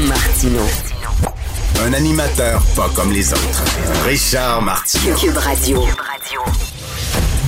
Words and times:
Martino. 0.00 0.60
Un 1.86 1.92
animateur 1.92 2.60
pas 2.74 2.90
comme 2.96 3.12
les 3.12 3.32
autres. 3.32 3.62
Richard 4.04 4.60
Martineau. 4.60 5.14
Cube 5.14 5.36
Radio. 5.36 5.84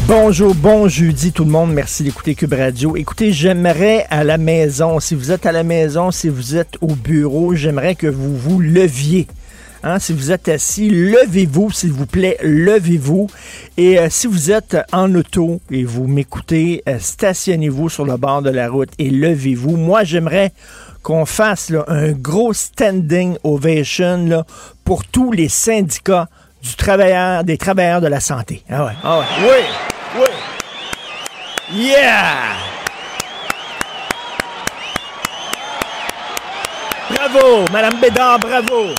Bonjour, 0.07 0.55
bon 0.55 0.87
jeudi 0.87 1.33
tout 1.33 1.45
le 1.45 1.51
monde. 1.51 1.73
Merci 1.73 2.05
d'écouter 2.05 2.37
Cube 2.37 2.53
Radio. 2.53 2.97
Écoutez, 2.97 3.33
j'aimerais 3.33 4.07
à 4.11 4.23
la 4.23 4.39
maison, 4.39 5.01
si 5.01 5.17
vous 5.17 5.33
êtes 5.33 5.45
à 5.45 5.51
la 5.51 5.65
maison, 5.65 6.13
si 6.13 6.29
vous 6.29 6.55
êtes 6.55 6.77
au 6.81 6.95
bureau, 6.95 7.57
j'aimerais 7.57 7.97
que 7.97 8.07
vous 8.07 8.37
vous 8.37 8.61
leviez. 8.61 9.27
Hein, 9.83 9.99
si 9.99 10.13
vous 10.13 10.33
êtes 10.33 10.49
assis, 10.49 10.89
levez-vous, 10.89 11.71
s'il 11.71 11.93
vous 11.93 12.07
plaît, 12.07 12.39
levez-vous. 12.43 13.29
Et 13.77 13.99
euh, 13.99 14.07
si 14.09 14.27
vous 14.27 14.51
êtes 14.51 14.77
en 14.93 15.15
auto 15.15 15.61
et 15.71 15.85
vous 15.85 16.07
m'écoutez, 16.07 16.83
euh, 16.89 16.99
stationnez-vous 16.99 17.89
sur 17.89 18.05
le 18.05 18.17
bord 18.17 18.43
de 18.43 18.51
la 18.51 18.69
route 18.69 18.89
et 18.99 19.11
levez-vous. 19.11 19.77
Moi, 19.77 20.05
j'aimerais 20.05 20.53
qu'on 21.07 21.25
fasse 21.25 21.71
là, 21.71 21.85
un 21.87 22.11
gros 22.11 22.53
standing 22.53 23.39
ovation 23.45 24.27
là, 24.27 24.45
pour 24.85 25.05
tous 25.05 25.31
les 25.31 25.49
syndicats 25.49 26.27
du 26.61 26.75
travailleur, 26.75 27.45
des 27.45 27.57
travailleurs 27.57 28.01
de 28.01 28.09
la 28.09 28.19
santé. 28.19 28.65
Ah 28.69 28.87
ouais, 28.87 28.93
ah 29.05 29.19
ouais. 29.21 29.25
Oui! 30.19 30.25
Oui. 31.71 31.81
Yeah! 31.93 32.57
Bravo, 37.09 37.65
Madame 37.71 38.01
Bédard, 38.01 38.41
bravo. 38.41 38.93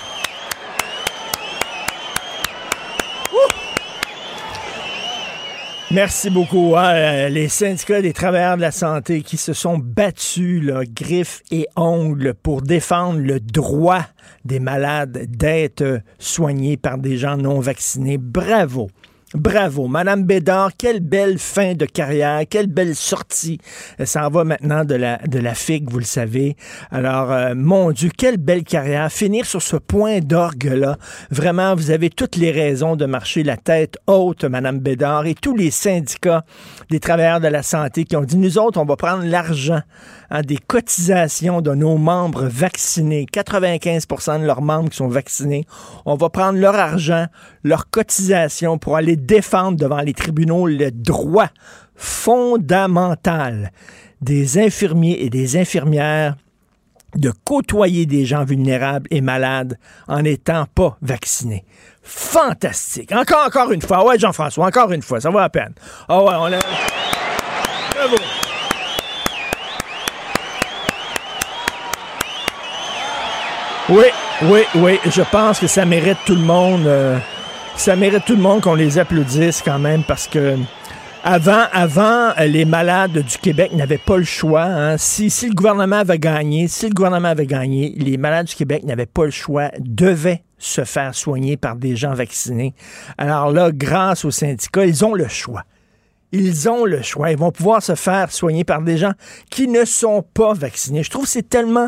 Merci 5.90 6.30
beaucoup. 6.30 6.76
Hein, 6.76 6.92
euh, 6.96 7.30
les 7.30 7.48
syndicats 7.48 8.02
des 8.02 8.12
travailleurs 8.12 8.58
de 8.58 8.62
la 8.62 8.72
santé 8.72 9.22
qui 9.22 9.38
se 9.38 9.54
sont 9.54 9.78
battus, 9.78 10.62
là, 10.62 10.82
griffes 10.86 11.44
et 11.50 11.66
ongles, 11.78 12.34
pour 12.34 12.62
défendre 12.62 13.20
le 13.20 13.40
droit 13.40 14.04
des 14.44 14.60
malades 14.60 15.28
d'être 15.30 16.02
soignés 16.20 16.76
par 16.76 16.98
des 16.98 17.16
gens 17.16 17.38
non 17.38 17.62
vaccinés. 17.62 18.18
Bravo. 18.18 18.90
Bravo, 19.34 19.88
Madame 19.88 20.24
Bédard, 20.24 20.72
quelle 20.78 21.02
belle 21.02 21.38
fin 21.38 21.74
de 21.74 21.86
carrière, 21.86 22.44
quelle 22.50 22.68
belle 22.68 22.96
sortie. 22.96 23.60
Ça 24.06 24.26
en 24.26 24.30
va 24.30 24.46
maintenant 24.46 24.86
de 24.86 24.96
la, 24.96 25.18
de 25.18 25.38
la 25.40 25.54
figue, 25.54 25.90
vous 25.90 26.00
le 26.00 26.06
savez. 26.06 26.56
Alors, 26.92 27.34
euh, 27.34 27.54
mon 27.54 27.92
Dieu, 27.92 28.10
quelle 28.18 28.38
belle 28.38 28.64
carrière. 28.64 29.12
Finir 29.12 29.46
sur 29.46 29.62
ce 29.62 29.76
point 29.76 30.22
d'orgue-là. 30.22 30.98
Vraiment, 31.30 31.76
vous 31.76 31.92
avez 31.92 32.10
toutes 32.10 32.38
les 32.38 32.52
raisons 32.52 32.96
de 32.96 33.06
marcher 33.06 33.44
la 33.44 33.58
tête 33.58 33.98
haute, 34.08 34.46
Madame 34.46 34.80
Bédard, 34.80 35.26
et 35.26 35.36
tous 35.36 35.58
les 35.58 35.72
syndicats 35.72 36.46
des 36.90 37.02
travailleurs 37.02 37.42
de 37.42 37.50
la 37.50 37.64
santé 37.64 38.06
qui 38.06 38.16
ont 38.16 38.24
dit, 38.24 38.38
nous 38.38 38.58
autres, 38.58 38.80
on 38.80 38.86
va 38.86 38.96
prendre 38.96 39.26
l'argent 39.26 39.82
hein, 40.30 40.42
des 40.42 40.58
cotisations 40.58 41.62
de 41.62 41.74
nos 41.74 41.98
membres 41.98 42.46
vaccinés. 42.46 43.26
95% 43.32 44.42
de 44.42 44.46
leurs 44.46 44.62
membres 44.62 44.90
qui 44.90 44.98
sont 44.98 45.08
vaccinés. 45.08 45.66
On 46.06 46.16
va 46.16 46.30
prendre 46.30 46.60
leur 46.60 46.76
argent, 46.76 47.28
leur 47.64 47.90
cotisation 47.90 48.78
pour 48.78 48.96
aller 48.96 49.16
défendre 49.16 49.78
devant 49.78 50.02
les 50.02 50.14
tribunaux 50.14 50.68
le 50.68 50.92
droit 50.92 51.50
fondamental 51.96 53.72
des 54.22 54.58
infirmiers 54.60 55.18
et 55.22 55.30
des 55.30 55.58
infirmières 55.58 56.36
de 57.16 57.32
côtoyer 57.46 58.06
des 58.06 58.26
gens 58.26 58.44
vulnérables 58.44 59.08
et 59.12 59.22
malades 59.22 59.78
en 60.08 60.22
n'étant 60.22 60.66
pas 60.74 60.98
vaccinés. 61.02 61.66
Fantastique. 62.04 63.12
Encore, 63.12 63.48
encore 63.48 63.72
une 63.72 63.82
fois. 63.82 64.06
Ouais, 64.06 64.20
Jean-François, 64.20 64.66
encore 64.66 64.92
une 64.92 65.02
fois. 65.02 65.20
Ça 65.20 65.30
va 65.30 65.44
à 65.44 65.50
peine. 65.50 65.74
Ah 66.08 66.24
ouais, 66.24 66.34
on. 66.36 66.50
Bravo. 67.96 68.18
Oui, 73.90 74.06
oui, 74.44 74.62
oui. 74.76 75.00
Je 75.06 75.22
pense 75.32 75.60
que 75.60 75.68
ça 75.68 75.86
mérite 75.86 76.18
tout 76.26 76.36
le 76.36 76.42
monde. 76.42 76.86
euh, 76.88 77.18
ça 77.76 77.96
mérite 77.96 78.26
tout 78.26 78.36
le 78.36 78.42
monde 78.42 78.62
qu'on 78.62 78.76
les 78.76 78.98
applaudisse 78.98 79.62
quand 79.64 79.80
même 79.80 80.04
parce 80.04 80.28
que 80.28 80.58
avant, 81.24 81.64
avant, 81.72 82.32
euh, 82.38 82.46
les 82.46 82.66
malades 82.66 83.14
du 83.20 83.38
Québec 83.38 83.72
n'avaient 83.74 83.98
pas 83.98 84.18
le 84.18 84.24
choix. 84.24 84.64
hein. 84.64 84.98
Si, 84.98 85.30
le 85.48 85.54
gouvernement 85.54 85.98
avait 85.98 86.20
gagné, 86.20 86.68
si 86.68 86.88
le 86.90 86.94
gouvernement 86.94 87.30
avait 87.30 87.46
gagné, 87.46 87.94
les 87.98 88.18
malades 88.18 88.48
du 88.48 88.56
Québec 88.56 88.84
n'avaient 88.84 89.06
pas 89.06 89.26
le 89.26 89.32
choix, 89.32 89.70
devaient 89.80 90.44
se 90.58 90.84
faire 90.84 91.14
soigner 91.16 91.56
par 91.56 91.76
des 91.76 91.96
gens 91.96 92.14
vaccinés. 92.14 92.74
Alors 93.18 93.52
là, 93.52 93.72
grâce 93.72 94.26
aux 94.26 94.32
syndicats, 94.32 94.86
ils 94.86 95.06
ont 95.06 95.14
le 95.14 95.28
choix. 95.28 95.64
Ils 96.34 96.68
ont 96.68 96.84
le 96.84 97.02
choix. 97.04 97.32
Ils 97.32 97.38
vont 97.38 97.52
pouvoir 97.52 97.82
se 97.82 97.96
faire 97.96 98.32
soigner 98.32 98.66
par 98.66 98.82
des 98.82 98.98
gens 98.98 99.14
qui 99.50 99.68
ne 99.70 99.86
sont 99.86 100.26
pas 100.34 100.54
vaccinés. 100.54 101.04
Je 101.04 101.10
trouve 101.10 101.24
que 101.24 101.30
c'est 101.30 101.48
tellement 101.48 101.88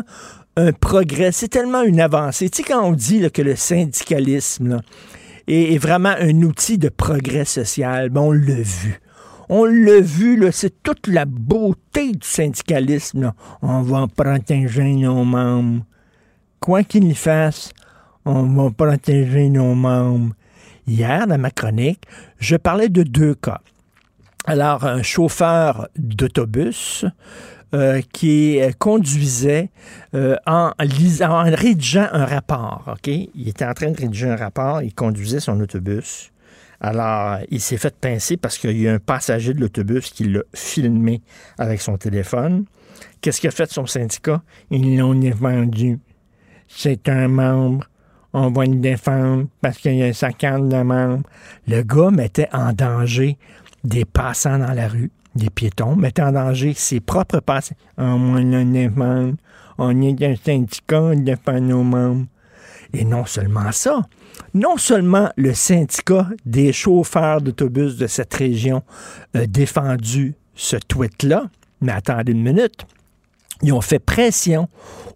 un 0.56 0.72
progrès, 0.72 1.32
c'est 1.32 1.48
tellement 1.48 1.82
une 1.82 2.00
avancée. 2.00 2.50
Tu 2.50 2.58
sais, 2.58 2.68
quand 2.68 2.84
on 2.84 2.92
dit 2.92 3.30
que 3.30 3.42
le 3.42 3.56
syndicalisme 3.56 4.80
est, 5.46 5.78
vraiment 5.78 6.14
un 6.18 6.42
outil 6.42 6.78
de 6.78 6.88
progrès 6.88 7.44
social, 7.44 8.10
ben, 8.10 8.20
on 8.20 8.32
l'a 8.32 8.62
vu. 8.62 9.00
On 9.48 9.64
l'a 9.64 10.00
vu, 10.00 10.40
c'est 10.52 10.82
toute 10.82 11.08
la 11.08 11.24
beauté 11.24 12.12
du 12.12 12.26
syndicalisme. 12.26 13.32
On 13.62 13.82
va 13.82 14.06
protéger 14.06 14.92
nos 14.94 15.24
membres. 15.24 15.84
Quoi 16.60 16.84
qu'il 16.84 17.14
fasse, 17.16 17.72
on 18.24 18.42
va 18.44 18.70
protéger 18.70 19.48
nos 19.48 19.74
membres. 19.74 20.34
Hier, 20.86 21.26
dans 21.26 21.38
ma 21.38 21.50
chronique, 21.50 22.02
je 22.38 22.56
parlais 22.56 22.88
de 22.88 23.02
deux 23.02 23.34
cas. 23.34 23.60
Alors, 24.46 24.84
un 24.84 25.02
chauffeur 25.02 25.88
d'autobus 25.96 27.04
euh, 27.72 28.00
qui 28.12 28.60
euh, 28.60 28.72
conduisait 28.76 29.70
euh, 30.14 30.36
en, 30.44 30.72
rédigeant 30.78 32.08
un 32.10 32.24
rapport. 32.24 32.96
Il 33.06 33.48
était 33.48 33.64
en 33.64 33.74
train 33.74 33.90
de 33.92 33.96
rédiger 33.96 34.28
un 34.28 34.34
rapport, 34.34 34.82
il 34.82 34.92
conduisait 34.92 35.38
son 35.38 35.60
autobus. 35.60 36.32
Alors, 36.80 37.38
il 37.48 37.60
s'est 37.60 37.76
fait 37.76 37.94
pincer 37.94 38.36
parce 38.36 38.58
qu'il 38.58 38.76
y 38.80 38.88
a 38.88 38.94
un 38.94 38.98
passager 38.98 39.54
de 39.54 39.60
l'autobus 39.60 40.10
qui 40.10 40.24
l'a 40.24 40.40
filmé 40.52 41.22
avec 41.58 41.80
son 41.80 41.96
téléphone. 41.96 42.64
Qu'est-ce 43.20 43.40
qu'a 43.40 43.52
fait 43.52 43.70
son 43.70 43.86
syndicat? 43.86 44.42
Ils 44.70 44.98
l'ont 44.98 45.14
défendu. 45.14 46.00
C'est 46.66 47.08
un 47.08 47.28
membre. 47.28 47.86
On 48.32 48.50
va 48.50 48.64
le 48.64 48.76
défendre 48.76 49.46
parce 49.60 49.78
qu'il 49.78 49.94
y 49.94 50.02
a 50.02 50.12
sa 50.12 50.32
carte 50.32 50.68
de 50.68 50.82
membre. 50.82 51.22
Le 51.68 51.82
gars 51.82 52.10
mettait 52.10 52.48
en 52.52 52.72
danger 52.72 53.38
des 53.84 54.04
passants 54.04 54.58
dans 54.58 54.72
la 54.72 54.88
rue, 54.88 55.10
des 55.34 55.50
piétons, 55.50 55.96
mettait 55.96 56.22
en 56.22 56.32
danger 56.32 56.74
ses 56.74 57.00
propres 57.00 57.40
passants. 57.40 57.74
On. 57.98 58.36
On 59.82 60.02
est 60.02 60.22
un 60.22 60.36
syndicat, 60.36 61.00
on 61.00 61.14
défend 61.14 61.60
nos 61.60 61.82
membres. 61.82 62.26
Et 62.92 63.04
non 63.04 63.24
seulement 63.24 63.72
ça, 63.72 64.02
non 64.52 64.76
seulement 64.76 65.30
le 65.36 65.54
syndicat 65.54 66.28
des 66.44 66.72
chauffeurs 66.72 67.40
d'autobus 67.40 67.96
de 67.96 68.06
cette 68.06 68.34
région 68.34 68.82
a 69.32 69.46
défendu 69.46 70.34
ce 70.54 70.76
tweet-là, 70.76 71.44
mais 71.80 71.92
attendez 71.92 72.32
une 72.32 72.42
minute, 72.42 72.84
ils 73.62 73.72
ont 73.72 73.80
fait 73.80 74.00
pression 74.00 74.68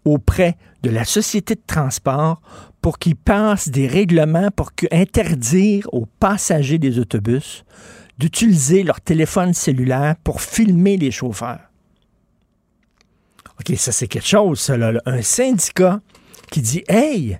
auprès 0.04 0.56
de 0.82 0.90
la 0.90 1.04
société 1.04 1.56
de 1.56 1.62
transport 1.66 2.40
pour 2.80 2.98
qu'ils 2.98 3.16
passent 3.16 3.68
des 3.68 3.86
règlements 3.86 4.50
pour 4.54 4.70
interdire 4.92 5.88
aux 5.92 6.06
passagers 6.20 6.78
des 6.78 6.98
autobus 6.98 7.64
d'utiliser 8.18 8.82
leur 8.82 9.00
téléphone 9.00 9.54
cellulaire 9.54 10.16
pour 10.22 10.40
filmer 10.40 10.96
les 10.96 11.10
chauffeurs. 11.10 11.70
OK, 13.58 13.76
ça 13.76 13.92
c'est 13.92 14.08
quelque 14.08 14.26
chose, 14.26 14.60
ça. 14.60 14.76
Un 15.06 15.22
syndicat 15.22 16.00
qui 16.50 16.60
dit 16.60 16.84
Hey, 16.88 17.38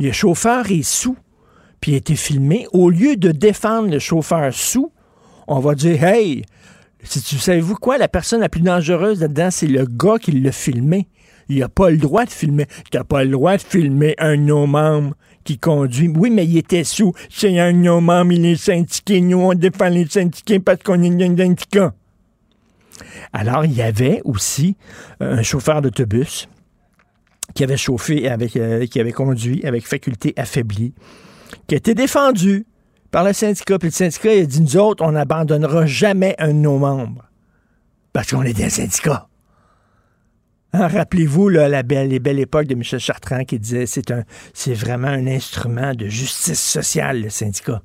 le 0.00 0.12
chauffeur 0.12 0.70
est 0.70 0.82
sous, 0.82 1.16
puis 1.80 1.92
il 1.92 1.94
a 1.94 1.98
été 1.98 2.16
filmé. 2.16 2.66
Au 2.72 2.90
lieu 2.90 3.16
de 3.16 3.30
défendre 3.30 3.90
le 3.90 3.98
chauffeur 3.98 4.52
sous, 4.52 4.92
on 5.46 5.60
va 5.60 5.74
dire 5.74 6.02
Hey, 6.02 6.44
si 7.02 7.22
tu 7.22 7.36
savez-vous 7.36 7.76
quoi, 7.76 7.98
la 7.98 8.08
personne 8.08 8.40
la 8.40 8.48
plus 8.48 8.62
dangereuse 8.62 9.20
là-dedans, 9.20 9.50
c'est 9.50 9.66
le 9.66 9.84
gars 9.86 10.18
qui 10.18 10.32
l'a 10.32 10.52
filmé. 10.52 11.08
Il 11.48 11.58
n'a 11.58 11.68
pas 11.68 11.90
le 11.90 11.98
droit 11.98 12.24
de 12.24 12.30
filmer. 12.30 12.66
Tu 12.90 12.96
n'as 12.96 13.04
pas 13.04 13.22
le 13.24 13.30
droit 13.30 13.56
de 13.56 13.62
filmer 13.62 14.14
un 14.18 14.36
de 14.36 15.12
qui 15.44 15.58
conduit. 15.58 16.08
Oui, 16.08 16.30
mais 16.30 16.46
il 16.46 16.56
était 16.56 16.84
sous. 16.84 17.12
C'est 17.30 17.58
un 17.58 17.72
membres, 18.00 18.32
il 18.32 18.44
est 18.46 18.56
syndiqué. 18.56 19.20
Nous, 19.20 19.38
on 19.38 19.54
défend 19.54 19.88
les 19.88 20.06
syndiqués 20.06 20.58
parce 20.58 20.82
qu'on 20.82 21.02
est 21.02 21.22
un 21.22 21.36
syndicat. 21.36 21.94
Alors, 23.32 23.64
il 23.64 23.72
y 23.72 23.82
avait 23.82 24.20
aussi 24.24 24.76
euh, 25.20 25.38
un 25.38 25.42
chauffeur 25.42 25.82
d'autobus 25.82 26.48
qui 27.54 27.62
avait 27.62 27.76
chauffé, 27.76 28.28
avec, 28.28 28.56
euh, 28.56 28.86
qui 28.86 29.00
avait 29.00 29.12
conduit 29.12 29.64
avec 29.64 29.86
faculté 29.86 30.32
affaiblie, 30.36 30.94
qui 31.66 31.74
a 31.74 31.78
été 31.78 31.94
défendu 31.94 32.66
par 33.10 33.24
le 33.24 33.32
syndicat. 33.32 33.78
Puis 33.78 33.88
le 33.88 33.92
syndicat 33.92 34.30
a 34.30 34.44
dit, 34.44 34.60
nous 34.60 34.76
autres, 34.76 35.04
on 35.04 35.12
n'abandonnera 35.12 35.86
jamais 35.86 36.34
un 36.38 36.48
de 36.48 36.52
nos 36.54 36.78
membres. 36.78 37.24
Parce 38.12 38.30
qu'on 38.30 38.42
est 38.42 38.54
des 38.54 38.70
syndicats. 38.70 39.28
Hein, 40.76 40.88
rappelez-vous 40.88 41.50
la 41.50 41.84
belle, 41.84 42.08
les 42.08 42.18
belles 42.18 42.40
époques 42.40 42.66
de 42.66 42.74
Michel 42.74 42.98
Chartrand 42.98 43.44
qui 43.44 43.60
disait 43.60 43.86
c'est 43.86 44.74
vraiment 44.74 45.06
un 45.06 45.28
instrument 45.28 45.94
de 45.94 46.08
justice 46.08 46.60
sociale, 46.60 47.22
le 47.22 47.30
syndicat. 47.30 47.80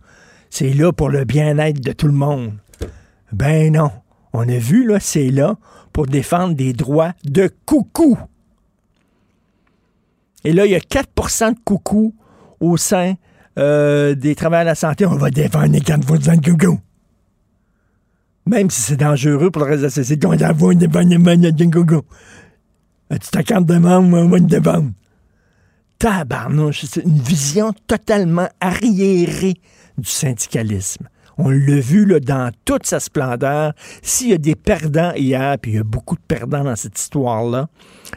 C'est 0.49 0.73
là 0.73 0.91
pour 0.91 1.09
le 1.09 1.23
bien-être 1.23 1.81
de 1.81 1.91
tout 1.91 2.07
le 2.07 2.13
monde. 2.13 2.53
Ben 3.31 3.73
non. 3.73 3.91
On 4.33 4.41
a 4.49 4.57
vu, 4.57 4.87
là, 4.87 4.99
c'est 4.99 5.29
là 5.29 5.57
pour 5.93 6.07
défendre 6.07 6.55
des 6.55 6.73
droits 6.73 7.13
de 7.23 7.51
coucou. 7.67 8.17
Et 10.43 10.51
là, 10.51 10.65
il 10.65 10.71
y 10.71 10.75
a 10.75 10.79
4% 10.79 11.53
de 11.53 11.59
coucou 11.63 12.15
au 12.59 12.75
sein 12.75 13.13
euh, 13.59 14.15
des 14.15 14.33
travailleurs 14.33 14.65
de 14.65 14.69
la 14.69 14.75
santé. 14.75 15.05
On 15.05 15.15
va 15.15 15.29
défendre 15.29 15.73
les 15.73 15.81
4 15.81 15.99
de 15.99 16.49
coucou. 16.49 16.79
Même 18.47 18.71
si 18.71 18.81
c'est 18.81 18.97
dangereux 18.97 19.51
pour 19.51 19.61
le 19.61 19.67
reste 19.67 19.81
de 19.81 19.87
la 19.87 19.91
société, 19.91 20.25
on 20.25 20.31
va 20.31 20.37
défendre 20.37 21.09
les 21.09 21.69
coucou. 21.69 22.01
Tu 23.11 23.31
ta 23.31 23.43
carte 23.43 23.65
de 23.65 23.77
membre, 23.77 24.27
va 24.27 24.37
te 24.37 24.43
défendre. 24.43 24.91
Tabarnouche, 25.97 26.85
c'est 26.85 27.03
une 27.03 27.19
vision 27.19 27.73
totalement 27.87 28.47
arriérée 28.61 29.55
du 29.97 30.09
syndicalisme. 30.09 31.09
On 31.41 31.49
l'a 31.49 31.79
vu 31.79 32.05
dans 32.19 32.51
toute 32.65 32.85
sa 32.85 32.99
splendeur. 32.99 33.73
S'il 34.01 34.29
y 34.29 34.33
a 34.33 34.37
des 34.37 34.55
perdants 34.55 35.13
hier, 35.13 35.57
puis 35.57 35.71
il 35.71 35.75
y 35.75 35.79
a 35.79 35.83
beaucoup 35.83 36.15
de 36.15 36.21
perdants 36.21 36.63
dans 36.63 36.75
cette 36.75 36.99
histoire-là, 36.99 37.67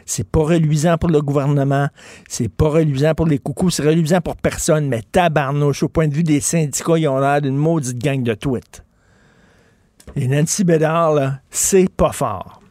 c'est 0.05 0.27
pas 0.27 0.41
reluisant 0.41 0.97
pour 0.97 1.09
le 1.09 1.21
gouvernement, 1.21 1.87
c'est 2.27 2.49
pas 2.49 2.69
reluisant 2.69 3.15
pour 3.15 3.25
les 3.25 3.39
coucous, 3.39 3.71
c'est 3.71 3.83
reluisant 3.83 4.21
pour 4.21 4.35
personne, 4.35 4.87
mais 4.87 5.01
tabarnouche, 5.11 5.83
au 5.83 5.89
point 5.89 6.07
de 6.07 6.13
vue 6.13 6.23
des 6.23 6.41
syndicats, 6.41 6.97
ils 6.97 7.07
ont 7.07 7.19
l'air 7.19 7.41
d'une 7.41 7.57
maudite 7.57 7.97
gang 7.97 8.21
de 8.23 8.33
tweets. 8.33 8.83
Et 10.15 10.27
Nancy 10.27 10.63
Bédard, 10.63 11.39
c'est 11.49 11.89
pas 11.89 12.11
fort. 12.11 12.62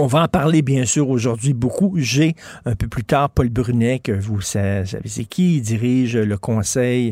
On 0.00 0.06
va 0.06 0.22
en 0.22 0.28
parler 0.28 0.62
bien 0.62 0.84
sûr 0.84 1.10
aujourd'hui 1.10 1.54
beaucoup. 1.54 1.94
J'ai 1.96 2.36
un 2.64 2.76
peu 2.76 2.86
plus 2.86 3.02
tard 3.02 3.30
Paul 3.30 3.48
Brunet, 3.48 3.98
que 3.98 4.12
vous 4.12 4.40
savez 4.40 4.84
c'est 5.06 5.24
qui, 5.24 5.56
il 5.56 5.60
dirige 5.60 6.16
le 6.16 6.38
Conseil 6.38 7.10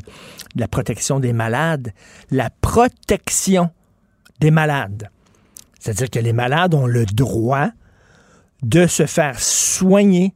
de 0.54 0.60
la 0.60 0.68
protection 0.68 1.18
des 1.18 1.32
malades. 1.32 1.92
La 2.30 2.48
protection 2.48 3.70
des 4.38 4.52
malades. 4.52 5.10
C'est-à-dire 5.80 6.10
que 6.10 6.20
les 6.20 6.32
malades 6.32 6.74
ont 6.74 6.86
le 6.86 7.06
droit 7.06 7.70
de 8.62 8.86
se 8.86 9.06
faire 9.06 9.40
soigner 9.40 10.32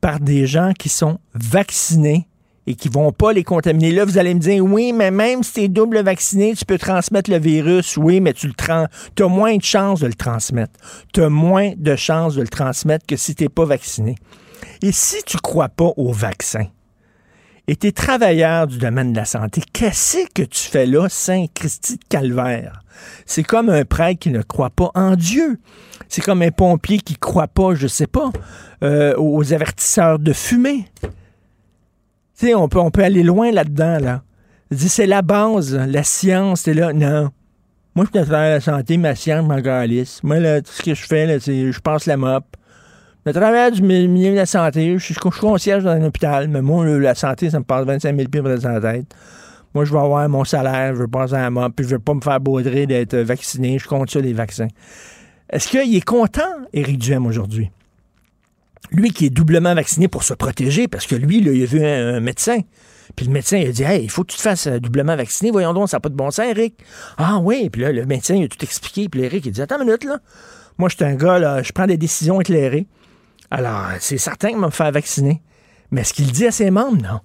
par 0.00 0.20
des 0.20 0.46
gens 0.46 0.72
qui 0.72 0.88
sont 0.88 1.18
vaccinés 1.34 2.26
et 2.66 2.74
qui 2.74 2.88
vont 2.88 3.12
pas 3.12 3.32
les 3.32 3.44
contaminer. 3.44 3.92
Là, 3.92 4.04
vous 4.04 4.18
allez 4.18 4.34
me 4.34 4.40
dire, 4.40 4.64
oui, 4.64 4.92
mais 4.92 5.10
même 5.10 5.42
si 5.42 5.52
tu 5.52 5.60
es 5.62 5.68
double 5.68 6.02
vacciné, 6.02 6.54
tu 6.54 6.64
peux 6.64 6.78
transmettre 6.78 7.30
le 7.30 7.38
virus. 7.38 7.96
Oui, 7.96 8.20
mais 8.20 8.32
tu 8.32 8.46
le 8.46 8.54
trans 8.54 8.86
as 9.18 9.28
moins 9.28 9.56
de 9.56 9.62
chances 9.62 10.00
de 10.00 10.06
le 10.06 10.14
transmettre. 10.14 10.78
Tu 11.12 11.22
as 11.22 11.28
moins 11.28 11.72
de 11.76 11.96
chances 11.96 12.36
de 12.36 12.42
le 12.42 12.48
transmettre 12.48 13.06
que 13.06 13.16
si 13.16 13.34
tu 13.34 13.44
n'es 13.44 13.48
pas 13.48 13.64
vacciné. 13.64 14.16
Et 14.82 14.92
si 14.92 15.22
tu 15.24 15.36
crois 15.38 15.68
pas 15.68 15.92
au 15.96 16.12
vaccin, 16.12 16.66
et 17.66 17.76
tu 17.76 17.86
es 17.86 17.92
travailleur 17.92 18.66
du 18.66 18.76
domaine 18.78 19.12
de 19.12 19.16
la 19.16 19.24
santé, 19.24 19.62
qu'est-ce 19.72 20.28
que 20.34 20.42
tu 20.42 20.68
fais 20.68 20.84
là, 20.84 21.08
Saint-Christy 21.08 21.96
de 21.96 22.04
Calvaire? 22.08 22.82
C'est 23.24 23.42
comme 23.42 23.70
un 23.70 23.84
prêtre 23.84 24.20
qui 24.20 24.30
ne 24.30 24.42
croit 24.42 24.70
pas 24.70 24.90
en 24.94 25.16
Dieu. 25.16 25.58
C'est 26.08 26.20
comme 26.20 26.42
un 26.42 26.50
pompier 26.50 26.98
qui 26.98 27.16
croit 27.16 27.48
pas, 27.48 27.74
je 27.74 27.86
sais 27.86 28.06
pas, 28.06 28.30
euh, 28.82 29.14
aux 29.16 29.52
avertisseurs 29.54 30.18
de 30.18 30.32
fumée. 30.34 30.84
Sais, 32.34 32.54
on 32.54 32.68
peut, 32.68 32.80
on 32.80 32.90
peut 32.90 33.04
aller 33.04 33.22
loin 33.22 33.52
là-dedans, 33.52 33.98
là. 34.00 34.22
C'est 34.76 35.06
la 35.06 35.22
base, 35.22 35.74
la 35.74 36.02
science, 36.02 36.62
c'est 36.62 36.74
là. 36.74 36.92
Non. 36.92 37.30
Moi, 37.94 38.06
je 38.12 38.24
faire 38.24 38.26
la 38.28 38.60
santé, 38.60 38.96
ma 38.96 39.14
science, 39.14 39.46
ma 39.46 39.60
galice. 39.60 40.20
Moi, 40.24 40.40
là, 40.40 40.60
tout 40.60 40.72
ce 40.72 40.82
que 40.82 40.94
je 40.94 41.04
fais, 41.04 41.38
c'est 41.38 41.70
je 41.70 41.80
passe 41.80 42.06
la 42.06 42.16
mop. 42.16 42.44
À 43.24 43.32
travers 43.32 43.70
du 43.70 43.82
milieu 43.82 44.32
de 44.32 44.36
la 44.36 44.46
santé, 44.46 44.98
je 44.98 45.04
suis, 45.04 45.14
concierge 45.14 45.84
dans 45.84 45.90
un 45.90 46.02
hôpital, 46.02 46.48
mais 46.48 46.60
moi, 46.60 46.84
la 46.98 47.14
santé, 47.14 47.50
ça 47.50 47.60
me 47.60 47.64
passe 47.64 47.86
25 47.86 48.16
000 48.16 48.28
pieds 48.28 48.42
pour 48.42 48.50
la 48.50 48.80
tête. 48.80 49.06
Moi, 49.74 49.84
je 49.84 49.92
vais 49.92 49.98
avoir 49.98 50.28
mon 50.28 50.44
salaire, 50.44 50.94
je 50.96 51.02
vais 51.02 51.08
passer 51.08 51.34
à 51.34 51.42
la 51.42 51.50
mop, 51.50 51.72
puis 51.74 51.86
je 51.86 51.94
vais 51.94 52.00
pas 52.00 52.14
me 52.14 52.20
faire 52.20 52.40
baudrer 52.40 52.86
d'être 52.86 53.16
vacciné. 53.16 53.78
Je 53.78 53.86
compte 53.86 54.10
sur 54.10 54.20
les 54.20 54.32
vaccins. 54.32 54.68
Est-ce 55.48 55.68
qu'il 55.68 55.94
est 55.94 56.04
content, 56.04 56.42
Éric 56.72 56.98
Duhem, 56.98 57.26
aujourd'hui? 57.26 57.70
Lui 58.90 59.12
qui 59.12 59.26
est 59.26 59.30
doublement 59.30 59.74
vacciné 59.74 60.08
pour 60.08 60.22
se 60.22 60.34
protéger, 60.34 60.88
parce 60.88 61.06
que 61.06 61.14
lui, 61.14 61.38
il 61.38 61.62
a 61.62 61.66
vu 61.66 61.84
un, 61.84 62.20
médecin. 62.20 62.60
Puis 63.16 63.26
le 63.26 63.32
médecin, 63.32 63.58
il 63.58 63.68
a 63.68 63.72
dit 63.72 63.82
Hey, 63.82 64.04
il 64.04 64.10
faut 64.10 64.24
que 64.24 64.32
tu 64.32 64.36
te 64.36 64.42
fasses 64.42 64.66
euh, 64.66 64.78
doublement 64.78 65.14
vacciner. 65.16 65.50
Voyons 65.50 65.72
donc, 65.72 65.88
ça 65.88 65.96
n'a 65.96 66.00
pas 66.00 66.08
de 66.08 66.14
bon 66.14 66.30
sens, 66.30 66.46
Eric. 66.46 66.78
Ah 67.18 67.38
oui. 67.38 67.68
Puis 67.70 67.82
là, 67.82 67.92
le 67.92 68.06
médecin, 68.06 68.34
il 68.34 68.44
a 68.44 68.48
tout 68.48 68.62
expliqué. 68.62 69.08
Puis 69.08 69.22
Eric, 69.22 69.44
il 69.46 69.52
dit 69.52 69.62
Attends 69.62 69.78
une 69.78 69.86
minute, 69.86 70.04
là. 70.04 70.18
Moi, 70.78 70.88
je 70.88 70.96
suis 70.96 71.04
un 71.04 71.14
gars, 71.14 71.38
là, 71.38 71.62
je 71.62 71.70
prends 71.72 71.86
des 71.86 71.96
décisions 71.96 72.40
éclairées. 72.40 72.88
Alors, 73.50 73.86
c'est 74.00 74.18
certain 74.18 74.48
qu'il 74.48 74.58
va 74.58 74.66
me 74.66 74.72
faire 74.72 74.90
vacciner. 74.90 75.42
Mais 75.90 76.02
ce 76.02 76.12
qu'il 76.12 76.32
dit 76.32 76.46
à 76.46 76.50
ses 76.50 76.70
membres, 76.70 77.00
non. 77.00 77.20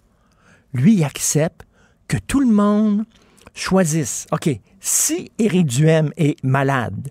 Lui, 0.74 0.96
il 0.96 1.04
accepte 1.04 1.66
que 2.08 2.18
tout 2.18 2.40
le 2.40 2.54
monde 2.54 3.06
choisisse. 3.56 4.28
OK, 4.32 4.50
si 4.80 5.32
Éric 5.40 5.66
Duhem 5.66 6.12
est 6.18 6.42
malade, 6.44 7.10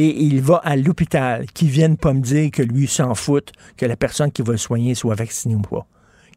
et 0.00 0.22
il 0.22 0.40
va 0.40 0.56
à 0.64 0.76
l'hôpital, 0.76 1.44
qui 1.52 1.68
viennent 1.68 1.98
pas 1.98 2.14
me 2.14 2.20
dire 2.20 2.50
que 2.50 2.62
lui 2.62 2.86
s'en 2.86 3.14
fout 3.14 3.52
que 3.76 3.84
la 3.84 3.96
personne 3.96 4.32
qui 4.32 4.40
va 4.40 4.52
le 4.52 4.58
soigner 4.58 4.94
soit 4.94 5.14
vaccinée 5.14 5.54
ou 5.54 5.60
pas. 5.60 5.86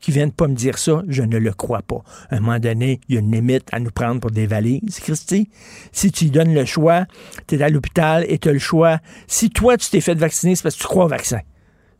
Qui 0.01 0.11
viennent 0.11 0.33
pas 0.33 0.49
me 0.49 0.53
dire 0.53 0.77
ça, 0.77 1.01
je 1.07 1.23
ne 1.23 1.37
le 1.37 1.53
crois 1.53 1.81
pas. 1.81 2.03
À 2.29 2.35
un 2.35 2.39
moment 2.41 2.59
donné, 2.59 2.99
il 3.07 3.15
y 3.15 3.17
a 3.17 3.21
une 3.21 3.31
limite 3.31 3.69
à 3.71 3.79
nous 3.79 3.89
prendre 3.89 4.19
pour 4.19 4.31
des 4.31 4.47
valises, 4.47 4.99
Christy. 4.99 5.49
Si 5.93 6.11
tu 6.11 6.25
lui 6.25 6.31
donnes 6.31 6.53
le 6.53 6.65
choix, 6.65 7.05
tu 7.47 7.55
es 7.55 7.63
à 7.63 7.69
l'hôpital 7.69 8.25
et 8.27 8.37
tu 8.37 8.49
as 8.49 8.51
le 8.51 8.59
choix. 8.59 8.99
Si 9.27 9.49
toi, 9.49 9.77
tu 9.77 9.89
t'es 9.89 10.01
fait 10.01 10.15
vacciner, 10.15 10.57
c'est 10.57 10.63
parce 10.63 10.75
que 10.75 10.81
tu 10.81 10.87
crois 10.87 11.05
au 11.05 11.07
vaccin. 11.09 11.39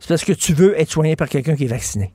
C'est 0.00 0.08
parce 0.08 0.24
que 0.24 0.34
tu 0.34 0.52
veux 0.52 0.78
être 0.78 0.90
soigné 0.90 1.16
par 1.16 1.30
quelqu'un 1.30 1.56
qui 1.56 1.64
est 1.64 1.68
vacciné. 1.68 2.12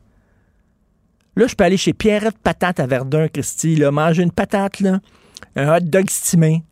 Là, 1.36 1.48
je 1.48 1.56
peux 1.56 1.63
aller 1.63 1.78
chez 1.78 1.94
Pierrette 1.94 2.38
Patate 2.38 2.80
à 2.80 2.86
Verdun, 2.86 3.28
Christy, 3.30 3.78
là, 3.78 3.90
manger 3.90 4.22
une 4.22 4.31
patate, 4.31 4.80
là, 4.81 5.00
un 5.56 5.75
hot 5.75 5.80
dog 5.80 6.07
stimé, 6.07 6.63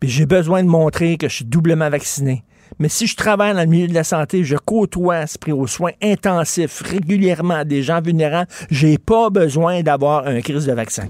puis 0.00 0.08
j'ai 0.08 0.26
besoin 0.26 0.62
de 0.62 0.68
montrer 0.68 1.16
que 1.16 1.28
je 1.28 1.36
suis 1.36 1.44
doublement 1.44 1.88
vacciné. 1.90 2.44
Mais 2.78 2.88
si 2.88 3.06
je 3.06 3.16
travaille 3.16 3.54
dans 3.54 3.60
le 3.60 3.66
milieu 3.66 3.88
de 3.88 3.94
la 3.94 4.04
santé, 4.04 4.44
je 4.44 4.56
côtoie 4.56 5.24
aux 5.48 5.66
soins 5.66 5.92
intensifs 6.02 6.82
régulièrement 6.82 7.64
des 7.64 7.82
gens 7.82 8.00
vulnérables, 8.00 8.50
j'ai 8.70 8.98
pas 8.98 9.30
besoin 9.30 9.82
d'avoir 9.82 10.26
un 10.26 10.40
crise 10.40 10.66
de 10.66 10.72
vaccin. 10.72 11.08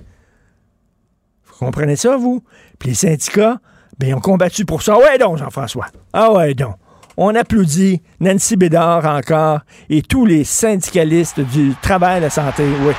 Vous 1.45 1.65
comprenez 1.65 1.97
ça, 1.97 2.17
vous? 2.17 2.43
Puis 2.79 2.91
les 2.91 2.95
syndicats, 2.95 3.59
ben, 3.99 4.09
ils 4.09 4.15
ont 4.15 4.21
combattu 4.21 4.65
pour 4.65 4.83
ça. 4.83 4.99
Ouais, 4.99 5.19
donc, 5.19 5.39
Jean-François. 5.39 5.87
Ah 6.13 6.33
ouais, 6.33 6.55
donc. 6.55 6.77
On 7.17 7.35
applaudit 7.35 8.03
Nancy 8.21 8.57
Bédard 8.57 9.07
encore 9.07 9.61
et 9.89 10.03
tous 10.03 10.27
les 10.27 10.45
syndicalistes 10.45 11.41
du 11.41 11.73
travail 11.81 12.21
de 12.21 12.25
la 12.25 12.31
santé. 12.31 12.65
Oui. 12.83 12.93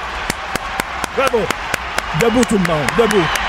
Bravo. 1.16 1.38
Debout 2.20 2.44
tout 2.46 2.58
le 2.58 2.68
monde. 2.68 2.88
Debout. 2.98 3.47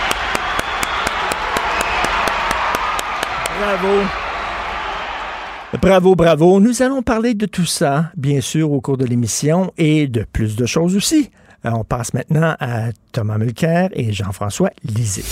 Bravo. 3.59 3.89
Bravo, 5.83 6.15
bravo. 6.15 6.61
Nous 6.61 6.81
allons 6.83 7.03
parler 7.03 7.35
de 7.35 7.47
tout 7.47 7.67
ça, 7.67 8.11
bien 8.17 8.41
sûr, 8.41 8.71
au 8.73 8.81
cours 8.81 8.97
de 8.97 9.05
l'émission 9.05 9.73
et 9.77 10.07
de 10.07 10.25
plus 10.33 10.55
de 10.57 10.65
choses 10.65 10.97
aussi. 10.97 11.31
Euh, 11.67 11.71
on 11.75 11.83
passe 11.83 12.15
maintenant 12.15 12.55
à 12.61 12.91
Thomas 13.13 13.37
Mulcair 13.37 13.91
et 13.93 14.13
Jean-François 14.13 14.71
Lisée. 14.85 15.25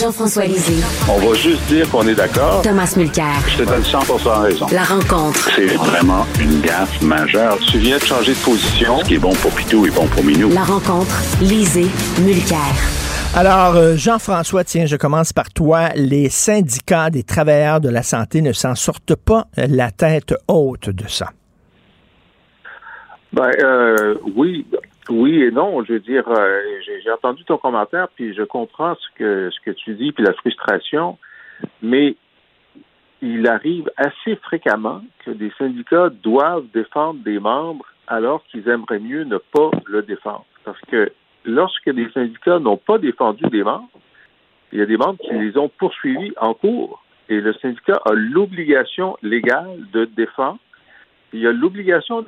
Jean-François 0.00 0.44
Lisée. 0.44 0.82
On 1.08 1.18
va 1.18 1.34
juste 1.34 1.62
dire 1.66 1.90
qu'on 1.90 2.06
est 2.06 2.14
d'accord. 2.14 2.62
Thomas 2.62 2.94
Mulcair. 2.96 3.34
Je 3.48 3.64
te 3.64 3.68
donne 3.68 3.84
100 3.84 3.98
raison. 4.42 4.66
La 4.70 4.84
rencontre. 4.84 5.50
C'est 5.56 5.74
vraiment 5.74 6.24
une 6.40 6.60
gaffe 6.60 7.02
majeure. 7.02 7.58
Tu 7.58 7.78
viens 7.78 7.98
de 7.98 8.04
changer 8.04 8.32
de 8.32 8.38
position. 8.38 9.00
Ce 9.00 9.04
qui 9.04 9.14
est 9.14 9.18
bon 9.18 9.34
pour 9.34 9.50
Pitou 9.50 9.84
est 9.86 9.90
bon 9.90 10.06
pour 10.06 10.22
Minou. 10.22 10.50
La 10.50 10.62
rencontre. 10.62 11.20
Lisée. 11.40 11.88
Mulcair. 12.22 12.99
Alors, 13.36 13.76
euh, 13.76 13.94
Jean-François, 13.94 14.64
tiens, 14.64 14.86
je 14.86 14.96
commence 14.96 15.32
par 15.32 15.50
toi. 15.50 15.90
Les 15.94 16.28
syndicats 16.28 17.10
des 17.10 17.22
travailleurs 17.22 17.80
de 17.80 17.88
la 17.88 18.02
santé 18.02 18.42
ne 18.42 18.52
s'en 18.52 18.74
sortent 18.74 19.14
pas 19.14 19.44
la 19.56 19.92
tête 19.92 20.34
haute 20.48 20.90
de 20.90 21.06
ça. 21.06 21.28
Ben, 23.32 23.52
euh, 23.62 24.16
oui, 24.34 24.66
oui 25.08 25.44
et 25.44 25.52
non. 25.52 25.84
Je 25.84 25.92
veux 25.92 26.00
dire, 26.00 26.24
euh, 26.28 26.60
j'ai 26.84 27.10
entendu 27.12 27.44
ton 27.44 27.56
commentaire, 27.56 28.08
puis 28.16 28.34
je 28.34 28.42
comprends 28.42 28.96
ce 28.96 29.06
que 29.16 29.48
ce 29.52 29.60
que 29.64 29.70
tu 29.70 29.94
dis, 29.94 30.10
puis 30.10 30.24
la 30.24 30.34
frustration, 30.34 31.16
mais 31.82 32.16
il 33.22 33.46
arrive 33.46 33.88
assez 33.96 34.34
fréquemment 34.42 35.02
que 35.24 35.30
des 35.30 35.52
syndicats 35.56 36.08
doivent 36.08 36.66
défendre 36.74 37.20
des 37.22 37.38
membres 37.38 37.86
alors 38.08 38.42
qu'ils 38.50 38.68
aimeraient 38.68 38.98
mieux 38.98 39.22
ne 39.22 39.36
pas 39.36 39.70
le 39.86 40.02
défendre. 40.02 40.46
Parce 40.64 40.80
que 40.90 41.12
lorsque 41.44 41.90
des 41.90 42.10
syndicats 42.12 42.58
n'ont 42.58 42.76
pas 42.76 42.98
défendu 42.98 43.44
des 43.50 43.62
membres, 43.62 43.88
il 44.72 44.78
y 44.78 44.82
a 44.82 44.86
des 44.86 44.96
membres 44.96 45.18
qui 45.18 45.34
les 45.34 45.56
ont 45.56 45.68
poursuivis 45.68 46.32
en 46.40 46.54
cours 46.54 47.02
et 47.28 47.40
le 47.40 47.52
syndicat 47.54 48.00
a 48.04 48.12
l'obligation 48.12 49.16
légale 49.22 49.78
de 49.92 50.04
défendre. 50.04 50.58
Il 51.32 51.40
y 51.40 51.46
a 51.46 51.52
l'obligation 51.52 52.24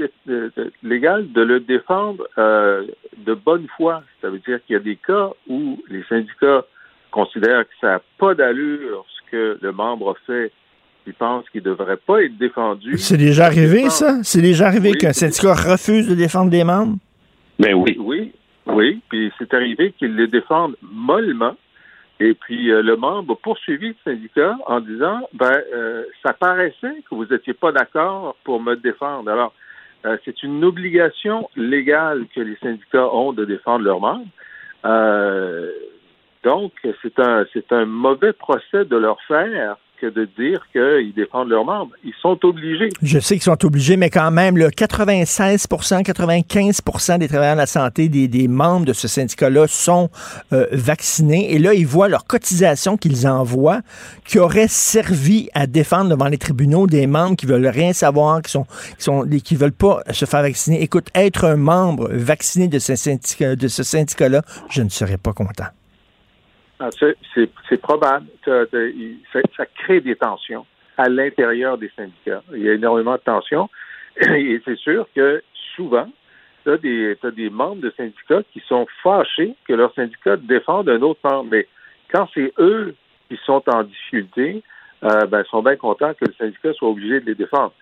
légale 0.82 1.32
de 1.32 1.42
le 1.42 1.60
défendre 1.60 2.24
euh, 2.38 2.86
de 3.18 3.34
bonne 3.34 3.66
foi. 3.76 4.02
Ça 4.20 4.30
veut 4.30 4.38
dire 4.38 4.64
qu'il 4.64 4.74
y 4.74 4.76
a 4.76 4.82
des 4.82 4.96
cas 4.96 5.30
où 5.48 5.82
les 5.88 6.04
syndicats 6.04 6.64
considèrent 7.10 7.64
que 7.64 7.74
ça 7.80 7.86
n'a 7.88 8.02
pas 8.18 8.34
d'allure 8.34 9.04
ce 9.08 9.30
que 9.30 9.58
le 9.60 9.72
membre 9.72 10.10
a 10.10 10.14
fait 10.26 10.52
ils 11.06 11.14
pensent 11.14 11.48
qu'il 11.50 11.62
ne 11.62 11.70
devrait 11.70 11.96
pas 11.96 12.22
être 12.22 12.36
défendu. 12.38 12.96
C'est 12.96 13.16
déjà 13.16 13.46
arrivé, 13.46 13.90
ça? 13.90 14.22
C'est 14.22 14.40
déjà 14.40 14.68
arrivé 14.68 14.92
qu'un 14.92 15.12
syndicat 15.12 15.54
refuse 15.54 16.08
de 16.08 16.14
défendre 16.14 16.50
des 16.50 16.64
membres? 16.64 16.96
Ben 17.58 17.74
oui. 17.74 17.96
Oui, 17.98 18.32
oui. 18.66 19.00
Puis 19.08 19.32
c'est 19.38 19.52
arrivé 19.54 19.92
qu'ils 19.92 20.16
les 20.16 20.28
défendent 20.28 20.76
mollement. 20.82 21.56
Et 22.20 22.34
puis 22.34 22.70
euh, 22.70 22.82
le 22.82 22.96
membre 22.96 23.32
a 23.32 23.36
poursuivi 23.36 23.88
le 23.88 23.94
syndicat 24.04 24.56
en 24.66 24.80
disant 24.80 25.28
ben 25.32 25.60
euh, 25.74 26.04
ça 26.24 26.32
paraissait 26.32 27.02
que 27.08 27.14
vous 27.14 27.24
n'étiez 27.26 27.54
pas 27.54 27.72
d'accord 27.72 28.36
pour 28.44 28.60
me 28.60 28.76
défendre. 28.76 29.30
Alors, 29.30 29.52
euh, 30.04 30.16
c'est 30.24 30.42
une 30.42 30.64
obligation 30.64 31.48
légale 31.56 32.26
que 32.34 32.40
les 32.40 32.56
syndicats 32.56 33.12
ont 33.12 33.32
de 33.32 33.44
défendre 33.44 33.84
leurs 33.84 34.00
membres. 34.00 34.26
donc, 36.44 36.72
c'est 37.02 37.18
un 37.18 37.44
c'est 37.52 37.72
un 37.72 37.86
mauvais 37.86 38.32
procès 38.32 38.84
de 38.84 38.96
leur 38.96 39.20
faire 39.22 39.76
de 40.10 40.28
dire 40.38 40.66
qu'ils 40.72 41.12
défendent 41.14 41.48
leurs 41.48 41.64
membres. 41.64 41.92
Ils 42.04 42.14
sont 42.20 42.38
obligés. 42.44 42.88
Je 43.02 43.18
sais 43.18 43.34
qu'ils 43.34 43.44
sont 43.44 43.64
obligés, 43.64 43.96
mais 43.96 44.10
quand 44.10 44.30
même, 44.30 44.56
le 44.56 44.68
96% 44.68 46.02
95% 46.02 47.18
des 47.18 47.28
travailleurs 47.28 47.54
de 47.54 47.60
la 47.60 47.66
santé, 47.66 48.08
des, 48.08 48.48
membres 48.48 48.86
de 48.86 48.92
ce 48.92 49.08
syndicat-là 49.08 49.66
sont 49.68 50.10
euh, 50.52 50.66
vaccinés. 50.72 51.52
Et 51.54 51.58
là, 51.58 51.74
ils 51.74 51.86
voient 51.86 52.08
leur 52.08 52.24
cotisation 52.24 52.96
qu'ils 52.96 53.26
envoient, 53.26 53.80
qui 54.26 54.38
aurait 54.38 54.68
servi 54.68 55.48
à 55.54 55.66
défendre 55.66 56.10
devant 56.10 56.28
les 56.28 56.38
tribunaux 56.38 56.86
des 56.86 57.06
membres 57.06 57.36
qui 57.36 57.46
veulent 57.46 57.66
rien 57.66 57.92
savoir, 57.92 58.42
qui 58.42 58.50
sont, 58.50 58.66
qui 59.44 59.56
veulent 59.56 59.72
pas 59.72 60.02
se 60.10 60.24
faire 60.24 60.42
vacciner. 60.42 60.82
Écoute, 60.82 61.08
être 61.14 61.44
un 61.44 61.56
membre 61.56 62.08
vacciné 62.12 62.68
de 62.68 62.78
ce 62.78 62.96
syndicat, 62.96 63.54
syndicat-là, 63.68 64.42
je 64.70 64.82
ne 64.82 64.88
serais 64.88 65.18
pas 65.18 65.32
content. 65.32 65.66
Ah, 66.84 66.88
c'est 66.98 67.80
probable. 67.80 68.26
Ça, 68.44 69.66
crée 69.76 70.00
des 70.00 70.16
tensions 70.16 70.66
à 70.98 71.08
l'intérieur 71.08 71.78
des 71.78 71.92
syndicats. 71.94 72.42
Il 72.52 72.62
y 72.62 72.68
a 72.68 72.72
énormément 72.72 73.14
de 73.14 73.20
tensions. 73.20 73.70
Et 74.20 74.60
c'est 74.64 74.76
sûr 74.78 75.06
que 75.14 75.44
souvent, 75.76 76.10
tu 76.64 76.72
as, 76.72 76.76
des 76.78 77.50
membres 77.50 77.82
de 77.82 77.92
syndicats 77.96 78.42
qui 78.52 78.60
sont 78.66 78.88
fâchés 79.00 79.54
que 79.68 79.74
leur 79.74 79.94
syndicat 79.94 80.36
défende 80.36 80.88
un 80.88 81.00
autre 81.02 81.20
membre. 81.22 81.50
Mais 81.52 81.68
quand 82.12 82.28
c'est 82.34 82.52
eux 82.58 82.96
qui 83.28 83.38
sont 83.46 83.62
en 83.68 83.84
difficulté, 83.84 84.64
euh, 85.04 85.26
ben, 85.26 85.44
sont 85.44 85.62
bien 85.62 85.76
contents 85.76 86.14
que 86.14 86.24
le 86.24 86.34
syndicat 86.34 86.72
soit 86.72 86.88
obligé 86.88 87.20
de 87.20 87.26
les 87.26 87.36
défendre. 87.36 87.74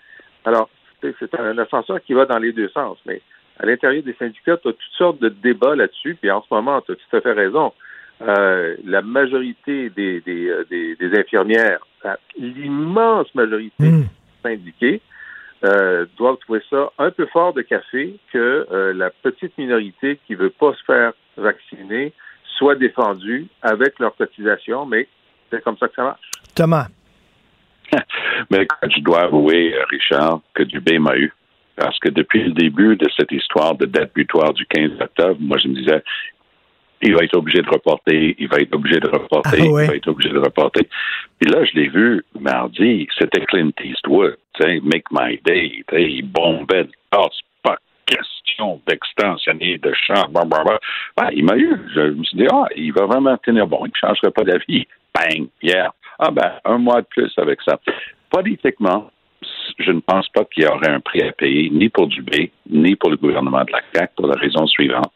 Alors, 0.45 0.69
c'est 1.01 1.41
un 1.41 1.57
ascenseur 1.57 2.03
qui 2.03 2.13
va 2.13 2.27
dans 2.27 2.39
les 2.39 2.53
deux 2.53 2.69
sens. 2.69 2.99
Mais 3.07 3.23
à 3.59 3.65
l'intérieur 3.65 4.03
des 4.03 4.15
syndicats, 4.15 4.59
tu 4.59 4.69
as 4.69 4.73
toutes 4.73 4.99
sortes 4.99 5.21
de 5.21 5.31
débats 5.31 5.75
là-dessus. 5.75 6.17
Puis 6.21 6.31
en 6.31 6.43
ce 6.43 6.49
moment, 6.51 6.83
tu 6.83 6.93
as 6.93 6.97
tout 6.97 7.17
à 7.17 7.23
fait 7.23 7.33
raison. 7.33 7.73
Euh, 8.23 8.77
la 8.85 9.03
majorité 9.03 9.91
des, 9.91 10.21
des, 10.21 10.49
euh, 10.49 10.65
des, 10.71 10.97
des 10.97 11.19
infirmières, 11.19 11.81
l'immense 12.39 13.35
majorité 13.35 13.85
mmh. 13.85 14.05
syndiquées, 14.43 15.01
euh, 15.63 16.07
doivent 16.17 16.39
trouver 16.39 16.63
ça 16.71 16.91
un 16.99 17.11
peu 17.11 17.27
fort 17.27 17.53
de 17.53 17.61
café 17.61 18.17
que 18.33 18.67
euh, 18.73 18.95
la 18.95 19.11
petite 19.11 19.57
minorité 19.59 20.19
qui 20.27 20.35
veut 20.35 20.49
pas 20.51 20.73
se 20.75 20.83
faire 20.85 21.13
vacciner 21.37 22.15
soit 22.57 22.77
défendue 22.77 23.47
avec 23.61 23.99
leur 23.99 24.17
cotisation, 24.17 24.87
mais 24.87 25.07
c'est 25.51 25.63
comme 25.63 25.77
ça 25.77 25.89
que 25.89 25.95
ça 25.97 26.03
marche. 26.03 26.31
Thomas. 26.55 26.87
mais 28.51 28.67
je 28.85 29.01
dois 29.01 29.25
avouer, 29.25 29.75
Richard, 29.91 30.41
que 30.55 30.63
du 30.63 30.81
B 30.81 30.99
m'a 30.99 31.17
eu. 31.17 31.31
Parce 31.77 31.99
que 31.99 32.09
depuis 32.09 32.43
le 32.45 32.53
début 32.53 32.97
de 32.97 33.09
cette 33.15 33.33
histoire 33.33 33.75
de 33.75 33.85
date 33.85 34.13
butoir 34.15 34.55
du 34.55 34.65
15 34.67 34.93
octobre, 35.01 35.37
moi, 35.41 35.59
je 35.59 35.69
me 35.69 35.75
disais, 35.75 36.03
il 37.03 37.15
va 37.15 37.25
être 37.25 37.37
obligé 37.37 37.63
de 37.63 37.69
reporter, 37.69 38.35
il 38.39 38.49
va 38.49 38.59
être 38.59 38.75
obligé 38.75 39.01
de 39.01 39.09
reporter, 39.09 39.61
ah, 39.61 39.65
il 39.65 39.73
va 39.73 39.95
être 39.95 40.09
obligé 40.09 40.31
de 40.31 40.39
reporter. 40.39 40.87
Puis 41.39 41.51
là, 41.51 41.65
je 41.65 41.73
l'ai 41.79 41.89
vu 41.89 42.25
mardi, 42.39 43.09
c'était 43.19 43.45
Clint 43.47 43.73
Eastwood, 43.83 44.37
Make 44.61 45.05
My 45.11 45.41
Day, 45.45 45.83
tu 45.89 45.97
sais, 45.97 46.03
il 46.03 46.23
bombait, 46.23 46.89
oh, 47.17 47.29
c'est 47.33 47.63
pas 47.63 47.79
question 48.07 48.81
d'extensionner 48.87 49.79
de 49.79 49.93
champ, 50.07 50.29
blablabla. 50.29 50.79
Ah, 51.17 51.31
il 51.33 51.45
m'a 51.45 51.57
eu, 51.57 51.77
je 51.95 52.01
me 52.01 52.25
suis 52.25 52.37
dit, 52.37 52.47
ah, 52.53 52.67
il 52.77 52.93
va 52.93 53.07
vraiment 53.07 53.37
tenir 53.39 53.67
bon, 53.67 53.81
il 53.87 53.91
ne 53.91 54.09
changerait 54.09 54.31
pas 54.31 54.45
d'avis. 54.45 54.87
Bang, 55.15 55.49
hier. 55.63 55.93
Ah 56.19 56.31
ben, 56.31 56.53
un 56.65 56.79
mois 56.79 57.01
de 57.01 57.07
plus 57.07 57.33
avec 57.39 57.61
ça. 57.63 57.81
Politiquement, 58.31 59.11
je 59.79 59.91
ne 59.91 60.01
pense 60.01 60.29
pas 60.29 60.45
qu'il 60.45 60.65
y 60.65 60.67
aurait 60.67 60.91
un 60.91 61.01
prix 61.01 61.23
à 61.23 61.33
payer, 61.33 61.71
ni 61.71 61.89
pour 61.89 62.07
Dubé, 62.07 62.51
ni 62.69 62.97
pour 62.97 63.11
le 63.11 63.17
gouvernement 63.17 63.65
de 63.65 63.73
la 63.73 63.81
CAQ, 63.95 64.13
pour 64.17 64.27
la 64.27 64.37
raison 64.39 64.67
suivante. 64.67 65.13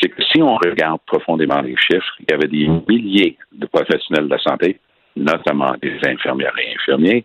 C'est 0.00 0.08
que 0.08 0.22
si 0.22 0.42
on 0.42 0.56
regarde 0.56 1.00
profondément 1.06 1.60
les 1.60 1.76
chiffres, 1.76 2.14
il 2.20 2.26
y 2.30 2.34
avait 2.34 2.48
des 2.48 2.68
milliers 2.88 3.36
de 3.52 3.66
professionnels 3.66 4.26
de 4.26 4.34
la 4.34 4.38
santé, 4.38 4.78
notamment 5.16 5.74
des 5.82 5.98
infirmières 6.06 6.56
et 6.58 6.74
infirmiers, 6.74 7.24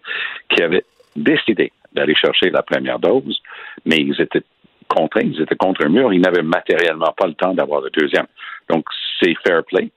qui 0.50 0.62
avaient 0.62 0.86
décidé 1.15 1.72
d'aller 1.93 2.15
chercher 2.15 2.50
la 2.50 2.62
première 2.62 3.00
dose, 3.00 3.41
mais 3.86 3.98
ils 3.98 4.19
étaient 4.19 4.43
contraints, 4.88 5.22
ils 5.22 5.41
étaient 5.41 5.55
contre 5.55 5.86
un 5.86 5.89
mur, 5.89 6.13
ils 6.13 6.22
n'avaient 6.22 6.43
matériellement 6.43 7.13
pas 7.17 7.27
le 7.27 7.34
temps 7.34 7.53
d'avoir 7.53 7.81
le 7.81 7.89
deuxième. 7.89 8.27
Donc, 8.69 8.86
c'est 9.19 9.34
fair 9.45 9.63
play, 9.63 9.89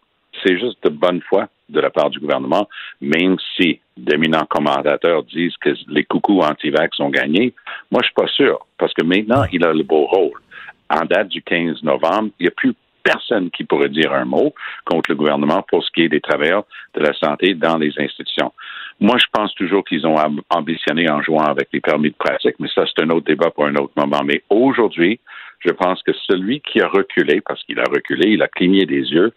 c'est 0.43 0.59
juste 0.59 0.83
de 0.85 0.89
bonne 0.89 1.21
foi 1.23 1.49
de 1.69 1.81
la 1.81 1.91
part 1.91 2.11
du 2.11 2.19
gouvernement, 2.19 2.69
même 3.01 3.37
si 3.57 3.81
d'éminents 3.97 4.47
commentateurs 4.49 5.23
disent 5.25 5.57
que 5.61 5.71
les 5.89 6.05
coucous 6.05 6.41
anti-vax 6.41 6.99
ont 7.01 7.11
gagné. 7.11 7.53
Moi, 7.91 8.01
je 8.03 8.07
suis 8.07 8.15
pas 8.15 8.29
sûr, 8.29 8.67
parce 8.79 8.95
que 8.95 9.05
maintenant, 9.05 9.45
il 9.53 9.65
a 9.65 9.73
le 9.73 9.83
beau 9.83 10.07
rôle. 10.07 10.41
En 10.89 11.05
date 11.05 11.29
du 11.29 11.43
15 11.43 11.83
novembre, 11.83 12.31
il 12.39 12.45
n'y 12.45 12.49
a 12.49 12.53
plus 12.53 12.75
personne 13.03 13.51
qui 13.51 13.65
pourrait 13.65 13.89
dire 13.89 14.13
un 14.13 14.25
mot 14.25 14.55
contre 14.85 15.11
le 15.11 15.17
gouvernement 15.17 15.63
pour 15.69 15.85
ce 15.85 15.91
qui 15.91 16.03
est 16.03 16.09
des 16.09 16.21
travailleurs 16.21 16.65
de 16.95 17.01
la 17.01 17.13
santé 17.15 17.55
dans 17.55 17.79
les 17.79 17.93
institutions. 17.99 18.53
Moi, 19.01 19.17
je 19.19 19.27
pense 19.33 19.55
toujours 19.55 19.85
qu'ils 19.85 20.07
ont 20.07 20.17
ambitionné 20.51 21.09
en 21.11 21.23
jouant 21.23 21.45
avec 21.45 21.69
les 21.73 21.81
permis 21.81 22.11
de 22.11 22.17
pratique, 22.17 22.57
mais 22.59 22.69
ça, 22.75 22.85
c'est 22.87 23.03
un 23.03 23.11
autre 23.11 23.27
débat 23.27 23.51
pour 23.51 23.67
un 23.67 23.75
autre 23.77 23.93
moment. 23.97 24.23
Mais 24.25 24.43
aujourd'hui, 24.51 25.21
je 25.61 25.71
pense 25.71 26.03
que 26.03 26.13
celui 26.27 26.61
qui 26.61 26.81
a 26.81 26.89
reculé, 26.89 27.41
parce 27.41 27.63
qu'il 27.65 27.79
a 27.79 27.85
reculé, 27.85 28.31
il 28.31 28.43
a 28.43 28.49
cligné 28.49 28.87
des 28.87 29.03
yeux, 29.13 29.33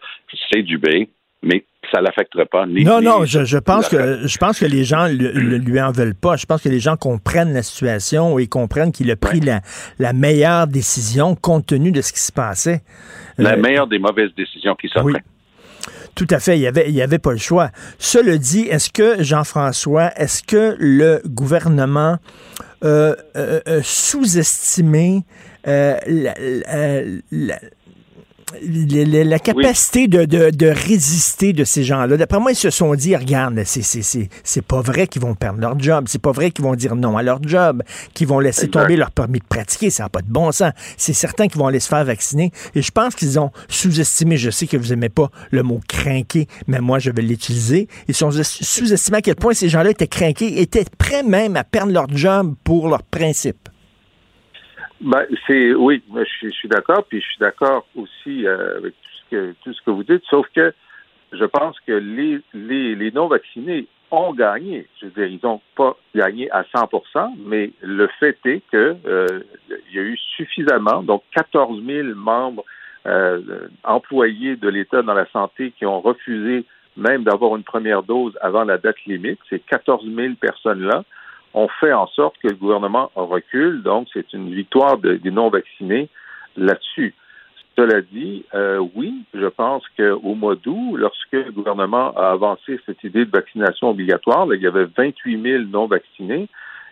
c'est 0.50 0.62
Dubé, 0.62 1.08
mais 1.42 1.64
ça 1.90 2.00
l'affecterait 2.00 2.46
pas. 2.46 2.66
non, 2.66 3.00
non, 3.00 3.24
je, 3.24 3.58
pense 3.58 3.88
que 3.88 4.26
je 4.26 4.38
pense 4.38 4.58
que 4.58 4.64
les 4.64 4.84
gens 4.84 5.08
ne 5.08 5.56
lui 5.56 5.80
en 5.80 5.90
veulent 5.90 6.14
pas. 6.14 6.36
Je 6.36 6.46
pense 6.46 6.62
que 6.62 6.68
les 6.68 6.80
gens 6.80 6.96
comprennent 6.96 7.52
la 7.52 7.62
situation 7.62 8.38
et 8.38 8.46
comprennent 8.46 8.92
qu'il 8.92 9.10
a 9.10 9.16
pris 9.16 9.40
la, 9.40 10.12
meilleure 10.12 10.66
décision 10.66 11.34
compte 11.34 11.66
tenu 11.66 11.90
de 11.92 12.00
ce 12.00 12.12
qui 12.12 12.20
se 12.20 12.32
passait. 12.32 12.82
La 13.38 13.54
euh, 13.54 13.56
meilleure 13.56 13.86
des 13.86 13.98
mauvaises 13.98 14.30
décisions 14.36 14.74
qui 14.74 14.88
sont 14.88 15.02
oui. 15.02 15.14
Tout 16.14 16.26
à 16.30 16.38
fait, 16.38 16.58
il 16.58 16.60
n'y 16.60 16.66
avait, 16.66 16.88
il 16.88 16.94
y 16.94 17.00
avait 17.00 17.18
pas 17.18 17.32
le 17.32 17.38
choix. 17.38 17.70
Cela 17.98 18.36
dit, 18.36 18.66
est-ce 18.68 18.90
que, 18.90 19.22
Jean-François, 19.22 20.10
est-ce 20.16 20.42
que 20.42 20.76
le 20.78 21.22
gouvernement 21.26 22.18
euh, 22.84 23.14
euh, 23.34 23.80
sous-estimé 23.82 25.22
la, 25.64 25.98
la, 27.30 27.58
capacité 29.38 30.08
de, 30.08 30.24
de, 30.24 30.66
résister 30.66 31.52
de 31.52 31.64
ces 31.64 31.84
gens-là. 31.84 32.16
D'après 32.16 32.38
moi, 32.38 32.52
ils 32.52 32.56
se 32.56 32.70
sont 32.70 32.94
dit, 32.94 33.16
regarde, 33.16 33.60
c'est 33.64 34.62
pas 34.62 34.80
vrai 34.80 35.06
qu'ils 35.06 35.22
vont 35.22 35.34
perdre 35.34 35.60
leur 35.60 35.78
job, 35.78 36.06
c'est 36.08 36.20
pas 36.20 36.32
vrai 36.32 36.50
qu'ils 36.50 36.64
vont 36.64 36.74
dire 36.74 36.96
non 36.96 37.16
à 37.16 37.22
leur 37.22 37.42
job, 37.42 37.82
qu'ils 38.14 38.26
vont 38.26 38.40
laisser 38.40 38.68
tomber 38.68 38.96
leur 38.96 39.10
permis 39.10 39.38
de 39.38 39.44
pratiquer, 39.44 39.90
ça 39.90 40.04
n'a 40.04 40.08
pas 40.08 40.22
de 40.22 40.30
bon 40.30 40.52
sens. 40.52 40.72
C'est 40.96 41.12
certain 41.12 41.48
qu'ils 41.48 41.58
vont 41.58 41.66
aller 41.66 41.80
se 41.80 41.88
faire 41.88 42.04
vacciner. 42.04 42.52
Et 42.74 42.82
je 42.82 42.90
pense 42.90 43.14
qu'ils 43.14 43.38
ont 43.38 43.50
sous-estimé, 43.68 44.36
je 44.36 44.50
sais 44.50 44.66
que 44.66 44.76
vous 44.76 44.88
n'aimez 44.88 45.08
pas 45.08 45.30
le 45.50 45.62
mot 45.62 45.80
craquer, 45.88 46.46
mais 46.66 46.80
moi, 46.80 46.98
je 46.98 47.10
vais 47.10 47.22
l'utiliser. 47.22 47.88
Ils 48.08 48.24
ont 48.24 48.30
sous-estimé 48.30 49.18
à 49.18 49.22
quel 49.22 49.36
point 49.36 49.54
ces 49.54 49.68
gens-là 49.68 49.90
étaient 49.90 50.06
craqués, 50.06 50.60
étaient 50.60 50.84
prêts 50.98 51.22
même 51.22 51.56
à 51.56 51.64
perdre 51.64 51.92
leur 51.92 52.08
job 52.08 52.54
pour 52.64 52.88
leurs 52.88 53.02
principes. 53.02 53.68
Ben, 55.02 55.26
c'est 55.48 55.74
oui, 55.74 56.00
je, 56.14 56.48
suis 56.50 56.68
d'accord, 56.68 57.04
puis 57.08 57.20
je 57.20 57.26
suis 57.26 57.38
d'accord 57.38 57.86
aussi 57.96 58.46
euh, 58.46 58.78
avec 58.78 58.94
tout 59.02 59.10
ce, 59.10 59.30
que, 59.30 59.54
tout 59.64 59.72
ce 59.72 59.82
que 59.82 59.90
vous 59.90 60.04
dites, 60.04 60.22
sauf 60.30 60.46
que 60.54 60.72
je 61.32 61.44
pense 61.44 61.78
que 61.80 61.92
les, 61.92 62.40
les, 62.54 62.94
les 62.94 63.10
non-vaccinés 63.10 63.88
ont 64.12 64.32
gagné. 64.32 64.86
Je 65.00 65.06
veux 65.06 65.10
dire, 65.10 65.26
ils 65.26 65.40
n'ont 65.42 65.60
pas 65.74 65.96
gagné 66.14 66.48
à 66.52 66.62
100% 66.62 67.34
mais 67.46 67.72
le 67.80 68.06
fait 68.20 68.38
est 68.44 68.62
que 68.70 68.96
euh, 69.06 69.26
il 69.90 69.96
y 69.96 69.98
a 69.98 70.02
eu 70.02 70.16
suffisamment, 70.36 71.02
donc 71.02 71.24
14 71.34 71.82
000 71.84 72.08
membres 72.14 72.64
euh, 73.06 73.66
employés 73.82 74.54
de 74.54 74.68
l'État 74.68 75.02
dans 75.02 75.14
la 75.14 75.26
santé 75.32 75.72
qui 75.76 75.84
ont 75.84 76.00
refusé 76.00 76.64
même 76.96 77.24
d'avoir 77.24 77.56
une 77.56 77.64
première 77.64 78.04
dose 78.04 78.38
avant 78.40 78.62
la 78.62 78.78
date 78.78 79.02
limite. 79.06 79.40
Ces 79.50 79.58
14 79.58 80.04
000 80.04 80.34
personnes-là 80.40 81.02
on 81.54 81.68
fait 81.68 81.92
en 81.92 82.06
sorte 82.08 82.36
que 82.42 82.48
le 82.48 82.54
gouvernement 82.54 83.10
recule. 83.14 83.82
Donc, 83.82 84.08
c'est 84.12 84.32
une 84.32 84.54
victoire 84.54 84.98
des 84.98 85.30
non-vaccinés 85.30 86.08
là-dessus. 86.56 87.14
Cela 87.76 88.02
dit, 88.02 88.44
euh, 88.54 88.84
oui, 88.94 89.24
je 89.32 89.46
pense 89.46 89.82
qu'au 89.96 90.34
mois 90.34 90.56
d'août, 90.56 90.96
lorsque 90.96 91.32
le 91.32 91.52
gouvernement 91.52 92.14
a 92.16 92.32
avancé 92.32 92.78
cette 92.84 93.02
idée 93.02 93.24
de 93.24 93.30
vaccination 93.30 93.90
obligatoire, 93.90 94.46
il 94.54 94.60
y 94.60 94.66
avait 94.66 94.84
28 94.84 95.42
000 95.42 95.62
non 95.64 95.86
vaccinés, 95.86 96.48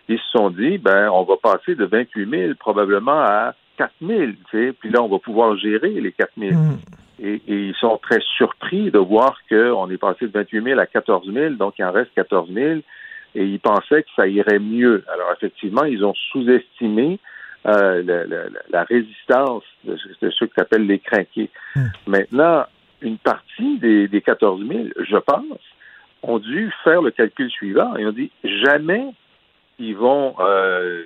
ils 0.09 0.17
se 0.17 0.29
sont 0.35 0.49
dit, 0.49 0.79
ben, 0.79 1.09
on 1.09 1.23
va 1.23 1.35
passer 1.37 1.75
de 1.75 1.85
28 1.85 2.29
000 2.29 2.53
probablement 2.55 3.19
à 3.19 3.53
4 3.77 3.91
000, 4.01 4.31
puis 4.79 4.89
là, 4.89 5.03
on 5.03 5.07
va 5.07 5.19
pouvoir 5.19 5.55
gérer 5.57 5.89
les 5.89 6.11
4 6.11 6.31
000. 6.37 6.51
Mm. 6.51 6.77
Et, 7.19 7.33
et, 7.47 7.67
ils 7.67 7.75
sont 7.75 7.99
très 8.01 8.19
surpris 8.35 8.89
de 8.89 8.97
voir 8.97 9.37
qu'on 9.47 9.89
est 9.91 9.97
passé 9.97 10.25
de 10.25 10.31
28 10.31 10.63
000 10.63 10.79
à 10.79 10.87
14 10.87 11.31
000, 11.31 11.53
donc 11.53 11.75
il 11.77 11.85
en 11.85 11.91
reste 11.91 12.11
14 12.15 12.51
000, 12.51 12.79
et 13.35 13.45
ils 13.45 13.59
pensaient 13.59 14.03
que 14.03 14.09
ça 14.15 14.27
irait 14.27 14.59
mieux. 14.59 15.03
Alors, 15.13 15.31
effectivement, 15.33 15.83
ils 15.83 16.03
ont 16.03 16.13
sous-estimé 16.31 17.19
euh, 17.67 18.25
la, 18.69 18.83
résistance 18.83 19.63
de, 19.83 19.95
ceux 20.31 20.47
qui 20.47 20.53
s'appellent 20.57 20.87
les 20.87 20.99
craqués. 20.99 21.49
Hmm. 21.75 21.87
Maintenant, 22.07 22.65
une 23.01 23.17
partie 23.17 23.77
des, 23.77 24.07
des 24.07 24.21
14 24.21 24.65
000, 24.67 24.83
je 24.99 25.17
pense, 25.17 25.59
ont 26.23 26.39
dû 26.39 26.71
faire 26.83 27.01
le 27.01 27.11
calcul 27.11 27.49
suivant 27.49 27.95
et 27.95 28.05
ont 28.05 28.11
dit 28.11 28.31
jamais 28.43 29.05
ils 29.79 29.95
vont 29.95 30.35
euh, 30.39 31.03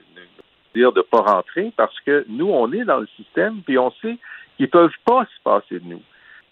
dire 0.75 0.91
de 0.91 1.01
pas 1.01 1.21
rentrer 1.21 1.71
parce 1.77 1.97
que 2.01 2.25
nous, 2.27 2.49
on 2.49 2.71
est 2.73 2.83
dans 2.83 2.99
le 2.99 3.07
système 3.15 3.61
puis 3.65 3.77
on 3.77 3.91
sait 4.01 4.17
qu'ils 4.57 4.69
peuvent 4.69 4.89
pas 5.05 5.25
se 5.25 5.43
passer 5.43 5.79
de 5.79 5.85
nous. 5.85 6.01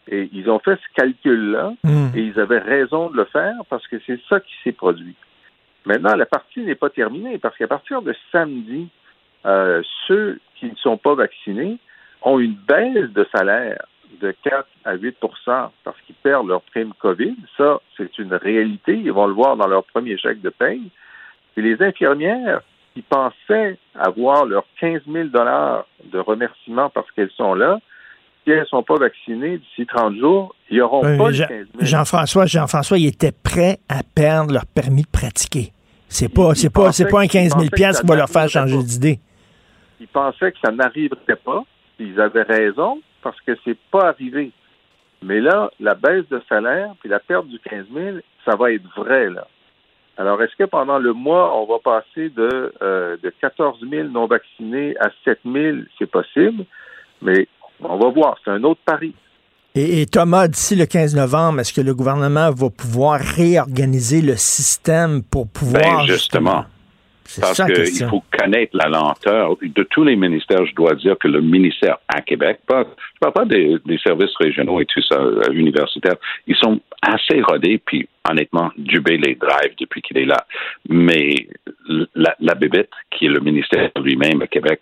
Et 0.09 0.29
ils 0.33 0.49
ont 0.49 0.59
fait 0.59 0.75
ce 0.75 0.95
calcul-là 0.95 1.73
hmm. 1.83 2.07
et 2.15 2.21
ils 2.21 2.39
avaient 2.39 2.59
raison 2.59 3.09
de 3.09 3.17
le 3.17 3.25
faire 3.25 3.55
parce 3.69 3.87
que 3.87 3.97
c'est 4.05 4.19
ça 4.27 4.39
qui 4.39 4.53
s'est 4.63 4.73
produit. 4.73 5.15
Maintenant, 5.85 6.15
la 6.15 6.25
partie 6.25 6.61
n'est 6.61 6.75
pas 6.75 6.89
terminée 6.89 7.37
parce 7.37 7.57
qu'à 7.57 7.67
partir 7.67 8.01
de 8.01 8.15
samedi, 8.31 8.87
euh, 9.45 9.81
ceux 10.07 10.39
qui 10.55 10.67
ne 10.67 10.75
sont 10.75 10.97
pas 10.97 11.15
vaccinés 11.15 11.77
ont 12.21 12.39
une 12.39 12.55
baisse 12.55 13.09
de 13.09 13.27
salaire 13.35 13.85
de 14.21 14.33
4 14.43 14.65
à 14.85 14.95
8% 14.95 15.11
parce 15.83 15.99
qu'ils 16.05 16.15
perdent 16.15 16.47
leur 16.47 16.61
prime 16.61 16.93
COVID. 16.99 17.35
Ça, 17.57 17.81
c'est 17.97 18.17
une 18.17 18.33
réalité. 18.33 18.93
Ils 18.93 19.11
vont 19.11 19.27
le 19.27 19.33
voir 19.33 19.57
dans 19.57 19.67
leur 19.67 19.83
premier 19.83 20.17
chèque 20.17 20.41
de 20.41 20.49
paye. 20.49 20.89
Et 21.57 21.61
les 21.61 21.81
infirmières 21.81 22.61
qui 22.93 23.01
pensaient 23.01 23.77
avoir 23.95 24.45
leurs 24.45 24.65
15 24.79 25.01
000 25.11 25.27
de 25.29 26.19
remerciement 26.19 26.89
parce 26.89 27.09
qu'elles 27.11 27.31
sont 27.31 27.53
là, 27.53 27.79
si 28.43 28.51
elles 28.51 28.61
ne 28.61 28.65
sont 28.65 28.83
pas 28.83 28.95
vaccinées 28.95 29.57
d'ici 29.57 29.85
30 29.85 30.17
jours, 30.17 30.55
ils 30.69 30.79
n'auront 30.79 31.01
pas 31.01 31.29
les 31.29 31.39
15 31.39 31.49
000. 31.49 31.65
Jean-François, 31.79 32.45
Jean-François, 32.45 32.97
ils 32.97 33.07
étaient 33.07 33.31
prêts 33.31 33.79
à 33.89 34.01
perdre 34.03 34.53
leur 34.53 34.65
permis 34.65 35.03
de 35.03 35.07
pratiquer. 35.07 35.71
C'est 36.09 36.31
pas, 36.31 36.53
c'est 36.53 36.69
pas, 36.69 36.91
c'est 36.91 37.09
pas 37.09 37.21
un 37.21 37.27
15 37.27 37.57
000 37.57 37.63
qui 37.69 38.07
va 38.07 38.15
leur 38.15 38.29
faire 38.29 38.47
changer 38.47 38.77
d'idée. 38.77 39.19
Ils 39.99 40.07
pensaient 40.07 40.51
que 40.51 40.59
ça 40.63 40.71
n'arriverait 40.71 41.39
pas. 41.43 41.63
Ils 41.99 42.19
avaient 42.19 42.43
raison 42.43 43.01
parce 43.21 43.39
que 43.41 43.53
c'est 43.63 43.77
pas 43.91 44.09
arrivé. 44.09 44.51
Mais 45.23 45.39
là, 45.39 45.71
la 45.79 45.95
baisse 45.95 46.27
de 46.29 46.41
salaire 46.49 46.93
puis 46.99 47.09
la 47.09 47.19
perte 47.19 47.47
du 47.47 47.57
15 47.59 47.85
000, 47.93 48.17
ça 48.45 48.55
va 48.55 48.73
être 48.73 48.83
vrai, 48.95 49.29
là. 49.29 49.47
Alors, 50.15 50.41
est-ce 50.43 50.55
que 50.55 50.65
pendant 50.65 50.99
le 50.99 51.13
mois, 51.13 51.57
on 51.57 51.65
va 51.65 51.79
passer 51.79 52.29
de, 52.29 52.71
euh, 52.83 53.17
de 53.23 53.33
14 53.41 53.79
000 53.89 54.09
non 54.09 54.27
vaccinés 54.27 54.95
à 54.99 55.09
7 55.23 55.39
000? 55.43 55.77
C'est 55.97 56.09
possible, 56.09 56.65
mais 57.21 57.47
on 57.89 57.97
va 57.97 58.09
voir. 58.09 58.37
C'est 58.43 58.51
un 58.51 58.63
autre 58.63 58.81
pari. 58.85 59.13
Et, 59.75 60.05
Thomas, 60.05 60.47
d'ici 60.47 60.75
le 60.75 60.85
15 60.85 61.15
novembre, 61.15 61.61
est-ce 61.61 61.73
que 61.73 61.81
le 61.81 61.95
gouvernement 61.95 62.51
va 62.51 62.69
pouvoir 62.69 63.19
réorganiser 63.19 64.21
le 64.21 64.35
système 64.35 65.23
pour 65.23 65.47
pouvoir... 65.47 66.05
Ben, 66.05 66.05
justement. 66.05 66.65
Parce 67.39 67.61
qu'il 67.63 68.07
faut 68.07 68.23
connaître 68.37 68.75
la 68.75 68.89
lenteur. 68.89 69.57
De 69.61 69.83
tous 69.83 70.03
les 70.03 70.15
ministères, 70.15 70.65
je 70.65 70.73
dois 70.75 70.93
dire 70.95 71.17
que 71.17 71.27
le 71.27 71.41
ministère 71.41 71.97
à 72.07 72.21
Québec, 72.21 72.59
pas, 72.67 72.83
je 72.83 73.19
parle 73.19 73.33
pas 73.33 73.45
des, 73.45 73.79
services 74.03 74.35
régionaux 74.39 74.81
et 74.81 74.85
tout 74.85 75.01
ça, 75.01 75.15
euh, 75.15 75.51
universitaires, 75.51 76.15
ils 76.47 76.55
sont 76.55 76.79
assez 77.01 77.41
rodés, 77.41 77.81
puis 77.83 78.07
honnêtement, 78.29 78.71
Dubé 78.77 79.17
les 79.17 79.35
drive 79.35 79.73
depuis 79.79 80.01
qu'il 80.01 80.17
est 80.17 80.25
là. 80.25 80.45
Mais 80.89 81.47
la, 82.15 82.35
la 82.39 82.55
bébête, 82.55 82.89
qui 83.11 83.25
est 83.25 83.29
le 83.29 83.39
ministère 83.39 83.89
lui-même 83.97 84.41
à 84.41 84.47
Québec, 84.47 84.79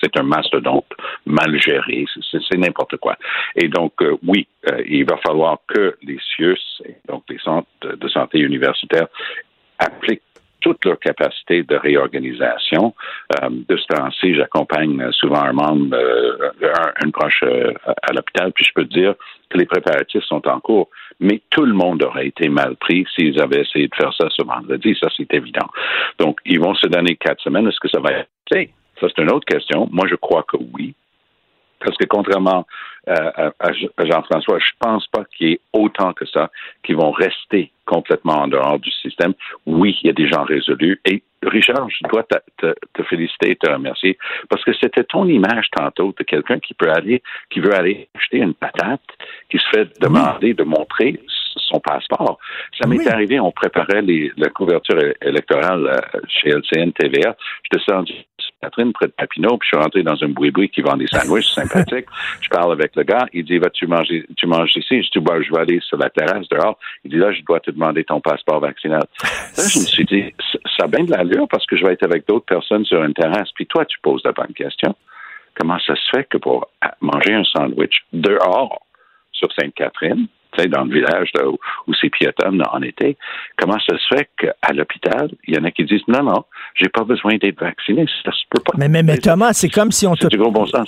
c'est 0.00 0.18
un 0.18 0.22
mastodonte 0.22 0.86
mal 1.24 1.58
géré, 1.60 2.04
c'est 2.30 2.58
n'importe 2.58 2.96
quoi. 2.98 3.16
Et 3.54 3.68
donc, 3.68 3.92
euh, 4.02 4.16
oui, 4.26 4.46
euh, 4.70 4.82
il 4.86 5.04
va 5.04 5.16
falloir 5.18 5.58
que 5.66 5.96
les 6.02 6.18
CIUS, 6.36 6.82
donc 7.08 7.24
les 7.28 7.38
centres 7.38 7.68
de 7.82 8.08
santé 8.08 8.38
universitaires, 8.38 9.08
appliquent 9.78 10.22
toute 10.60 10.84
leur 10.84 10.98
capacité 10.98 11.62
de 11.62 11.76
réorganisation. 11.76 12.94
Euh, 13.42 13.48
de 13.50 13.76
ce 13.76 13.86
temps-ci, 13.86 14.34
j'accompagne 14.34 15.10
souvent 15.12 15.42
un 15.42 15.52
membre, 15.52 15.96
euh, 15.96 16.50
un, 17.04 17.10
proche 17.10 17.42
euh, 17.44 17.72
à 17.86 18.12
l'hôpital, 18.12 18.52
puis 18.52 18.64
je 18.64 18.72
peux 18.74 18.84
dire 18.84 19.14
que 19.50 19.58
les 19.58 19.66
préparatifs 19.66 20.24
sont 20.24 20.46
en 20.48 20.60
cours. 20.60 20.88
Mais 21.20 21.40
tout 21.50 21.64
le 21.64 21.72
monde 21.72 22.02
aurait 22.02 22.26
été 22.26 22.48
mal 22.48 22.76
pris 22.76 23.06
s'ils 23.14 23.40
avaient 23.40 23.62
essayé 23.62 23.88
de 23.88 23.94
faire 23.94 24.12
ça 24.12 24.28
ce 24.30 24.44
vendredi. 24.44 24.96
Ça, 25.00 25.08
c'est 25.16 25.32
évident. 25.32 25.66
Donc, 26.18 26.40
ils 26.44 26.60
vont 26.60 26.74
se 26.74 26.86
donner 26.86 27.16
quatre 27.16 27.42
semaines. 27.42 27.66
Est-ce 27.68 27.80
que 27.80 27.88
ça 27.88 28.00
va 28.00 28.10
être? 28.12 28.28
Ça, 29.00 29.08
c'est 29.08 29.22
une 29.22 29.30
autre 29.30 29.46
question. 29.46 29.88
Moi, 29.90 30.06
je 30.08 30.14
crois 30.14 30.44
que 30.44 30.56
oui. 30.74 30.94
Parce 31.80 31.96
que 31.96 32.06
contrairement 32.06 32.66
à, 33.06 33.72
Jean-François, 34.04 34.58
je 34.58 34.70
pense 34.80 35.06
pas 35.08 35.24
qu'il 35.24 35.48
y 35.48 35.52
ait 35.52 35.60
autant 35.72 36.12
que 36.12 36.26
ça 36.26 36.50
qui 36.82 36.92
vont 36.92 37.12
rester 37.12 37.70
complètement 37.84 38.42
en 38.42 38.48
dehors 38.48 38.80
du 38.80 38.90
système. 38.90 39.32
Oui, 39.64 39.96
il 40.02 40.08
y 40.08 40.10
a 40.10 40.12
des 40.12 40.28
gens 40.28 40.42
résolus. 40.42 41.00
Et 41.04 41.22
Richard, 41.44 41.88
je 41.88 42.08
dois 42.08 42.24
te, 42.24 42.74
te, 42.92 43.02
féliciter 43.04 43.52
et 43.52 43.56
te 43.56 43.70
remercier 43.70 44.18
parce 44.48 44.64
que 44.64 44.72
c'était 44.80 45.04
ton 45.04 45.28
image 45.28 45.68
tantôt 45.70 46.12
de 46.18 46.24
quelqu'un 46.24 46.58
qui 46.58 46.74
peut 46.74 46.90
aller, 46.90 47.22
qui 47.50 47.60
veut 47.60 47.74
aller 47.74 48.08
acheter 48.16 48.38
une 48.38 48.54
patate, 48.54 49.00
qui 49.48 49.58
se 49.58 49.68
fait 49.72 50.00
demander 50.00 50.54
de 50.54 50.64
montrer 50.64 51.20
son 51.54 51.78
passeport. 51.78 52.38
Ça 52.80 52.88
m'est 52.88 53.06
arrivé, 53.06 53.38
on 53.38 53.52
préparait 53.52 54.02
les, 54.02 54.32
la 54.36 54.48
couverture 54.50 54.98
électorale 55.22 55.86
euh, 55.86 56.20
chez 56.28 56.50
LCN 56.50 56.92
TVA. 56.92 57.36
Je 57.70 57.78
descendu 57.78 58.14
Catherine 58.62 58.92
près 58.92 59.06
de 59.06 59.12
Papineau, 59.12 59.58
puis 59.58 59.68
je 59.70 59.76
suis 59.76 59.82
rentré 59.82 60.02
dans 60.02 60.22
un 60.22 60.28
boui-boui 60.28 60.68
qui 60.70 60.80
vend 60.80 60.96
des 60.96 61.06
sandwichs 61.06 61.50
sympathiques. 61.54 62.06
Je 62.40 62.48
parle 62.48 62.72
avec 62.72 62.96
le 62.96 63.02
gars, 63.02 63.26
il 63.32 63.44
dit 63.44 63.58
Vas-tu 63.58 63.86
manger 63.86 64.26
tu 64.36 64.46
manges 64.46 64.76
ici? 64.76 65.02
Je 65.02 65.18
dis 65.18 65.24
bah, 65.24 65.40
je 65.42 65.52
vais 65.52 65.60
aller 65.60 65.80
sur 65.80 65.98
la 65.98 66.10
terrasse 66.10 66.48
dehors. 66.48 66.78
Il 67.04 67.10
dit 67.10 67.18
là, 67.18 67.32
je 67.32 67.42
dois 67.42 67.60
te 67.60 67.70
demander 67.70 68.04
ton 68.04 68.20
passeport 68.20 68.60
vaccinal. 68.60 69.04
Là, 69.22 69.64
je 69.68 69.78
me 69.78 69.84
suis 69.84 70.04
dit, 70.04 70.34
ça 70.76 70.84
a 70.84 70.86
bien 70.86 71.04
de 71.04 71.10
l'allure 71.10 71.46
parce 71.48 71.66
que 71.66 71.76
je 71.76 71.84
vais 71.84 71.92
être 71.92 72.04
avec 72.04 72.26
d'autres 72.26 72.46
personnes 72.46 72.84
sur 72.84 73.02
une 73.02 73.14
terrasse, 73.14 73.50
puis 73.54 73.66
toi, 73.66 73.84
tu 73.84 73.98
poses 74.00 74.22
la 74.24 74.32
bonne 74.32 74.52
question. 74.54 74.94
Comment 75.58 75.78
ça 75.78 75.94
se 75.94 76.08
fait 76.14 76.24
que 76.24 76.38
pour 76.38 76.68
manger 77.00 77.34
un 77.34 77.44
sandwich 77.44 78.04
dehors 78.12 78.80
sur 79.32 79.48
Sainte-Catherine, 79.52 80.26
dans 80.64 80.84
le 80.84 80.92
village 80.92 81.30
où, 81.44 81.56
où 81.86 81.94
c'est 82.00 82.10
piétonne 82.10 82.62
en 82.72 82.82
été, 82.82 83.16
comment 83.58 83.78
ça 83.78 83.96
se 83.96 84.16
fait 84.16 84.28
qu'à 84.38 84.72
l'hôpital, 84.72 85.30
il 85.46 85.54
y 85.54 85.58
en 85.58 85.64
a 85.64 85.70
qui 85.70 85.84
disent 85.84 86.02
non, 86.08 86.22
non, 86.22 86.44
j'ai 86.74 86.88
pas 86.88 87.04
besoin 87.04 87.36
d'être 87.36 87.60
vacciné, 87.60 88.06
ça 88.24 88.32
se 88.32 88.42
peut 88.50 88.62
pas. 88.62 88.72
Mais, 88.76 88.88
mais, 88.88 89.18
Thomas, 89.18 89.52
c'est 89.52 89.68
comme 89.68 89.92
si 89.92 90.06
on 90.06 90.14
te 90.14 90.26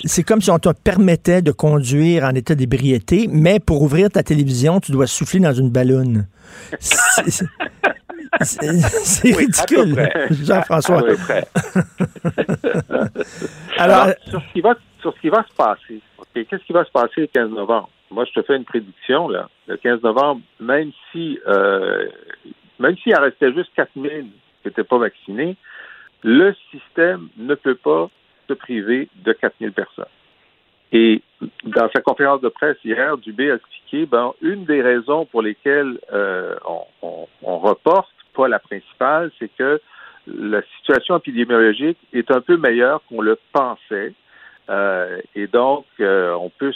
c'est 0.05 0.23
comme 0.23 0.41
si 0.41 0.51
on 0.51 0.59
te 0.59 0.69
permettait 0.69 1.41
de 1.41 1.51
conduire 1.51 2.23
en 2.23 2.31
état 2.31 2.55
d'ébriété, 2.55 3.27
mais 3.29 3.59
pour 3.59 3.81
ouvrir 3.81 4.09
ta 4.09 4.23
télévision, 4.23 4.79
tu 4.79 4.91
dois 4.91 5.07
souffler 5.07 5.39
dans 5.39 5.53
une 5.53 5.69
ballonne. 5.69 6.27
C'est 8.41 9.35
ridicule, 9.35 10.09
Jean-François. 10.43 11.03
Alors, 13.77 14.07
sur, 14.27 14.41
ce 14.41 14.53
qui 14.53 14.61
va, 14.61 14.75
sur 15.01 15.13
ce 15.13 15.19
qui 15.19 15.29
va 15.29 15.43
se 15.49 15.55
passer, 15.55 16.01
qu'est-ce 16.33 16.63
qui 16.63 16.73
va 16.73 16.85
se 16.85 16.91
passer 16.91 17.21
le 17.21 17.27
15 17.27 17.49
novembre? 17.51 17.89
moi, 18.11 18.25
je 18.25 18.31
te 18.31 18.41
fais 18.45 18.55
une 18.55 18.65
prédiction, 18.65 19.27
là. 19.27 19.49
Le 19.67 19.77
15 19.77 20.01
novembre, 20.01 20.41
même 20.59 20.91
si, 21.11 21.39
euh, 21.47 22.07
même 22.79 22.97
s'il 22.97 23.15
en 23.15 23.21
restait 23.21 23.53
juste 23.53 23.71
4000 23.75 24.09
qui 24.61 24.67
n'étaient 24.67 24.83
pas 24.83 24.97
vaccinés, 24.97 25.55
le 26.23 26.53
système 26.71 27.29
ne 27.37 27.55
peut 27.55 27.75
pas 27.75 28.09
se 28.47 28.53
priver 28.53 29.09
de 29.23 29.31
4000 29.31 29.71
personnes. 29.71 30.05
Et 30.91 31.21
dans 31.63 31.89
sa 31.93 32.01
conférence 32.01 32.41
de 32.41 32.49
presse 32.49 32.77
hier, 32.83 33.17
Dubé 33.17 33.51
a 33.51 33.55
expliqué, 33.55 34.05
ben, 34.05 34.33
une 34.41 34.65
des 34.65 34.81
raisons 34.81 35.25
pour 35.25 35.41
lesquelles 35.41 35.99
euh, 36.11 36.55
on, 37.01 37.27
on, 37.43 37.59
reporte, 37.59 38.09
pas 38.33 38.47
la 38.47 38.59
principale, 38.59 39.31
c'est 39.37 39.51
que 39.55 39.79
la 40.27 40.61
situation 40.77 41.17
épidémiologique 41.17 41.97
est 42.11 42.31
un 42.31 42.41
peu 42.41 42.57
meilleure 42.57 43.01
qu'on 43.07 43.21
le 43.21 43.37
pensait. 43.53 44.13
Euh, 44.69 45.21
et 45.35 45.47
donc, 45.47 45.85
euh, 45.99 46.33
on 46.33 46.49
peut, 46.49 46.73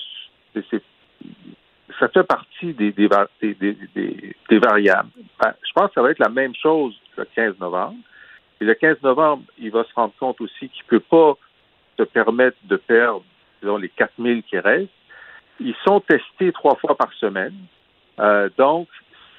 ça 2.00 2.08
fait 2.10 2.24
partie 2.24 2.74
des, 2.74 2.92
des, 2.92 3.08
des, 3.52 4.60
variables. 4.60 5.10
Ben, 5.40 5.54
je 5.66 5.72
pense 5.74 5.90
que 5.90 5.94
ça 5.96 6.02
va 6.02 6.12
être 6.12 6.20
la 6.20 6.30
même 6.30 6.56
chose 6.56 6.96
le 7.18 7.26
15 7.26 7.60
novembre. 7.60 7.98
Et 8.62 8.66
le 8.66 8.74
15 8.74 8.98
novembre, 9.04 9.44
il 9.60 9.72
va 9.72 9.84
se 9.84 9.94
rendre 9.94 10.14
compte 10.20 10.42
aussi 10.42 10.70
qu'il 10.70 10.84
ne 10.86 11.00
peut 11.00 11.00
pas 11.00 11.38
se 11.98 12.04
permettre 12.04 12.58
de 12.64 12.78
perdre 12.78 13.24
disons, 13.62 13.78
les 13.78 13.90
4000 13.90 14.44
qui 14.44 14.58
restent. 14.60 14.90
Ils 15.60 15.76
sont 15.86 16.00
testés 16.02 16.52
trois 16.52 16.76
fois 16.76 16.96
par 16.96 17.14
semaine. 17.14 17.54
Euh, 18.20 18.50
donc, 18.58 18.88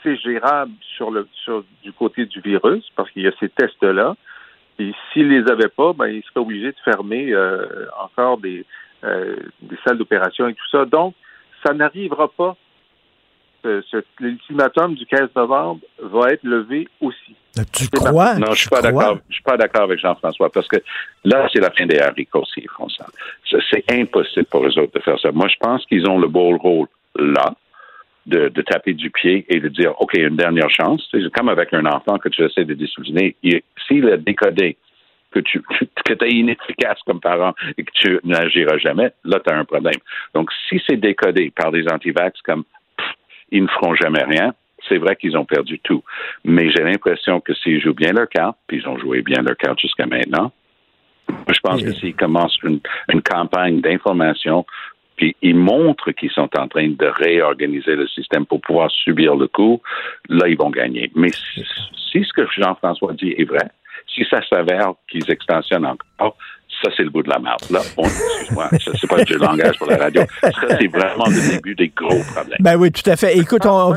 c'est 0.02 0.16
gérable 0.16 0.72
sur 0.96 1.10
le 1.10 1.26
sur 1.32 1.64
du 1.82 1.92
côté 1.92 2.26
du 2.26 2.40
virus 2.40 2.84
parce 2.94 3.10
qu'il 3.10 3.22
y 3.22 3.26
a 3.26 3.32
ces 3.40 3.48
tests-là. 3.48 4.16
Et 4.78 4.92
s'ils 5.12 5.28
les 5.28 5.50
avaient 5.50 5.68
pas, 5.68 5.92
ben, 5.92 6.06
ils 6.06 6.22
seraient 6.24 6.40
obligés 6.40 6.72
de 6.72 6.76
fermer 6.84 7.32
euh, 7.32 7.86
encore 8.02 8.38
des, 8.38 8.64
des 9.02 9.76
salles 9.84 9.98
d'opération 9.98 10.48
et 10.48 10.54
tout 10.54 10.68
ça. 10.70 10.84
Donc, 10.84 11.14
ça 11.64 11.72
n'arrivera 11.72 12.28
pas. 12.28 12.56
L'ultimatum 14.20 14.94
du 14.94 15.06
15 15.06 15.30
novembre 15.34 15.80
va 16.02 16.32
être 16.32 16.44
levé 16.44 16.86
aussi. 17.00 17.34
Tu 17.72 17.88
crois? 17.88 18.34
Non, 18.34 18.52
je 18.52 18.60
suis 18.60 18.68
pas 18.68 18.82
d'accord. 18.82 19.18
Je 19.28 19.34
suis 19.34 19.42
pas 19.42 19.56
d'accord 19.56 19.84
avec 19.84 20.00
Jean-François 20.00 20.50
parce 20.50 20.68
que 20.68 20.76
là, 21.24 21.48
c'est 21.52 21.60
la 21.60 21.70
fin 21.70 21.86
des 21.86 21.98
haricots 21.98 22.44
s'ils 22.52 22.68
font 22.68 22.88
ça. 22.88 23.06
C'est 23.70 23.90
impossible 23.90 24.46
pour 24.46 24.66
eux 24.66 24.78
autres 24.78 24.92
de 24.92 25.00
faire 25.00 25.18
ça. 25.20 25.30
Moi, 25.32 25.48
je 25.48 25.56
pense 25.60 25.86
qu'ils 25.86 26.06
ont 26.06 26.18
le 26.18 26.28
beau 26.28 26.56
rôle 26.58 26.88
là. 27.16 27.54
De, 28.26 28.48
taper 28.62 28.94
du 28.94 29.10
pied 29.10 29.44
et 29.50 29.60
de 29.60 29.68
dire 29.68 29.92
OK, 30.00 30.14
une 30.14 30.36
dernière 30.36 30.70
chance. 30.70 31.06
C'est 31.10 31.20
comme 31.30 31.50
avec 31.50 31.74
un 31.74 31.84
enfant 31.84 32.18
que 32.18 32.30
tu 32.30 32.42
essaies 32.42 32.64
de 32.64 32.72
discipliner. 32.72 33.36
S'il 33.86 34.08
a 34.08 34.16
décodé 34.16 34.78
que 35.30 35.40
tu 35.40 35.60
que 36.06 36.24
es 36.24 36.30
inefficace 36.30 36.98
comme 37.06 37.20
parent 37.20 37.52
et 37.76 37.84
que 37.84 37.92
tu 37.92 38.18
n'agiras 38.24 38.78
jamais, 38.78 39.12
là, 39.24 39.40
tu 39.40 39.52
as 39.52 39.58
un 39.58 39.64
problème. 39.64 40.00
Donc, 40.34 40.50
si 40.68 40.80
c'est 40.86 40.96
décodé 40.96 41.52
par 41.54 41.70
des 41.70 41.86
antivax 41.86 42.40
comme 42.42 42.64
ils 43.50 43.62
ne 43.62 43.68
feront 43.68 43.94
jamais 43.94 44.24
rien, 44.24 44.54
c'est 44.88 44.98
vrai 44.98 45.16
qu'ils 45.16 45.36
ont 45.36 45.44
perdu 45.44 45.78
tout. 45.80 46.02
Mais 46.44 46.70
j'ai 46.70 46.82
l'impression 46.82 47.40
que 47.40 47.54
s'ils 47.54 47.80
jouent 47.80 47.94
bien 47.94 48.12
leur 48.12 48.28
carte, 48.28 48.56
puis 48.66 48.78
ils 48.78 48.88
ont 48.88 48.98
joué 48.98 49.22
bien 49.22 49.42
leur 49.42 49.56
carte 49.56 49.80
jusqu'à 49.80 50.06
maintenant, 50.06 50.52
je 51.28 51.60
pense 51.62 51.82
que 51.82 51.92
s'ils 51.92 52.14
commencent 52.14 52.58
une, 52.62 52.80
campagne 53.22 53.80
d'information, 53.80 54.66
puis 55.16 55.36
ils 55.42 55.56
montrent 55.56 56.12
qu'ils 56.12 56.30
sont 56.30 56.48
en 56.58 56.68
train 56.68 56.88
de 56.88 57.06
réorganiser 57.06 57.94
le 57.94 58.06
système 58.08 58.46
pour 58.46 58.60
pouvoir 58.60 58.90
subir 58.90 59.36
le 59.36 59.48
coup, 59.48 59.80
là, 60.28 60.48
ils 60.48 60.56
vont 60.56 60.70
gagner. 60.70 61.10
Mais 61.14 61.30
si 61.30 62.24
ce 62.24 62.32
que 62.32 62.46
Jean-François 62.56 63.12
dit 63.14 63.34
est 63.36 63.44
vrai, 63.44 63.70
si 64.12 64.24
ça 64.30 64.40
s'avère 64.48 64.92
qu'ils 65.08 65.30
extensionnent 65.30 65.86
encore, 65.86 66.36
ça, 66.82 66.90
c'est 66.96 67.04
le 67.04 67.10
bout 67.10 67.22
de 67.22 67.30
la 67.30 67.38
merde. 67.38 67.62
Là, 67.70 67.80
excuse-moi, 67.80 68.68
c'est 68.72 69.08
pas 69.08 69.22
du 69.24 69.34
langage 69.34 69.78
pour 69.78 69.86
la 69.88 69.96
radio. 69.96 70.22
Ça, 70.40 70.50
c'est 70.78 70.88
vraiment 70.88 71.26
le 71.26 71.54
début 71.54 71.74
des 71.74 71.88
gros 71.88 72.22
problèmes. 72.34 72.58
Ben 72.60 72.76
oui, 72.76 72.90
tout 72.90 73.08
à 73.08 73.16
fait. 73.16 73.38
Écoute, 73.38 73.64
on... 73.64 73.94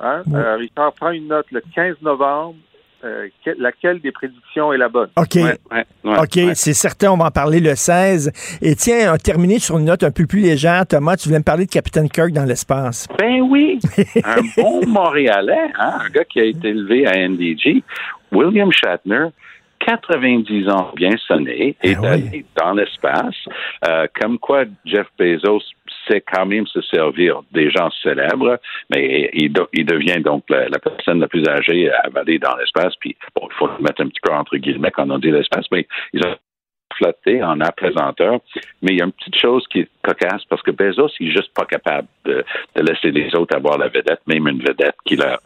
Hein? 0.00 0.22
Euh, 0.32 0.56
Richard, 0.56 0.92
prends 0.94 1.10
une 1.10 1.28
note. 1.28 1.46
Le 1.50 1.60
15 1.74 1.96
novembre, 2.02 2.54
euh, 3.04 3.28
laquelle 3.58 4.00
des 4.00 4.12
prédictions 4.12 4.72
est 4.72 4.78
la 4.78 4.88
bonne? 4.88 5.10
OK. 5.16 5.38
OK, 6.04 6.38
c'est 6.54 6.74
certain, 6.74 7.12
on 7.12 7.16
va 7.16 7.26
en 7.26 7.30
parler 7.30 7.60
le 7.60 7.74
16. 7.74 8.32
Et 8.60 8.74
tiens, 8.74 9.14
on 9.14 9.16
terminé 9.16 9.58
sur 9.58 9.78
une 9.78 9.84
note 9.84 10.02
un 10.02 10.10
peu 10.10 10.26
plus 10.26 10.40
légère. 10.40 10.86
Thomas, 10.86 11.16
tu 11.16 11.28
voulais 11.28 11.38
me 11.38 11.44
parler 11.44 11.66
de 11.66 11.70
Capitaine 11.70 12.08
Kirk 12.08 12.32
dans 12.32 12.44
l'espace. 12.44 13.06
Ben 13.18 13.40
oui, 13.42 13.78
un 14.24 14.40
bon 14.56 14.86
Montréalais, 14.86 15.70
hein? 15.78 15.98
un 16.04 16.08
gars 16.10 16.24
qui 16.24 16.40
a 16.40 16.44
été 16.44 16.68
élevé 16.68 17.06
à 17.06 17.28
NDG, 17.28 17.82
William 18.32 18.70
Shatner, 18.72 19.28
90 19.86 20.68
ans 20.68 20.92
bien 20.96 21.16
sonné, 21.26 21.76
est 21.82 21.96
ah 22.02 22.10
allé 22.10 22.44
dans 22.56 22.72
l'espace, 22.72 23.36
euh, 23.86 24.06
comme 24.20 24.38
quoi 24.38 24.64
Jeff 24.84 25.06
Bezos 25.18 25.62
sait 26.08 26.22
quand 26.32 26.46
même 26.46 26.66
se 26.66 26.80
servir 26.82 27.40
des 27.52 27.70
gens 27.70 27.90
célèbres, 28.02 28.58
mais 28.90 29.30
il, 29.34 29.52
devient 29.52 30.20
donc 30.22 30.44
la, 30.48 30.68
personne 30.78 31.20
la 31.20 31.28
plus 31.28 31.46
âgée 31.48 31.90
à 31.90 32.08
aller 32.16 32.38
dans 32.38 32.56
l'espace, 32.56 32.94
puis 33.00 33.16
bon, 33.34 33.48
il 33.50 33.54
faut 33.56 33.70
mettre 33.80 34.02
un 34.02 34.08
petit 34.08 34.20
peu 34.22 34.32
entre 34.32 34.56
guillemets 34.56 34.90
quand 34.90 35.10
on 35.10 35.18
dit 35.18 35.30
l'espace, 35.30 35.66
mais 35.70 35.86
ils 36.12 36.24
ont 36.26 36.36
flotté 36.98 37.42
en 37.42 37.60
apaisanteur. 37.60 38.40
Mais 38.82 38.92
il 38.92 38.98
y 38.98 39.02
a 39.02 39.04
une 39.04 39.12
petite 39.12 39.38
chose 39.38 39.64
qui 39.68 39.80
est 39.80 39.88
cocasse 40.02 40.44
parce 40.48 40.62
que 40.62 40.70
Bezos, 40.70 41.10
il 41.20 41.28
est 41.28 41.32
juste 41.32 41.52
pas 41.54 41.64
capable 41.64 42.08
de, 42.24 42.44
laisser 42.76 43.10
les 43.10 43.34
autres 43.34 43.56
avoir 43.56 43.78
la 43.78 43.88
vedette, 43.88 44.20
même 44.26 44.46
une 44.48 44.60
vedette 44.60 44.96
qu'il 45.04 45.22
a 45.22 45.38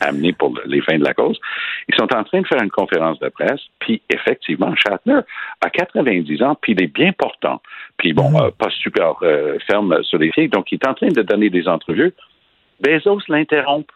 amenée 0.00 0.32
pour 0.32 0.54
les 0.66 0.80
fins 0.82 0.98
de 0.98 1.04
la 1.04 1.14
cause. 1.14 1.40
Ils 1.88 1.94
sont 1.94 2.12
en 2.14 2.24
train 2.24 2.40
de 2.40 2.46
faire 2.46 2.62
une 2.62 2.70
conférence 2.70 3.18
de 3.20 3.28
presse, 3.28 3.60
puis 3.78 4.02
effectivement, 4.12 4.74
Shatner 4.76 5.20
a 5.64 5.70
90 5.70 6.42
ans, 6.42 6.56
puis 6.60 6.72
il 6.72 6.82
est 6.82 6.92
bien 6.92 7.12
portant. 7.12 7.60
Puis 7.96 8.12
bon, 8.12 8.30
mm-hmm. 8.30 8.46
euh, 8.46 8.50
pas 8.58 8.70
super 8.70 9.14
euh, 9.22 9.58
ferme 9.66 10.02
sur 10.02 10.18
les 10.18 10.30
pieds, 10.30 10.48
donc 10.48 10.70
il 10.72 10.76
est 10.76 10.86
en 10.86 10.94
train 10.94 11.08
de 11.08 11.22
donner 11.22 11.50
des 11.50 11.68
entrevues. 11.68 12.12
Bezos 12.80 13.20
l'interrompt 13.28 13.88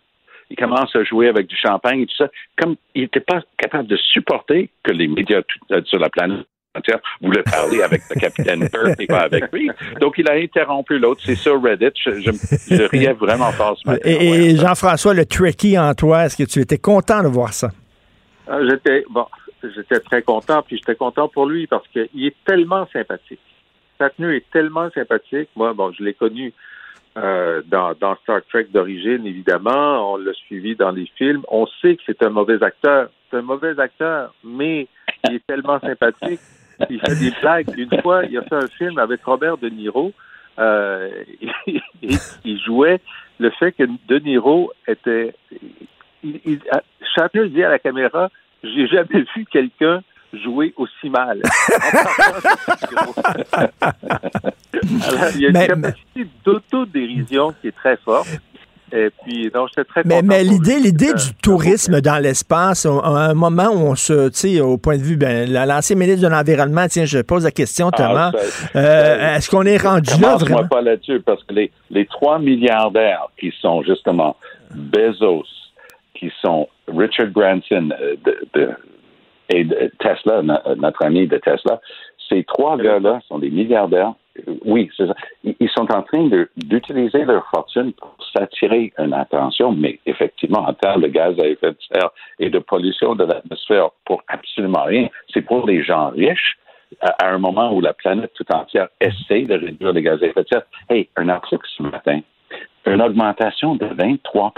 il 0.50 0.56
commence 0.56 0.94
à 0.94 1.04
jouer 1.04 1.28
avec 1.28 1.46
du 1.46 1.56
champagne 1.56 2.02
et 2.02 2.06
tout 2.06 2.16
ça, 2.16 2.28
comme 2.56 2.76
il 2.94 3.02
n'était 3.02 3.20
pas 3.20 3.40
capable 3.56 3.88
de 3.88 3.96
supporter 3.96 4.68
que 4.82 4.90
les 4.90 5.06
médias 5.06 5.42
euh, 5.70 5.80
sur 5.84 5.98
la 5.98 6.10
planète 6.10 6.46
voulait 7.20 7.42
parler 7.42 7.82
avec 7.82 8.02
le 8.10 8.20
capitaine 8.20 8.68
Kirk 8.68 9.00
et 9.00 9.06
pas 9.06 9.22
avec 9.22 9.52
lui. 9.52 9.70
Donc, 10.00 10.14
il 10.18 10.28
a 10.28 10.34
interrompu 10.34 10.98
l'autre. 10.98 11.20
C'est 11.24 11.34
sur 11.34 11.62
Reddit. 11.62 11.90
Je, 12.04 12.88
riais 12.88 13.12
vraiment 13.12 13.50
fort 13.52 13.76
ce 13.78 13.88
matin. 13.88 14.08
Et, 14.08 14.56
Jean-François, 14.56 15.14
le 15.14 15.26
tricky 15.26 15.78
en 15.78 15.94
toi, 15.94 16.26
est-ce 16.26 16.36
que 16.36 16.48
tu 16.48 16.60
étais 16.60 16.78
content 16.78 17.22
de 17.22 17.28
voir 17.28 17.52
ça? 17.52 17.70
Ah, 18.48 18.58
j'étais, 18.68 19.04
bon, 19.10 19.26
j'étais 19.62 20.00
très 20.00 20.22
content, 20.22 20.62
puis 20.62 20.76
j'étais 20.76 20.96
content 20.96 21.28
pour 21.28 21.46
lui 21.46 21.66
parce 21.66 21.86
qu'il 21.88 22.24
est 22.24 22.36
tellement 22.46 22.86
sympathique. 22.92 23.40
Satnu 23.98 24.34
est 24.36 24.50
tellement 24.52 24.90
sympathique. 24.90 25.50
Moi, 25.56 25.72
bon, 25.72 25.92
je 25.92 26.02
l'ai 26.02 26.14
connu 26.14 26.52
euh, 27.16 27.62
dans, 27.66 27.92
dans, 28.00 28.16
Star 28.22 28.40
Trek 28.48 28.68
d'origine, 28.72 29.26
évidemment. 29.26 30.12
On 30.12 30.16
l'a 30.16 30.32
suivi 30.32 30.74
dans 30.76 30.90
les 30.90 31.10
films. 31.16 31.42
On 31.48 31.66
sait 31.82 31.96
que 31.96 32.02
c'est 32.06 32.22
un 32.22 32.30
mauvais 32.30 32.62
acteur. 32.62 33.10
C'est 33.30 33.36
un 33.36 33.42
mauvais 33.42 33.78
acteur, 33.78 34.34
mais 34.42 34.88
il 35.28 35.34
est 35.34 35.46
tellement 35.46 35.78
sympathique 35.80 36.40
il 36.88 37.00
fait 37.00 37.16
des 37.16 37.32
blagues. 37.40 37.74
Une 37.76 38.00
fois, 38.00 38.24
il 38.24 38.36
a 38.38 38.42
fait 38.42 38.54
un 38.54 38.68
film 38.78 38.98
avec 38.98 39.24
Robert 39.24 39.58
De 39.58 39.68
Niro. 39.68 40.12
Euh, 40.58 41.10
et, 41.66 41.80
il 42.44 42.60
jouait 42.60 43.00
le 43.38 43.50
fait 43.50 43.72
que 43.72 43.84
De 44.08 44.18
Niro 44.18 44.72
était. 44.86 45.34
Il, 46.22 46.40
il, 46.44 46.60
dit 47.50 47.64
à 47.64 47.70
la 47.70 47.78
caméra 47.78 48.30
J'ai 48.62 48.86
jamais 48.86 49.24
vu 49.34 49.46
quelqu'un 49.50 50.02
jouer 50.32 50.72
aussi 50.76 51.10
mal. 51.10 51.42
il 55.34 55.40
y 55.40 55.46
a 55.46 55.48
une 55.48 55.66
capacité 55.66 56.26
d'autodérision 56.44 57.52
qui 57.60 57.68
est 57.68 57.76
très 57.76 57.96
forte. 57.96 58.28
Et 58.92 59.08
puis, 59.22 59.50
donc, 59.50 59.68
j'étais 59.68 59.84
très 59.84 60.02
Mais, 60.04 60.22
mais 60.22 60.42
l'idée, 60.42 60.78
l'idée 60.78 61.12
du 61.12 61.34
tourisme 61.42 62.00
dans 62.00 62.20
l'espace, 62.20 62.86
à 62.86 62.90
un 62.90 63.34
moment 63.34 63.68
où 63.68 63.90
on 63.90 63.94
se, 63.94 64.28
tu 64.28 64.36
sais, 64.36 64.60
au 64.60 64.78
point 64.78 64.96
de 64.96 65.02
vue, 65.02 65.16
ben, 65.16 65.50
l'ancien 65.50 65.96
ministre 65.96 66.22
de 66.22 66.32
l'Environnement, 66.32 66.86
tiens, 66.88 67.04
je 67.04 67.18
pose 67.20 67.44
la 67.44 67.50
question, 67.50 67.90
ah, 67.92 67.96
Thomas, 67.96 68.32
euh, 68.74 69.36
est-ce 69.36 69.48
qu'on 69.50 69.64
est 69.64 69.76
rendu 69.76 70.20
là 70.20 70.36
vraiment? 70.36 70.66
pas 70.66 70.82
là-dessus, 70.82 71.20
parce 71.20 71.42
que 71.44 71.54
les, 71.54 71.70
les 71.90 72.06
trois 72.06 72.38
milliardaires 72.38 73.28
qui 73.38 73.52
sont 73.60 73.82
justement 73.82 74.36
Bezos, 74.74 75.44
qui 76.14 76.32
sont 76.44 76.68
Richard 76.88 77.28
Branson 77.28 77.90
euh, 78.00 78.16
de, 78.54 78.70
et 79.52 79.66
Tesla, 79.98 80.42
notre 80.76 81.04
ami 81.04 81.26
de 81.26 81.36
Tesla, 81.38 81.80
ces 82.28 82.44
trois 82.44 82.76
gars-là 82.76 83.20
sont 83.28 83.38
des 83.38 83.50
milliardaires 83.50 84.14
oui, 84.64 84.90
c'est 84.96 85.06
ça. 85.06 85.14
Ils 85.44 85.70
sont 85.70 85.90
en 85.92 86.02
train 86.02 86.28
d'utiliser 86.56 87.24
leur 87.24 87.46
fortune 87.48 87.92
pour 87.94 88.14
s'attirer 88.32 88.92
une 88.98 89.12
attention, 89.12 89.72
mais 89.72 89.98
effectivement, 90.06 90.60
en 90.60 90.74
termes 90.74 91.02
de 91.02 91.08
gaz 91.08 91.38
à 91.38 91.46
effet 91.46 91.70
de 91.70 91.78
serre 91.92 92.10
et 92.38 92.50
de 92.50 92.58
pollution 92.58 93.14
de 93.14 93.24
l'atmosphère, 93.24 93.90
pour 94.04 94.22
absolument 94.28 94.84
rien. 94.84 95.08
C'est 95.32 95.42
pour 95.42 95.66
les 95.66 95.82
gens 95.82 96.10
riches, 96.10 96.58
à, 97.00 97.28
un 97.28 97.38
moment 97.38 97.72
où 97.72 97.80
la 97.80 97.92
planète 97.92 98.32
tout 98.34 98.46
entière 98.52 98.88
essaie 99.00 99.42
de 99.42 99.54
réduire 99.54 99.92
les 99.92 100.02
gaz 100.02 100.22
à 100.22 100.26
effet 100.26 100.42
de 100.42 100.48
serre. 100.48 100.66
Hey, 100.88 101.08
un 101.16 101.28
article 101.28 101.66
ce 101.76 101.82
matin, 101.82 102.20
une 102.86 103.02
augmentation 103.02 103.76
de 103.76 103.86
23 103.86 104.52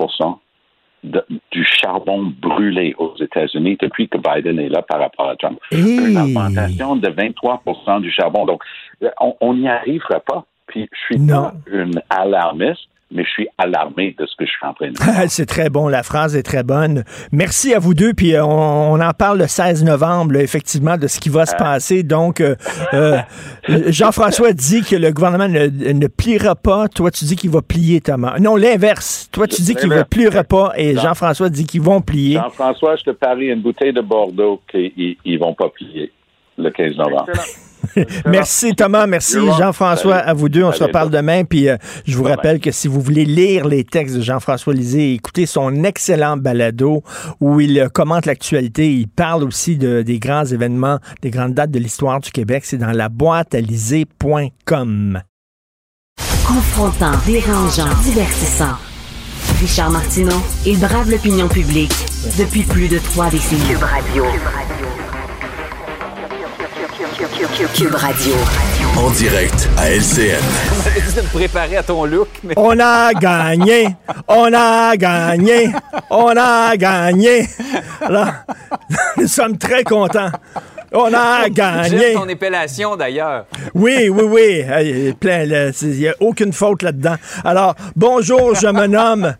du 1.03 1.65
charbon 1.65 2.33
brûlé 2.41 2.95
aux 2.99 3.17
États-Unis 3.21 3.77
depuis 3.81 4.09
que 4.09 4.19
Biden 4.19 4.59
est 4.61 4.69
là 4.69 4.83
par 4.83 5.01
rapport 5.01 5.29
à 5.29 5.37
Trump. 5.37 5.59
Une 5.71 6.17
augmentation 6.17 6.97
de 6.97 7.09
23 7.09 7.63
du 8.01 8.11
charbon. 8.11 8.47
Donc, 8.47 8.63
on 9.41 9.55
n'y 9.55 9.69
arrivera 9.69 10.21
pas. 10.21 10.45
Puis, 10.67 10.89
je 10.93 11.15
suis 11.17 11.27
pas 11.27 11.53
une 11.71 12.01
alarmiste, 12.09 12.89
mais 13.13 13.25
je 13.25 13.31
suis 13.31 13.49
alarmé 13.59 14.15
de 14.19 14.27
ce 14.27 14.35
que 14.37 14.47
je 14.47 14.51
suis 14.51 14.67
en 14.67 14.73
train 14.75 14.91
de 14.91 14.99
faire. 14.99 15.25
C'est 15.29 15.47
très 15.47 15.69
bon, 15.69 15.89
la 15.89 16.03
phrase 16.03 16.37
est 16.37 16.43
très 16.43 16.63
bonne. 16.63 17.05
Merci 17.31 17.75
à 17.75 17.79
vous 17.79 17.95
deux, 17.95 18.15
puis 18.15 18.35
euh, 18.35 18.45
on, 18.45 19.01
en 19.01 19.13
parle 19.13 19.39
le 19.39 19.47
16 19.47 19.85
novembre, 19.85 20.37
effectivement, 20.37 20.97
de 20.97 21.07
ce 21.07 21.21
qui 21.21 21.29
va 21.29 21.47
se 21.47 21.55
ah. 21.55 21.63
passer. 21.63 22.03
Donc, 22.03 22.41
euh, 22.41 22.57
euh, 22.95 23.19
Jean-François 23.89 24.53
dit 24.53 24.83
que 24.83 24.97
le 24.97 25.13
gouvernement 25.13 25.49
ne, 25.49 26.07
pliera 26.07 26.55
pas. 26.55 26.89
Toi, 26.89 27.11
tu 27.11 27.25
dis 27.25 27.37
qu'il 27.37 27.51
va 27.51 27.63
plier, 27.63 28.01
Thomas. 28.01 28.39
Non, 28.39 28.57
l'inverse. 28.57 29.29
Toi, 29.33 29.47
tu 29.47 29.63
dis 29.63 29.75
qu'il 29.75 29.91
ne 29.91 30.03
pliera 30.03 30.45
pas, 30.45 30.73
et 30.77 30.97
Jean-François 30.97 31.49
dit 31.49 31.67
qu'ils 31.67 31.83
vont 31.83 32.01
plier. 32.01 32.35
Jean-François, 32.37 32.97
je 32.97 33.05
te 33.05 33.11
parie 33.11 33.47
une 33.47 33.61
bouteille 33.61 33.93
de 33.93 34.01
Bordeaux 34.01 34.61
qu'ils 34.71 35.17
ne 35.25 35.39
vont 35.39 35.55
pas 35.55 35.69
plier 35.69 36.11
le 36.59 36.71
15 36.71 36.97
novembre. 36.97 37.27
merci 38.27 38.75
Thomas, 38.75 39.07
merci 39.07 39.39
Jean-François, 39.59 40.17
à 40.17 40.35
vous 40.35 40.49
deux. 40.49 40.63
On 40.63 40.73
se 40.73 40.83
reparle 40.85 41.11
demain. 41.11 41.45
Puis 41.45 41.69
euh, 41.69 41.77
je 42.07 42.17
vous 42.17 42.25
rappelle 42.25 42.61
que 42.61 42.71
si 42.71 42.89
vous 42.89 43.01
voulez 43.01 43.25
lire 43.25 43.67
les 43.67 43.85
textes 43.85 44.17
de 44.17 44.21
Jean-François 44.21 44.75
Lisée, 44.75 45.15
écoutez 45.15 45.47
son 45.47 45.85
excellent 45.85 46.37
balado 46.37 47.03
où 47.41 47.61
il 47.61 47.79
euh, 47.79 47.89
commente 47.89 48.27
l'actualité. 48.27 48.93
Il 48.93 49.09
parle 49.09 49.45
aussi 49.45 49.77
de, 49.77 50.03
des 50.03 50.19
grands 50.19 50.45
événements, 50.45 50.99
des 51.23 51.31
grandes 51.31 51.55
dates 51.55 51.71
de 51.71 51.79
l'histoire 51.79 52.21
du 52.21 52.31
Québec. 52.31 52.65
C'est 52.65 52.79
dans 52.79 52.93
la 52.93 53.09
boîte 53.09 53.55
à 53.55 53.61
Confrontant, 56.47 57.13
dérangeant, 57.27 57.89
divertissant. 58.03 58.77
Richard 59.61 59.91
Martineau, 59.91 60.43
il 60.67 60.79
brave 60.79 61.11
l'opinion 61.11 61.49
publique 61.49 61.93
depuis 62.39 62.63
plus 62.63 62.89
de 62.89 62.99
trois 62.99 63.31
décennies. 63.31 63.75
Radio. 63.75 64.25
Cube 64.25 64.43
Radio. 64.43 65.12
En 67.45 69.11
direct 69.11 69.69
à 69.77 69.91
LCN. 69.91 70.39
On 70.71 71.11
dit 71.11 71.17
de 71.17 71.29
préparer 71.33 71.77
à 71.77 71.83
ton 71.83 72.05
look, 72.05 72.29
mais 72.45 72.55
On 72.57 72.79
a 72.79 73.13
gagné! 73.15 73.89
On 74.29 74.53
a 74.55 74.97
gagné! 74.97 75.73
On 76.09 76.37
a 76.37 76.77
gagné! 76.77 77.49
Alors, 78.01 78.29
nous 79.17 79.27
sommes 79.27 79.59
très 79.59 79.83
contents. 79.83 80.31
On 80.93 81.13
a 81.13 81.49
gagné! 81.49 82.15
ton 82.15 82.29
épellation 82.29 82.95
d'ailleurs. 82.95 83.47
Oui, 83.75 84.09
oui, 84.09 84.23
oui. 84.23 84.63
Là, 84.63 85.71
Il 85.83 85.89
n'y 85.89 86.09
a 86.09 86.15
aucune 86.21 86.53
faute 86.53 86.83
là-dedans. 86.83 87.17
Alors, 87.45 87.75
bonjour, 87.97 88.55
je 88.55 88.69
me 88.69 88.87
nomme. 88.87 89.35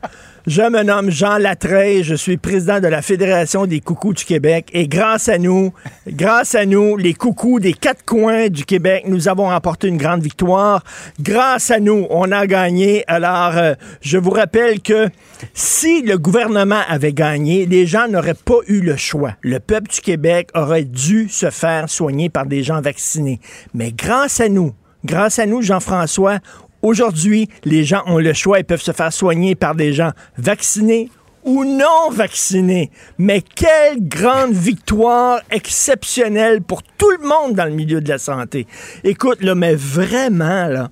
Je 0.49 0.63
me 0.63 0.83
nomme 0.83 1.09
Jean 1.09 1.39
Latreille, 1.39 2.03
je 2.03 2.17
suis 2.17 2.37
président 2.37 2.81
de 2.81 2.89
la 2.89 3.01
Fédération 3.01 3.65
des 3.67 3.79
coucous 3.79 4.13
du 4.13 4.25
Québec 4.25 4.71
et 4.73 4.89
grâce 4.89 5.29
à 5.29 5.39
nous, 5.39 5.73
grâce 6.09 6.57
à 6.57 6.67
nous, 6.67 6.97
les 6.97 7.15
coucous 7.15 7.61
des 7.61 7.73
quatre 7.73 8.05
coins 8.05 8.49
du 8.49 8.65
Québec, 8.65 9.05
nous 9.07 9.29
avons 9.29 9.45
remporté 9.45 9.87
une 9.87 9.99
grande 9.99 10.21
victoire. 10.21 10.83
Grâce 11.21 11.71
à 11.71 11.79
nous, 11.79 12.09
on 12.11 12.33
a 12.33 12.49
gagné. 12.49 13.05
Alors, 13.07 13.57
euh, 13.57 13.75
je 14.01 14.19
vous 14.19 14.33
rappelle 14.33 14.81
que 14.81 15.11
si 15.55 16.03
le 16.03 16.19
gouvernement 16.19 16.83
avait 16.89 17.13
gagné, 17.13 17.65
les 17.65 17.87
gens 17.87 18.09
n'auraient 18.09 18.35
pas 18.35 18.59
eu 18.67 18.81
le 18.81 18.97
choix. 18.97 19.37
Le 19.43 19.61
peuple 19.61 19.91
du 19.91 20.01
Québec 20.01 20.49
aurait 20.55 20.85
dû 20.85 21.29
se 21.29 21.51
faire 21.51 21.89
soigner 21.89 22.31
par 22.31 22.47
des 22.47 22.65
gens 22.65 22.81
vaccinés. 22.81 23.39
Mais 23.75 23.93
grâce 23.93 24.41
à 24.41 24.49
nous, 24.49 24.75
grâce 25.05 25.39
à 25.39 25.47
nous, 25.47 25.63
Jean-François, 25.63 26.41
aujourd'hui, 26.83 27.49
les 27.65 27.85
gens 27.85 28.03
ont 28.07 28.19
le 28.19 28.33
choix 28.33 28.61
et 28.61 28.65
peuvent 28.65 28.83
se 28.83 28.93
faire 28.93 29.13
soigner 29.13 29.55
par 29.55 29.75
des 29.75 29.93
gens 29.93 30.11
vaccinés 30.37 31.11
ou 31.45 31.65
non 31.65 32.11
vaccinés. 32.11 32.91
Mais 33.19 33.43
quelle 33.43 34.07
grande 34.09 34.53
victoire 34.53 35.41
exceptionnelle 35.51 36.63
pour 36.63 36.83
tout 36.83 37.11
le 37.21 37.27
monde 37.27 37.55
dans 37.55 37.65
le 37.65 37.73
milieu 37.73 38.01
de 38.01 38.09
la 38.09 38.19
santé. 38.19 38.67
Écoute, 39.05 39.43
là, 39.43 39.55
mais 39.55 39.75
vraiment, 39.75 40.67
là, 40.67 40.91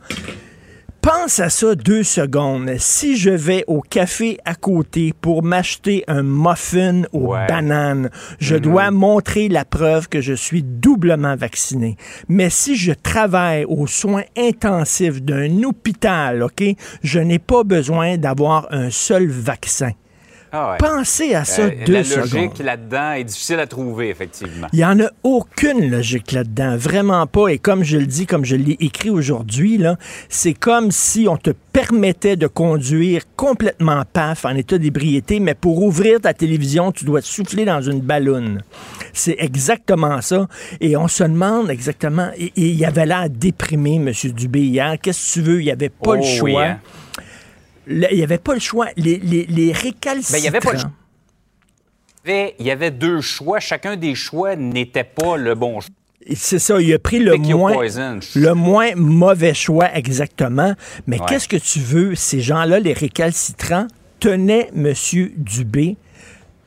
Pense 1.03 1.41
à 1.41 1.49
ça 1.49 1.75
deux 1.75 2.03
secondes. 2.03 2.71
Si 2.79 3.17
je 3.17 3.31
vais 3.31 3.65
au 3.67 3.81
café 3.81 4.39
à 4.45 4.55
côté 4.55 5.15
pour 5.19 5.43
m'acheter 5.43 6.05
un 6.09 6.23
muffin 6.23 7.03
aux 7.13 7.33
Ouais. 7.35 7.47
bananes, 7.47 8.11
je 8.39 8.55
dois 8.57 8.91
montrer 8.91 9.49
la 9.49 9.65
preuve 9.65 10.09
que 10.11 10.21
je 10.21 10.35
suis 10.35 10.63
doublement 10.63 11.37
vacciné. 11.37 11.97
Mais 12.29 12.51
si 12.51 12.77
je 12.77 12.93
travaille 12.93 13.65
aux 13.65 13.87
soins 13.87 14.25
intensifs 14.37 15.23
d'un 15.23 15.63
hôpital, 15.63 16.43
OK, 16.43 16.63
je 17.03 17.19
n'ai 17.21 17.39
pas 17.39 17.65
besoin 17.65 18.19
d'avoir 18.19 18.67
un 18.71 18.91
seul 18.91 19.27
vaccin. 19.27 19.93
Ah 20.53 20.73
ouais. 20.73 20.77
Pensez 20.79 21.35
à 21.35 21.45
ça 21.45 21.63
Euh, 21.63 21.71
deux 21.87 21.93
la 21.93 22.05
secondes. 22.05 22.33
logique 22.33 22.59
là-dedans 22.59 23.13
est 23.13 23.25
difficile 23.25 23.61
à 23.61 23.67
trouver, 23.67 24.09
effectivement. 24.09 24.67
Il 24.73 24.79
n'y 24.79 24.85
en 24.85 24.99
a 25.01 25.09
aucune 25.23 25.89
logique 25.91 26.33
là-dedans, 26.33 26.77
vraiment 26.77 27.27
pas. 27.27 27.49
Et 27.49 27.59
comme 27.59 27.85
je 27.85 27.99
le 27.99 28.07
dis, 28.07 28.27
comme 28.27 28.45
je 28.45 28.57
l'ai 28.57 28.77
écrit 28.81 29.11
aujourd'hui, 29.11 29.81
c'est 30.29 30.55
comme 30.55 30.91
si 30.91 31.27
on 31.29 31.37
te 31.37 31.51
permettait 31.73 32.35
de 32.37 32.49
conduire 32.49 33.23
complètement 33.37 34.03
paf, 34.13 34.45
en 34.45 34.57
état 34.57 34.77
d'ébriété, 34.79 35.39
mais 35.39 35.55
pour 35.55 35.83
ouvrir 35.83 36.21
ta 36.21 36.35
télévision, 36.35 36.91
tu 36.91 37.05
dois 37.05 37.21
souffler 37.23 37.65
dans 37.65 37.81
une 37.81 38.01
ballonne. 38.01 38.63
C'est 39.13 39.37
exactement 39.39 40.21
ça. 40.21 40.49
Et 40.81 40.97
on 40.97 41.07
se 41.09 41.23
demande 41.23 41.71
exactement. 41.71 42.31
Et, 42.37 42.47
et 42.57 42.69
il 42.71 42.85
avait 42.85 43.07
l'air 43.07 43.31
déprimé, 43.31 43.97
M. 43.97 44.11
Dubé, 44.33 44.61
hier. 44.63 44.97
Qu'est-ce 45.01 45.35
que 45.35 45.41
tu 45.41 45.47
veux? 45.47 45.61
Il 45.61 45.67
n'y 45.67 45.71
avait 45.71 45.89
pas 45.91 46.11
Oh 46.11 46.15
le 46.15 46.21
oui, 46.23 46.37
choix. 46.37 46.65
hein. 46.65 46.79
Il 47.91 48.09
n'y 48.17 48.23
avait 48.23 48.39
pas 48.39 48.55
le 48.55 48.61
choix. 48.61 48.87
Les, 48.97 49.19
les, 49.19 49.45
les 49.47 49.73
récalcitrants. 49.73 50.33
Ben, 50.33 50.39
il 50.39 50.45
y 50.45 50.49
avait 50.49 50.61
pas 50.61 50.73
le 50.73 50.79
choix. 50.79 50.91
Il 52.27 52.67
y 52.67 52.71
avait- 52.71 52.91
deux 52.91 53.21
choix. 53.21 53.61
Chacun 53.61 53.97
des 53.97 54.15
choix 54.15 54.55
n'était 54.57 55.05
pas 55.05 55.37
le 55.37 55.55
bon 55.55 55.81
choix. 55.81 55.91
C'est 56.35 56.59
ça, 56.59 56.79
il 56.81 56.93
a 56.93 56.99
pris 56.99 57.19
le 57.19 57.37
moins, 57.37 57.73
poison. 57.73 58.21
le 58.37 58.53
moins 58.53 58.95
mauvais 58.95 59.55
choix 59.55 59.89
exactement. 59.97 60.75
Mais 61.07 61.19
Ouais. 61.19 61.27
qu'est-ce 61.29 61.49
que 61.49 61.57
tu 61.57 61.79
veux? 61.81 62.15
Ces 62.15 62.41
gens-là, 62.43 62.79
les 62.79 62.93
récalcitrants, 62.93 63.87
tenaient 64.21 64.69
M. 64.77 64.93
Dubé 65.39 65.97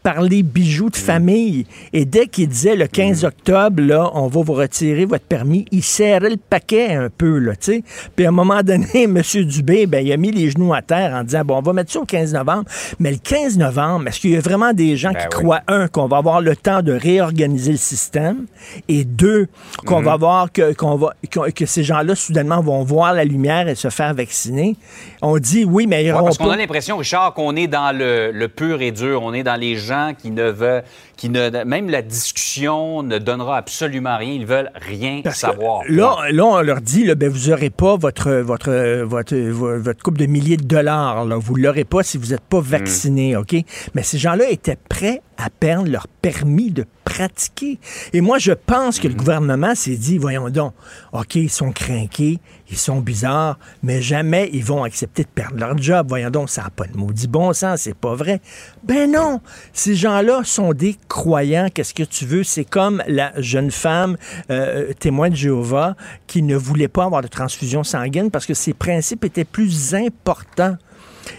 par 0.04 0.22
les 0.22 0.44
bijoux 0.44 0.88
Mm. 0.88 0.90
de 0.90 0.96
famille. 0.98 1.66
Et 1.94 2.06
dès 2.06 2.28
qu'il 2.28 2.48
disait 2.50 2.76
le 2.76 2.88
15 2.88 3.24
octobre, 3.24 3.82
là, 3.82 4.12
on 4.14 4.28
va 4.28 4.42
vous 4.44 4.54
retirer 4.54 5.06
votre 5.06 5.24
permis, 5.26 5.66
il 5.72 5.82
serrait 5.84 6.30
le 6.32 6.38
paquet 6.38 6.94
un 6.94 7.10
peu, 7.10 7.38
là, 7.40 7.54
tu 7.56 7.72
sais. 7.74 7.84
Puis 8.16 8.26
à 8.26 8.30
un 8.30 8.32
moment 8.32 8.62
donné, 8.64 8.86
M. 9.04 9.22
Dubé, 9.46 9.86
ben, 9.88 10.06
il 10.06 10.12
a 10.12 10.18
mis 10.18 10.32
les 10.32 10.50
genoux 10.52 10.74
à 10.74 10.82
terre 10.82 11.14
en 11.14 11.24
disant, 11.24 11.44
bon, 11.46 11.58
on 11.58 11.62
va 11.62 11.74
mettre 11.74 11.92
ça 11.92 12.00
au 12.00 12.06
15 12.06 12.34
novembre. 12.34 12.66
Mais 13.00 13.12
le 13.12 13.18
15 13.18 13.58
novembre, 13.58 14.08
est-ce 14.08 14.20
qu'il 14.20 14.32
y 14.32 14.38
a 14.38 14.42
vraiment 14.42 14.74
des 14.74 14.98
gens 14.98 15.12
Ben 15.14 15.20
qui 15.20 15.38
oui. 15.38 15.44
croient, 15.44 15.62
un, 15.68 15.88
qu'on 15.88 16.08
va 16.08 16.18
avoir 16.18 16.42
le 16.42 16.56
temps 16.56 16.82
de 16.82 16.92
réorganiser 16.92 17.72
le 17.72 17.78
système, 17.78 18.46
et 18.90 19.06
deux, 19.06 19.48
qu'on 19.86 20.00
Mhm. 20.00 20.06
va 20.06 20.18
voir 20.18 20.52
que, 20.52 20.74
qu'on 20.74 20.96
va, 20.96 21.14
que, 21.32 21.50
que 21.52 21.66
ces 21.66 21.84
gens-là, 21.84 22.16
soudainement, 22.16 22.62
vont 22.62 22.84
voir 22.84 23.14
la 23.14 23.24
lumière 23.24 23.68
et 23.70 23.76
se 23.76 23.90
faire 23.90 24.14
vacciner? 24.14 24.76
On 25.22 25.38
dit, 25.38 25.64
oui, 25.66 25.88
mais 25.88 26.04
ils 26.04 26.12
Ouais, 26.14 26.20
parce 26.24 26.38
qu'on 26.38 26.50
a 26.50 26.58
l'impression, 26.58 26.98
Richard, 26.98 27.34
qu'on 27.34 27.56
est 27.56 27.68
dans 27.68 27.96
le, 27.98 28.32
le 28.32 28.48
pur 28.50 28.82
et 28.82 28.92
dur. 28.92 29.22
On 29.24 29.34
est 29.34 29.44
dans 29.44 29.56
les 29.60 29.76
gens 29.76 29.93
qui 30.18 30.32
ne 30.32 30.50
veulent, 30.50 30.84
qui 31.18 31.30
ne, 31.30 31.64
même 31.64 31.90
la 31.90 32.02
discussion 32.02 33.04
ne 33.04 33.18
donnera 33.18 33.58
absolument 33.58 34.18
rien. 34.18 34.34
Ils 34.34 34.46
veulent 34.46 34.72
rien 34.76 35.22
Parce 35.24 35.36
que 35.36 35.48
savoir. 35.48 35.84
là, 35.88 36.18
là, 36.32 36.46
on 36.46 36.62
leur 36.62 36.82
dit, 36.82 37.04
là, 37.06 37.16
ben, 37.16 37.30
vous 37.30 37.50
n'aurez 37.50 37.70
pas 37.70 37.96
votre, 37.96 38.32
votre, 38.32 39.04
votre, 39.04 39.36
votre, 39.36 40.04
coupe 40.04 40.18
de 40.18 40.26
milliers 40.26 40.58
de 40.58 40.66
dollars. 40.66 41.26
Là. 41.26 41.38
Vous 41.38 41.58
ne 41.58 41.64
l'aurez 41.64 41.86
pas 41.86 42.04
si 42.04 42.18
vous 42.18 42.28
n'êtes 42.28 42.42
pas 42.42 42.62
vacciné, 42.62 43.36
OK? 43.36 43.56
Mais 43.94 44.04
ces 44.04 44.18
gens-là 44.18 44.50
étaient 44.50 44.78
prêts 44.90 45.22
à 45.38 45.50
perdre 45.50 45.90
leur 45.90 46.08
permis 46.08 46.72
de 46.72 46.86
pratiquer. 47.04 47.80
Et 48.14 48.22
moi, 48.22 48.38
je 48.38 48.52
pense 48.52 49.00
que 49.00 49.08
le 49.08 49.14
gouvernement 49.14 49.76
s'est 49.76 49.98
dit, 49.98 50.18
voyons 50.18 50.50
donc, 50.50 50.74
OK, 51.12 51.36
ils 51.36 51.50
sont 51.50 51.72
craqués, 51.72 52.40
ils 52.74 52.78
sont 52.78 53.00
bizarres, 53.00 53.58
mais 53.84 54.02
jamais 54.02 54.50
ils 54.52 54.64
vont 54.66 54.84
accepter 54.84 55.24
de 55.24 55.28
perdre 55.30 55.58
leur 55.58 55.78
job. 55.78 56.08
Voyons 56.10 56.30
donc, 56.32 56.50
ça 56.50 56.64
n'a 56.64 56.70
pas 56.70 56.86
de 56.86 56.98
maudit 56.98 57.28
bon 57.28 57.54
sens, 57.54 57.82
c'est 57.82 57.96
pas 57.96 58.16
vrai. 58.16 58.42
Ben 58.84 59.12
non, 59.12 59.40
ces 59.74 59.96
gens-là 59.96 60.42
sont 60.44 60.74
des 60.74 60.98
croyants. 61.08 61.68
Qu'est-ce 61.74 61.94
que 61.94 62.04
tu 62.04 62.26
veux? 62.26 62.44
C'est 62.44 62.66
comme 62.66 63.04
la 63.08 63.32
jeune 63.40 63.72
femme 63.72 64.18
euh, 64.50 64.92
témoin 65.00 65.30
de 65.30 65.36
Jéhovah 65.36 65.96
qui 66.28 66.42
ne 66.42 66.56
voulait 66.56 66.88
pas 66.88 67.06
avoir 67.06 67.22
de 67.22 67.28
transfusion 67.28 67.84
sanguine 67.84 68.32
parce 68.32 68.46
que 68.46 68.54
ses 68.54 68.74
principes 68.74 69.24
étaient 69.24 69.46
plus 69.46 69.94
importants. 69.96 70.76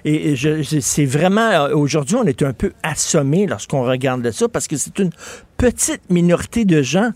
Et 0.06 0.34
je- 0.34 0.62
c'est 0.80 1.04
vraiment, 1.04 1.42
euh, 1.50 1.74
aujourd'hui, 1.74 2.16
on 2.16 2.24
est 2.24 2.42
un 2.42 2.54
peu 2.54 2.72
assommé 2.82 3.46
lorsqu'on 3.46 3.82
regarde 3.82 4.22
de 4.22 4.30
ça 4.30 4.48
parce 4.48 4.66
que 4.66 4.76
c'est 4.78 4.98
une 4.98 5.10
petite 5.58 6.08
minorité 6.10 6.64
de 6.64 6.80
gens 6.80 7.10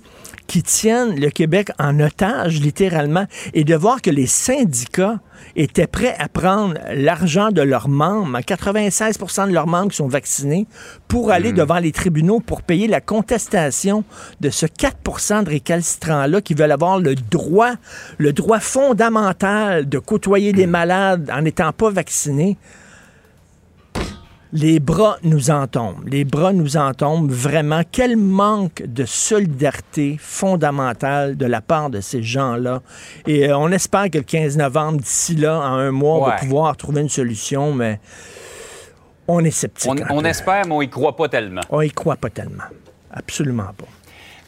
qui 0.49 0.63
tiennent 0.63 1.21
le 1.21 1.31
Québec 1.31 1.71
en 1.79 2.01
otage, 2.01 2.61
littéralement, 2.61 3.27
et 3.55 3.63
de 3.63 3.77
voir 3.77 4.03
que 4.03 4.11
les 4.11 4.27
syndicats 4.27 5.21
étaient 5.55 5.87
prêts 5.87 6.17
à 6.19 6.29
prendre 6.29 6.75
l'argent 6.93 7.51
de 7.51 7.63
leurs 7.63 7.89
membres, 7.89 8.39
96% 8.41 9.49
de 9.49 9.53
leurs 9.53 9.67
membres 9.67 9.91
qui 9.91 9.99
sont 9.99 10.09
vaccinés, 10.09 10.67
pour 11.07 11.31
aller 11.31 11.53
devant 11.53 11.79
les 11.79 11.93
tribunaux 11.93 12.41
pour 12.41 12.63
payer 12.63 12.89
la 12.89 13.01
contestation 13.01 14.05
de 14.41 14.51
ce 14.51 14.67
4% 14.67 15.45
de 15.45 15.51
récalcitrants-là 15.51 16.41
qui 16.41 16.55
veulent 16.55 16.73
avoir 16.73 16.99
le 16.99 17.15
droit, 17.15 17.73
le 18.17 18.33
droit 18.33 18.59
fondamental 18.59 19.89
de 19.89 19.99
côtoyer 19.99 20.53
les 20.53 20.67
malades 20.67 21.31
en 21.33 21.43
n'étant 21.43 21.73
pas 21.73 21.91
vaccinés. 21.91 22.57
Les 24.53 24.81
bras 24.81 25.19
nous 25.23 25.51
en 25.51 25.67
tombent. 25.67 26.07
Les 26.07 26.25
bras 26.25 26.53
nous 26.53 26.77
en 26.77 26.95
tombent 26.95 27.31
vraiment. 27.31 27.83
Quel 27.91 28.17
manque 28.17 28.83
de 28.83 29.05
solidarité 29.05 30.17
fondamentale 30.19 31.37
de 31.37 31.45
la 31.45 31.61
part 31.61 31.91
de 31.91 32.01
ces 32.01 32.23
gens-là. 32.23 32.81
Et 33.27 33.49
euh, 33.49 33.59
on 33.59 33.71
espère 33.73 34.11
que 34.11 34.19
le 34.19 34.25
15 34.25 34.57
novembre, 34.57 34.99
d'ici 34.99 35.35
là, 35.35 35.59
en 35.59 35.75
un 35.75 35.91
mois, 35.91 36.17
on 36.17 36.25
va 36.25 36.33
pouvoir 36.37 36.77
trouver 36.77 37.03
une 37.03 37.09
solution, 37.11 37.75
mais 37.75 38.01
on 39.27 39.45
est 39.45 39.51
sceptique. 39.51 39.91
On, 40.11 40.25
espère, 40.25 40.67
mais 40.67 40.75
on 40.75 40.83
y 40.83 40.89
croit 40.89 41.15
pas 41.15 41.29
tellement. 41.29 41.61
On 41.69 41.83
y 41.83 41.91
croit 41.91 42.17
pas 42.17 42.31
tellement. 42.31 42.65
Absolument 43.13 43.71
pas. 43.77 43.87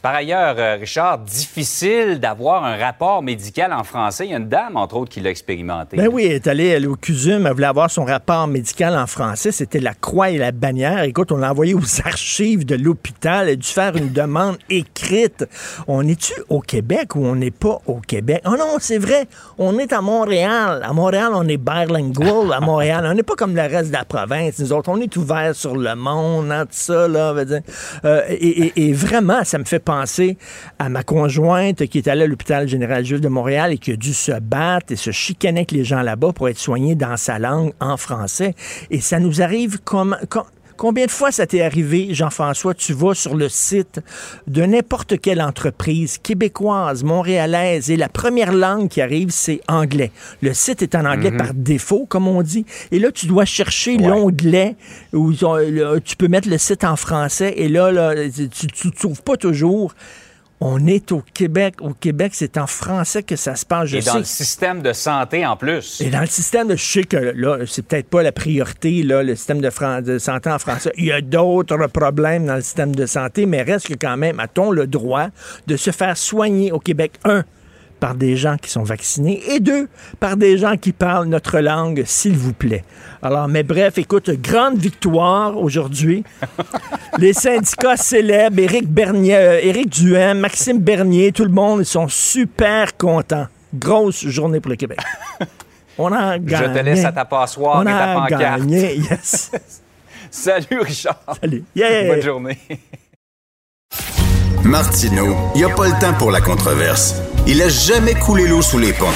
Par 0.01 0.15
ailleurs, 0.15 0.55
euh, 0.57 0.77
Richard, 0.79 1.19
difficile 1.19 2.19
d'avoir 2.19 2.63
un 2.65 2.75
rapport 2.75 3.21
médical 3.21 3.71
en 3.71 3.83
français. 3.83 4.25
Il 4.25 4.31
y 4.31 4.33
a 4.33 4.37
une 4.37 4.49
dame, 4.49 4.75
entre 4.75 4.95
autres, 4.95 5.11
qui 5.11 5.19
l'a 5.19 5.29
expérimenté. 5.29 5.95
Ben 5.95 6.07
oui, 6.11 6.25
elle 6.25 6.31
est 6.33 6.47
allée 6.47 6.67
elle, 6.69 6.87
au 6.87 6.95
CUSUM, 6.95 7.45
elle 7.45 7.53
voulait 7.53 7.67
avoir 7.67 7.91
son 7.91 8.03
rapport 8.03 8.47
médical 8.47 8.97
en 8.97 9.05
français. 9.05 9.51
C'était 9.51 9.79
la 9.79 9.93
croix 9.93 10.31
et 10.31 10.39
la 10.39 10.51
bannière. 10.51 11.03
Écoute, 11.03 11.31
on 11.31 11.37
l'a 11.37 11.51
envoyé 11.51 11.75
aux 11.75 12.01
archives 12.05 12.65
de 12.65 12.73
l'hôpital. 12.73 13.47
Elle 13.47 13.53
a 13.53 13.55
dû 13.57 13.67
faire 13.67 13.95
une 13.95 14.11
demande 14.11 14.57
écrite. 14.71 15.45
On 15.87 16.07
est-tu 16.07 16.33
au 16.49 16.61
Québec 16.61 17.15
ou 17.15 17.23
on 17.23 17.35
n'est 17.35 17.51
pas 17.51 17.77
au 17.85 17.99
Québec? 17.99 18.41
Oh 18.45 18.55
non, 18.57 18.77
c'est 18.79 18.97
vrai. 18.97 19.27
On 19.59 19.77
est 19.77 19.93
à 19.93 20.01
Montréal. 20.01 20.81
À 20.83 20.93
Montréal, 20.93 21.29
on 21.35 21.47
est 21.47 21.57
bilingual. 21.57 22.51
À 22.53 22.59
Montréal, 22.59 23.05
on 23.07 23.13
n'est 23.13 23.21
pas 23.21 23.35
comme 23.35 23.55
le 23.55 23.61
reste 23.61 23.89
de 23.89 23.93
la 23.97 24.05
province. 24.05 24.57
Nous 24.57 24.73
autres, 24.73 24.89
on 24.89 24.97
est 24.97 25.15
ouvert 25.15 25.53
sur 25.53 25.75
le 25.77 25.93
monde, 25.95 26.51
hein, 26.51 26.63
tout 26.65 26.69
ça, 26.71 27.07
là. 27.07 27.35
Euh, 28.05 28.21
et, 28.29 28.35
et- 28.65 28.87
et 28.89 28.93
vraiment, 28.93 29.43
ça 29.43 29.59
me 29.59 29.63
fait 29.63 29.77
penser 29.77 29.90
à 29.91 30.89
ma 30.89 31.03
conjointe 31.03 31.85
qui 31.87 31.97
est 31.97 32.07
allée 32.07 32.23
à 32.23 32.27
l'hôpital 32.27 32.67
général 32.67 33.05
juif 33.05 33.21
de 33.21 33.27
Montréal 33.27 33.73
et 33.73 33.77
qui 33.77 33.91
a 33.91 33.95
dû 33.95 34.13
se 34.13 34.39
battre 34.39 34.93
et 34.93 34.95
se 34.95 35.11
chicaner 35.11 35.61
avec 35.61 35.71
les 35.71 35.83
gens 35.83 36.01
là-bas 36.01 36.33
pour 36.33 36.49
être 36.49 36.57
soignée 36.57 36.95
dans 36.95 37.17
sa 37.17 37.39
langue 37.39 37.73
en 37.79 37.97
français. 37.97 38.55
Et 38.89 39.01
ça 39.01 39.19
nous 39.19 39.41
arrive 39.41 39.79
comme... 39.83 40.17
comme 40.29 40.45
Combien 40.77 41.05
de 41.05 41.11
fois 41.11 41.31
ça 41.31 41.45
t'est 41.45 41.61
arrivé, 41.61 42.13
Jean-François, 42.13 42.73
tu 42.73 42.93
vas 42.93 43.13
sur 43.13 43.35
le 43.35 43.49
site 43.49 43.99
de 44.47 44.63
n'importe 44.63 45.19
quelle 45.19 45.41
entreprise 45.41 46.17
québécoise, 46.17 47.03
montréalaise, 47.03 47.91
et 47.91 47.97
la 47.97 48.09
première 48.09 48.51
langue 48.51 48.87
qui 48.87 49.01
arrive, 49.01 49.29
c'est 49.29 49.61
anglais. 49.67 50.11
Le 50.41 50.53
site 50.53 50.81
est 50.81 50.95
en 50.95 51.05
anglais 51.05 51.31
par 51.31 51.53
défaut, 51.53 52.05
comme 52.07 52.27
on 52.27 52.41
dit. 52.41 52.65
Et 52.91 52.99
là, 52.99 53.11
tu 53.11 53.27
dois 53.27 53.45
chercher 53.45 53.97
l'onglet 53.97 54.75
où 55.13 55.33
tu 55.33 56.15
peux 56.17 56.27
mettre 56.27 56.49
le 56.49 56.57
site 56.57 56.83
en 56.83 56.95
français. 56.95 57.53
Et 57.57 57.67
là, 57.69 57.91
là 57.91 58.15
tu 58.29 58.87
ne 58.87 58.91
trouves 58.91 59.21
pas 59.21 59.37
toujours. 59.37 59.93
On 60.63 60.85
est 60.85 61.11
au 61.11 61.23
Québec. 61.33 61.75
Au 61.81 61.93
Québec, 61.93 62.33
c'est 62.35 62.55
en 62.57 62.67
français 62.67 63.23
que 63.23 63.35
ça 63.35 63.55
se 63.55 63.65
passe. 63.65 63.89
Je 63.89 63.97
Et 63.97 64.01
dans 64.01 64.19
le 64.19 64.23
système 64.23 64.83
de 64.83 64.93
santé 64.93 65.43
en 65.43 65.57
plus. 65.57 65.99
et 66.01 66.11
dans 66.11 66.21
le 66.21 66.27
système, 66.27 66.67
de, 66.67 66.75
je 66.75 66.83
sais 66.85 67.03
que 67.03 67.17
là, 67.35 67.57
c'est 67.65 67.83
peut-être 67.83 68.07
pas 68.09 68.21
la 68.21 68.31
priorité, 68.31 69.01
là, 69.01 69.23
le 69.23 69.35
système 69.35 69.59
de, 69.59 69.69
Fran- 69.71 70.01
de 70.03 70.19
santé 70.19 70.51
en 70.51 70.59
français. 70.59 70.91
Il 70.97 71.05
y 71.05 71.11
a 71.11 71.19
d'autres 71.21 71.87
problèmes 71.87 72.45
dans 72.45 72.55
le 72.55 72.61
système 72.61 72.95
de 72.95 73.07
santé, 73.07 73.47
mais 73.47 73.63
reste 73.63 73.87
que 73.87 73.95
quand 73.99 74.17
même, 74.17 74.39
a-t-on 74.39 74.69
le 74.71 74.85
droit 74.85 75.27
de 75.65 75.77
se 75.77 75.89
faire 75.89 76.15
soigner 76.15 76.71
au 76.71 76.79
Québec? 76.79 77.13
Un, 77.23 77.43
par 78.01 78.15
des 78.15 78.35
gens 78.35 78.57
qui 78.57 78.69
sont 78.69 78.81
vaccinés 78.83 79.41
et 79.47 79.59
deux, 79.61 79.87
par 80.19 80.35
des 80.35 80.57
gens 80.57 80.75
qui 80.75 80.91
parlent 80.91 81.27
notre 81.27 81.59
langue, 81.59 82.03
s'il 82.05 82.35
vous 82.35 82.51
plaît. 82.51 82.83
Alors, 83.21 83.47
mais 83.47 83.61
bref, 83.63 83.99
écoute, 83.99 84.29
grande 84.41 84.77
victoire 84.77 85.55
aujourd'hui. 85.57 86.23
Les 87.19 87.33
syndicats 87.33 87.95
célèbres, 87.97 88.59
Éric 88.59 88.89
Bernier, 88.89 89.35
euh, 89.35 89.59
Éric 89.61 89.89
Duhem, 89.89 90.39
Maxime 90.39 90.79
Bernier, 90.79 91.31
tout 91.31 91.45
le 91.45 91.51
monde, 91.51 91.81
ils 91.81 91.85
sont 91.85 92.07
super 92.07 92.97
contents. 92.97 93.45
Grosse 93.73 94.25
journée 94.27 94.59
pour 94.59 94.71
le 94.71 94.75
Québec. 94.77 94.99
On 95.99 96.11
a 96.11 96.33
Je 96.37 96.39
gagné. 96.39 96.73
te 96.79 96.83
laisse 96.83 97.05
à 97.05 97.11
ta 97.11 97.25
passoire 97.25 97.77
On 97.77 97.81
et 97.83 97.85
ta 97.85 98.11
a 98.11 98.15
pancarte. 98.15 98.41
gagné, 98.41 98.95
yes. 98.97 99.51
Salut, 100.31 100.79
Richard. 100.81 101.21
Salut. 101.39 101.63
Yeah. 101.75 102.07
Bonne 102.07 102.21
journée. 102.23 102.57
Martineau, 104.63 105.35
il 105.53 105.59
n'y 105.59 105.63
a 105.71 105.75
pas 105.75 105.87
le 105.87 105.99
temps 105.99 106.13
pour 106.17 106.31
la 106.31 106.41
controverse. 106.41 107.15
Il 107.47 107.59
a 107.63 107.69
jamais 107.69 108.13
coulé 108.13 108.47
l'eau 108.47 108.61
sous 108.61 108.77
les 108.77 108.93
ponts. 108.93 109.07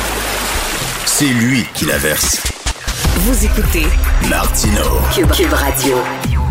C'est 1.05 1.25
lui 1.25 1.63
qui 1.75 1.85
la 1.85 1.97
verse. 1.97 2.41
Vous 3.19 3.45
écoutez. 3.45 3.85
Cube, 5.13 5.29
Cube 5.31 5.53
Radio. 5.53 5.95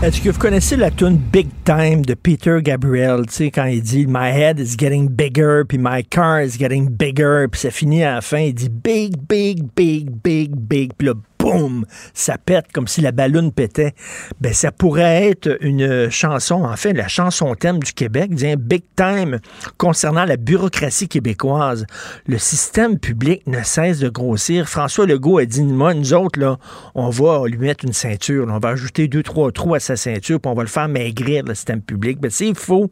Est-ce 0.00 0.20
que 0.20 0.30
vous 0.30 0.38
connaissez 0.38 0.76
la 0.76 0.92
tune 0.92 1.16
Big 1.16 1.48
Time 1.64 2.04
de 2.04 2.14
Peter 2.14 2.58
Gabriel? 2.62 3.26
Tu 3.26 3.34
sais, 3.34 3.50
quand 3.50 3.64
il 3.64 3.82
dit 3.82 4.06
My 4.06 4.30
head 4.30 4.60
is 4.60 4.76
getting 4.78 5.08
bigger, 5.08 5.62
puis 5.68 5.78
my 5.78 6.04
car 6.04 6.42
is 6.42 6.56
getting 6.58 6.88
bigger, 6.88 7.46
puis 7.50 7.60
ça 7.60 7.70
finit 7.70 8.04
à 8.04 8.14
la 8.14 8.20
fin, 8.20 8.38
il 8.38 8.54
dit 8.54 8.68
Big, 8.68 9.16
big, 9.28 9.64
big, 9.74 10.10
big, 10.22 10.54
big, 10.54 10.92
puis 10.96 11.08
là, 11.08 11.14
boum, 11.44 11.84
ça 12.14 12.38
pète 12.38 12.72
comme 12.72 12.88
si 12.88 13.02
la 13.02 13.12
balloune 13.12 13.52
pétait. 13.52 13.94
Ben, 14.40 14.54
ça 14.54 14.72
pourrait 14.72 15.28
être 15.28 15.58
une 15.60 16.10
chanson, 16.10 16.64
en 16.64 16.76
fait, 16.76 16.94
la 16.94 17.08
chanson 17.08 17.54
thème 17.54 17.80
du 17.80 17.92
Québec, 17.92 18.34
dit 18.34 18.56
Big 18.56 18.84
Time 18.96 19.40
concernant 19.76 20.24
la 20.24 20.38
bureaucratie 20.38 21.06
québécoise. 21.06 21.86
Le 22.26 22.38
système 22.38 22.98
public 22.98 23.46
ne 23.46 23.62
cesse 23.62 23.98
de 23.98 24.08
grossir. 24.08 24.68
François 24.68 25.06
Legault 25.06 25.38
a 25.38 25.44
dit, 25.44 25.62
moi, 25.62 25.92
nous 25.92 26.14
autres, 26.14 26.40
là, 26.40 26.56
on 26.94 27.10
va 27.10 27.46
lui 27.46 27.58
mettre 27.58 27.84
une 27.84 27.92
ceinture, 27.92 28.46
on 28.48 28.58
va 28.58 28.70
ajouter 28.70 29.06
deux, 29.08 29.22
trois 29.22 29.52
trous 29.52 29.74
à 29.74 29.80
sa 29.80 29.96
ceinture, 29.96 30.40
puis 30.40 30.50
on 30.50 30.54
va 30.54 30.62
le 30.62 30.68
faire 30.68 30.88
maigrir, 30.88 31.44
le 31.44 31.54
système 31.54 31.82
public. 31.82 32.20
Ben, 32.20 32.30
c'est 32.30 32.54
faux. 32.54 32.90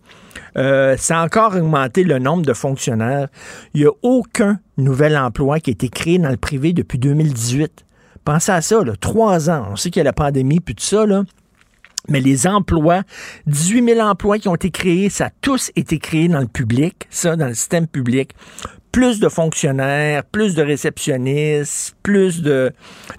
Euh, 0.59 0.97
ça 0.99 1.21
a 1.21 1.25
encore 1.25 1.55
augmenté 1.55 2.05
le 2.05 2.19
nombre 2.19 2.45
de 2.45 2.53
fonctionnaires. 2.53 3.29
Il 3.73 3.81
n'y 3.81 3.87
a 3.87 3.93
aucun 4.03 4.59
nouvel 4.77 5.17
emploi 5.17 5.61
qui 5.61 5.71
a 5.71 5.73
été 5.73 5.89
créé 5.89 6.19
dans 6.19 6.31
le 6.31 6.37
privé 6.37 6.75
depuis 6.75 6.99
2018. 6.99 7.87
Pensez 8.25 8.53
à 8.53 8.61
ça, 8.61 8.81
trois 9.01 9.51
ans. 9.51 9.69
On 9.73 9.77
sait 9.77 9.91
qu'il 9.91 10.01
y 10.01 10.03
a 10.03 10.05
la 10.05 10.13
pandémie, 10.13 10.61
puis 10.61 10.75
tout 10.75 10.85
ça, 10.85 11.07
là. 11.07 11.25
Mais 12.09 12.21
les 12.21 12.47
emplois, 12.47 13.03
18 13.47 13.95
000 13.95 14.01
emplois 14.01 14.39
qui 14.39 14.49
ont 14.49 14.55
été 14.57 14.71
créés, 14.71 15.09
ça 15.09 15.27
a 15.27 15.31
tous 15.41 15.71
été 15.77 15.99
créés 15.99 16.29
dans 16.29 16.41
le 16.41 16.49
public, 16.49 17.07
ça, 17.11 17.37
dans 17.37 17.47
le 17.47 17.55
système 17.55 17.87
public. 17.87 18.35
Plus 18.91 19.21
de 19.21 19.29
fonctionnaires, 19.29 20.25
plus 20.25 20.55
de 20.55 20.63
réceptionnistes, 20.63 21.97
plus 22.03 22.43
de, 22.43 22.73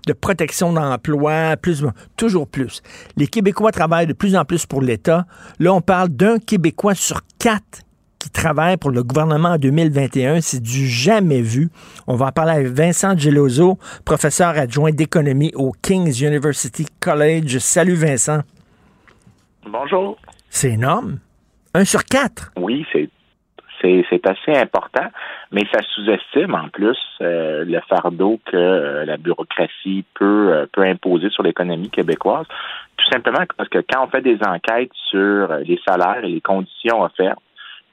de 0.05 0.13
protection 0.13 0.73
d'emploi, 0.73 1.55
plus, 1.57 1.83
toujours 2.17 2.47
plus. 2.47 2.81
Les 3.17 3.27
Québécois 3.27 3.71
travaillent 3.71 4.05
de 4.05 4.13
plus 4.13 4.35
en 4.35 4.45
plus 4.45 4.65
pour 4.65 4.81
l'État. 4.81 5.25
Là, 5.59 5.73
on 5.73 5.81
parle 5.81 6.09
d'un 6.09 6.37
Québécois 6.37 6.93
sur 6.93 7.21
quatre 7.39 7.83
qui 8.23 8.31
travaille 8.31 8.77
pour 8.77 8.91
le 8.91 9.03
gouvernement 9.03 9.49
en 9.49 9.57
2021. 9.57 10.39
C'est 10.39 10.61
du 10.61 10.87
jamais 10.87 11.41
vu. 11.41 11.69
On 12.07 12.15
va 12.15 12.27
en 12.27 12.31
parler 12.31 12.53
avec 12.53 12.67
Vincent 12.67 13.17
Geloso, 13.17 13.77
professeur 14.05 14.57
adjoint 14.57 14.91
d'économie 14.91 15.51
au 15.55 15.73
King's 15.81 16.21
University 16.21 16.85
College. 17.01 17.57
Salut 17.57 17.95
Vincent. 17.95 18.39
Bonjour. 19.67 20.17
C'est 20.49 20.71
énorme. 20.71 21.19
Un 21.73 21.83
sur 21.83 22.05
quatre. 22.05 22.51
Oui, 22.57 22.85
c'est 22.93 23.09
c'est 24.09 24.25
assez 24.25 24.57
important, 24.57 25.09
mais 25.51 25.63
ça 25.73 25.81
sous-estime 25.81 26.55
en 26.55 26.69
plus 26.69 26.97
euh, 27.19 27.65
le 27.65 27.81
fardeau 27.89 28.39
que 28.45 28.55
euh, 28.55 29.03
la 29.03 29.17
bureaucratie 29.17 30.05
peut 30.13 30.53
euh, 30.53 30.65
peut 30.71 30.83
imposer 30.83 31.29
sur 31.31 31.43
l'économie 31.43 31.89
québécoise. 31.89 32.45
Tout 32.95 33.05
simplement 33.11 33.43
parce 33.57 33.67
que 33.67 33.79
quand 33.79 34.05
on 34.05 34.07
fait 34.07 34.21
des 34.21 34.37
enquêtes 34.47 34.93
sur 35.09 35.49
les 35.65 35.77
salaires 35.85 36.23
et 36.23 36.29
les 36.29 36.39
conditions 36.39 37.01
offertes, 37.01 37.41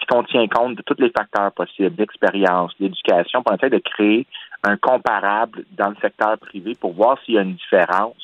puis 0.00 0.06
qu'on 0.06 0.24
tient 0.24 0.48
compte 0.48 0.76
de 0.76 0.82
tous 0.82 0.96
les 0.98 1.10
facteurs 1.10 1.52
possibles, 1.52 1.94
l'expérience, 1.98 2.72
l'éducation, 2.80 3.42
pour 3.42 3.54
essayer 3.54 3.70
de 3.70 3.78
créer 3.78 4.26
un 4.64 4.76
comparable 4.76 5.64
dans 5.72 5.90
le 5.90 5.96
secteur 6.00 6.38
privé 6.38 6.74
pour 6.74 6.92
voir 6.94 7.18
s'il 7.24 7.34
y 7.34 7.38
a 7.38 7.42
une 7.42 7.54
différence 7.54 8.16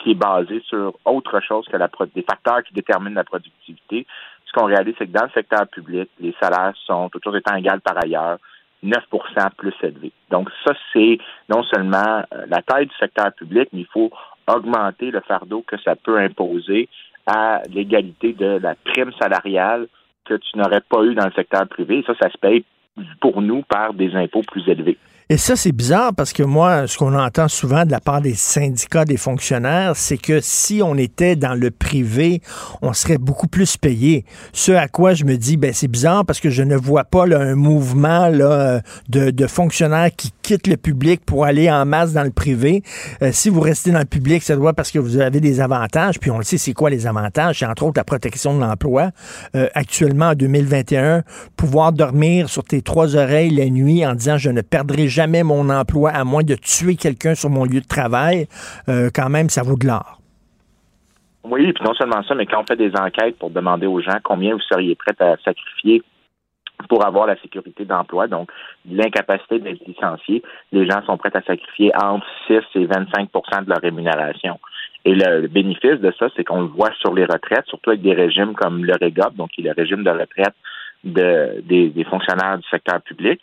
qui 0.00 0.10
est 0.10 0.14
basée 0.14 0.60
sur 0.66 0.94
autre 1.04 1.40
chose 1.40 1.66
que 1.68 1.76
la 1.76 1.88
des 2.14 2.22
facteurs 2.22 2.62
qui 2.64 2.74
déterminent 2.74 3.14
la 3.14 3.24
productivité. 3.24 4.04
Ce 4.44 4.52
qu'on 4.52 4.66
réalise, 4.66 4.94
c'est 4.98 5.06
que 5.06 5.12
dans 5.12 5.24
le 5.24 5.30
secteur 5.30 5.66
public, 5.68 6.10
les 6.18 6.34
salaires 6.40 6.74
sont, 6.86 7.08
choses 7.22 7.36
étant 7.36 7.54
égales 7.54 7.80
par 7.80 7.96
ailleurs, 8.02 8.38
9% 8.82 8.98
plus 9.56 9.74
élevés. 9.82 10.12
Donc 10.30 10.50
ça, 10.66 10.74
c'est 10.92 11.18
non 11.48 11.62
seulement 11.62 12.24
euh, 12.34 12.46
la 12.48 12.62
taille 12.62 12.86
du 12.86 12.96
secteur 12.96 13.32
public, 13.32 13.68
mais 13.72 13.80
il 13.80 13.86
faut 13.86 14.10
augmenter 14.48 15.12
le 15.12 15.20
fardeau 15.20 15.62
que 15.64 15.76
ça 15.78 15.94
peut 15.94 16.18
imposer 16.18 16.88
à 17.26 17.62
l'égalité 17.70 18.32
de 18.32 18.58
la 18.60 18.74
prime 18.74 19.12
salariale 19.20 19.86
que 20.24 20.34
tu 20.34 20.58
n'aurais 20.58 20.80
pas 20.80 21.02
eu 21.04 21.14
dans 21.14 21.26
le 21.26 21.32
secteur 21.32 21.66
privé. 21.68 22.02
Ça, 22.06 22.14
ça 22.20 22.30
se 22.30 22.38
paye 22.38 22.64
pour 23.20 23.40
nous 23.40 23.62
par 23.62 23.94
des 23.94 24.14
impôts 24.14 24.42
plus 24.42 24.68
élevés. 24.68 24.98
Et 25.28 25.38
ça, 25.38 25.56
c'est 25.56 25.72
bizarre 25.72 26.12
parce 26.14 26.34
que 26.34 26.42
moi, 26.42 26.86
ce 26.86 26.98
qu'on 26.98 27.14
entend 27.18 27.48
souvent 27.48 27.86
de 27.86 27.90
la 27.90 28.00
part 28.00 28.20
des 28.20 28.34
syndicats 28.34 29.06
des 29.06 29.16
fonctionnaires, 29.16 29.96
c'est 29.96 30.18
que 30.18 30.40
si 30.42 30.82
on 30.84 30.96
était 30.96 31.36
dans 31.36 31.54
le 31.54 31.70
privé, 31.70 32.42
on 32.82 32.92
serait 32.92 33.16
beaucoup 33.16 33.46
plus 33.46 33.78
payé. 33.78 34.26
Ce 34.52 34.72
à 34.72 34.88
quoi 34.88 35.14
je 35.14 35.24
me 35.24 35.36
dis, 35.36 35.56
ben 35.56 35.72
c'est 35.72 35.88
bizarre 35.88 36.26
parce 36.26 36.38
que 36.38 36.50
je 36.50 36.62
ne 36.62 36.76
vois 36.76 37.04
pas 37.04 37.24
là, 37.24 37.40
un 37.40 37.54
mouvement 37.54 38.28
là, 38.28 38.82
de, 39.08 39.30
de 39.30 39.46
fonctionnaires 39.46 40.10
qui 40.14 40.32
le 40.66 40.76
public 40.76 41.24
pour 41.24 41.44
aller 41.44 41.70
en 41.70 41.84
masse 41.84 42.12
dans 42.12 42.24
le 42.24 42.30
privé. 42.30 42.82
Euh, 43.22 43.30
si 43.32 43.48
vous 43.48 43.60
restez 43.60 43.90
dans 43.90 43.98
le 44.00 44.04
public, 44.04 44.42
ça 44.42 44.56
doit 44.56 44.72
parce 44.72 44.90
que 44.90 44.98
vous 44.98 45.20
avez 45.20 45.40
des 45.40 45.60
avantages. 45.60 46.18
Puis 46.18 46.30
on 46.30 46.38
le 46.38 46.44
sait, 46.44 46.58
c'est 46.58 46.72
quoi 46.72 46.90
les 46.90 47.06
avantages? 47.06 47.58
C'est 47.58 47.66
entre 47.66 47.84
autres 47.84 47.98
la 47.98 48.04
protection 48.04 48.56
de 48.56 48.60
l'emploi. 48.60 49.10
Euh, 49.54 49.68
actuellement, 49.74 50.30
en 50.30 50.34
2021, 50.34 51.22
pouvoir 51.56 51.92
dormir 51.92 52.48
sur 52.48 52.64
tes 52.64 52.82
trois 52.82 53.16
oreilles 53.16 53.50
la 53.50 53.66
nuit 53.66 54.04
en 54.06 54.14
disant 54.14 54.36
je 54.38 54.50
ne 54.50 54.60
perdrai 54.60 55.08
jamais 55.08 55.42
mon 55.42 55.70
emploi 55.70 56.10
à 56.10 56.24
moins 56.24 56.42
de 56.42 56.54
tuer 56.54 56.96
quelqu'un 56.96 57.34
sur 57.34 57.50
mon 57.50 57.64
lieu 57.64 57.80
de 57.80 57.86
travail, 57.86 58.46
euh, 58.88 59.10
quand 59.14 59.28
même, 59.28 59.50
ça 59.50 59.62
vaut 59.62 59.76
de 59.76 59.86
l'or. 59.86 60.18
Oui, 61.44 61.72
puis 61.72 61.84
non 61.84 61.94
seulement 61.94 62.22
ça, 62.22 62.34
mais 62.34 62.46
quand 62.46 62.60
on 62.60 62.66
fait 62.66 62.76
des 62.76 62.92
enquêtes 62.96 63.36
pour 63.38 63.50
demander 63.50 63.86
aux 63.86 64.00
gens 64.00 64.18
combien 64.22 64.52
vous 64.52 64.60
seriez 64.60 64.94
prêts 64.94 65.14
à 65.18 65.36
sacrifier 65.44 66.02
pour 66.88 67.04
avoir 67.04 67.26
la 67.26 67.36
sécurité 67.36 67.84
d'emploi, 67.84 68.26
donc 68.26 68.50
l'incapacité 68.90 69.58
d'être 69.58 69.86
licencié, 69.86 70.42
les 70.72 70.86
gens 70.86 71.02
sont 71.04 71.16
prêts 71.16 71.34
à 71.34 71.42
sacrifier 71.42 71.92
entre 71.96 72.26
6 72.46 72.60
et 72.74 72.86
25% 72.86 73.64
de 73.64 73.70
leur 73.70 73.80
rémunération. 73.80 74.58
Et 75.04 75.14
le, 75.14 75.48
bénéfice 75.48 76.00
de 76.00 76.12
ça, 76.18 76.28
c'est 76.36 76.44
qu'on 76.44 76.60
le 76.60 76.68
voit 76.68 76.92
sur 77.00 77.12
les 77.14 77.24
retraites, 77.24 77.66
surtout 77.66 77.90
avec 77.90 78.02
des 78.02 78.14
régimes 78.14 78.54
comme 78.54 78.84
le 78.84 78.92
REGOP, 78.92 79.34
donc 79.34 79.50
qui 79.50 79.62
est 79.62 79.64
le 79.64 79.72
régime 79.72 80.04
de 80.04 80.10
retraite 80.10 80.54
de, 81.04 81.60
des, 81.62 81.88
des 81.88 82.04
fonctionnaires 82.04 82.58
du 82.58 82.68
secteur 82.68 83.00
public. 83.02 83.40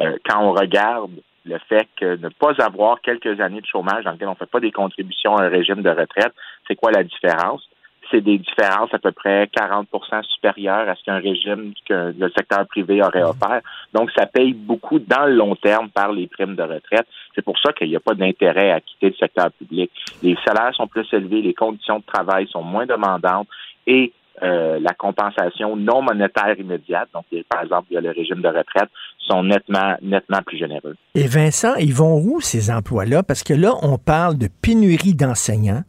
Euh, 0.00 0.16
quand 0.26 0.42
on 0.42 0.52
regarde 0.52 1.10
le 1.44 1.58
fait 1.68 1.88
que 1.98 2.16
ne 2.16 2.28
pas 2.28 2.54
avoir 2.64 3.00
quelques 3.00 3.40
années 3.40 3.60
de 3.60 3.66
chômage 3.66 4.04
dans 4.04 4.12
lequel 4.12 4.28
on 4.28 4.32
ne 4.32 4.36
fait 4.36 4.46
pas 4.46 4.60
des 4.60 4.72
contributions 4.72 5.36
à 5.36 5.44
un 5.44 5.48
régime 5.48 5.82
de 5.82 5.90
retraite, 5.90 6.32
c'est 6.66 6.76
quoi 6.76 6.90
la 6.92 7.02
différence? 7.02 7.68
C'est 8.12 8.20
des 8.20 8.38
différences 8.38 8.92
à 8.92 8.98
peu 8.98 9.10
près 9.10 9.48
40 9.52 9.88
supérieures 10.22 10.88
à 10.88 10.94
ce 10.94 11.02
qu'un 11.02 11.18
régime 11.18 11.72
que 11.88 12.14
le 12.16 12.30
secteur 12.30 12.66
privé 12.68 13.02
aurait 13.02 13.22
offert. 13.22 13.60
Donc, 13.92 14.10
ça 14.14 14.26
paye 14.26 14.52
beaucoup 14.52 14.98
dans 14.98 15.26
le 15.26 15.34
long 15.34 15.56
terme 15.56 15.88
par 15.88 16.12
les 16.12 16.28
primes 16.28 16.54
de 16.54 16.62
retraite. 16.62 17.06
C'est 17.34 17.44
pour 17.44 17.58
ça 17.58 17.72
qu'il 17.72 17.88
n'y 17.88 17.96
a 17.96 18.00
pas 18.00 18.14
d'intérêt 18.14 18.70
à 18.70 18.80
quitter 18.80 19.08
le 19.08 19.14
secteur 19.14 19.50
public. 19.52 19.90
Les 20.22 20.36
salaires 20.44 20.74
sont 20.74 20.86
plus 20.86 21.06
élevés, 21.12 21.40
les 21.40 21.54
conditions 21.54 21.98
de 21.98 22.04
travail 22.04 22.46
sont 22.48 22.62
moins 22.62 22.86
demandantes 22.86 23.48
et 23.86 24.12
euh, 24.42 24.80
la 24.80 24.92
compensation 24.94 25.76
non 25.76 26.02
monétaire 26.02 26.58
immédiate, 26.58 27.08
donc 27.14 27.26
par 27.48 27.62
exemple, 27.62 27.88
il 27.90 27.94
y 27.94 27.96
a 27.98 28.00
le 28.00 28.10
régime 28.10 28.40
de 28.40 28.48
retraite, 28.48 28.88
sont 29.18 29.42
nettement, 29.42 29.94
nettement 30.02 30.40
plus 30.44 30.58
généreux. 30.58 30.96
Et 31.14 31.26
Vincent, 31.26 31.74
ils 31.76 31.94
vont 31.94 32.16
où 32.16 32.40
ces 32.40 32.70
emplois-là? 32.70 33.22
Parce 33.22 33.42
que 33.42 33.54
là, 33.54 33.74
on 33.82 33.98
parle 33.98 34.38
de 34.38 34.48
pénurie 34.48 35.14
d'enseignants. 35.14 35.82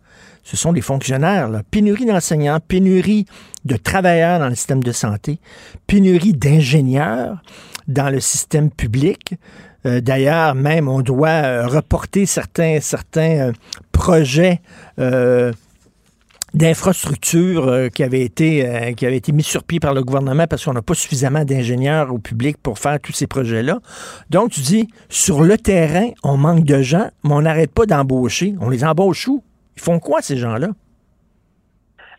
Ce 0.43 0.57
sont 0.57 0.73
des 0.73 0.81
fonctionnaires. 0.81 1.49
Pénurie 1.71 2.05
d'enseignants, 2.05 2.59
pénurie 2.59 3.25
de 3.65 3.77
travailleurs 3.77 4.39
dans 4.39 4.49
le 4.49 4.55
système 4.55 4.83
de 4.83 4.91
santé, 4.91 5.39
pénurie 5.87 6.33
d'ingénieurs 6.33 7.41
dans 7.87 8.09
le 8.09 8.19
système 8.19 8.69
public. 8.69 9.35
Euh, 9.85 10.01
d'ailleurs, 10.01 10.55
même, 10.55 10.87
on 10.87 11.01
doit 11.01 11.29
euh, 11.29 11.67
reporter 11.67 12.25
certains, 12.25 12.79
euh, 13.17 13.51
projets 13.91 14.61
d'infrastructures 16.53 17.89
qui 17.93 18.03
qui 18.03 18.03
avaient 18.03 19.17
été 19.17 19.31
mis 19.31 19.43
sur 19.43 19.63
pied 19.63 19.79
par 19.79 19.93
le 19.93 20.03
gouvernement 20.03 20.45
parce 20.45 20.65
qu'on 20.65 20.73
n'a 20.73 20.81
pas 20.81 20.93
suffisamment 20.93 21.45
d'ingénieurs 21.45 22.13
au 22.13 22.19
public 22.19 22.57
pour 22.61 22.77
faire 22.77 22.99
tous 22.99 23.13
ces 23.13 23.27
projets-là. 23.27 23.79
Donc 24.29 24.51
tu 24.51 24.61
dis 24.61 24.87
sur 25.09 25.41
le 25.41 25.57
terrain, 25.57 26.09
on 26.23 26.37
manque 26.37 26.63
de 26.63 26.81
gens, 26.81 27.09
mais 27.23 27.33
on 27.33 27.41
n'arrête 27.41 27.71
pas 27.71 27.85
d'embaucher. 27.85 28.55
On 28.59 28.69
les 28.69 28.83
embauche 28.83 29.27
où? 29.27 29.43
Ils 29.75 29.81
font 29.81 29.99
quoi 29.99 30.21
ces 30.21 30.37
gens-là? 30.37 30.67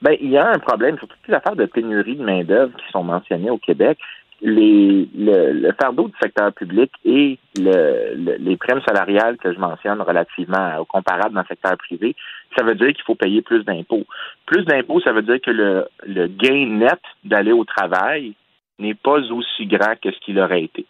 Ben, 0.03 0.17
il 0.21 0.31
y 0.31 0.37
a 0.37 0.51
un 0.51 0.59
problème 0.59 0.99
sur 0.99 1.09
toutes 1.09 1.29
les 1.29 1.35
affaires 1.35 1.57
de 1.57 1.67
pénurie 1.67 2.17
de 2.17 2.25
main-d'œuvre 2.25 2.77
qui 2.77 2.91
sont 2.93 3.05
mentionnées 3.05 3.51
au 3.51 3.59
Québec 3.59 3.99
le, 4.45 5.07
le, 5.53 5.73
fardeau 5.81 6.09
du 6.09 6.15
secteur 6.21 6.53
public 6.53 6.91
et 7.05 7.39
le, 7.57 8.37
les 8.39 8.57
primes 8.57 8.83
salariales 8.87 9.39
que 9.39 9.53
je 9.53 9.59
mentionne 9.59 10.01
relativement 10.03 10.79
au 10.79 10.85
comparable 10.85 11.35
dans 11.35 11.41
le 11.41 11.47
secteur 11.47 11.77
privé, 11.79 12.15
ça 12.57 12.65
veut 12.65 12.75
dire 12.75 12.89
qu'il 12.89 13.05
faut 13.05 13.15
payer 13.15 13.41
plus 13.43 13.65
d'impôts. 13.65 14.05
Plus 14.47 14.65
d'impôts, 14.65 15.01
ça 15.01 15.13
veut 15.13 15.23
dire 15.23 15.41
que 15.41 15.51
le, 15.51 15.87
le 16.07 16.27
gain 16.27 16.67
net 16.67 17.01
d'aller 17.25 17.53
au 17.53 17.65
travail 17.65 18.35
n'est 18.79 18.95
pas 18.95 19.19
aussi 19.33 19.67
grand 19.67 19.95
que 20.01 20.11
ce 20.11 20.21
qu'il 20.21 20.39
aurait 20.39 20.65
été. 20.65 20.85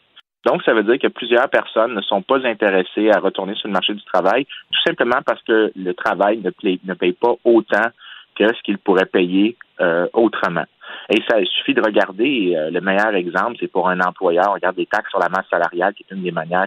Donc, 0.44 0.62
ça 0.62 0.74
veut 0.74 0.82
dire 0.82 0.98
que 0.98 1.08
plusieurs 1.08 1.48
personnes 1.48 1.94
ne 1.94 2.02
sont 2.02 2.22
pas 2.22 2.46
intéressées 2.46 3.10
à 3.10 3.20
retourner 3.20 3.54
sur 3.54 3.68
le 3.68 3.72
marché 3.72 3.94
du 3.94 4.02
travail, 4.04 4.44
tout 4.44 4.80
simplement 4.86 5.20
parce 5.24 5.42
que 5.42 5.72
le 5.74 5.94
travail 5.94 6.40
ne, 6.42 6.94
paye, 6.94 7.12
pas 7.12 7.34
autant 7.44 7.88
que 8.36 8.46
ce 8.48 8.62
qu'il 8.62 8.78
pourrait 8.78 9.06
payer 9.06 9.56
euh, 9.80 10.06
autrement. 10.12 10.64
Et 11.08 11.22
ça 11.28 11.40
il 11.40 11.46
suffit 11.46 11.74
de 11.74 11.80
regarder 11.80 12.54
euh, 12.56 12.70
le 12.70 12.80
meilleur 12.80 13.14
exemple, 13.14 13.56
c'est 13.60 13.70
pour 13.70 13.88
un 13.88 14.00
employeur, 14.00 14.46
on 14.50 14.54
regarde 14.54 14.76
les 14.76 14.86
taxes 14.86 15.10
sur 15.10 15.18
la 15.18 15.28
masse 15.28 15.46
salariale, 15.50 15.94
qui 15.94 16.04
est 16.08 16.14
une 16.14 16.22
des 16.22 16.30
manières 16.30 16.66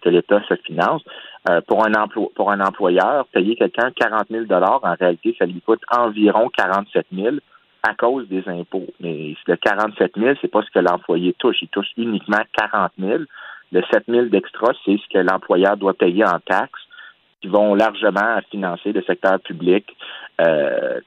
que 0.00 0.08
l'État 0.08 0.40
se 0.48 0.54
finance. 0.56 1.02
Euh, 1.50 1.60
pour 1.66 1.84
un 1.84 1.92
emploi, 1.94 2.28
pour 2.36 2.52
un 2.52 2.60
employeur, 2.60 3.26
payer 3.26 3.56
quelqu'un 3.56 3.90
40 3.90 4.28
000 4.30 4.44
dollars, 4.44 4.80
en 4.84 4.94
réalité, 4.94 5.34
ça 5.38 5.44
lui 5.44 5.60
coûte 5.60 5.80
environ 5.90 6.48
47 6.56 7.06
000 7.12 7.36
à 7.82 7.94
cause 7.94 8.28
des 8.28 8.46
impôts. 8.48 8.86
Mais 9.00 9.34
le 9.46 9.56
47 9.56 10.12
000, 10.16 10.34
c'est 10.40 10.50
pas 10.50 10.62
ce 10.62 10.70
que 10.70 10.78
l'employé 10.78 11.34
touche. 11.38 11.56
Il 11.62 11.68
touche 11.68 11.88
uniquement 11.96 12.42
40 12.56 12.92
000. 12.98 13.22
Le 13.72 13.82
7 13.90 14.04
000 14.08 14.26
d'extra, 14.26 14.72
c'est 14.84 14.96
ce 14.98 15.08
que 15.12 15.18
l'employeur 15.18 15.76
doit 15.76 15.94
payer 15.94 16.24
en 16.24 16.38
taxes 16.40 16.86
qui 17.42 17.48
vont 17.48 17.74
largement 17.74 18.40
financer 18.50 18.92
le 18.92 19.02
secteur 19.02 19.40
public 19.40 19.84
euh, 20.40 21.00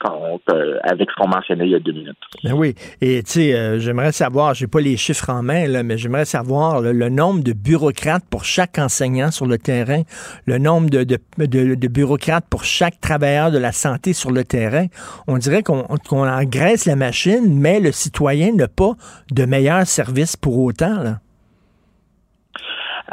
avec 0.83 1.09
ce 1.09 1.15
qu'on 1.15 1.27
mentionnait 1.27 1.65
il 1.65 1.71
y 1.71 1.75
a 1.75 1.79
deux 1.79 1.93
minutes. 1.93 2.17
Ben 2.43 2.53
oui. 2.53 2.75
Et 3.01 3.23
tu 3.23 3.31
sais, 3.31 3.55
euh, 3.55 3.79
j'aimerais 3.79 4.11
savoir, 4.11 4.53
j'ai 4.53 4.67
pas 4.67 4.81
les 4.81 4.97
chiffres 4.97 5.29
en 5.29 5.41
main, 5.41 5.67
là, 5.67 5.81
mais 5.81 5.97
j'aimerais 5.97 6.25
savoir 6.25 6.81
le 6.81 7.09
nombre 7.09 7.43
de 7.43 7.53
bureaucrates 7.53 8.23
pour 8.29 8.45
chaque 8.45 8.77
enseignant 8.77 9.31
sur 9.31 9.45
le 9.45 9.57
terrain, 9.57 10.03
le 10.45 10.57
nombre 10.57 10.89
de, 10.89 11.03
de, 11.03 11.17
de, 11.37 11.87
bureaucrates 11.87 12.45
pour 12.49 12.63
chaque 12.63 12.99
travailleur 12.99 13.51
de 13.51 13.57
la 13.57 13.71
santé 13.71 14.13
sur 14.13 14.31
le 14.31 14.43
terrain. 14.43 14.85
On 15.27 15.37
dirait 15.37 15.63
qu'on 15.63 15.85
engraisse 16.09 16.85
la 16.85 16.95
machine, 16.95 17.59
mais 17.59 17.79
le 17.79 17.91
citoyen 17.91 18.53
n'a 18.53 18.67
pas 18.67 18.91
de 19.31 19.45
meilleur 19.45 19.87
service 19.87 20.35
pour 20.35 20.59
autant. 20.59 21.01
Là. 21.01 21.19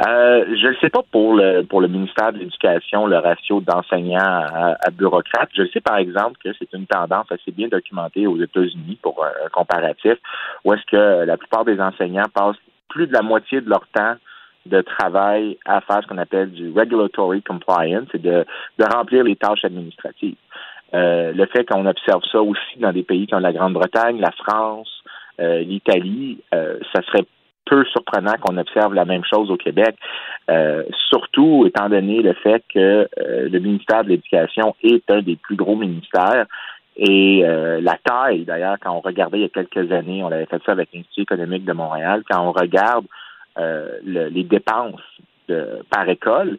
Euh, 0.01 0.45
je 0.59 0.67
ne 0.69 0.75
sais 0.81 0.89
pas 0.89 1.03
pour 1.11 1.35
le 1.35 1.61
pour 1.63 1.79
le 1.79 1.87
ministère 1.87 2.33
de 2.33 2.39
l'Éducation, 2.39 3.05
le 3.05 3.17
ratio 3.17 3.61
d'enseignants 3.61 4.17
à, 4.19 4.89
bureaucrates. 4.91 5.49
Je 5.53 5.67
sais 5.71 5.81
par 5.81 5.97
exemple 5.97 6.37
que 6.43 6.49
c'est 6.57 6.73
une 6.73 6.87
tendance 6.87 7.31
assez 7.31 7.51
bien 7.51 7.67
documentée 7.67 8.25
aux 8.25 8.41
États-Unis 8.41 8.97
pour 9.03 9.23
un, 9.23 9.49
comparatif, 9.49 10.15
où 10.65 10.73
est-ce 10.73 10.85
que 10.89 11.25
la 11.25 11.37
plupart 11.37 11.63
des 11.63 11.79
enseignants 11.79 12.25
passent 12.33 12.57
plus 12.89 13.05
de 13.05 13.13
la 13.13 13.21
moitié 13.21 13.61
de 13.61 13.69
leur 13.69 13.85
temps 13.93 14.15
de 14.65 14.81
travail 14.81 15.57
à 15.65 15.81
faire 15.81 16.01
ce 16.01 16.07
qu'on 16.07 16.17
appelle 16.17 16.51
du 16.51 16.71
regulatory 16.71 17.43
compliance, 17.43 18.07
et 18.13 18.17
de, 18.17 18.45
de 18.79 18.85
remplir 18.95 19.23
les 19.23 19.35
tâches 19.35 19.65
administratives. 19.65 20.37
Euh, 20.93 21.33
le 21.33 21.45
fait 21.47 21.65
qu'on 21.65 21.85
observe 21.85 22.21
ça 22.31 22.41
aussi 22.41 22.79
dans 22.79 22.93
des 22.93 23.03
pays 23.03 23.27
comme 23.27 23.41
la 23.41 23.51
Grande-Bretagne, 23.51 24.19
la 24.19 24.31
France, 24.31 25.03
euh, 25.39 25.59
l'Italie, 25.59 26.39
euh, 26.53 26.77
ça 26.93 27.01
serait 27.03 27.25
peu 27.65 27.85
surprenant 27.85 28.33
qu'on 28.41 28.57
observe 28.57 28.93
la 28.93 29.05
même 29.05 29.23
chose 29.23 29.49
au 29.51 29.57
Québec, 29.57 29.95
euh, 30.49 30.83
surtout 31.09 31.65
étant 31.65 31.89
donné 31.89 32.21
le 32.21 32.33
fait 32.33 32.63
que 32.73 33.07
euh, 33.19 33.49
le 33.49 33.59
ministère 33.59 34.03
de 34.03 34.09
l'Éducation 34.09 34.75
est 34.83 35.09
un 35.09 35.21
des 35.21 35.35
plus 35.35 35.55
gros 35.55 35.75
ministères. 35.75 36.45
Et 36.95 37.41
euh, 37.43 37.81
la 37.81 37.97
taille, 38.03 38.45
d'ailleurs, 38.45 38.77
quand 38.79 38.91
on 38.91 38.99
regardait 38.99 39.39
il 39.39 39.41
y 39.41 39.45
a 39.45 39.49
quelques 39.49 39.91
années, 39.91 40.23
on 40.23 40.31
avait 40.31 40.45
fait 40.45 40.61
ça 40.65 40.73
avec 40.73 40.89
l'Institut 40.93 41.21
économique 41.21 41.65
de 41.65 41.73
Montréal, 41.73 42.23
quand 42.29 42.41
on 42.41 42.51
regarde 42.51 43.05
les 44.03 44.43
dépenses 44.43 45.01
par 45.91 46.09
école, 46.09 46.57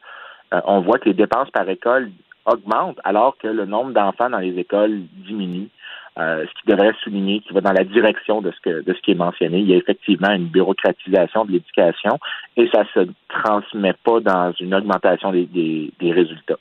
on 0.53 0.81
voit 0.81 0.99
que 0.99 1.09
les 1.09 1.15
dépenses 1.15 1.51
par 1.51 1.69
école 1.69 2.11
augmentent 2.47 3.01
alors 3.03 3.37
que 3.39 3.49
le 3.49 3.65
nombre 3.65 3.93
d'enfants 3.93 4.31
dans 4.31 4.39
les 4.39 4.57
écoles 4.59 5.03
diminue. 5.27 5.69
Euh, 6.17 6.47
ce 6.47 6.61
qui 6.61 6.69
devrait 6.69 6.95
souligner 7.03 7.41
qui 7.41 7.53
va 7.53 7.61
dans 7.61 7.73
la 7.73 7.83
direction 7.83 8.41
de 8.41 8.53
ce 8.53 8.61
que 8.61 8.83
de 8.83 8.95
ce 8.95 9.01
qui 9.01 9.11
est 9.11 9.17
mentionné. 9.17 9.59
Il 9.59 9.69
y 9.69 9.75
a 9.75 9.77
effectivement 9.77 10.31
une 10.31 10.47
bureaucratisation 10.47 11.45
de 11.45 11.51
l'éducation 11.51 12.21
et 12.57 12.69
ça 12.73 12.85
se 12.95 13.09
transmet 13.29 13.95
pas 14.05 14.21
dans 14.21 14.53
une 14.61 14.77
augmentation 14.77 15.33
des, 15.33 15.47
des 15.47 16.13
résultats. 16.13 16.59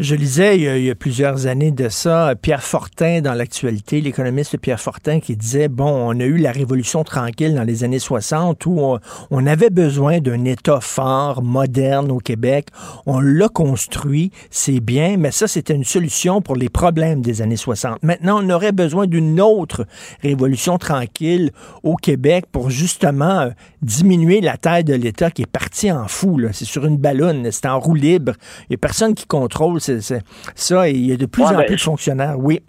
Je 0.00 0.14
lisais 0.14 0.56
il 0.56 0.84
y, 0.84 0.90
a, 0.90 0.94
plusieurs 0.94 1.46
années 1.46 1.70
de 1.70 1.88
ça, 1.88 2.34
Pierre 2.40 2.62
Fortin 2.62 3.20
dans 3.20 3.34
l'actualité, 3.34 4.00
l'économiste 4.00 4.56
Pierre 4.58 4.80
Fortin 4.80 5.20
qui 5.20 5.36
disait, 5.36 5.68
bon, 5.68 5.88
on 5.88 6.18
a 6.20 6.24
eu 6.24 6.36
la 6.36 6.52
révolution 6.52 7.04
tranquille 7.04 7.54
dans 7.54 7.62
les 7.62 7.84
années 7.84 7.98
60 7.98 8.66
où 8.66 8.98
on, 9.30 9.46
avait 9.46 9.70
besoin 9.70 10.20
d'un 10.20 10.44
État 10.46 10.80
fort, 10.80 11.42
moderne 11.42 12.10
au 12.10 12.18
Québec. 12.18 12.68
On 13.06 13.20
l'a 13.20 13.48
construit, 13.48 14.30
c'est 14.50 14.80
bien, 14.80 15.16
mais 15.16 15.30
ça, 15.30 15.46
c'était 15.46 15.74
une 15.74 15.84
solution 15.84 16.40
pour 16.40 16.56
les 16.56 16.68
problèmes 16.68 17.20
des 17.20 17.42
années 17.42 17.56
60. 17.56 18.02
Maintenant, 18.02 18.40
on 18.42 18.50
aurait 18.50 18.72
besoin 18.72 19.06
d'une 19.06 19.40
autre 19.40 19.86
révolution 20.22 20.78
tranquille 20.78 21.50
au 21.82 21.96
Québec 21.96 22.46
pour 22.50 22.70
justement 22.70 23.40
euh, 23.40 23.50
diminuer 23.82 24.40
la 24.40 24.56
taille 24.56 24.84
de 24.84 24.94
l'État 24.94 25.30
qui 25.30 25.42
est 25.42 25.46
parti 25.46 25.92
en 25.92 26.08
fou. 26.08 26.40
C'est 26.52 26.64
sur 26.64 26.86
une 26.86 26.96
ballonne, 26.96 27.50
c'est 27.52 27.66
en 27.66 27.78
roue 27.78 27.94
libre. 27.94 28.32
Il 28.62 28.66
n'y 28.70 28.74
a 28.76 28.78
personne 28.78 29.14
qui 29.14 29.26
contrôle 29.26 29.63
c'est, 29.78 30.00
ça, 30.00 30.88
il 30.88 31.06
y 31.06 31.12
a 31.12 31.16
de 31.16 31.26
plus 31.26 31.44
en 31.44 31.62
plus 31.64 31.76
de 31.76 31.80
fonctionnaires, 31.80 32.38
oui. 32.38 32.60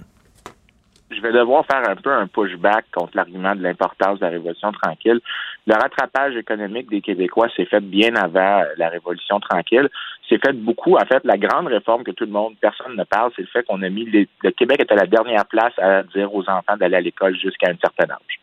Je 1.11 1.21
vais 1.21 1.31
devoir 1.31 1.65
faire 1.65 1.87
un 1.87 1.95
peu 1.95 2.11
un 2.11 2.27
pushback 2.27 2.85
contre 2.93 3.11
l'argument 3.15 3.55
de 3.55 3.61
l'importance 3.61 4.19
de 4.19 4.25
la 4.25 4.31
Révolution 4.31 4.71
tranquille. 4.71 5.21
Le 5.67 5.73
rattrapage 5.73 6.35
économique 6.35 6.89
des 6.89 7.01
Québécois 7.01 7.47
s'est 7.55 7.65
fait 7.65 7.79
bien 7.79 8.15
avant 8.15 8.63
la 8.77 8.89
Révolution 8.89 9.39
tranquille. 9.39 9.87
C'est 10.27 10.43
fait 10.43 10.53
beaucoup. 10.53 10.95
En 10.95 11.05
fait, 11.05 11.23
la 11.23 11.37
grande 11.37 11.67
réforme 11.67 12.03
que 12.03 12.11
tout 12.11 12.25
le 12.25 12.31
monde, 12.31 12.55
personne 12.59 12.95
ne 12.95 13.03
parle, 13.03 13.31
c'est 13.35 13.43
le 13.43 13.47
fait 13.47 13.63
qu'on 13.63 13.81
a 13.83 13.89
mis 13.89 14.05
le 14.05 14.51
Québec 14.51 14.81
était 14.81 14.95
la 14.95 15.05
dernière 15.05 15.45
place 15.45 15.73
à 15.77 16.03
dire 16.03 16.33
aux 16.33 16.49
enfants 16.49 16.75
d'aller 16.77 16.97
à 16.97 17.01
l'école 17.01 17.35
jusqu'à 17.37 17.69
un 17.69 17.77
certain 17.79 18.11
âge. 18.11 18.39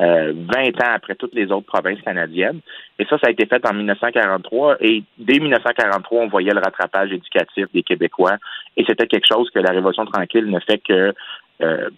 20 0.00 0.06
euh, 0.06 0.32
ans 0.82 0.94
après 0.94 1.14
toutes 1.14 1.34
les 1.34 1.50
autres 1.52 1.66
provinces 1.66 2.00
canadiennes. 2.00 2.60
Et 2.98 3.04
ça, 3.04 3.18
ça 3.18 3.28
a 3.28 3.30
été 3.30 3.46
fait 3.46 3.64
en 3.66 3.74
1943. 3.74 4.78
Et 4.80 5.04
dès 5.18 5.38
1943, 5.38 6.22
on 6.22 6.28
voyait 6.28 6.52
le 6.52 6.60
rattrapage 6.60 7.12
éducatif 7.12 7.66
des 7.74 7.82
Québécois. 7.82 8.36
Et 8.76 8.84
c'était 8.86 9.06
quelque 9.06 9.26
chose 9.26 9.50
que 9.50 9.58
la 9.58 9.70
Révolution 9.70 10.06
tranquille 10.06 10.46
ne 10.46 10.58
fait 10.60 10.78
que 10.78 11.12
euh, 11.62 11.90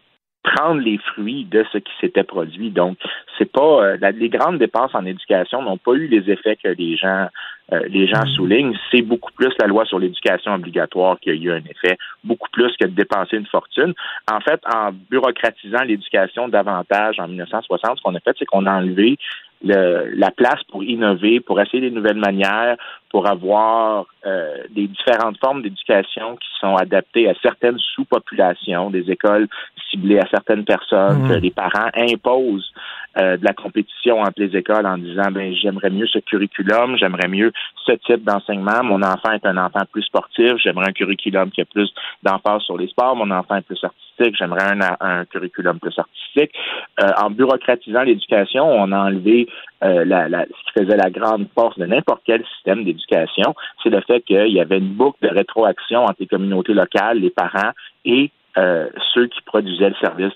prendre 0.43 0.81
les 0.81 0.99
fruits 0.99 1.45
de 1.45 1.65
ce 1.73 1.79
qui 1.79 1.93
s'était 2.01 2.25
produit. 2.25 2.71
Donc, 2.71 2.99
c'est 3.39 3.51
pas 3.51 3.85
euh, 3.85 4.13
les 4.13 4.29
grandes 4.29 4.59
dépenses 4.59 4.95
en 4.95 5.07
éducation 5.07 5.63
n'ont 5.63 5.79
pas 5.79 5.93
eu 5.93 6.09
les 6.09 6.31
effets 6.31 6.57
que 6.57 6.69
les 6.69 6.97
gens 6.97 7.29
euh, 7.73 7.81
les 7.89 8.07
gens 8.07 8.25
mm. 8.25 8.35
soulignent. 8.35 8.79
C'est 8.91 9.03
beaucoup 9.03 9.33
plus 9.33 9.53
la 9.61 9.67
loi 9.67 9.85
sur 9.85 9.99
l'éducation 9.99 10.53
obligatoire 10.55 11.19
qui 11.21 11.31
a 11.31 11.35
eu 11.35 11.51
un 11.51 11.63
effet, 11.71 11.97
beaucoup 12.25 12.49
plus 12.53 12.77
que 12.79 12.87
de 12.87 12.95
dépenser 12.95 13.37
une 13.37 13.47
fortune. 13.47 13.95
En 14.31 14.41
fait, 14.41 14.61
en 14.73 14.91
bureaucratisant 15.11 15.83
l'éducation 15.85 16.49
davantage 16.49 17.19
en 17.19 17.29
1960, 17.29 17.99
ce 17.99 18.03
qu'on 18.03 18.15
a 18.15 18.21
fait, 18.21 18.35
c'est 18.39 18.45
qu'on 18.45 18.67
a 18.67 18.73
enlevé 18.73 19.17
la 19.65 20.31
place 20.31 20.63
pour 20.71 20.83
innover, 20.83 21.41
pour 21.41 21.61
essayer 21.61 21.81
des 21.81 21.91
nouvelles 21.91 22.19
manières, 22.19 22.77
pour 23.11 23.29
avoir 23.29 24.07
euh, 24.27 24.57
des 24.71 24.89
différentes 24.89 25.39
formes 25.39 25.63
d'éducation 25.63 26.37
qui 26.37 26.49
sont 26.61 26.75
adaptées 26.77 27.29
à 27.29 27.35
certaines 27.43 27.79
sous-populations, 27.95 28.91
des 28.91 29.11
écoles 29.11 29.49
ciblées 29.91 30.19
à 30.19 30.27
certaines 30.31 30.65
personnes, 30.65 31.29
que 31.29 31.35
mmh. 31.35 31.43
les 31.43 31.51
parents 31.51 31.91
imposent 31.95 32.73
euh, 33.19 33.37
de 33.37 33.45
la 33.45 33.53
compétition 33.53 34.21
entre 34.21 34.39
les 34.41 34.57
écoles 34.57 34.87
en 34.87 34.99
disant 34.99 35.31
ben 35.31 35.55
j'aimerais 35.55 35.91
mieux 35.91 36.07
ce 36.07 36.19
curriculum, 36.19 36.97
j'aimerais 36.97 37.29
mieux 37.29 37.53
ce 37.85 37.93
type 37.93 38.25
d'enseignement. 38.25 38.83
Mon 38.83 39.03
enfant 39.03 39.33
est 39.33 39.45
un 39.45 39.57
enfant 39.57 39.83
plus 39.91 40.03
sportif, 40.03 40.55
j'aimerais 40.63 40.89
un 40.89 40.93
curriculum 40.93 41.51
qui 41.51 41.61
a 41.61 41.65
plus 41.65 41.93
d'emphase 42.23 42.63
sur 42.63 42.79
les 42.79 42.89
sports. 42.89 43.15
Mon 43.17 43.31
enfant 43.31 43.57
est 43.57 43.67
plus 43.67 43.83
artistique, 43.83 44.37
j'aimerais 44.39 44.65
un, 44.65 44.97
un, 45.01 45.25
curriculum 45.27 45.79
plus 45.79 45.99
artistique. 45.99 46.53
Euh, 47.01 47.09
en 47.19 47.31
bureaucratisant 47.31 48.03
l'éducation, 48.03 48.65
on 48.65 48.93
a 48.93 48.99
enlevé 48.99 49.47
euh, 49.85 50.05
la, 50.05 50.29
la, 50.29 50.45
ce 50.45 50.73
qui 50.73 50.85
faisait 50.85 50.97
la 50.97 51.11
grande 51.11 51.49
force 51.55 51.79
de 51.79 51.87
n'importe 51.87 52.23
quel 52.25 52.45
système 52.55 52.85
d'éducation, 52.85 53.55
c'est 53.83 53.91
le 53.91 54.01
fait 54.01 54.21
qu'il 54.23 54.53
y 54.53 54.61
avait 54.61 54.79
une 54.79 54.95
boucle 54.95 55.19
de 55.23 55.29
rétroaction 55.29 56.05
entre 56.05 56.17
les 56.21 56.27
communautés 56.27 56.73
locales, 56.73 57.19
les 57.19 57.31
parents 57.31 57.73
et 58.05 58.31
euh, 58.59 58.89
ceux 59.15 59.29
qui 59.29 59.41
produisaient 59.47 59.89
le 59.89 59.95
service 60.01 60.33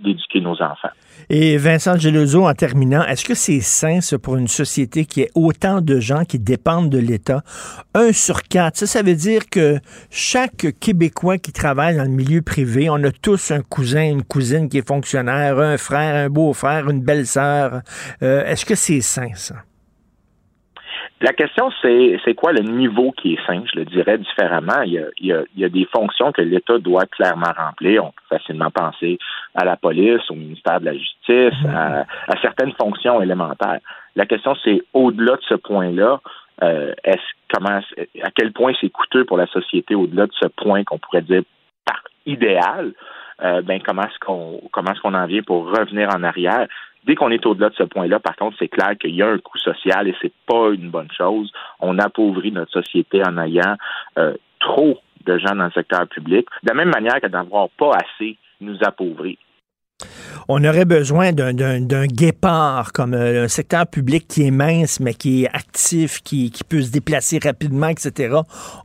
d'éduquer 0.00 0.40
nos 0.40 0.62
enfants. 0.62 0.90
Et 1.28 1.56
Vincent 1.56 1.96
Geloso, 1.96 2.46
en 2.46 2.54
terminant, 2.54 3.04
est-ce 3.04 3.24
que 3.24 3.34
c'est 3.34 3.60
sain, 3.60 3.98
pour 4.22 4.36
une 4.36 4.48
société 4.48 5.04
qui 5.04 5.22
ait 5.22 5.30
autant 5.34 5.80
de 5.80 5.98
gens 5.98 6.24
qui 6.24 6.38
dépendent 6.38 6.90
de 6.90 6.98
l'État? 6.98 7.42
Un 7.94 8.12
sur 8.12 8.42
quatre, 8.42 8.76
ça, 8.76 8.86
ça 8.86 9.02
veut 9.02 9.14
dire 9.14 9.48
que 9.50 9.78
chaque 10.10 10.66
Québécois 10.80 11.38
qui 11.38 11.52
travaille 11.52 11.96
dans 11.96 12.04
le 12.04 12.10
milieu 12.10 12.42
privé, 12.42 12.88
on 12.90 13.02
a 13.02 13.10
tous 13.10 13.50
un 13.50 13.62
cousin, 13.62 14.04
une 14.04 14.22
cousine 14.22 14.68
qui 14.68 14.78
est 14.78 14.86
fonctionnaire, 14.86 15.58
un 15.58 15.78
frère, 15.78 16.14
un 16.14 16.28
beau-frère, 16.28 16.88
une 16.90 17.02
belle-sœur. 17.02 17.82
Euh, 18.22 18.44
est-ce 18.44 18.64
que 18.64 18.74
c'est 18.74 19.00
sain, 19.00 19.30
ça? 19.34 19.56
La 21.22 21.32
question, 21.32 21.70
c'est 21.80 22.18
c'est 22.24 22.34
quoi 22.34 22.52
le 22.52 22.62
niveau 22.62 23.12
qui 23.12 23.34
est 23.34 23.46
sain? 23.46 23.62
Je 23.72 23.78
le 23.78 23.84
dirais 23.84 24.18
différemment. 24.18 24.82
Il 24.84 24.94
y 24.94 24.98
a, 24.98 25.06
il 25.18 25.26
y 25.26 25.32
a, 25.32 25.42
il 25.54 25.62
y 25.62 25.64
a 25.64 25.68
des 25.68 25.86
fonctions 25.86 26.32
que 26.32 26.42
l'État 26.42 26.78
doit 26.78 27.06
clairement 27.06 27.52
remplir. 27.56 28.04
On 28.04 28.10
peut 28.10 28.36
facilement 28.36 28.70
penser 28.72 29.18
à 29.54 29.64
la 29.64 29.76
police, 29.76 30.28
au 30.30 30.34
ministère 30.34 30.80
de 30.80 30.86
la 30.86 30.94
Justice, 30.94 31.54
mm-hmm. 31.62 31.76
à, 31.76 32.06
à 32.26 32.40
certaines 32.42 32.72
fonctions 32.72 33.22
élémentaires. 33.22 33.78
La 34.16 34.26
question, 34.26 34.56
c'est 34.64 34.82
au-delà 34.92 35.36
de 35.36 35.42
ce 35.48 35.54
point-là, 35.54 36.20
euh, 36.64 36.92
est-ce 37.04 37.22
comment 37.52 37.80
à 38.22 38.30
quel 38.34 38.52
point 38.52 38.72
c'est 38.80 38.90
coûteux 38.90 39.24
pour 39.24 39.36
la 39.36 39.46
société 39.46 39.94
au-delà 39.94 40.26
de 40.26 40.32
ce 40.40 40.48
point 40.48 40.82
qu'on 40.82 40.98
pourrait 40.98 41.22
dire 41.22 41.42
par 41.84 42.02
idéal, 42.26 42.92
euh, 43.42 43.62
ben 43.62 43.80
comment 43.80 44.02
est-ce 44.02 44.18
qu'on 44.18 44.60
comment 44.72 44.90
est-ce 44.92 45.00
qu'on 45.00 45.14
en 45.14 45.26
vient 45.26 45.42
pour 45.42 45.70
revenir 45.70 46.08
en 46.14 46.22
arrière? 46.24 46.66
Dès 47.04 47.14
qu'on 47.14 47.30
est 47.30 47.44
au-delà 47.46 47.70
de 47.70 47.74
ce 47.74 47.82
point-là, 47.82 48.20
par 48.20 48.36
contre, 48.36 48.56
c'est 48.58 48.68
clair 48.68 48.96
qu'il 48.98 49.14
y 49.14 49.22
a 49.22 49.28
un 49.28 49.38
coût 49.38 49.58
social 49.58 50.06
et 50.08 50.14
c'est 50.22 50.32
pas 50.46 50.70
une 50.70 50.90
bonne 50.90 51.10
chose. 51.16 51.50
On 51.80 51.98
appauvrit 51.98 52.52
notre 52.52 52.72
société 52.72 53.22
en 53.26 53.38
ayant 53.38 53.76
euh, 54.18 54.34
trop 54.60 54.98
de 55.26 55.38
gens 55.38 55.54
dans 55.54 55.64
le 55.64 55.72
secteur 55.72 56.06
public, 56.08 56.46
de 56.62 56.68
la 56.68 56.74
même 56.74 56.90
manière 56.90 57.20
que 57.20 57.26
d'avoir 57.26 57.68
pas 57.70 57.92
assez 57.96 58.36
nous 58.60 58.76
appauvrit 58.82 59.38
on 60.48 60.64
aurait 60.64 60.84
besoin 60.84 61.32
d'un 61.32 62.06
guépard 62.06 62.92
comme 62.92 63.14
euh, 63.14 63.44
un 63.44 63.48
secteur 63.48 63.86
public 63.86 64.26
qui 64.28 64.46
est 64.46 64.50
mince, 64.50 65.00
mais 65.00 65.14
qui 65.14 65.44
est 65.44 65.48
actif, 65.48 66.22
qui, 66.22 66.50
peut 66.68 66.82
se 66.82 66.90
déplacer 66.90 67.38
rapidement, 67.42 67.88
etc. 67.88 68.36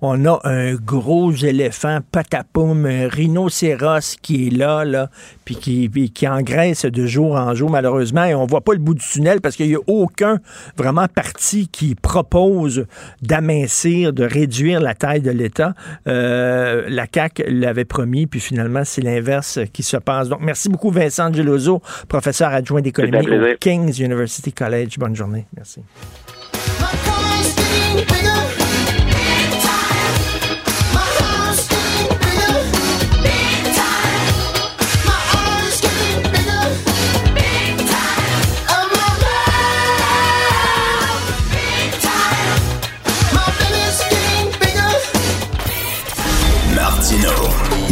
On 0.01 0.25
a 0.25 0.39
un 0.43 0.75
gros 0.75 1.31
éléphant 1.31 1.99
patapoum, 2.11 2.85
un 2.85 3.07
rhinocéros 3.07 4.17
qui 4.21 4.47
est 4.47 4.49
là, 4.49 4.83
là, 4.85 5.09
puis 5.47 5.55
qui, 5.55 6.11
qui 6.11 6.27
engraisse 6.27 6.83
de 6.83 7.05
jour 7.05 7.35
en 7.35 7.55
jour, 7.55 7.69
malheureusement, 7.69 8.25
et 8.25 8.35
on 8.35 8.45
voit 8.45 8.59
pas 8.59 8.73
le 8.73 8.79
bout 8.79 8.95
du 8.95 9.05
tunnel 9.05 9.39
parce 9.39 9.55
qu'il 9.55 9.69
n'y 9.69 9.75
a 9.75 9.79
aucun 9.87 10.41
vraiment 10.75 11.07
parti 11.07 11.69
qui 11.69 11.95
propose 11.95 12.85
d'amincir, 13.21 14.11
de 14.11 14.25
réduire 14.25 14.81
la 14.81 14.93
taille 14.93 15.21
de 15.21 15.31
l'État. 15.31 15.73
Euh, 16.05 16.83
la 16.89 17.05
CAQ 17.09 17.45
l'avait 17.47 17.85
promis, 17.85 18.27
puis 18.27 18.41
finalement, 18.41 18.81
c'est 18.83 18.99
l'inverse 19.01 19.59
qui 19.71 19.83
se 19.83 19.95
passe. 19.95 20.27
Donc, 20.27 20.41
merci 20.41 20.67
beaucoup, 20.67 20.91
Vincent 20.91 21.31
Geloso, 21.31 21.81
professeur 22.09 22.49
adjoint 22.49 22.81
d'économie 22.81 23.25
au 23.25 23.55
King's 23.57 23.99
University 23.99 24.51
College. 24.51 24.97
Bonne 24.99 25.15
journée. 25.15 25.45
Merci. 25.55 25.79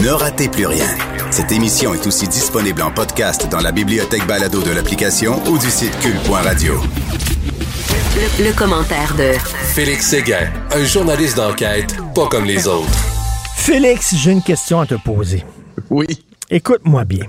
Ne 0.05 0.11
ratez 0.11 0.49
plus 0.49 0.67
rien. 0.67 0.85
Cette 1.31 1.51
émission 1.51 1.95
est 1.95 2.05
aussi 2.05 2.27
disponible 2.27 2.83
en 2.83 2.91
podcast 2.91 3.49
dans 3.49 3.59
la 3.59 3.71
bibliothèque 3.71 4.27
balado 4.27 4.61
de 4.61 4.69
l'application 4.69 5.43
ou 5.47 5.57
du 5.57 5.65
site 5.65 5.97
cul.radio. 5.99 6.75
Le, 8.37 8.55
commentaire 8.55 9.15
de 9.15 9.31
Félix 9.73 10.05
Séguin, 10.05 10.47
un 10.71 10.85
journaliste 10.85 11.37
d'enquête 11.37 11.95
pas 12.13 12.27
comme 12.27 12.45
les 12.45 12.67
autres. 12.67 12.87
Félix, 13.55 14.13
j'ai 14.15 14.31
une 14.31 14.43
question 14.43 14.79
à 14.79 14.85
te 14.85 14.93
poser. 14.93 15.43
Oui. 15.89 16.05
Écoute-moi 16.51 17.03
bien. 17.03 17.25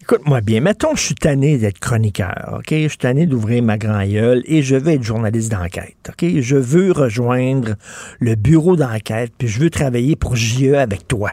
Écoute-moi 0.00 0.40
bien. 0.40 0.60
Mettons 0.60 0.92
que 0.92 1.00
je 1.00 1.04
suis 1.04 1.14
tanné 1.16 1.58
d'être 1.58 1.80
chroniqueur, 1.80 2.60
OK? 2.60 2.70
Je 2.70 2.86
suis 2.86 2.98
tanné 2.98 3.26
d'ouvrir 3.26 3.60
ma 3.64 3.76
grand 3.76 4.06
gueule 4.06 4.44
et 4.46 4.62
je 4.62 4.76
veux 4.76 4.92
être 4.92 5.02
journaliste 5.02 5.50
d'enquête, 5.50 5.96
OK? 6.10 6.24
Je 6.38 6.56
veux 6.56 6.92
rejoindre 6.92 7.74
le 8.20 8.36
bureau 8.36 8.76
d'enquête 8.76 9.32
puis 9.36 9.48
je 9.48 9.58
veux 9.58 9.70
travailler 9.70 10.14
pour 10.14 10.36
JE 10.36 10.74
avec 10.74 11.08
toi. 11.08 11.32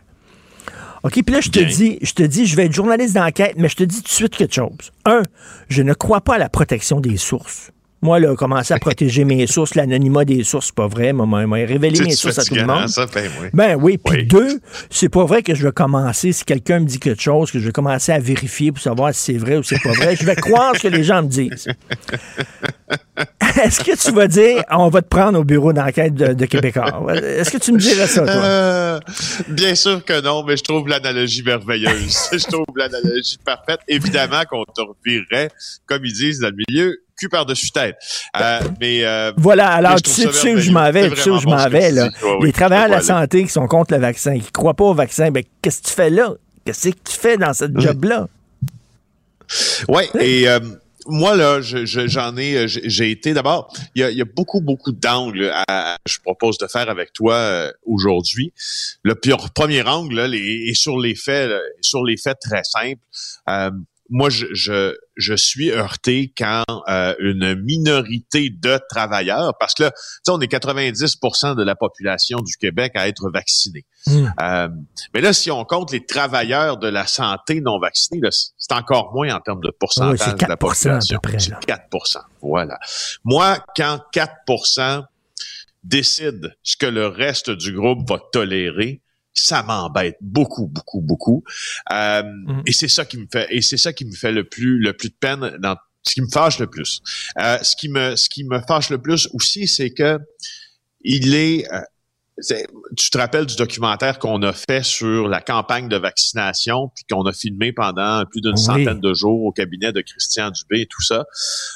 OK, 1.05 1.21
puis 1.23 1.35
là, 1.35 1.39
je 1.39 1.51
te 1.51 1.59
dis, 1.59 1.99
je 2.01 2.13
te 2.13 2.23
dis, 2.23 2.47
je 2.47 2.55
vais 2.55 2.65
être 2.65 2.73
journaliste 2.73 3.13
d'enquête, 3.13 3.53
mais 3.57 3.69
je 3.69 3.75
te 3.75 3.83
dis 3.83 3.97
tout 3.97 4.07
de 4.07 4.07
suite 4.07 4.35
quelque 4.35 4.55
chose. 4.55 4.91
Un, 5.05 5.21
je 5.69 5.83
ne 5.83 5.93
crois 5.93 6.21
pas 6.21 6.33
à 6.33 6.37
la 6.39 6.49
protection 6.49 6.99
des 6.99 7.15
sources. 7.17 7.69
Moi, 8.05 8.19
là, 8.19 8.35
commencer 8.35 8.71
à 8.71 8.77
protéger 8.77 9.25
mes 9.25 9.47
sources, 9.55 9.73
l'anonymat 9.73 10.25
des 10.25 10.43
sources, 10.43 10.67
c'est 10.67 10.75
pas 10.75 10.87
vrai. 10.87 11.11
Moi, 11.11 11.43
révéler 11.65 12.01
mes 12.01 12.11
sources 12.11 12.37
à 12.37 12.45
tout 12.45 12.53
le 12.53 12.63
monde. 12.63 12.85
ben 12.97 13.29
oui. 13.41 13.47
Ben 13.51 13.75
oui. 13.81 13.97
Puis 13.97 14.27
deux, 14.27 14.59
c'est 14.91 15.09
pas 15.09 15.25
vrai 15.25 15.41
que 15.41 15.55
je 15.55 15.65
vais 15.65 15.71
commencer, 15.71 16.31
si 16.31 16.45
quelqu'un 16.45 16.81
me 16.81 16.85
dit 16.85 16.99
quelque 16.99 17.21
chose, 17.21 17.49
que 17.49 17.57
je 17.57 17.65
vais 17.65 17.71
commencer 17.71 18.11
à 18.11 18.19
vérifier 18.19 18.71
pour 18.71 18.83
savoir 18.83 19.11
si 19.15 19.33
c'est 19.33 19.39
vrai 19.39 19.57
ou 19.57 19.63
c'est 19.63 19.81
pas 19.81 19.93
vrai. 19.93 20.15
Je 20.15 20.23
vais 20.23 20.35
croire 20.35 20.75
ce 20.75 20.83
que 20.83 20.87
les 20.87 21.03
gens 21.03 21.23
me 21.23 21.27
disent. 21.27 21.67
Est-ce 23.63 23.79
que 23.79 23.95
tu 23.97 24.11
vas 24.11 24.27
dire, 24.27 24.63
on 24.69 24.89
va 24.89 25.01
te 25.01 25.07
prendre 25.07 25.39
au 25.39 25.43
bureau 25.43 25.73
d'enquête 25.73 26.13
de, 26.13 26.45
Québécois? 26.45 27.07
Est-ce 27.15 27.49
que 27.49 27.57
tu 27.57 27.71
me 27.71 27.79
dirais 27.79 28.05
ça, 28.07 28.21
toi? 28.21 28.33
Euh, 28.35 28.99
bien 29.47 29.73
sûr 29.73 30.03
que 30.03 30.21
non, 30.21 30.43
mais 30.43 30.57
je 30.57 30.63
trouve 30.63 30.87
l'analogie 30.87 31.41
merveilleuse. 31.41 32.29
je 32.33 32.45
trouve 32.45 32.65
l'analogie 32.75 33.37
parfaite. 33.43 33.79
Évidemment 33.87 34.43
qu'on 34.49 34.65
te 34.65 34.81
revirerait, 34.81 35.49
comme 35.85 36.05
ils 36.05 36.13
disent 36.13 36.39
dans 36.39 36.49
le 36.49 36.57
milieu, 36.67 36.99
cul 37.15 37.29
par-dessus 37.29 37.71
tête. 37.71 37.95
Euh, 38.39 38.59
mais 38.79 39.03
euh, 39.03 39.31
Voilà, 39.37 39.69
alors 39.69 40.01
tu 40.01 40.09
sais, 40.11 40.53
où 40.53 40.59
je 40.59 40.71
m'en 40.71 40.91
vais, 40.91 41.09
tu 41.09 41.17
sais 41.17 41.29
où 41.29 41.39
je 41.39 41.47
m'en 41.47 41.67
vais. 41.69 41.91
Là. 41.91 42.09
les 42.41 42.51
travailleurs 42.51 42.87
de 42.87 42.91
la 42.91 43.01
santé 43.01 43.43
qui 43.43 43.49
sont 43.49 43.67
contre 43.67 43.93
le 43.93 43.99
vaccin, 43.99 44.33
qui 44.33 44.45
ne 44.45 44.51
croient 44.51 44.73
pas 44.73 44.85
au 44.85 44.93
vaccin, 44.93 45.31
ben, 45.31 45.43
qu'est-ce 45.61 45.81
que 45.81 45.87
tu 45.87 45.93
fais 45.93 46.09
là? 46.09 46.33
Qu'est-ce 46.65 46.89
que 46.89 46.95
tu 46.95 47.17
fais 47.17 47.37
dans 47.37 47.53
ce 47.53 47.65
job-là? 47.73 48.27
Oui, 49.87 50.03
et 50.19 50.49
euh, 50.49 50.59
moi, 51.05 51.35
là, 51.35 51.59
j'en 51.61 52.35
ai, 52.35 52.67
j'ai 52.67 53.11
été 53.11 53.33
d'abord, 53.35 53.71
il 53.93 54.01
y 54.01 54.21
a, 54.21 54.25
beaucoup, 54.25 54.61
beaucoup 54.61 54.91
d'angles 54.91 55.51
à, 55.67 55.97
je 56.07 56.17
propose 56.19 56.57
de 56.57 56.65
faire 56.65 56.89
avec 56.89 57.13
toi 57.13 57.71
aujourd'hui. 57.85 58.51
Le 59.03 59.13
premier 59.13 59.83
angle, 59.83 60.15
là, 60.15 60.27
les, 60.27 60.65
est 60.67 60.73
sur 60.73 60.99
les 60.99 61.13
faits, 61.13 61.51
sur 61.81 62.03
les 62.03 62.17
faits 62.17 62.39
très 62.41 62.63
simples 62.63 63.01
moi, 64.09 64.29
je, 64.29 64.45
je, 64.53 64.95
je, 65.15 65.33
suis 65.33 65.71
heurté 65.71 66.31
quand 66.37 66.63
euh, 66.87 67.15
une 67.19 67.55
minorité 67.55 68.49
de 68.49 68.79
travailleurs, 68.89 69.57
parce 69.59 69.73
que 69.73 69.83
là, 69.83 69.91
on 70.27 70.39
est 70.39 70.51
90% 70.51 71.55
de 71.55 71.63
la 71.63 71.75
population 71.75 72.39
du 72.39 72.55
Québec 72.57 72.91
à 72.95 73.07
être 73.07 73.29
vaccinée. 73.31 73.85
Hmm. 74.05 74.27
Euh, 74.41 74.67
mais 75.13 75.21
là, 75.21 75.33
si 75.33 75.49
on 75.49 75.65
compte 75.65 75.91
les 75.91 76.05
travailleurs 76.05 76.77
de 76.77 76.87
la 76.87 77.07
santé 77.07 77.61
non 77.61 77.79
vaccinés, 77.79 78.21
c'est 78.31 78.73
encore 78.73 79.11
moins 79.13 79.33
en 79.33 79.39
termes 79.39 79.61
de 79.61 79.71
pourcentage 79.71 80.35
de 80.35 80.45
la 80.47 80.57
population. 80.57 81.17
C'est 81.19 81.71
4% 81.71 82.17
Voilà. 82.41 82.77
Moi, 83.23 83.57
quand 83.75 83.99
4% 84.13 85.03
décide 85.83 86.55
ce 86.63 86.77
que 86.77 86.85
le 86.85 87.07
reste 87.07 87.49
du 87.49 87.73
groupe 87.73 88.07
va 88.07 88.19
tolérer, 88.31 89.01
ça 89.35 89.63
m'embête 89.63 90.17
beaucoup, 90.21 90.67
beaucoup, 90.67 91.01
beaucoup. 91.01 91.43
Euh, 91.91 92.23
mhm. 92.23 92.63
Et 92.65 92.71
c'est 92.71 92.87
ça 92.87 93.05
qui 93.05 93.17
me 93.17 93.27
fait, 93.31 93.47
et 93.49 93.61
c'est 93.61 93.77
ça 93.77 93.93
qui 93.93 94.05
me 94.05 94.13
fait 94.13 94.31
le 94.31 94.45
plus, 94.45 94.79
le 94.79 94.93
plus 94.93 95.09
de 95.09 95.15
peine 95.19 95.57
dans 95.59 95.75
ce 96.03 96.13
qui 96.13 96.21
me 96.21 96.29
fâche 96.31 96.59
le 96.59 96.67
plus. 96.67 97.01
Euh, 97.39 97.57
ce 97.61 97.75
qui 97.75 97.89
me, 97.89 98.15
ce 98.15 98.29
qui 98.29 98.43
me 98.43 98.59
fâche 98.67 98.89
le 98.89 99.01
plus 99.01 99.27
aussi, 99.33 99.67
c'est 99.67 99.91
que 99.91 100.19
il 101.01 101.35
est, 101.35 101.71
euh, 101.71 101.81
tu 102.97 103.09
te 103.09 103.17
rappelles 103.17 103.45
du 103.45 103.55
documentaire 103.55 104.19
qu'on 104.19 104.41
a 104.41 104.53
fait 104.53 104.83
sur 104.83 105.27
la 105.27 105.39
campagne 105.39 105.87
de 105.87 105.97
vaccination, 105.97 106.91
puis 106.95 107.05
qu'on 107.09 107.23
a 107.23 107.31
filmé 107.31 107.71
pendant 107.71 108.23
plus 108.25 108.41
d'une 108.41 108.57
centaine 108.57 108.99
de 108.99 109.13
jours 109.13 109.43
au 109.45 109.51
cabinet 109.51 109.93
de 109.93 110.01
Christian 110.01 110.51
Dubé 110.51 110.81
et 110.81 110.85
tout 110.85 111.01
ça. 111.01 111.25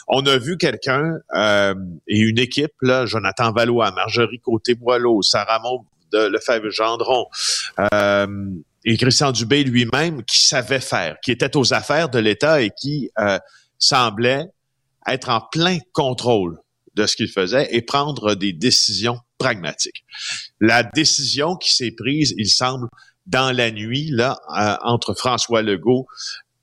On 0.08 0.26
a 0.26 0.38
vu 0.38 0.58
quelqu'un 0.58 1.14
euh, 1.36 1.76
et 2.08 2.20
une 2.20 2.40
équipe, 2.40 2.74
là, 2.82 3.06
Jonathan 3.06 3.52
Valois, 3.52 3.92
Marjorie 3.92 4.40
Côté-Boileau, 4.40 5.22
Sarah 5.22 5.60
Maud 5.60 5.82
de 6.12 6.28
Lefebvre-Gendron. 6.28 7.26
Euh, 7.94 8.28
et 8.86 8.98
Christian 8.98 9.32
Dubé 9.32 9.64
lui-même 9.64 10.24
qui 10.24 10.44
savait 10.44 10.80
faire, 10.80 11.18
qui 11.24 11.32
était 11.32 11.58
aux 11.58 11.74
affaires 11.74 12.10
de 12.10 12.20
l'État 12.20 12.62
et 12.62 12.72
qui 12.72 13.12
euh, 13.20 13.38
semblait 13.78 14.46
être 15.08 15.30
en 15.30 15.42
plein 15.42 15.80
contrôle 15.94 16.58
de 16.96 17.06
ce 17.06 17.16
qu'il 17.16 17.30
faisait 17.30 17.68
et 17.72 17.82
prendre 17.82 18.36
des 18.36 18.54
décisions 18.54 19.20
pragmatiques. 19.38 20.06
La 20.60 20.84
décision 20.84 21.56
qui 21.56 21.74
s'est 21.74 21.92
prise, 21.92 22.34
il 22.38 22.50
semble, 22.50 22.88
dans 23.26 23.56
la 23.56 23.72
nuit, 23.72 24.10
là, 24.12 24.40
euh, 24.58 24.76
entre 24.84 25.14
François 25.14 25.62
Legault 25.62 26.08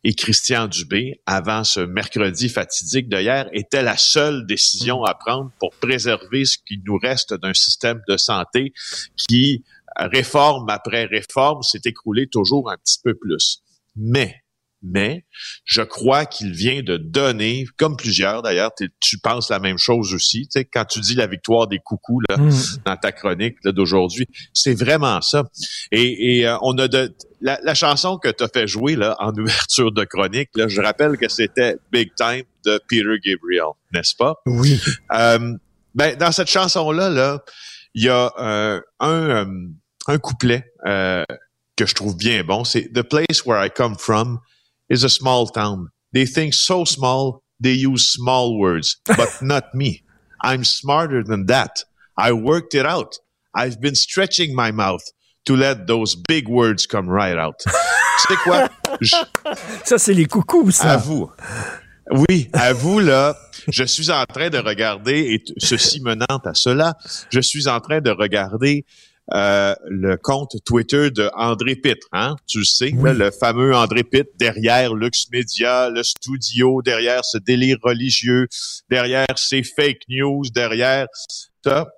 et 0.09 0.15
Christian 0.15 0.69
Dubé, 0.69 1.21
avant 1.27 1.65
ce 1.65 1.81
mercredi 1.81 2.49
fatidique 2.49 3.09
d'hier, 3.09 3.49
était 3.53 3.83
la 3.83 3.97
seule 3.97 4.47
décision 4.47 5.03
à 5.03 5.15
prendre 5.15 5.51
pour 5.59 5.73
préserver 5.73 6.45
ce 6.45 6.59
qui 6.65 6.81
nous 6.87 6.97
reste 6.97 7.35
d'un 7.35 7.55
système 7.55 8.01
de 8.09 8.17
santé 8.17 8.73
qui 9.17 9.65
réforme 9.97 10.71
après 10.71 11.07
réforme, 11.07 11.65
s'est 11.65 11.81
écroulé 11.87 12.29
toujours 12.29 12.71
un 12.71 12.77
petit 12.77 13.01
peu 13.03 13.15
plus. 13.15 13.65
Mais 13.97 14.45
mais 14.83 15.25
je 15.65 15.83
crois 15.83 16.27
qu'il 16.27 16.53
vient 16.53 16.83
de 16.83 16.97
donner, 16.97 17.67
comme 17.77 17.97
plusieurs 17.97 18.43
d'ailleurs, 18.43 18.71
tu 19.01 19.19
penses 19.19 19.51
la 19.51 19.59
même 19.59 19.79
chose 19.79 20.15
aussi, 20.15 20.43
tu 20.43 20.61
sais, 20.61 20.65
quand 20.65 20.85
tu 20.85 21.01
dis 21.01 21.15
la 21.15 21.27
victoire 21.27 21.67
des 21.67 21.79
coucous 21.79 22.21
là, 22.29 22.37
Mm. 22.37 22.51
dans 22.85 22.97
ta 22.97 23.13
chronique 23.13 23.57
d'aujourd'hui, 23.65 24.27
c'est 24.53 24.75
vraiment 24.75 25.21
ça. 25.21 25.45
Et, 25.93 26.39
et, 26.39 26.47
euh, 26.47 26.57
on 26.63 26.77
a 26.79 26.89
de 26.89 27.15
la, 27.41 27.59
la 27.63 27.75
chanson 27.75 28.19
que 28.19 28.29
tu 28.29 28.45
as 28.45 28.49
fait 28.49 28.67
jouer 28.67 28.97
là 28.97 29.17
en 29.19 29.33
ouverture 29.39 29.93
de 29.93 30.05
chronique, 30.05 30.51
là, 30.55 30.69
je 30.69 30.81
rappelle 30.81 31.17
que 31.17 31.29
c'était 31.29 31.77
Big 31.93 32.15
Time 32.15 32.43
de 32.65 32.81
Peter 32.89 33.05
Gabriel, 33.25 33.73
n'est-ce 33.93 34.15
pas? 34.17 34.35
Oui. 34.47 34.81
Euh, 35.13 35.55
ben, 35.95 36.17
dans 36.17 36.33
cette 36.33 36.49
chanson-là, 36.49 37.09
là, 37.11 37.43
il 37.95 38.05
y 38.05 38.09
a 38.09 38.33
euh, 38.39 38.81
un, 39.01 39.09
euh, 39.31 39.47
un 40.09 40.19
couplet 40.19 40.71
euh, 40.87 41.25
que 41.77 41.87
je 41.87 41.95
trouve 41.95 42.17
bien 42.17 42.45
bon. 42.45 42.65
C'est 42.65 42.93
The 42.93 43.03
place 43.03 43.45
where 43.47 43.65
I 43.65 43.71
come 43.71 43.97
from 43.99 44.39
is 44.89 45.05
a 45.05 45.09
small 45.09 45.47
town. 45.47 45.89
They 46.13 46.27
think 46.27 46.55
so 46.55 46.85
small, 46.85 47.43
they 47.61 47.73
use 47.73 48.09
small 48.09 48.59
words, 48.59 48.97
but 49.07 49.29
not 49.43 49.75
me. 49.75 50.03
I'm 50.43 50.65
smarter 50.65 51.23
than 51.25 51.47
that. 51.47 51.83
I 52.19 52.33
worked 52.33 52.75
it 52.75 52.87
out. 52.87 53.17
I've 53.55 53.81
been 53.81 53.95
stretching 53.95 54.55
my 54.55 54.71
mouth 54.71 55.03
to 55.47 55.57
let 55.57 55.87
those 55.87 56.15
big 56.17 56.49
words 56.49 56.87
come 56.87 57.09
right 57.09 57.39
out. 57.39 57.61
sais 58.29 58.37
quoi? 58.45 58.69
Je- 59.01 59.17
Ça, 59.85 59.99
c'est 59.99 60.15
les 60.15 60.27
coucous, 60.27 60.71
ça. 60.73 60.93
à 60.95 60.97
vous. 60.97 61.31
Oui, 62.11 62.49
à 62.53 62.73
vous, 62.73 63.01
là. 63.01 63.37
Je 63.69 63.85
suis 63.85 64.11
en 64.11 64.25
train 64.27 64.49
de 64.49 64.59
regarder, 64.59 65.35
et 65.35 65.43
ceci 65.59 66.01
menant 66.01 66.41
à 66.45 66.55
cela, 66.55 66.95
je 67.31 67.41
suis 67.41 67.67
en 67.69 67.81
train 67.81 68.01
de 68.01 68.11
regarder 68.11 68.85
euh, 69.35 69.75
le 69.89 70.17
compte 70.17 70.53
Twitter 70.65 71.11
de 71.11 71.29
André 71.35 71.75
Pitre, 71.75 72.07
hein? 72.13 72.37
Tu 72.47 72.59
le 72.59 72.65
sais, 72.65 72.91
là, 72.91 73.13
le 73.13 73.31
fameux 73.31 73.75
André 73.75 74.05
Pitre, 74.05 74.31
derrière 74.39 74.95
Lux 74.95 75.29
Media, 75.33 75.91
le 75.91 76.03
studio, 76.03 76.81
derrière 76.83 77.25
ce 77.25 77.39
délire 77.39 77.79
religieux, 77.83 78.47
derrière 78.89 79.27
ces 79.37 79.63
fake 79.63 80.03
news, 80.09 80.45
derrière 80.55 81.09
ça. 81.65 81.89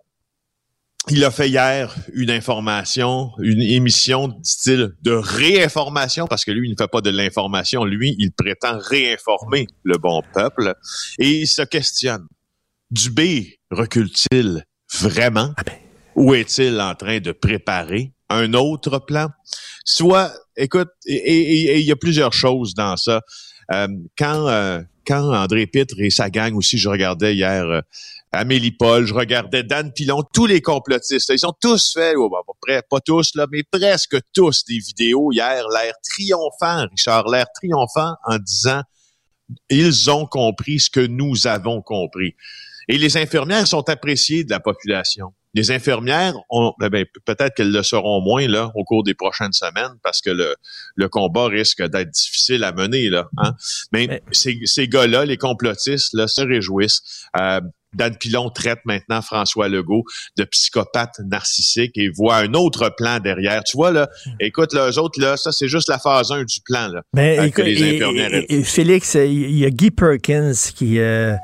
Il 1.10 1.24
a 1.24 1.30
fait 1.30 1.48
hier 1.48 1.94
une 2.12 2.30
information, 2.30 3.30
une 3.40 3.62
émission, 3.62 4.28
dit-il, 4.28 4.92
de 5.00 5.12
réinformation, 5.12 6.26
parce 6.26 6.44
que 6.44 6.50
lui, 6.50 6.68
il 6.68 6.72
ne 6.72 6.76
fait 6.76 6.88
pas 6.88 7.00
de 7.00 7.08
l'information. 7.08 7.84
Lui, 7.84 8.14
il 8.18 8.30
prétend 8.32 8.78
réinformer 8.78 9.68
le 9.84 9.96
bon 9.96 10.22
peuple. 10.34 10.74
Et 11.18 11.30
il 11.30 11.46
se 11.46 11.62
questionne. 11.62 12.26
Dubé 12.90 13.58
recule-t-il 13.70 14.64
vraiment? 14.92 15.54
Ou 16.18 16.34
est-il 16.34 16.80
en 16.80 16.94
train 16.96 17.20
de 17.20 17.30
préparer 17.30 18.12
un 18.28 18.52
autre 18.54 18.98
plan? 18.98 19.28
Soit, 19.84 20.32
écoute, 20.56 20.88
et- 21.06 21.78
il 21.78 21.86
y 21.86 21.92
a 21.92 21.96
plusieurs 21.96 22.32
choses 22.32 22.74
dans 22.74 22.96
ça. 22.96 23.22
Euh, 23.72 23.86
quand, 24.18 24.48
euh, 24.48 24.82
quand 25.06 25.32
André 25.32 25.68
Pitre 25.68 25.94
et 25.98 26.10
sa 26.10 26.28
gang 26.28 26.56
aussi, 26.56 26.76
je 26.76 26.88
regardais 26.88 27.34
hier 27.36 27.64
euh, 27.64 27.80
Amélie 28.32 28.72
Paul, 28.72 29.06
je 29.06 29.14
regardais 29.14 29.62
Dan 29.62 29.92
Pilon, 29.92 30.24
tous 30.34 30.46
les 30.46 30.60
complotistes, 30.60 31.28
là, 31.28 31.36
ils 31.36 31.46
ont 31.46 31.54
tous 31.58 31.92
fait, 31.94 32.14
oh, 32.16 32.28
bah, 32.28 32.38
près, 32.60 32.82
pas 32.90 33.00
tous, 33.00 33.34
là, 33.36 33.46
mais 33.50 33.62
presque 33.62 34.16
tous 34.34 34.64
des 34.64 34.78
vidéos 34.78 35.30
hier, 35.32 35.64
l'air 35.72 35.94
triomphant, 36.02 36.86
Richard, 36.90 37.28
l'air 37.28 37.46
triomphant 37.54 38.16
en 38.26 38.38
disant 38.38 38.82
ils 39.70 40.10
ont 40.10 40.26
compris 40.26 40.80
ce 40.80 40.90
que 40.90 41.06
nous 41.06 41.46
avons 41.46 41.80
compris. 41.80 42.34
Et 42.88 42.98
les 42.98 43.16
infirmières 43.16 43.66
sont 43.66 43.88
appréciées 43.88 44.44
de 44.44 44.50
la 44.50 44.60
population. 44.60 45.32
Les 45.59 45.72
infirmières, 45.72 46.34
ont, 46.50 46.72
eh 46.84 46.88
ben, 46.88 47.04
peut-être 47.24 47.56
qu'elles 47.56 47.72
le 47.72 47.82
seront 47.82 48.20
moins 48.20 48.46
là 48.46 48.70
au 48.76 48.84
cours 48.84 49.02
des 49.02 49.14
prochaines 49.14 49.52
semaines 49.52 49.96
parce 50.04 50.20
que 50.20 50.30
le, 50.30 50.54
le 50.94 51.09
combat 51.09 51.46
risque 51.46 51.82
d'être 51.82 52.11
difficile 52.11 52.62
à 52.62 52.70
mener 52.70 53.11
là. 53.11 53.28
Hein? 53.38 53.54
Mais, 53.90 54.22
ces, 54.30 54.61
ces 54.66 54.86
gars-là, 54.86 55.24
les 55.24 55.36
complotistes, 55.36 56.14
là, 56.14 56.28
se 56.28 56.42
réjouissent. 56.42 57.26
Euh, 57.36 57.61
Dan 57.95 58.16
Pilon 58.16 58.51
traite 58.51 58.80
maintenant 58.84 59.22
François 59.22 59.68
Legault 59.68 60.05
de 60.36 60.45
psychopathe 60.45 61.14
narcissique 61.30 61.93
et 61.97 62.09
voit 62.11 62.36
un 62.36 62.53
autre 62.55 62.91
plan 62.97 63.18
derrière. 63.18 63.64
Tu 63.64 63.76
vois, 63.76 63.93
là, 63.93 64.09
écoute, 64.41 64.74
là, 64.74 64.91
eux 64.91 64.99
autres, 64.99 65.20
là, 65.20 65.36
ça, 65.36 65.53
c'est 65.53 65.68
juste 65.68 65.89
la 65.89 65.99
phase 65.99 66.30
1 66.30 66.45
du 66.45 66.59
plan, 66.64 66.89
là. 66.89 67.01
Ben, 67.14 67.45
écoute, 67.45 67.55
que 67.55 67.62
les 67.62 67.82
et- 67.82 67.95
infirmières 67.95 68.34
et- 68.34 68.47
et 68.59 68.62
Félix, 68.62 69.16
euh, 69.16 69.24
il 69.24 69.57
y 69.59 69.64
a 69.64 69.70
Guy 69.70 69.91
Perkins 69.91 70.53
qui, 70.74 70.99
euh, 70.99 71.34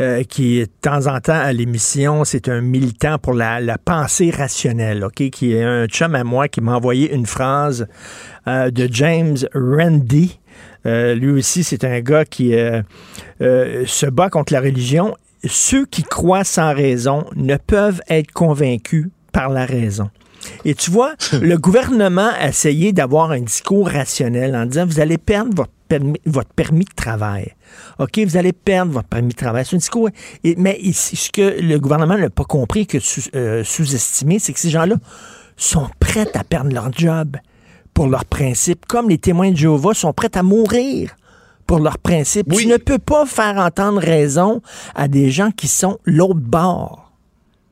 euh, 0.00 0.22
qui 0.24 0.60
de 0.60 0.66
temps 0.82 1.06
en 1.06 1.20
temps 1.20 1.32
à 1.40 1.52
l'émission, 1.52 2.24
c'est 2.24 2.48
un 2.48 2.60
militant 2.60 3.18
pour 3.18 3.32
la, 3.34 3.60
la 3.60 3.78
pensée 3.78 4.30
rationnelle, 4.30 5.04
ok, 5.04 5.30
qui 5.30 5.52
est 5.54 5.62
un 5.64 5.86
chum 5.86 6.14
à 6.14 6.22
moi 6.24 6.48
qui 6.48 6.60
m'a 6.60 6.76
envoyé 6.76 7.12
une 7.14 7.26
phrase 7.26 7.86
euh, 8.46 8.70
de 8.70 8.88
James 8.92 9.38
Randi. 9.54 10.38
Euh, 10.86 11.14
lui 11.14 11.30
aussi, 11.30 11.64
c'est 11.64 11.82
un 11.84 12.00
gars 12.00 12.26
qui 12.26 12.54
euh, 12.54 12.82
euh, 13.40 13.84
se 13.86 14.04
bat 14.06 14.28
contre 14.28 14.52
la 14.52 14.60
religion. 14.60 15.16
Ceux 15.46 15.86
qui 15.86 16.02
croient 16.02 16.44
sans 16.44 16.74
raison 16.74 17.24
ne 17.36 17.56
peuvent 17.56 18.00
être 18.08 18.32
convaincus 18.32 19.08
par 19.32 19.48
la 19.48 19.66
raison. 19.66 20.10
Et 20.64 20.74
tu 20.74 20.90
vois, 20.90 21.14
le 21.32 21.56
gouvernement 21.56 22.30
a 22.38 22.48
essayé 22.48 22.92
d'avoir 22.92 23.30
un 23.30 23.40
discours 23.40 23.88
rationnel 23.88 24.54
en 24.56 24.66
disant 24.66 24.86
vous 24.86 25.00
allez 25.00 25.18
perdre 25.18 25.54
votre 25.56 25.72
permis, 25.88 26.20
votre 26.26 26.50
permis 26.50 26.84
de 26.84 26.94
travail. 26.94 27.52
OK, 27.98 28.18
vous 28.18 28.36
allez 28.36 28.52
perdre 28.52 28.92
votre 28.92 29.08
permis 29.08 29.28
de 29.30 29.36
travail. 29.36 29.64
C'est 29.66 29.76
un 29.76 29.78
discours. 29.78 30.08
et- 30.44 30.54
mais 30.56 30.78
ici, 30.80 31.16
ce 31.16 31.30
que 31.30 31.60
le 31.60 31.78
gouvernement 31.78 32.16
n'a 32.18 32.30
pas 32.30 32.44
compris, 32.44 32.86
que 32.86 33.00
sous- 33.00 33.28
euh, 33.34 33.64
sous-estimé, 33.64 34.38
c'est 34.38 34.52
que 34.52 34.60
ces 34.60 34.70
gens-là 34.70 34.96
sont 35.56 35.88
prêts 36.00 36.28
à 36.34 36.44
perdre 36.44 36.72
leur 36.74 36.92
job 36.92 37.36
pour 37.94 38.08
leurs 38.08 38.24
principes, 38.24 38.86
comme 38.86 39.08
les 39.08 39.18
témoins 39.18 39.50
de 39.50 39.56
Jéhovah 39.56 39.94
sont 39.94 40.12
prêts 40.12 40.30
à 40.36 40.42
mourir 40.42 41.14
pour 41.66 41.78
leurs 41.78 41.98
principes. 41.98 42.52
Tu 42.52 42.66
ne 42.66 42.76
peux 42.76 42.98
pas 42.98 43.26
faire 43.26 43.56
entendre 43.56 44.00
raison 44.00 44.62
à 44.94 45.08
des 45.08 45.30
gens 45.30 45.50
qui 45.50 45.68
sont 45.68 45.98
l'autre 46.04 46.34
bord. 46.40 47.00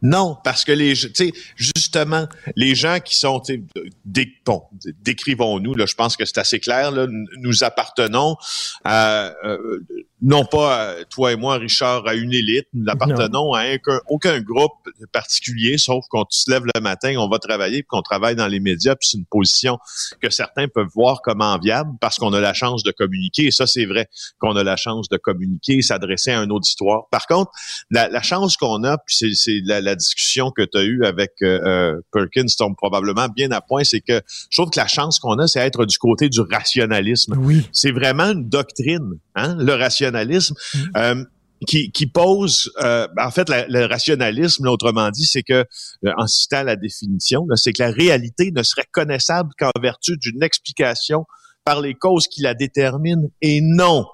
Non, 0.04 0.36
parce 0.42 0.64
que 0.64 0.72
les, 0.72 0.94
tu 0.94 1.10
sais, 1.14 1.32
justement, 1.54 2.26
les 2.56 2.74
gens 2.74 2.98
qui 2.98 3.16
sont, 3.16 3.38
tu 3.38 3.54
sais, 3.54 3.62
dé- 4.04 4.32
bon, 4.44 4.64
décrivons-nous, 5.00 5.74
là, 5.74 5.86
je 5.86 5.94
pense 5.94 6.16
que 6.16 6.24
c'est 6.24 6.38
assez 6.38 6.58
clair, 6.58 6.90
là, 6.90 7.06
nous 7.38 7.62
appartenons 7.62 8.36
à, 8.82 9.32
euh, 9.44 9.78
non 10.22 10.44
pas 10.44 10.90
à, 10.90 11.04
toi 11.04 11.32
et 11.32 11.36
moi, 11.36 11.58
Richard, 11.58 12.06
à 12.06 12.14
une 12.14 12.32
élite, 12.32 12.66
nous 12.72 12.84
appartenons 12.88 13.52
à 13.54 13.64
aucun, 13.74 14.00
aucun 14.08 14.40
groupe 14.40 14.72
particulier, 15.12 15.78
sauf 15.78 16.04
qu'on 16.08 16.24
se 16.30 16.50
lève 16.50 16.62
le 16.74 16.80
matin, 16.80 17.14
on 17.18 17.28
va 17.28 17.38
travailler, 17.38 17.82
puis 17.82 17.88
qu'on 17.88 18.02
travaille 18.02 18.36
dans 18.36 18.46
les 18.46 18.60
médias, 18.60 18.94
puis 18.94 19.08
c'est 19.08 19.18
une 19.18 19.26
position 19.26 19.78
que 20.20 20.30
certains 20.30 20.68
peuvent 20.68 20.88
voir 20.94 21.22
comme 21.22 21.40
enviable 21.40 21.90
parce 22.00 22.18
qu'on 22.18 22.32
a 22.32 22.40
la 22.40 22.54
chance 22.54 22.82
de 22.84 22.92
communiquer, 22.92 23.46
et 23.46 23.50
ça, 23.50 23.66
c'est 23.66 23.84
vrai 23.84 24.08
qu'on 24.38 24.56
a 24.56 24.62
la 24.62 24.76
chance 24.76 25.08
de 25.08 25.16
communiquer, 25.16 25.82
s'adresser 25.82 26.30
à 26.30 26.40
un 26.40 26.50
auditoire. 26.50 27.08
Par 27.10 27.26
contre, 27.26 27.50
la, 27.90 28.08
la 28.08 28.22
chance 28.22 28.56
qu'on 28.56 28.84
a, 28.84 28.98
puis 28.98 29.16
c'est, 29.16 29.34
c'est 29.34 29.60
la, 29.64 29.80
la 29.80 29.96
discussion 29.96 30.50
que 30.50 30.62
tu 30.62 30.78
as 30.78 30.84
eue 30.84 31.04
avec 31.04 31.32
euh, 31.42 31.60
euh, 31.64 32.00
Perkins 32.12 32.46
tombe 32.56 32.76
probablement 32.76 33.28
bien 33.28 33.50
à 33.50 33.60
point, 33.60 33.84
c'est 33.84 34.00
que 34.00 34.20
je 34.50 34.56
trouve 34.56 34.70
que 34.70 34.78
la 34.78 34.86
chance 34.86 35.18
qu'on 35.18 35.38
a, 35.38 35.46
c'est 35.46 35.60
être 35.60 35.84
du 35.84 35.98
côté 35.98 36.28
du 36.28 36.40
rationalisme. 36.40 37.34
Oui. 37.38 37.68
C'est 37.72 37.90
vraiment 37.92 38.30
une 38.30 38.48
doctrine, 38.48 39.18
hein, 39.34 39.56
le 39.58 39.74
rationalisme. 39.74 40.54
Euh, 40.96 41.24
qui, 41.64 41.92
qui 41.92 42.06
pose, 42.08 42.72
euh, 42.82 43.06
en 43.20 43.30
fait, 43.30 43.48
la- 43.48 43.68
le 43.68 43.84
rationalisme, 43.86 44.64
là, 44.64 44.72
autrement 44.72 45.10
dit, 45.10 45.24
c'est 45.24 45.44
que, 45.44 45.64
euh, 46.04 46.10
en 46.18 46.26
citant 46.26 46.64
la 46.64 46.74
définition, 46.74 47.46
c'est 47.54 47.72
que 47.72 47.80
la 47.84 47.92
réalité 47.92 48.50
ne 48.50 48.64
serait 48.64 48.88
connaissable 48.90 49.50
qu'en 49.56 49.70
vertu 49.80 50.16
d'une 50.16 50.42
explication 50.42 51.24
par 51.64 51.80
les 51.80 51.94
causes 51.94 52.26
qui 52.26 52.42
la 52.42 52.54
déterminent 52.54 53.30
et 53.42 53.60
non 53.62 54.06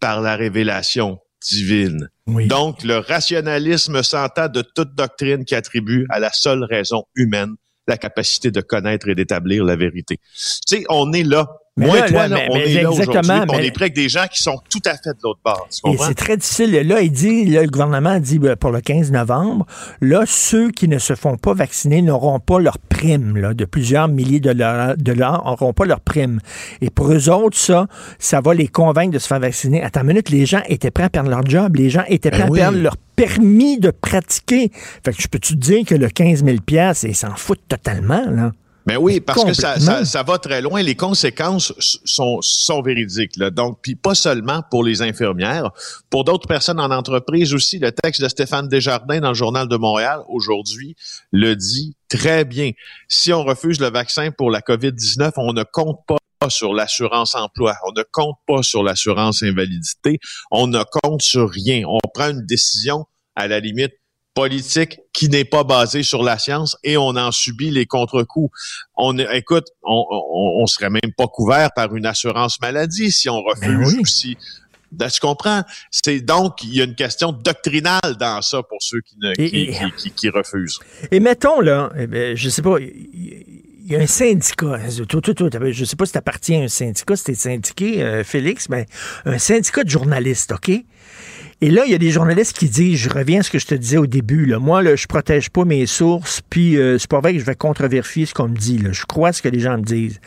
par 0.00 0.20
la 0.20 0.34
révélation 0.34 1.20
divine. 1.48 2.08
Donc, 2.48 2.82
le 2.82 2.96
rationalisme 2.98 4.02
s'entend 4.02 4.48
de 4.48 4.62
toute 4.62 4.92
doctrine 4.96 5.44
qui 5.44 5.54
attribue 5.54 6.06
à 6.10 6.18
la 6.18 6.32
seule 6.32 6.64
raison 6.64 7.04
humaine 7.14 7.54
la 7.86 7.98
capacité 7.98 8.50
de 8.50 8.60
connaître 8.60 9.08
et 9.08 9.14
d'établir 9.14 9.62
la 9.64 9.76
vérité. 9.76 10.16
Tu 10.66 10.76
sais, 10.78 10.84
on 10.88 11.12
est 11.12 11.22
là. 11.22 11.46
Mais 11.76 11.86
Moi 11.86 12.00
là, 12.00 12.06
et 12.06 12.10
toi, 12.10 12.22
là, 12.22 12.28
là, 12.28 12.34
mais- 12.36 12.48
on 12.50 12.54
mais 12.54 12.72
est 12.72 12.82
là 12.82 12.90
exactement, 12.90 13.44
on 13.48 13.58
est 13.58 13.70
près 13.70 13.84
avec 13.84 13.94
des 13.94 14.08
gens 14.08 14.26
qui 14.30 14.42
sont 14.42 14.58
tout 14.68 14.80
à 14.84 14.90
fait 14.96 15.10
de 15.10 15.18
l'autre 15.22 15.38
bord. 15.44 15.68
C'est 15.70 16.14
très 16.14 16.36
difficile. 16.36 16.72
Là, 16.72 17.00
il 17.00 17.12
dit, 17.12 17.44
là, 17.46 17.62
le 17.62 17.68
gouvernement 17.68 18.18
dit 18.18 18.38
ben, 18.40 18.56
pour 18.56 18.70
le 18.70 18.80
15 18.80 19.12
novembre, 19.12 19.66
là, 20.00 20.24
ceux 20.26 20.70
qui 20.72 20.88
ne 20.88 20.98
se 20.98 21.14
font 21.14 21.36
pas 21.36 21.54
vacciner 21.54 22.02
n'auront 22.02 22.40
pas 22.40 22.58
leur 22.58 22.78
prime 22.78 23.36
là, 23.36 23.54
de 23.54 23.64
plusieurs 23.64 24.08
milliers 24.08 24.40
de 24.40 24.52
dollars, 24.52 25.44
n'auront 25.44 25.72
pas 25.72 25.84
leur 25.86 26.00
prime. 26.00 26.40
Et 26.80 26.90
pour 26.90 27.12
eux 27.12 27.30
autres, 27.30 27.56
ça, 27.56 27.86
ça 28.18 28.40
va 28.40 28.52
les 28.52 28.68
convaincre 28.68 29.12
de 29.12 29.18
se 29.20 29.28
faire 29.28 29.40
vacciner. 29.40 29.80
Attends 29.82 30.00
une 30.02 30.08
minute, 30.08 30.28
les 30.28 30.46
gens 30.46 30.62
étaient 30.68 30.90
prêts 30.90 31.04
à 31.04 31.08
perdre 31.10 31.30
leur 31.30 31.46
job. 31.46 31.76
Les 31.76 31.88
gens 31.88 32.02
étaient 32.08 32.30
prêts 32.30 32.42
Ben 32.42 32.50
oui. 32.50 32.60
à 32.60 32.64
perdre 32.64 32.78
leur 32.78 32.96
permis 33.16 33.78
de 33.78 33.90
pratiquer. 33.90 34.70
Fait 35.04 35.12
que 35.12 35.22
je 35.22 35.28
peux-tu 35.28 35.54
te 35.54 35.58
dire 35.60 35.84
que 35.86 35.94
le 35.94 36.08
15 36.08 36.44
000 36.44 36.58
piastres, 36.66 37.04
ils 37.06 37.14
s'en 37.16 37.34
foutent 37.36 37.66
totalement, 37.68 38.24
là? 38.28 38.50
Mais 38.86 38.96
oui, 38.96 39.20
parce 39.20 39.44
que 39.44 39.52
ça, 39.52 39.78
ça, 39.78 40.04
ça, 40.04 40.22
va 40.22 40.38
très 40.38 40.62
loin. 40.62 40.82
Les 40.82 40.94
conséquences 40.94 41.72
sont, 42.04 42.38
sont 42.40 42.82
véridiques. 42.82 43.36
Là. 43.36 43.50
Donc, 43.50 43.78
puis 43.82 43.94
pas 43.94 44.14
seulement 44.14 44.62
pour 44.70 44.84
les 44.84 45.02
infirmières, 45.02 45.70
pour 46.08 46.24
d'autres 46.24 46.48
personnes 46.48 46.80
en 46.80 46.90
entreprise 46.90 47.54
aussi. 47.54 47.78
Le 47.78 47.92
texte 47.92 48.22
de 48.22 48.28
Stéphane 48.28 48.68
Desjardins 48.68 49.20
dans 49.20 49.28
le 49.28 49.34
Journal 49.34 49.68
de 49.68 49.76
Montréal 49.76 50.20
aujourd'hui 50.28 50.96
le 51.32 51.54
dit 51.54 51.94
très 52.08 52.44
bien. 52.44 52.72
Si 53.08 53.32
on 53.32 53.44
refuse 53.44 53.80
le 53.80 53.90
vaccin 53.90 54.30
pour 54.30 54.50
la 54.50 54.60
COVID-19, 54.60 55.32
on 55.36 55.52
ne 55.52 55.62
compte 55.62 55.98
pas 56.06 56.16
sur 56.48 56.72
l'assurance 56.72 57.34
emploi, 57.34 57.74
on 57.86 57.92
ne 57.92 58.02
compte 58.10 58.36
pas 58.46 58.62
sur 58.62 58.82
l'assurance 58.82 59.42
invalidité, 59.42 60.18
on 60.50 60.66
ne 60.66 60.82
compte 61.02 61.20
sur 61.20 61.50
rien. 61.50 61.82
On 61.86 62.00
prend 62.14 62.30
une 62.30 62.46
décision 62.46 63.04
à 63.36 63.46
la 63.46 63.60
limite 63.60 63.92
politique 64.34 65.00
qui 65.12 65.28
n'est 65.28 65.44
pas 65.44 65.64
basée 65.64 66.02
sur 66.02 66.22
la 66.22 66.38
science 66.38 66.76
et 66.84 66.96
on 66.96 67.10
en 67.16 67.32
subit 67.32 67.70
les 67.70 67.86
contre-coups. 67.86 68.50
On, 68.96 69.18
écoute, 69.18 69.66
on, 69.82 70.04
on, 70.10 70.66
serait 70.66 70.90
même 70.90 71.12
pas 71.16 71.26
couvert 71.26 71.70
par 71.74 71.94
une 71.94 72.06
assurance 72.06 72.60
maladie 72.60 73.10
si 73.10 73.28
on 73.28 73.42
refuse 73.42 73.94
ben 73.94 74.00
aussi. 74.00 74.36
Ben, 74.92 75.08
tu 75.08 75.20
comprends? 75.20 75.62
C'est 75.90 76.20
donc, 76.20 76.64
il 76.64 76.74
y 76.74 76.80
a 76.80 76.84
une 76.84 76.96
question 76.96 77.32
doctrinale 77.32 78.16
dans 78.18 78.42
ça 78.42 78.62
pour 78.62 78.78
ceux 78.80 79.00
qui, 79.00 79.16
ne, 79.20 79.34
qui, 79.34 80.10
qui, 80.10 80.28
refusent. 80.28 80.78
Et 81.12 81.20
mettons, 81.20 81.60
là, 81.60 81.90
eh 81.96 82.06
ben, 82.06 82.36
je 82.36 82.48
sais 82.48 82.62
pas, 82.62 82.78
il 82.80 83.96
y 83.96 83.96
a 83.96 84.00
un 84.00 84.06
syndicat. 84.06 84.78
Tout, 85.08 85.20
tout, 85.20 85.34
tout, 85.34 85.48
je 85.52 85.80
ne 85.80 85.84
sais 85.84 85.96
pas 85.96 86.06
si 86.06 86.12
tu 86.12 86.18
appartiens 86.18 86.60
à 86.60 86.64
un 86.64 86.68
syndicat, 86.68 87.16
si 87.16 87.24
tu 87.24 87.30
es 87.30 87.34
syndiqué, 87.34 88.02
euh, 88.02 88.24
Félix, 88.24 88.68
mais 88.68 88.86
un 89.24 89.38
syndicat 89.38 89.84
de 89.84 89.90
journalistes, 89.90 90.52
OK? 90.52 90.70
Et 91.62 91.68
là, 91.68 91.82
il 91.84 91.92
y 91.92 91.94
a 91.94 91.98
des 91.98 92.10
journalistes 92.10 92.56
qui 92.56 92.70
disent, 92.70 92.98
je 92.98 93.10
reviens 93.10 93.40
à 93.40 93.42
ce 93.42 93.50
que 93.50 93.58
je 93.58 93.66
te 93.66 93.74
disais 93.74 93.98
au 93.98 94.06
début, 94.06 94.46
là, 94.46 94.58
moi, 94.58 94.82
là, 94.82 94.96
je 94.96 95.06
protège 95.06 95.50
pas 95.50 95.66
mes 95.66 95.84
sources, 95.84 96.40
puis 96.48 96.78
euh, 96.78 96.96
c'est 96.96 97.10
pas 97.10 97.20
vrai 97.20 97.34
que 97.34 97.38
je 97.38 97.44
vais 97.44 97.54
contre-vérifier 97.54 98.24
ce 98.24 98.32
qu'on 98.32 98.48
me 98.48 98.56
dit. 98.56 98.78
Là. 98.78 98.92
Je 98.92 99.04
crois 99.04 99.34
ce 99.34 99.42
que 99.42 99.48
les 99.48 99.60
gens 99.60 99.76
me 99.76 99.82
disent. 99.82 100.20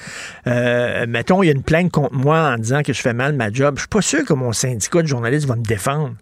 Euh, 0.46 1.08
mettons, 1.08 1.42
il 1.42 1.48
y 1.48 1.50
a 1.50 1.54
une 1.54 1.64
plainte 1.64 1.92
contre 1.92 2.14
moi 2.14 2.54
en 2.54 2.58
disant 2.60 2.84
que 2.84 2.94
je 2.94 3.02
fais 3.02 3.14
mal 3.14 3.34
ma 3.34 3.52
job. 3.52 3.78
Je 3.78 3.82
suis 3.82 3.90
pas 3.90 4.04
sûr 4.04 4.24
que 4.24 4.34
mon 4.34 4.54
syndicat 4.54 5.02
de 5.02 5.08
journalistes 5.08 5.48
va 5.48 5.56
me 5.56 5.64
défendre. 5.64 6.14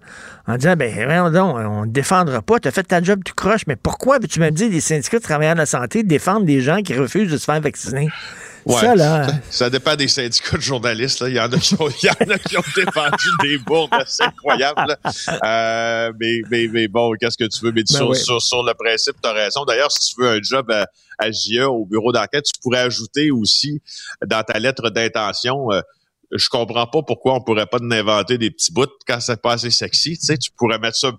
En 0.47 0.55
disant, 0.55 0.76
ben, 0.78 1.30
non, 1.30 1.55
on 1.55 1.86
ne 1.86 1.91
défendra 1.91 2.41
pas, 2.41 2.59
tu 2.59 2.70
as 2.70 2.72
fait 2.72 2.84
ta 2.84 3.03
job, 3.03 3.22
tu 3.26 3.34
croches, 3.34 3.68
mais 3.68 3.76
pourquoi 3.76 4.18
veux-tu 4.18 4.39
me 4.39 4.49
dire 4.49 4.70
des 4.70 4.82
syndicats 4.82 5.18
de 5.18 5.24
travailleurs 5.24 5.55
de 5.55 5.59
la 5.59 5.66
santé 5.66 6.03
défendent 6.03 6.45
des 6.45 6.62
gens 6.62 6.82
qui 6.82 6.93
refusent 6.93 7.32
de 7.32 7.38
se 7.38 7.45
faire 7.45 7.59
vacciner? 7.59 8.09
Ça, 8.68 8.95
là. 8.95 9.28
Ça, 9.49 9.70
dépend 9.70 9.95
des 9.95 10.07
syndicats 10.07 10.57
de 10.57 10.62
journalistes. 10.62 11.20
Là. 11.22 11.30
Il, 11.30 11.36
y 11.36 11.39
en 11.39 11.51
a 11.51 11.57
qui 11.57 11.76
ont, 11.76 11.88
il 11.89 12.39
qui 12.39 12.55
défendu 12.76 13.30
des 13.41 13.57
bourdes 13.59 13.91
c'est 14.07 14.24
incroyable. 14.24 14.97
Euh, 15.43 16.12
mais, 16.20 16.41
mais, 16.49 16.68
mais, 16.68 16.88
bon, 16.88 17.14
qu'est-ce 17.20 17.38
que 17.38 17.47
tu 17.47 17.66
veux? 17.66 17.72
Mais 17.72 17.84
ben 17.84 18.14
sur, 18.14 18.41
sur, 18.41 18.64
le 18.64 18.74
principe, 18.74 19.16
tu 19.22 19.30
as 19.30 19.34
raison. 19.34 19.66
D'ailleurs, 19.66 19.91
si 19.91 20.14
tu 20.14 20.22
veux 20.22 20.30
un 20.30 20.41
job 20.41 20.70
à, 20.72 20.88
à 21.20 21.30
au 21.68 21.86
bureau 21.86 22.12
d'enquête, 22.12 22.45
tu 22.45 22.59
pourrais 22.62 22.80
ajouter 22.80 23.32
aussi 23.32 23.82
dans 24.26 24.43
ta 24.43 24.59
lettre 24.59 24.89
d'intention. 24.89 25.72
Euh, 25.72 25.82
je 26.32 26.47
comprends 26.49 26.88
pas 26.88 27.01
pourquoi 27.03 27.36
on 27.36 27.41
pourrait 27.41 27.66
pas 27.66 27.80
inventer 27.82 28.38
des 28.38 28.51
petits 28.51 28.72
bouts 28.72 28.88
quand 29.07 29.20
c'est 29.20 29.41
pas 29.41 29.53
assez 29.53 29.72
sexy. 29.72 30.18
Tu 30.18 30.26
sais, 30.26 30.38
tu 30.38 30.51
pourrais 30.51 30.80
mettre 30.80 30.97
ça, 30.97 31.12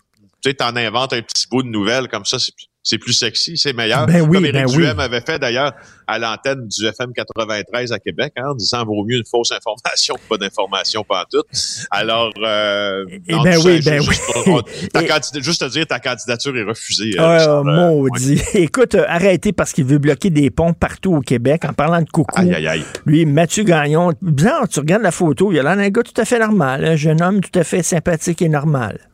tu 0.42 0.50
sais, 0.50 0.54
t'en 0.54 0.74
inventes 0.76 1.12
un 1.12 1.22
petit 1.22 1.46
bout 1.50 1.62
de 1.62 1.68
nouvelle 1.68 2.08
comme 2.08 2.24
ça, 2.24 2.38
c'est 2.38 2.52
c'est 2.82 2.98
plus 2.98 3.12
sexy, 3.12 3.56
c'est 3.56 3.72
meilleur. 3.72 4.06
Ben 4.06 4.22
oui, 4.22 4.38
Comme 4.38 4.46
Éric 4.46 4.66
ben 4.66 4.72
Duhem 4.72 5.00
avait 5.00 5.20
fait 5.20 5.38
d'ailleurs 5.38 5.72
à 6.06 6.18
l'antenne 6.18 6.66
du 6.66 6.84
FM 6.84 7.12
93 7.12 7.92
à 7.92 7.98
Québec, 7.98 8.32
hein, 8.36 8.50
en 8.50 8.54
disant 8.54 8.84
vaut 8.84 9.04
mieux 9.04 9.18
une 9.18 9.24
fausse 9.24 9.52
information 9.52 10.16
que 10.16 10.28
pas 10.28 10.36
d'information 10.36 11.04
pas 11.04 11.24
tout. 11.30 11.44
Alors, 11.90 12.32
euh, 12.42 13.04
eh 13.08 13.34
ben 13.44 13.56
oui, 13.64 13.80
ben 13.84 14.02
juste, 14.02 14.20
oui. 14.46 15.42
juste 15.42 15.60
te 15.60 15.70
dire 15.70 15.86
ta 15.86 16.00
candidature 16.00 16.56
est 16.56 16.64
refusée. 16.64 17.12
Euh, 17.18 17.60
oh, 17.60 17.64
maudit. 17.64 18.42
Écoute, 18.54 18.96
euh, 18.96 19.04
arrêtez 19.06 19.52
parce 19.52 19.72
qu'il 19.72 19.84
veut 19.84 19.98
bloquer 19.98 20.30
des 20.30 20.50
ponts 20.50 20.72
partout 20.72 21.14
au 21.14 21.20
Québec 21.20 21.64
en 21.64 21.72
parlant 21.72 22.02
de 22.02 22.10
coucou. 22.10 22.40
Aïe, 22.40 22.52
aïe, 22.52 22.66
aïe. 22.66 22.84
Lui, 23.06 23.26
Mathieu 23.26 23.62
Gagnon, 23.62 24.10
bizarre, 24.20 24.68
tu 24.68 24.80
regardes 24.80 25.02
la 25.02 25.12
photo, 25.12 25.52
il 25.52 25.58
a 25.60 25.62
l'air 25.62 25.76
d'un 25.76 25.88
gars 25.88 26.02
tout 26.02 26.20
à 26.20 26.24
fait 26.24 26.40
normal, 26.40 26.84
un 26.84 26.96
jeune 26.96 27.22
homme 27.22 27.40
tout 27.40 27.56
à 27.56 27.62
fait 27.62 27.84
sympathique 27.84 28.42
et 28.42 28.48
normal. 28.48 29.11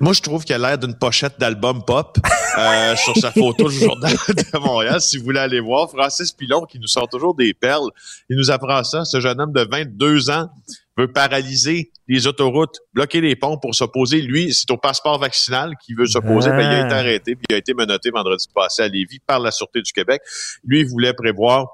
Moi, 0.00 0.12
je 0.12 0.20
trouve 0.20 0.44
qu'il 0.44 0.54
a 0.54 0.58
l'air 0.58 0.78
d'une 0.78 0.94
pochette 0.94 1.38
d'album 1.38 1.84
pop 1.84 2.18
euh, 2.58 2.96
sur 3.04 3.16
sa 3.16 3.30
photo 3.30 3.68
du 3.68 3.78
journal 3.78 4.12
de 4.12 4.58
Montréal. 4.58 5.00
Si 5.00 5.16
vous 5.16 5.24
voulez 5.24 5.40
aller 5.40 5.60
voir, 5.60 5.90
Francis 5.90 6.32
Pilon, 6.32 6.64
qui 6.64 6.78
nous 6.78 6.86
sort 6.86 7.08
toujours 7.08 7.34
des 7.34 7.54
perles, 7.54 7.90
il 8.28 8.36
nous 8.36 8.50
apprend 8.50 8.84
ça. 8.84 9.04
Ce 9.04 9.20
jeune 9.20 9.40
homme 9.40 9.52
de 9.52 9.66
22 9.70 10.30
ans 10.30 10.50
veut 10.96 11.12
paralyser 11.12 11.90
les 12.08 12.26
autoroutes, 12.26 12.78
bloquer 12.94 13.20
les 13.20 13.36
ponts 13.36 13.58
pour 13.58 13.74
s'opposer. 13.74 14.20
Lui, 14.20 14.54
c'est 14.54 14.70
au 14.70 14.76
passeport 14.76 15.18
vaccinal 15.18 15.72
qu'il 15.84 15.96
veut 15.96 16.06
s'opposer. 16.06 16.50
Ben, 16.50 16.60
il 16.60 16.66
a 16.66 16.86
été 16.86 16.94
ah. 16.94 16.98
arrêté, 16.98 17.34
puis 17.34 17.44
il 17.50 17.54
a 17.54 17.58
été 17.58 17.74
menotté 17.74 18.10
vendredi 18.10 18.46
passé 18.54 18.82
à 18.82 18.88
Lévis 18.88 19.18
par 19.26 19.40
la 19.40 19.50
Sûreté 19.50 19.82
du 19.82 19.92
Québec. 19.92 20.22
Lui, 20.64 20.80
il 20.80 20.86
voulait 20.86 21.14
prévoir 21.14 21.66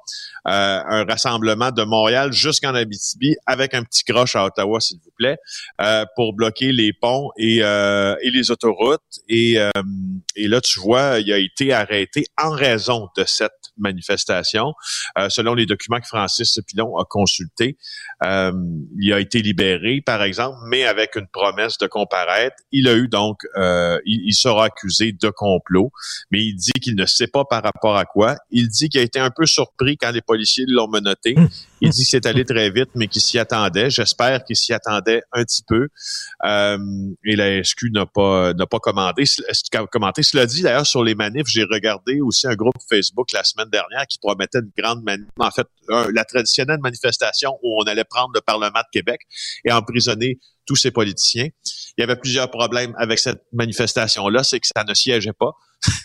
euh, 0.49 0.81
un 0.87 1.05
rassemblement 1.05 1.71
de 1.71 1.85
Montréal 1.85 2.33
jusqu'en 2.33 2.75
Abitibi 2.75 3.37
avec 3.47 3.75
un 3.75 3.85
petit 3.85 4.05
croche 4.05 4.35
à 4.35 4.45
Ottawa, 4.45 4.81
s'il 4.81 4.99
vous 5.05 5.13
plaît, 5.17 5.37
euh, 5.81 6.05
pour 6.17 6.33
bloquer 6.33 6.73
les 6.73 6.93
ponts 6.93 7.31
et, 7.37 7.59
euh, 7.63 8.17
et 8.23 8.31
les 8.31 8.51
autoroutes. 8.51 9.01
Et, 9.29 9.59
et 10.37 10.49
là, 10.49 10.61
tu 10.61 10.81
vois, 10.81 11.21
il 11.21 11.33
a 11.33 11.39
été 11.39 11.73
arrêté 11.73 12.25
en 12.43 12.51
raison 12.51 13.09
de 13.17 13.25
cette 13.27 13.53
manifestation. 13.79 14.75
selon 15.29 15.55
les 15.55 15.67
documents 15.67 16.01
que 16.01 16.07
Francis 16.07 16.59
Pilon 16.67 16.97
a 16.97 17.05
consultés, 17.05 17.77
il 18.23 19.13
a 19.13 19.21
été 19.21 19.43
libéré, 19.43 20.01
par 20.05 20.23
exemple, 20.23 20.59
mais 20.67 20.85
avec 20.85 21.17
une 21.17 21.27
promesse 21.27 21.79
de 21.79 21.87
comparaître. 21.87 22.57
Il 22.71 22.89
a 22.89 22.95
eu 22.95 23.09
donc, 23.09 23.43
il, 23.57 24.23
il 24.27 24.35
sera 24.35 24.67
accusé 24.67 25.13
de 25.13 25.31
complot, 25.31 25.91
mais 26.31 26.41
il 26.41 26.55
dit 26.55 26.73
qu'il 26.81 26.97
ne 26.97 27.07
sait 27.07 27.27
pas 27.27 27.45
par 27.45 27.63
rapport 27.63 27.97
à 27.97 28.05
quoi. 28.05 28.37
Il 28.51 28.69
dit 28.69 28.89
qu'il 28.89 29.01
a 29.01 29.05
été 29.05 29.19
un 29.19 29.31
peu 29.31 29.47
surpris 29.47 29.97
quand 29.97 30.11
les 30.11 30.23
policiers 30.23 30.65
l'ont 30.69 30.89
menotté. 30.89 31.35
Il 31.85 31.91
dit 31.91 32.05
que 32.05 32.11
c'est 32.11 32.27
allé 32.27 32.45
très 32.45 32.71
vite, 32.71 32.91
mais 32.95 33.09
qu'il 33.09 33.21
s'y 33.21 33.41
attendait. 33.41 33.91
J'espère 33.91 34.45
qu'il 34.45 34.55
s'y 34.55 34.73
attendait 34.73 35.21
un 35.33 35.43
petit 35.43 35.65
peu. 35.67 35.89
Euh, 36.45 36.79
et 37.25 37.35
la 37.35 37.63
SQ 37.65 37.91
n'a 37.93 38.07
pas 38.07 38.55
n'a 38.55 38.67
pas 38.67 38.79
commandé, 38.79 39.25
commenté? 39.91 40.23
Cela 40.23 40.47
dit, 40.47 40.63
d'ailleurs, 40.63 40.87
sur 40.87 41.03
les 41.03 41.17
manifs, 41.17 41.49
j'ai 41.49 41.65
regardé 41.65 42.21
aussi 42.21 42.47
un 42.47 42.55
groupe 42.55 42.77
Facebook 42.89 43.33
la 43.33 43.43
semaine 43.43 43.69
dernière 43.69 44.07
qui 44.07 44.21
promettait 44.21 44.61
une 44.61 44.71
grande 44.79 45.03
manif. 45.03 45.27
En 45.41 45.51
fait, 45.51 45.67
la 45.89 46.25
traditionnelle 46.25 46.79
manifestation 46.81 47.59
où 47.65 47.83
on 47.83 47.85
allait 47.85 48.05
prendre 48.05 48.31
le 48.33 48.41
Parlement 48.41 48.79
de 48.79 48.91
Québec 48.93 49.21
et 49.65 49.73
emprisonner 49.73 50.39
tous 50.67 50.77
ces 50.77 50.93
politiciens. 50.93 51.49
Il 51.99 52.03
y 52.03 52.05
avait 52.05 52.15
plusieurs 52.15 52.49
problèmes 52.49 52.95
avec 52.97 53.19
cette 53.19 53.43
manifestation-là, 53.53 54.45
c'est 54.45 54.61
que 54.61 54.69
ça 54.73 54.85
ne 54.85 54.95
siégeait 54.95 55.33
pas 55.33 55.57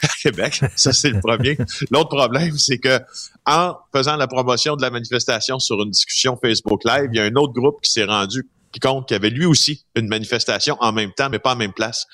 à 0.04 0.08
Québec. 0.22 0.62
Ça, 0.76 0.94
c'est 0.94 1.10
le 1.10 1.20
premier. 1.20 1.58
L'autre 1.92 2.10
problème, 2.10 2.58
c'est 2.58 2.78
que 2.78 3.00
en 3.46 3.76
faisant 3.94 4.18
la 4.18 4.28
promotion 4.28 4.76
de 4.76 4.82
la 4.82 4.90
manifestation 4.90 5.60
sur 5.60 5.82
une 5.82 5.92
discussion 5.92 6.38
Facebook 6.42 6.84
Live, 6.84 7.10
il 7.14 7.18
y 7.18 7.22
a 7.22 7.24
un 7.24 7.36
autre 7.36 7.54
groupe 7.54 7.82
qui 7.82 7.92
s'est 7.92 8.06
rendu 8.06 8.48
compte 8.80 9.08
qu'il 9.08 9.16
y 9.16 9.20
avait 9.20 9.30
lui 9.30 9.46
aussi 9.46 9.86
une 9.96 10.08
manifestation 10.08 10.78
en 10.80 10.92
même 10.92 11.12
temps, 11.12 11.30
mais 11.30 11.40
pas 11.40 11.54
en 11.54 11.56
même 11.56 11.74
place. 11.74 12.06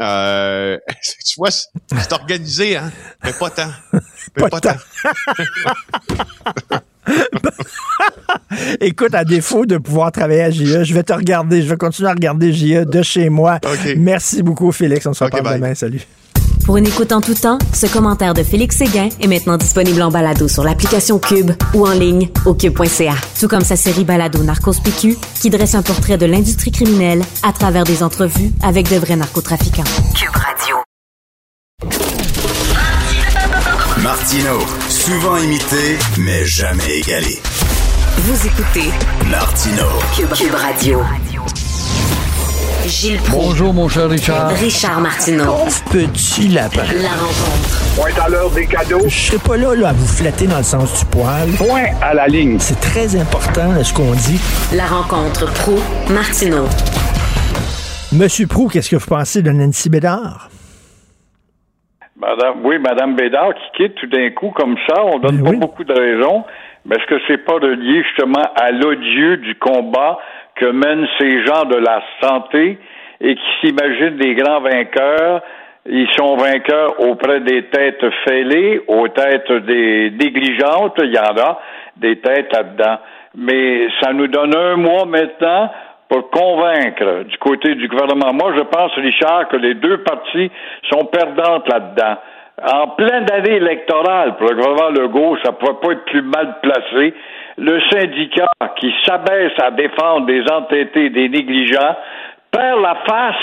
Euh, 0.00 0.78
tu 1.26 1.34
vois, 1.36 1.50
c'est 1.50 2.12
organisé, 2.12 2.76
hein, 2.76 2.92
mais 3.24 3.32
pas 3.32 3.50
tant. 3.50 3.70
Mais 4.36 4.48
pas, 4.48 4.60
tant. 4.60 4.70
Écoute, 8.80 9.14
à 9.14 9.24
défaut 9.24 9.64
de 9.64 9.78
pouvoir 9.78 10.12
travailler 10.12 10.42
à 10.42 10.50
JE, 10.50 10.84
je 10.84 10.94
vais 10.94 11.02
te 11.02 11.12
regarder, 11.12 11.62
je 11.62 11.68
vais 11.68 11.76
continuer 11.76 12.10
à 12.10 12.12
regarder 12.12 12.52
JE 12.52 12.84
de 12.84 13.02
chez 13.02 13.28
moi. 13.28 13.58
Merci 13.96 14.42
beaucoup, 14.42 14.70
Félix. 14.72 15.06
On 15.06 15.14
se 15.14 15.24
reparle 15.24 15.54
demain. 15.54 15.74
Salut. 15.74 16.06
Pour 16.66 16.78
une 16.78 16.86
écoute 16.88 17.12
en 17.12 17.20
tout 17.20 17.34
temps, 17.34 17.58
ce 17.72 17.86
commentaire 17.86 18.34
de 18.34 18.42
Félix 18.42 18.76
Séguin 18.78 19.08
est 19.20 19.28
maintenant 19.28 19.56
disponible 19.56 20.02
en 20.02 20.10
balado 20.10 20.48
sur 20.48 20.64
l'application 20.64 21.20
Cube 21.20 21.52
ou 21.74 21.86
en 21.86 21.92
ligne 21.92 22.28
au 22.44 22.54
cube.ca. 22.54 23.14
Tout 23.38 23.46
comme 23.46 23.62
sa 23.62 23.76
série 23.76 24.02
balado 24.02 24.42
Narcos 24.42 24.80
PQ, 24.82 25.16
qui 25.40 25.48
dresse 25.48 25.76
un 25.76 25.82
portrait 25.82 26.18
de 26.18 26.26
l'industrie 26.26 26.72
criminelle 26.72 27.22
à 27.44 27.52
travers 27.52 27.84
des 27.84 28.02
entrevues 28.02 28.50
avec 28.64 28.90
de 28.90 28.96
vrais 28.96 29.14
narcotrafiquants. 29.14 29.84
Cube 30.16 30.34
Radio. 30.34 30.76
Martino, 34.02 34.58
souvent 34.88 35.36
imité, 35.36 35.96
mais 36.18 36.44
jamais 36.44 36.98
égalé. 36.98 37.40
Vous 38.18 38.46
écoutez 38.46 38.90
Martino, 39.30 39.84
Cube 40.16 40.52
Radio. 40.52 40.98
Gilles 42.86 43.18
Bonjour, 43.32 43.74
mon 43.74 43.88
cher 43.88 44.08
Richard. 44.08 44.50
Richard 44.50 45.00
Martineau. 45.00 45.64
petit 45.90 46.48
lapin. 46.48 46.86
La 47.02 47.18
rencontre. 47.18 47.96
Point 47.96 48.24
à 48.24 48.28
l'heure 48.28 48.50
des 48.50 48.66
cadeaux. 48.66 49.00
Je 49.08 49.08
serai 49.08 49.38
pas 49.38 49.56
là, 49.56 49.74
là, 49.74 49.88
à 49.88 49.92
vous 49.92 50.06
flatter 50.06 50.46
dans 50.46 50.58
le 50.58 50.62
sens 50.62 51.00
du 51.00 51.06
poil. 51.06 51.48
Point 51.58 51.90
à 52.00 52.14
la 52.14 52.28
ligne. 52.28 52.60
C'est 52.60 52.78
très 52.78 53.16
important, 53.16 53.82
ce 53.82 53.92
qu'on 53.92 54.12
dit. 54.12 54.40
La 54.72 54.86
rencontre 54.86 55.52
pro 55.52 55.74
martineau 56.14 56.66
Monsieur 58.12 58.46
Prou, 58.46 58.68
qu'est-ce 58.68 58.90
que 58.90 58.96
vous 58.96 59.06
pensez 59.06 59.42
de 59.42 59.50
Nancy 59.50 59.90
Bédard? 59.90 60.48
Madame, 62.20 62.64
oui, 62.64 62.78
Madame 62.78 63.16
Bédard 63.16 63.54
qui 63.54 63.82
quitte 63.82 63.96
tout 63.96 64.06
d'un 64.06 64.30
coup 64.30 64.52
comme 64.54 64.76
ça, 64.88 65.02
on 65.04 65.18
donne 65.18 65.42
ben 65.42 65.52
pas 65.52 65.66
beaucoup 65.66 65.84
de 65.84 65.92
raisons. 65.92 66.44
Mais 66.84 66.94
est-ce 66.96 67.06
que 67.06 67.20
c'est 67.26 67.44
pas 67.44 67.58
lié 67.58 68.04
justement 68.04 68.46
à 68.54 68.70
l'odieux 68.70 69.38
du 69.38 69.56
combat 69.56 70.18
que 70.56 70.66
mènent 70.66 71.06
ces 71.18 71.44
gens 71.44 71.64
de 71.64 71.76
la 71.76 72.02
santé 72.22 72.78
et 73.20 73.34
qui 73.34 73.50
s'imaginent 73.60 74.16
des 74.16 74.34
grands 74.34 74.60
vainqueurs 74.60 75.42
Ils 75.86 76.08
sont 76.18 76.36
vainqueurs 76.36 77.00
auprès 77.00 77.40
des 77.40 77.64
têtes 77.66 78.04
fêlées, 78.26 78.82
aux 78.88 79.08
têtes 79.08 79.52
des 79.52 80.10
négligentes. 80.10 80.98
Il 81.02 81.14
y 81.14 81.18
en 81.18 81.36
a 81.36 81.60
des 81.96 82.18
têtes 82.18 82.52
là-dedans. 82.52 82.98
Mais 83.36 83.88
ça 84.00 84.12
nous 84.12 84.26
donne 84.26 84.56
un 84.56 84.76
mois 84.76 85.04
maintenant 85.04 85.70
pour 86.08 86.30
convaincre 86.30 87.24
du 87.24 87.36
côté 87.38 87.74
du 87.74 87.88
gouvernement. 87.88 88.32
Moi, 88.32 88.54
je 88.56 88.62
pense, 88.62 88.92
Richard, 88.94 89.48
que 89.48 89.56
les 89.56 89.74
deux 89.74 89.98
partis 89.98 90.50
sont 90.90 91.04
perdantes 91.06 91.68
là-dedans. 91.68 92.16
En 92.62 92.88
pleine 92.88 93.26
année 93.30 93.56
électorale, 93.56 94.36
pour 94.36 94.48
le 94.48 94.56
gouvernement 94.56 94.88
Legault, 94.88 95.36
ça 95.44 95.50
ne 95.50 95.56
pourrait 95.56 95.80
pas 95.82 95.92
être 95.92 96.04
plus 96.06 96.22
mal 96.22 96.56
placé. 96.62 97.12
Le 97.58 97.80
syndicat 97.90 98.48
qui 98.76 98.94
s'abaisse 99.04 99.52
à 99.62 99.70
défendre 99.70 100.26
des 100.26 100.42
entêtés, 100.50 101.10
des 101.10 101.28
négligents, 101.28 101.96
perd 102.50 102.80
la 102.80 102.96
face 103.06 103.34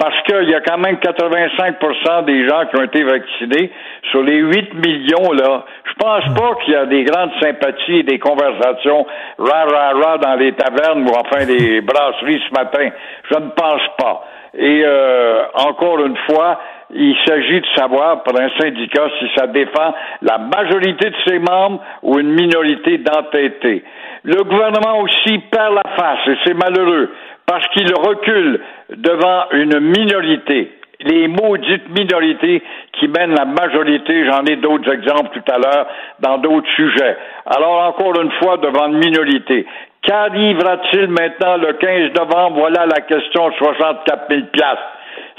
parce 0.00 0.16
qu'il 0.22 0.48
y 0.48 0.54
a 0.54 0.62
quand 0.62 0.78
même 0.78 0.96
85% 0.96 2.24
des 2.24 2.48
gens 2.48 2.64
qui 2.66 2.76
ont 2.76 2.84
été 2.84 3.02
vaccinés 3.02 3.70
sur 4.10 4.22
les 4.22 4.38
8 4.38 4.74
millions 4.74 5.32
là. 5.32 5.66
Je 5.84 5.92
pense 5.98 6.24
pas 6.34 6.54
qu'il 6.64 6.72
y 6.72 6.76
a 6.76 6.86
des 6.86 7.04
grandes 7.04 7.32
sympathies 7.38 7.98
et 7.98 8.02
des 8.02 8.18
conversations 8.18 9.06
ra 9.38 9.64
ra 9.64 9.92
ra 9.92 10.16
dans 10.16 10.36
les 10.36 10.52
tavernes 10.52 11.06
ou 11.06 11.12
enfin 11.12 11.44
les 11.44 11.80
brasseries 11.82 12.42
ce 12.48 12.54
matin. 12.54 12.88
Je 13.30 13.34
ne 13.34 13.50
pense 13.50 13.82
pas. 13.98 14.24
Et 14.54 14.82
euh, 14.86 15.42
encore 15.54 16.00
une 16.00 16.16
fois, 16.30 16.58
il 16.92 17.16
s'agit 17.26 17.60
de 17.60 17.66
savoir 17.76 18.22
pour 18.22 18.38
un 18.40 18.48
syndicat 18.58 19.08
si 19.18 19.26
ça 19.36 19.46
défend 19.46 19.94
la 20.22 20.38
majorité 20.38 21.10
de 21.10 21.16
ses 21.26 21.38
membres 21.38 21.80
ou 22.02 22.18
une 22.18 22.32
minorité 22.32 22.98
d'entêtés. 22.98 23.84
Le 24.24 24.42
gouvernement 24.42 25.00
aussi 25.00 25.38
perd 25.50 25.74
la 25.74 25.90
face 25.96 26.28
et 26.28 26.36
c'est 26.44 26.54
malheureux 26.54 27.10
parce 27.46 27.66
qu'il 27.68 27.92
recule 27.94 28.60
devant 28.90 29.44
une 29.52 29.80
minorité, 29.80 30.72
les 31.00 31.28
maudites 31.28 31.88
minorités 31.88 32.62
qui 32.92 33.08
mènent 33.08 33.34
la 33.34 33.44
majorité, 33.44 34.24
j'en 34.26 34.44
ai 34.44 34.56
d'autres 34.56 34.92
exemples 34.92 35.30
tout 35.32 35.52
à 35.52 35.58
l'heure 35.58 35.86
dans 36.20 36.38
d'autres 36.38 36.68
sujets. 36.76 37.16
Alors 37.46 37.88
encore 37.88 38.20
une 38.20 38.30
fois, 38.32 38.58
devant 38.58 38.86
une 38.88 38.98
minorité. 38.98 39.66
Qu'arrivera-t-il 40.02 41.08
maintenant 41.08 41.56
le 41.56 41.72
15 41.74 42.12
novembre? 42.14 42.58
Voilà 42.58 42.86
la 42.86 43.00
question 43.02 43.50
64 43.52 44.26
000 44.30 44.42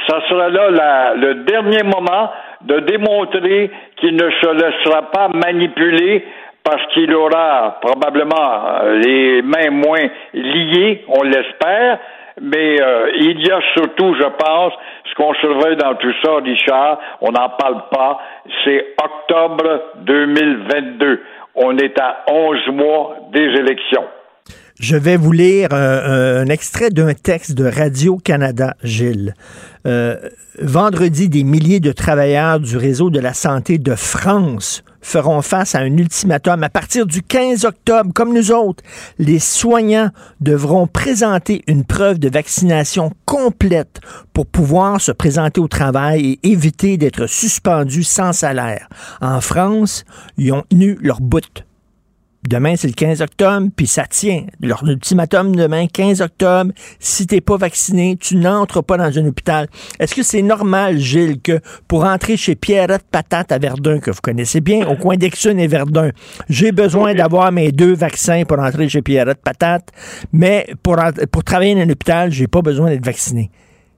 Ça 0.08 0.20
sera 0.30 0.49
là 0.49 1.14
le 1.16 1.43
dernier 1.45 1.84
moment 1.84 2.32
de 2.62 2.80
démontrer 2.80 3.72
qu'il 3.97 4.16
ne 4.16 4.30
se 4.30 4.54
laissera 4.54 5.12
pas 5.12 5.30
manipuler 5.30 6.26
parce 6.64 6.82
qu'il 6.93 7.14
aura 7.14 7.80
probablement 7.82 8.82
euh, 8.84 8.99
les 8.99 9.41
mains 9.41 9.72
moins 9.72 10.08
liées, 10.34 11.04
on 11.08 11.24
l'espère, 11.24 11.99
mais 12.39 12.82
euh, 12.82 13.12
il 13.20 13.45
y 13.45 13.52
a 13.52 13.60
surtout, 13.74 14.16
je 14.16 14.28
pense, 14.38 14.74
ce 15.10 15.16
qu'on 15.16 15.34
surveille 15.36 15.76
dans 15.78 15.95
tout 15.95 16.14
ça, 16.24 16.36
Richard, 16.36 16.99
on 17.22 17.32
n'en 17.32 17.49
parle 17.49 17.84
pas, 17.91 18.20
c'est 18.64 18.95
octobre 19.04 19.82
2022. 20.06 21.22
On 21.56 21.78
est 21.78 21.99
à 21.99 22.24
11 22.30 22.68
mois 22.74 23.16
des 23.34 23.47
élections. 23.60 24.06
Je 24.80 24.95
vais 24.95 25.16
vous 25.16 25.32
lire 25.32 25.70
un, 25.74 26.47
extrait 26.47 26.89
d'un 26.89 27.14
texte 27.14 27.54
de 27.54 27.66
Radio-Canada, 27.66 28.74
Gilles. 28.84 29.36
Euh, 29.88 30.18
vendredi, 30.62 31.30
des 31.30 31.44
milliers 31.44 31.80
de 31.80 31.92
travailleurs 31.92 32.60
du 32.60 32.78
réseau 32.78 33.10
de 33.10 33.20
la 33.20 33.34
santé 33.34 33.78
de 33.78 33.96
France 33.96 34.84
feront 35.02 35.42
face 35.42 35.74
à 35.74 35.80
un 35.80 35.98
ultimatum. 35.98 36.64
À 36.64 36.70
partir 36.70 37.06
du 37.06 37.24
15 37.24 37.66
octobre, 37.66 38.12
comme 38.14 38.34
nous 38.34 38.52
autres, 38.52 38.84
les 39.18 39.40
soignants 39.40 40.12
devront 40.40 40.86
présenter 40.86 41.64
une 41.68 41.84
preuve 41.84 42.20
de 42.20 42.30
vaccination 42.30 43.12
complète 43.26 44.00
pour 44.34 44.46
pouvoir 44.46 45.02
se 45.02 45.12
présenter 45.12 45.60
au 45.60 45.68
travail 45.68 46.26
et 46.44 46.50
éviter 46.52 46.98
d'être 46.98 47.26
suspendus 47.26 48.04
sans 48.04 48.34
salaire. 48.34 48.88
En 49.22 49.42
France, 49.42 50.06
ils 50.38 50.54
ont 50.54 50.64
tenu 50.70 50.98
leur 51.02 51.20
bout. 51.20 51.64
Demain, 52.48 52.76
c'est 52.76 52.88
le 52.88 52.94
15 52.94 53.22
octobre, 53.22 53.68
puis 53.76 53.86
ça 53.86 54.06
tient. 54.08 54.46
Leur 54.62 54.84
ultimatum 54.84 55.56
demain, 55.56 55.86
15 55.86 56.22
octobre, 56.22 56.72
si 57.00 57.28
t'es 57.28 57.39
pas 57.39 57.56
vacciné, 57.56 58.18
tu 58.20 58.36
n'entres 58.36 58.82
pas 58.82 58.98
dans 58.98 59.16
un 59.18 59.26
hôpital. 59.28 59.68
Est-ce 60.00 60.16
que 60.16 60.24
c'est 60.24 60.42
normal, 60.42 60.98
Gilles, 60.98 61.39
que 61.39 61.60
pour 61.88 62.04
entrer 62.04 62.38
chez 62.38 62.56
Pierrette 62.56 63.06
Patate 63.12 63.52
à 63.52 63.60
Verdun, 63.60 64.00
que 64.00 64.10
vous 64.10 64.22
connaissez 64.22 64.60
bien, 64.60 64.88
au 64.88 64.96
coin 64.96 65.18
d'Exune 65.18 65.60
et 65.60 65.68
Verdun, 65.68 66.10
j'ai 66.50 66.72
besoin 66.72 67.14
d'avoir 67.14 67.52
mes 67.52 67.72
deux 67.72 67.94
vaccins 67.94 68.44
pour 68.44 68.58
entrer 68.58 68.89
chez 68.89 69.04
Pierrette 69.04 69.42
Patate, 69.44 69.89
mais 70.34 70.68
pour, 70.82 70.98
pour 71.32 71.44
travailler 71.44 71.76
dans 71.76 71.82
un 71.82 71.89
hôpital, 71.89 72.32
j'ai 72.32 72.48
pas 72.48 72.64
besoin 72.64 72.89
d'être 72.89 73.06
vacciné? 73.06 73.52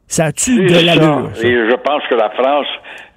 Ça 0.07 0.25
a-tu 0.25 0.65
de 0.65 0.85
l'allure? 0.85 1.29
Et 1.43 1.51
je 1.51 1.75
pense 1.75 2.03
que 2.07 2.15
la 2.15 2.29
France 2.31 2.67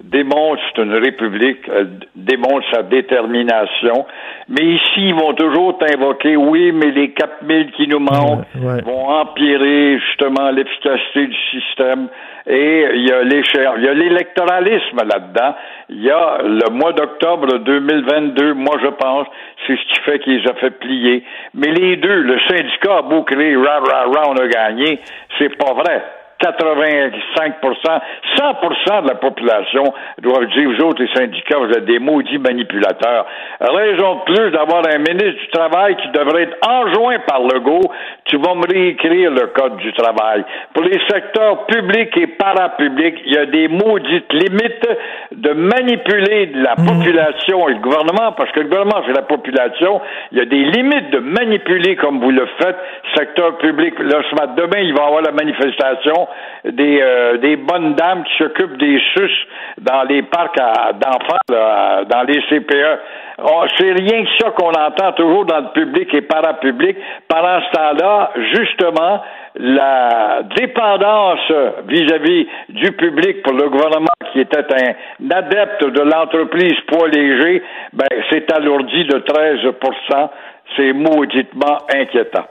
démontre, 0.03 0.61
c'est 0.67 0.81
une 0.81 0.95
république, 0.95 1.69
démontre 2.15 2.65
sa 2.71 2.83
détermination. 2.83 4.05
Mais 4.49 4.63
ici, 4.63 5.09
ils 5.09 5.13
vont 5.13 5.33
toujours 5.33 5.77
t'invoquer, 5.77 6.35
oui, 6.35 6.71
mais 6.71 6.91
les 6.91 7.11
4000 7.11 7.71
qui 7.71 7.87
nous 7.87 7.99
manquent 7.99 8.45
vont 8.55 9.09
empirer 9.09 9.99
justement 9.99 10.49
l'efficacité 10.51 11.27
du 11.27 11.37
système. 11.51 12.07
Et 12.49 12.85
il 12.93 13.07
y 13.07 13.11
a 13.11 13.21
il 13.23 13.83
y 13.83 13.87
a 13.87 13.93
l'électoralisme 13.93 14.97
là-dedans. 14.97 15.55
Il 15.89 16.01
y 16.01 16.09
a 16.09 16.37
le 16.41 16.69
mois 16.71 16.93
d'octobre 16.93 17.59
2022, 17.59 18.53
moi 18.53 18.77
je 18.81 18.87
pense, 18.87 19.27
c'est 19.65 19.75
ce 19.75 19.93
qui 19.93 19.99
fait 20.01 20.19
qu'ils 20.19 20.49
ont 20.49 20.55
fait 20.55 20.71
plier. 20.71 21.23
Mais 21.53 21.71
les 21.71 21.97
deux, 21.97 22.21
le 22.21 22.39
syndicat 22.47 22.99
a 22.99 23.01
beau 23.01 23.23
crier, 23.23 23.57
ra, 23.57 23.79
ra, 23.79 24.05
ra, 24.05 24.29
on 24.29 24.35
a 24.35 24.47
gagné, 24.47 24.99
c'est 25.37 25.55
pas 25.57 25.73
vrai. 25.73 26.01
85% 26.41 27.99
100% 28.37 29.03
de 29.03 29.07
la 29.07 29.15
population 29.15 29.83
doivent 30.21 30.47
dire, 30.47 30.69
vous 30.69 30.85
autres, 30.85 31.01
les 31.01 31.13
syndicats, 31.13 31.57
vous 31.57 31.71
êtes 31.71 31.85
des 31.85 31.99
maudits 31.99 32.37
manipulateurs. 32.37 33.25
Raison 33.59 34.15
de 34.15 34.33
plus 34.33 34.51
d'avoir 34.51 34.83
un 34.87 34.97
ministre 34.99 35.41
du 35.41 35.47
Travail 35.51 35.95
qui 35.97 36.09
devrait 36.09 36.43
être 36.43 36.57
enjoint 36.67 37.19
par 37.27 37.41
Legault. 37.41 37.91
Tu 38.25 38.37
vas 38.37 38.55
me 38.55 38.67
réécrire 38.71 39.31
le 39.31 39.47
Code 39.47 39.77
du 39.77 39.93
travail. 39.93 40.43
Pour 40.73 40.83
les 40.83 40.99
secteurs 41.09 41.65
publics 41.65 42.15
et 42.17 42.27
parapublics, 42.27 43.21
il 43.25 43.33
y 43.33 43.37
a 43.37 43.45
des 43.45 43.67
maudites 43.67 44.31
limites 44.33 44.89
de 45.31 45.51
manipuler 45.53 46.51
la 46.53 46.73
mmh. 46.77 46.85
population 46.85 47.69
et 47.69 47.73
le 47.73 47.79
gouvernement, 47.79 48.33
parce 48.33 48.51
que 48.51 48.59
le 48.59 48.67
gouvernement, 48.67 49.03
c'est 49.05 49.13
la 49.13 49.23
population. 49.23 50.01
Il 50.31 50.37
y 50.37 50.41
a 50.41 50.45
des 50.45 50.63
limites 50.63 51.09
de 51.11 51.19
manipuler 51.19 51.95
comme 51.95 52.19
vous 52.19 52.31
le 52.31 52.47
faites, 52.59 52.77
secteur 53.15 53.57
public. 53.57 53.97
Là, 53.99 54.21
ce 54.29 54.35
matin, 54.35 54.53
demain, 54.57 54.79
il 54.79 54.93
va 54.93 55.03
y 55.03 55.07
avoir 55.07 55.21
la 55.21 55.31
manifestation 55.31 56.26
des, 56.65 56.99
euh, 57.01 57.37
des 57.37 57.55
bonnes 57.55 57.93
dames 57.95 58.23
qui 58.23 58.37
s'occupent 58.37 58.77
des 58.77 58.99
sus 59.13 59.47
dans 59.79 60.03
les 60.03 60.23
parcs 60.23 60.57
d'enfants, 60.57 61.37
dans 61.49 62.23
les 62.27 62.41
CPE. 62.49 62.99
Oh, 63.43 63.63
c'est 63.77 63.91
rien 63.91 64.23
que 64.23 64.29
ça 64.39 64.49
qu'on 64.51 64.71
entend 64.71 65.11
toujours 65.11 65.45
dans 65.45 65.59
le 65.59 65.71
public 65.73 66.11
et 66.13 66.21
parapublic. 66.21 66.97
Pendant 67.27 67.61
ce 67.61 67.71
temps-là, 67.71 68.31
justement, 68.53 69.21
la 69.55 70.41
dépendance 70.55 71.51
vis-à-vis 71.87 72.47
du 72.69 72.91
public 72.93 73.43
pour 73.43 73.53
le 73.53 73.69
gouvernement 73.69 74.07
qui 74.33 74.41
était 74.41 74.57
un 74.59 75.29
adepte 75.31 75.85
de 75.85 76.01
l'entreprise 76.01 76.79
poids 76.87 77.07
léger, 77.09 77.63
ben, 77.93 78.07
c'est 78.31 78.51
alourdi 78.51 79.05
de 79.05 79.19
13% 79.19 80.29
C'est 80.75 80.93
mauditement 80.93 81.77
inquiétant. 81.93 82.45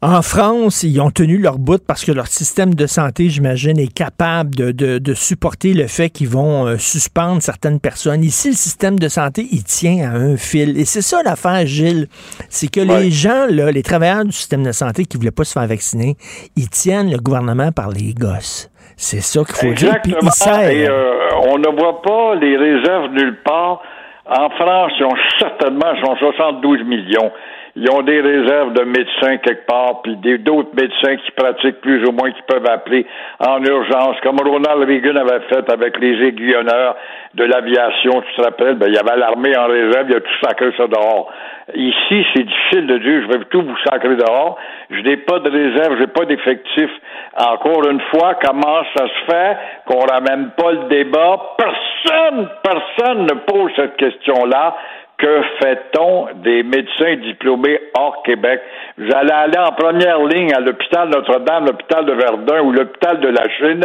En 0.00 0.22
France, 0.22 0.84
ils 0.84 1.00
ont 1.00 1.10
tenu 1.10 1.38
leur 1.38 1.58
bout 1.58 1.84
parce 1.84 2.04
que 2.04 2.12
leur 2.12 2.28
système 2.28 2.72
de 2.72 2.86
santé, 2.86 3.28
j'imagine, 3.30 3.80
est 3.80 3.92
capable 3.92 4.54
de, 4.54 4.70
de, 4.70 5.14
supporter 5.14 5.74
le 5.74 5.88
fait 5.88 6.08
qu'ils 6.08 6.28
vont 6.28 6.68
euh, 6.68 6.76
suspendre 6.76 7.42
certaines 7.42 7.80
personnes. 7.80 8.22
Ici, 8.22 8.50
le 8.50 8.54
système 8.54 9.00
de 9.00 9.08
santé, 9.08 9.48
il 9.50 9.64
tient 9.64 10.08
à 10.08 10.14
un 10.14 10.36
fil. 10.36 10.78
Et 10.78 10.84
c'est 10.84 11.02
ça 11.02 11.20
l'affaire, 11.24 11.66
Gilles. 11.66 12.06
C'est 12.48 12.70
que 12.70 12.78
les 12.78 13.10
gens, 13.10 13.46
là, 13.50 13.72
les 13.72 13.82
travailleurs 13.82 14.24
du 14.24 14.30
système 14.30 14.62
de 14.62 14.70
santé 14.70 15.04
qui 15.04 15.16
voulaient 15.16 15.32
pas 15.32 15.42
se 15.42 15.52
faire 15.52 15.66
vacciner, 15.66 16.14
ils 16.54 16.70
tiennent 16.70 17.10
le 17.10 17.18
gouvernement 17.18 17.72
par 17.72 17.90
les 17.90 18.14
gosses. 18.14 18.70
C'est 18.96 19.20
ça 19.20 19.42
qu'il 19.42 19.56
faut 19.56 19.74
dire. 19.74 19.96
Puis 20.04 20.12
Et 20.12 20.88
euh, 20.88 21.12
on 21.48 21.58
ne 21.58 21.76
voit 21.76 22.02
pas 22.02 22.36
les 22.36 22.56
réserves 22.56 23.10
nulle 23.14 23.36
part. 23.44 23.82
En 24.26 24.48
France, 24.50 24.92
ils 25.00 25.04
ont 25.04 25.16
certainement, 25.40 25.92
ils 25.92 26.06
sont 26.06 26.14
72 26.18 26.84
millions 26.84 27.32
ils 27.80 27.88
ont 27.92 28.02
des 28.02 28.20
réserves 28.20 28.72
de 28.72 28.82
médecins 28.82 29.36
quelque 29.38 29.66
part, 29.66 30.02
puis 30.02 30.16
d'autres 30.16 30.74
médecins 30.74 31.16
qui 31.16 31.30
pratiquent 31.30 31.80
plus 31.80 32.04
ou 32.08 32.12
moins, 32.12 32.32
qui 32.32 32.42
peuvent 32.42 32.66
appeler 32.68 33.06
en 33.38 33.62
urgence, 33.62 34.16
comme 34.22 34.38
Ronald 34.40 34.82
Reagan 34.82 35.14
avait 35.14 35.44
fait 35.48 35.72
avec 35.72 35.98
les 36.00 36.26
aiguillonneurs 36.26 36.96
de 37.34 37.44
l'aviation, 37.44 38.20
tu 38.22 38.34
te 38.34 38.42
rappelles, 38.42 38.74
ben, 38.74 38.86
il 38.88 38.94
y 38.94 38.98
avait 38.98 39.16
l'armée 39.16 39.56
en 39.56 39.66
réserve, 39.66 40.06
il 40.08 40.16
a 40.16 40.20
tout 40.20 40.38
sacré 40.42 40.72
ça 40.76 40.88
dehors. 40.88 41.30
Ici, 41.74 42.26
c'est 42.34 42.44
difficile 42.44 42.86
de 42.86 42.98
dire, 42.98 43.22
je 43.22 43.38
vais 43.38 43.44
tout 43.44 43.62
vous 43.62 43.76
sacrer 43.88 44.16
dehors. 44.16 44.58
Je 44.90 45.00
n'ai 45.02 45.18
pas 45.18 45.38
de 45.38 45.50
réserve, 45.50 45.98
j'ai 45.98 46.06
pas 46.06 46.24
d'effectif. 46.24 46.90
Encore 47.36 47.86
une 47.88 48.00
fois, 48.10 48.38
comment 48.42 48.82
ça 48.96 49.06
se 49.06 49.30
fait 49.30 49.56
qu'on 49.84 50.00
ramène 50.00 50.50
pas 50.56 50.72
le 50.72 50.88
débat? 50.88 51.40
Personne, 51.58 52.48
personne 52.62 53.22
ne 53.24 53.34
pose 53.46 53.70
cette 53.76 53.96
question-là 53.96 54.74
que 55.18 55.42
fait-on 55.60 56.28
des 56.44 56.62
médecins 56.62 57.16
diplômés 57.16 57.80
hors 57.98 58.22
Québec? 58.22 58.60
Allez 58.98 59.32
aller 59.32 59.58
en 59.58 59.72
première 59.72 60.24
ligne 60.24 60.52
à 60.54 60.60
l'hôpital 60.60 61.08
Notre-Dame, 61.08 61.66
l'hôpital 61.66 62.04
de 62.06 62.12
Verdun 62.12 62.60
ou 62.62 62.70
l'hôpital 62.70 63.18
de 63.18 63.28
la 63.28 63.48
Chine. 63.58 63.84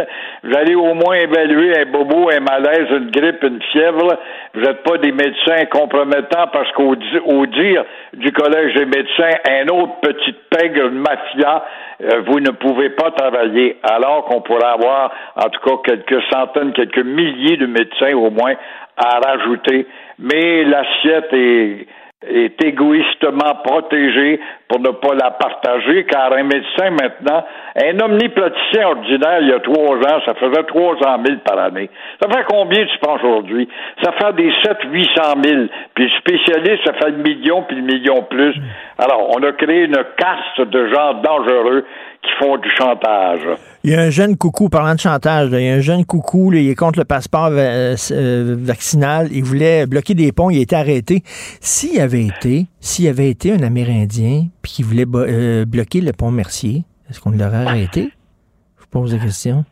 Allez 0.54 0.76
au 0.76 0.94
moins 0.94 1.16
évaluer 1.16 1.76
un 1.76 1.86
bobo, 1.86 2.30
un 2.30 2.38
malaise, 2.38 2.86
une 2.90 3.10
grippe, 3.10 3.42
une 3.42 3.60
fièvre. 3.72 4.16
Vous 4.54 4.60
n'êtes 4.60 4.84
pas 4.84 4.98
des 4.98 5.10
médecins 5.10 5.64
compromettants 5.72 6.46
parce 6.52 6.70
qu'au 6.72 6.94
au 7.26 7.46
dire 7.46 7.84
du 8.12 8.30
Collège 8.30 8.74
des 8.74 8.86
médecins, 8.86 9.36
un 9.50 9.66
autre 9.74 9.94
petit 10.02 10.34
pègre, 10.50 10.86
une 10.86 11.00
mafia, 11.00 11.64
euh, 12.00 12.22
vous 12.26 12.38
ne 12.38 12.50
pouvez 12.50 12.90
pas 12.90 13.10
travailler 13.10 13.78
alors 13.82 14.24
qu'on 14.26 14.40
pourrait 14.40 14.72
avoir 14.72 15.12
en 15.34 15.48
tout 15.48 15.60
cas 15.68 15.94
quelques 15.94 16.22
centaines, 16.32 16.72
quelques 16.72 17.04
milliers 17.04 17.56
de 17.56 17.66
médecins 17.66 18.14
au 18.14 18.30
moins 18.30 18.54
à 18.96 19.18
rajouter 19.18 19.86
mais 20.18 20.64
l'assiette 20.64 21.32
est, 21.32 21.86
égoïstement 22.64 23.56
protégée 23.62 24.40
pour 24.66 24.80
ne 24.80 24.88
pas 24.88 25.14
la 25.14 25.32
partager, 25.32 26.04
car 26.04 26.32
un 26.32 26.44
médecin 26.44 26.88
maintenant, 26.90 27.44
un 27.76 28.00
omnipraticien 28.00 28.86
ordinaire, 28.86 29.42
il 29.42 29.48
y 29.48 29.52
a 29.52 29.60
trois 29.60 29.96
ans, 29.96 30.22
ça 30.24 30.32
faisait 30.32 30.62
300 30.62 31.00
000 31.22 31.38
par 31.44 31.58
année. 31.58 31.90
Ça 32.22 32.30
fait 32.30 32.44
combien 32.48 32.86
tu 32.86 32.98
penses 32.98 33.22
aujourd'hui? 33.22 33.68
Ça 34.02 34.12
fait 34.12 34.32
des 34.36 34.50
7 34.64 34.78
800 34.90 35.22
000. 35.44 35.62
Puis 35.94 36.04
le 36.04 36.10
spécialiste, 36.18 36.86
ça 36.86 36.94
fait 36.94 37.10
le 37.10 37.18
million, 37.18 37.62
puis 37.64 37.76
le 37.76 37.82
million 37.82 38.22
plus. 38.22 38.54
Alors, 38.96 39.28
on 39.36 39.42
a 39.42 39.52
créé 39.52 39.84
une 39.84 40.02
caste 40.16 40.66
de 40.66 40.86
gens 40.86 41.14
dangereux 41.14 41.84
qui 42.24 42.30
font 42.38 42.56
du 42.56 42.68
chantage. 42.76 43.40
Il 43.84 43.90
y 43.90 43.94
a 43.94 44.00
un 44.00 44.10
jeune 44.10 44.36
coucou, 44.36 44.68
parlant 44.68 44.94
de 44.94 45.00
chantage, 45.00 45.50
il 45.52 45.60
y 45.60 45.68
a 45.68 45.74
un 45.74 45.80
jeune 45.80 46.04
coucou, 46.04 46.52
il 46.52 46.70
est 46.70 46.74
contre 46.74 46.98
le 46.98 47.04
passeport 47.04 47.50
euh, 47.52 47.94
euh, 48.10 48.56
vaccinal, 48.58 49.28
il 49.30 49.44
voulait 49.44 49.86
bloquer 49.86 50.14
des 50.14 50.32
ponts, 50.32 50.50
il 50.50 50.58
a 50.58 50.62
été 50.62 50.76
arrêté. 50.76 51.22
S'il 51.60 52.00
avait 52.00 52.24
été, 52.24 52.66
s'il 52.80 53.08
avait 53.08 53.28
été 53.28 53.52
un 53.52 53.62
Amérindien, 53.62 54.46
puis 54.62 54.72
qu'il 54.72 54.86
voulait 54.86 55.06
euh, 55.14 55.64
bloquer 55.64 56.00
le 56.00 56.12
pont 56.12 56.30
Mercier, 56.30 56.84
est-ce 57.10 57.20
qu'on 57.20 57.30
l'aurait 57.30 57.66
arrêté? 57.66 58.10
Je 58.80 58.86
pose 58.90 59.14
la 59.14 59.22
question. 59.22 59.64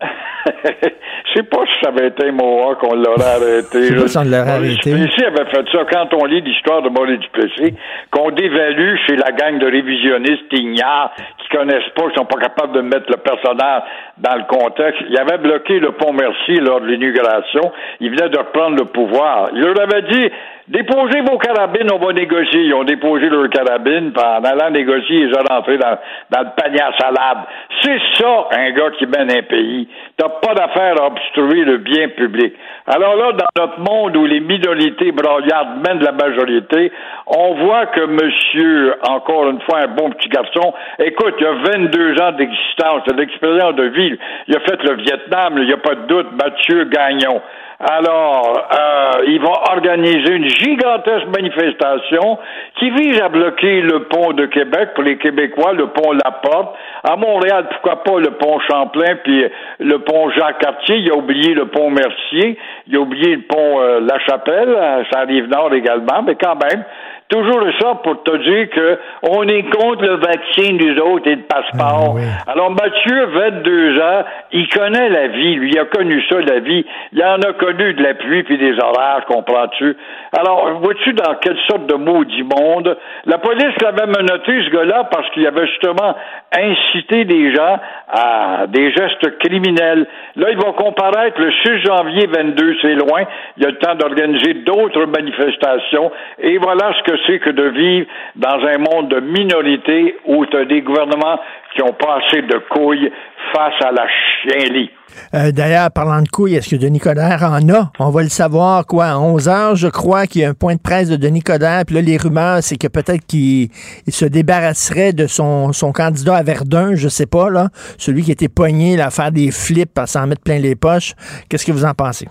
Je 1.28 1.38
sais 1.38 1.42
pas 1.42 1.60
si 1.66 1.84
ça 1.84 1.90
avait 1.90 2.08
été 2.08 2.30
Mohawk 2.30 2.78
qu'on 2.78 2.94
l'aurait 2.94 3.36
arrêté. 3.36 3.82
Je 3.82 3.88
sais 3.88 3.94
pas 3.94 4.08
si 4.08 4.18
on 4.18 4.24
l'aurait 4.24 4.50
arrêté. 4.50 4.94
Duplessis 4.94 5.24
avait 5.24 5.50
fait 5.50 5.64
ça 5.70 5.84
quand 5.90 6.14
on 6.14 6.24
lit 6.24 6.40
l'histoire 6.40 6.80
de 6.82 6.88
Maurice 6.88 7.20
Duplessis, 7.20 7.74
qu'on 8.10 8.30
dévalue 8.30 8.96
chez 9.06 9.16
la 9.16 9.32
gang 9.32 9.58
de 9.58 9.66
révisionnistes 9.66 10.52
ignares 10.52 11.12
qui 11.38 11.48
connaissent 11.56 11.90
pas, 11.94 12.08
qui 12.08 12.14
sont 12.16 12.24
pas 12.24 12.40
capables 12.40 12.72
de 12.74 12.80
mettre 12.80 13.10
le 13.10 13.18
personnage 13.18 13.82
dans 14.18 14.36
le 14.36 14.44
contexte. 14.44 15.02
Il 15.10 15.18
avait 15.18 15.38
bloqué 15.38 15.78
le 15.80 15.92
pont 15.92 16.12
Mercier 16.12 16.60
lors 16.60 16.80
de 16.80 16.86
l'inauguration. 16.86 17.72
Il 18.00 18.10
venait 18.10 18.30
de 18.30 18.38
reprendre 18.38 18.76
le 18.76 18.86
pouvoir. 18.86 19.50
Il 19.52 19.60
leur 19.60 19.80
avait 19.80 20.02
dit 20.02 20.30
Déposez 20.68 21.22
vos 21.22 21.38
carabines, 21.38 21.88
on 21.90 21.98
va 21.98 22.12
négocier. 22.12 22.64
Ils 22.64 22.74
ont 22.74 22.84
déposé 22.84 23.30
leurs 23.30 23.48
carabines, 23.48 24.12
en 24.16 24.44
allant 24.44 24.70
négocier, 24.70 25.20
ils 25.20 25.34
ont 25.34 25.44
rentré 25.48 25.78
dans, 25.78 25.98
dans 26.30 26.42
le 26.42 26.62
panier 26.62 26.78
salade. 26.98 27.38
C'est 27.82 27.98
ça, 28.16 28.48
un 28.52 28.70
gars 28.72 28.90
qui 28.98 29.06
mène 29.06 29.30
un 29.30 29.42
pays. 29.42 29.88
T'as 30.18 30.28
pas 30.28 30.52
d'affaire 30.54 31.00
à 31.00 31.06
obstruer 31.06 31.64
le 31.64 31.78
bien 31.78 32.08
public. 32.08 32.52
Alors 32.86 33.16
là, 33.16 33.32
dans 33.32 33.62
notre 33.62 33.80
monde 33.80 34.16
où 34.16 34.26
les 34.26 34.40
minorités 34.40 35.10
broyardes 35.10 35.86
mènent 35.86 36.02
la 36.02 36.12
majorité, 36.12 36.92
on 37.26 37.54
voit 37.64 37.86
que 37.86 38.04
monsieur, 38.04 38.94
encore 39.08 39.48
une 39.48 39.60
fois, 39.62 39.80
un 39.84 39.88
bon 39.88 40.10
petit 40.10 40.28
garçon, 40.28 40.74
écoute, 40.98 41.34
il 41.40 41.46
a 41.46 41.52
22 41.52 42.20
ans 42.20 42.32
d'existence, 42.32 43.04
de 43.06 43.18
de 43.18 43.84
vie. 43.84 44.18
Il 44.48 44.56
a 44.56 44.60
fait 44.60 44.82
le 44.82 44.96
Vietnam, 44.96 45.54
il 45.56 45.64
n'y 45.64 45.72
a 45.72 45.78
pas 45.78 45.94
de 45.94 46.06
doute, 46.06 46.28
Mathieu 46.32 46.84
Gagnon. 46.84 47.40
Alors, 47.80 48.68
euh, 48.72 49.24
ils 49.28 49.40
vont 49.40 49.54
organiser 49.70 50.32
une 50.32 50.48
gigantesque 50.48 51.28
manifestation 51.28 52.36
qui 52.76 52.90
vise 52.90 53.20
à 53.20 53.28
bloquer 53.28 53.82
le 53.82 54.04
pont 54.04 54.32
de 54.32 54.46
Québec 54.46 54.94
pour 54.96 55.04
les 55.04 55.16
Québécois, 55.16 55.74
le 55.74 55.86
pont 55.86 56.10
La 56.10 56.32
Porte. 56.32 56.74
À 57.04 57.14
Montréal, 57.14 57.68
pourquoi 57.70 58.02
pas 58.02 58.18
le 58.18 58.32
pont 58.32 58.58
Champlain, 58.68 59.14
puis 59.22 59.44
le 59.78 59.98
pont 60.00 60.28
Jacques-Cartier. 60.30 60.96
Il 60.96 61.10
a 61.12 61.14
oublié 61.14 61.54
le 61.54 61.66
pont 61.66 61.90
Mercier. 61.90 62.58
Il 62.88 62.96
a 62.96 63.00
oublié 63.00 63.36
le 63.36 63.42
pont 63.42 63.80
euh, 63.80 64.00
La 64.00 64.18
Chapelle. 64.26 64.76
Ça 65.12 65.20
arrive 65.20 65.46
nord 65.46 65.72
également, 65.72 66.22
mais 66.26 66.34
quand 66.34 66.56
même, 66.56 66.82
Toujours 67.28 67.62
ça 67.78 67.94
pour 68.02 68.22
te 68.22 68.36
dire 68.38 68.70
que 68.70 68.98
on 69.22 69.46
est 69.48 69.64
contre 69.64 70.02
le 70.02 70.16
vaccin 70.16 70.76
des 70.76 70.98
autres 70.98 71.28
et 71.28 71.36
le 71.36 71.42
passeport. 71.42 72.16
Ah, 72.18 72.52
Alors 72.52 72.70
Mathieu, 72.70 73.26
22 73.26 74.00
ans, 74.00 74.24
il 74.52 74.66
connaît 74.68 75.10
la 75.10 75.28
vie, 75.28 75.56
lui, 75.56 75.70
il 75.70 75.78
a 75.78 75.84
connu 75.84 76.22
ça, 76.26 76.40
la 76.40 76.60
vie. 76.60 76.86
Il 77.12 77.22
en 77.22 77.38
a 77.42 77.52
connu 77.52 77.92
de 77.92 78.02
la 78.02 78.14
pluie 78.14 78.44
puis 78.44 78.56
des 78.56 78.78
orages, 78.80 79.24
comprends-tu? 79.26 79.94
Alors, 80.32 80.80
vois-tu 80.80 81.12
dans 81.14 81.34
quelle 81.36 81.58
sorte 81.68 81.86
de 81.86 81.94
maudit 81.94 82.42
monde? 82.42 82.96
La 83.24 83.38
police 83.38 83.74
l'avait 83.82 84.06
menotté, 84.06 84.62
ce 84.64 84.70
gars-là, 84.70 85.04
parce 85.10 85.28
qu'il 85.30 85.46
avait 85.46 85.66
justement 85.66 86.14
incité 86.52 87.24
des 87.24 87.54
gens 87.54 87.78
à 88.08 88.66
des 88.66 88.90
gestes 88.92 89.38
criminels. 89.38 90.06
Là, 90.36 90.50
il 90.50 90.56
va 90.56 90.72
comparaître 90.72 91.40
le 91.40 91.50
6 91.50 91.86
janvier 91.86 92.26
22, 92.26 92.76
c'est 92.82 92.94
loin. 92.94 93.22
Il 93.56 93.62
y 93.62 93.66
a 93.66 93.70
le 93.70 93.78
temps 93.78 93.94
d'organiser 93.94 94.54
d'autres 94.54 95.06
manifestations. 95.06 96.12
Et 96.38 96.58
voilà 96.58 96.92
ce 96.98 97.10
que 97.10 97.18
c'est 97.26 97.38
que 97.38 97.50
de 97.50 97.68
vivre 97.68 98.06
dans 98.36 98.66
un 98.66 98.78
monde 98.78 99.08
de 99.08 99.20
minorité 99.20 100.16
où 100.26 100.44
tu 100.46 100.56
as 100.56 100.64
des 100.64 100.82
gouvernements 100.82 101.40
qui 101.74 101.82
ont 101.82 101.92
pas 101.92 102.18
assez 102.18 102.42
de 102.42 102.58
couilles 102.70 103.10
face 103.52 103.74
à 103.84 103.92
la 103.92 104.06
chienlit. 104.42 104.90
Euh, 105.34 105.52
d'ailleurs, 105.52 105.90
parlant 105.90 106.22
de 106.22 106.28
couilles, 106.28 106.56
est-ce 106.56 106.74
que 106.74 106.80
Denis 106.80 107.00
Coderre 107.00 107.42
en 107.42 107.66
a? 107.72 107.90
On 107.98 108.10
va 108.10 108.22
le 108.22 108.28
savoir, 108.28 108.86
quoi, 108.86 109.06
à 109.06 109.18
11 109.18 109.48
heures, 109.48 109.76
je 109.76 109.88
crois 109.88 110.26
qu'il 110.26 110.42
y 110.42 110.44
a 110.44 110.50
un 110.50 110.54
point 110.54 110.74
de 110.74 110.80
presse 110.80 111.10
de 111.10 111.16
Denis 111.16 111.42
Coderre. 111.42 111.82
Puis 111.86 111.96
là, 111.96 112.02
les 112.02 112.16
rumeurs, 112.16 112.58
c'est 112.62 112.76
que 112.76 112.88
peut-être 112.88 113.26
qu'il 113.26 113.68
se 114.08 114.24
débarrasserait 114.24 115.12
de 115.12 115.26
son, 115.26 115.72
son 115.72 115.92
candidat 115.92 116.36
à 116.36 116.42
Verdun, 116.42 116.94
je 116.94 117.08
sais 117.08 117.26
pas, 117.26 117.50
là. 117.50 117.68
Celui 117.98 118.22
qui 118.22 118.32
était 118.32 118.48
pogné 118.48 119.00
à 119.00 119.10
faire 119.10 119.32
des 119.32 119.50
flips, 119.50 119.98
à 119.98 120.06
s'en 120.06 120.26
mettre 120.26 120.42
plein 120.42 120.58
les 120.58 120.76
poches. 120.76 121.14
Qu'est-ce 121.48 121.66
que 121.66 121.72
vous 121.72 121.84
en 121.84 121.94
pensez? 121.94 122.28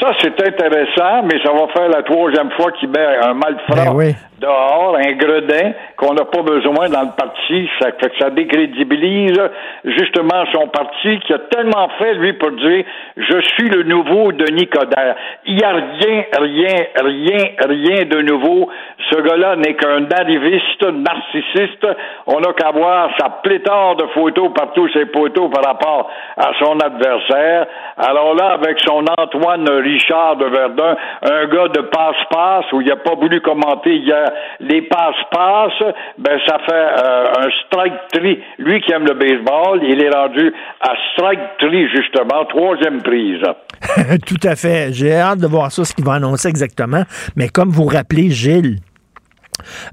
Ça, 0.00 0.12
c'est 0.22 0.40
intéressant, 0.46 1.24
mais 1.24 1.42
ça 1.44 1.52
va 1.52 1.66
faire 1.74 1.88
la 1.88 2.02
troisième 2.04 2.50
fois 2.52 2.70
qu'il 2.72 2.88
met 2.90 3.04
un 3.20 3.34
malfrat 3.34 3.92
ben 3.94 4.14
dehors, 4.40 4.96
un 4.96 5.12
gredin 5.12 5.72
qu'on 5.96 6.14
n'a 6.14 6.24
pas 6.24 6.42
besoin 6.42 6.88
dans 6.88 7.02
le 7.02 7.16
parti. 7.16 7.68
Ça 7.80 7.88
fait 7.98 8.10
que 8.10 8.18
ça 8.18 8.30
décrédibilise 8.30 9.40
justement 9.84 10.44
son 10.52 10.68
parti 10.68 11.18
qui 11.20 11.32
a 11.32 11.38
tellement 11.50 11.88
fait, 11.98 12.14
lui, 12.14 12.32
pour 12.34 12.52
dire 12.52 12.84
je 13.16 13.40
suis 13.40 13.68
le 13.68 13.82
nouveau 13.82 14.32
Denis 14.32 14.68
Coderre. 14.68 15.16
Il 15.46 15.56
n'y 15.56 15.64
a 15.64 15.72
rien, 15.72 16.24
rien, 16.38 16.76
rien, 17.02 17.44
rien 17.66 18.04
de 18.04 18.22
nouveau. 18.22 18.68
Ce 19.10 19.20
gars-là 19.20 19.56
n'est 19.56 19.74
qu'un 19.74 20.06
arriviste 20.10 20.84
narcissiste. 20.84 21.86
On 22.26 22.40
n'a 22.40 22.52
qu'à 22.52 22.70
voir 22.70 23.10
sa 23.18 23.30
pléthore 23.42 23.96
de 23.96 24.06
photos 24.14 24.50
partout 24.54 24.88
ses 24.92 25.06
photos 25.06 25.50
par 25.50 25.64
rapport 25.64 26.10
à 26.36 26.50
son 26.58 26.78
adversaire. 26.78 27.66
Alors 27.96 28.34
là, 28.34 28.52
avec 28.52 28.78
son 28.80 29.04
Antoine 29.18 29.68
Richard 29.68 30.36
de 30.36 30.46
Verdun, 30.46 30.96
un 31.22 31.46
gars 31.46 31.68
de 31.68 31.80
passe-passe 31.82 32.72
où 32.72 32.80
il 32.80 32.88
n'a 32.88 32.96
pas 32.96 33.14
voulu 33.14 33.40
commenter 33.40 33.96
hier 33.96 34.27
les 34.60 34.82
passe-passe, 34.82 35.94
ben 36.18 36.38
ça 36.46 36.58
fait 36.66 36.72
euh, 36.72 37.32
un 37.38 37.48
strike 37.66 38.08
tri. 38.12 38.38
Lui 38.58 38.80
qui 38.80 38.92
aime 38.92 39.06
le 39.06 39.14
baseball, 39.14 39.80
il 39.82 40.02
est 40.02 40.10
rendu 40.10 40.52
à 40.80 40.92
strike 41.12 41.40
tri 41.58 41.88
justement, 41.94 42.44
troisième 42.46 43.02
prise. 43.02 43.42
Tout 44.26 44.48
à 44.48 44.56
fait. 44.56 44.92
J'ai 44.92 45.14
hâte 45.14 45.40
de 45.40 45.46
voir 45.46 45.70
ça, 45.72 45.84
ce 45.84 45.94
qu'il 45.94 46.04
va 46.04 46.14
annoncer 46.14 46.48
exactement. 46.48 47.02
Mais 47.36 47.48
comme 47.48 47.70
vous 47.70 47.86
rappelez, 47.86 48.30
Gilles, 48.30 48.78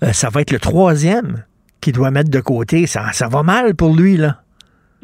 euh, 0.04 0.08
ça 0.12 0.30
va 0.30 0.42
être 0.42 0.52
le 0.52 0.60
troisième 0.60 1.44
qu'il 1.82 1.94
doit 1.94 2.12
mettre 2.12 2.32
de 2.32 2.40
côté. 2.40 2.88
Ça, 2.88 3.12
ça 3.12 3.28
va 3.28 3.44
mal 3.44 3.76
pour 3.76 3.96
lui, 3.96 4.18
là. 4.18 4.36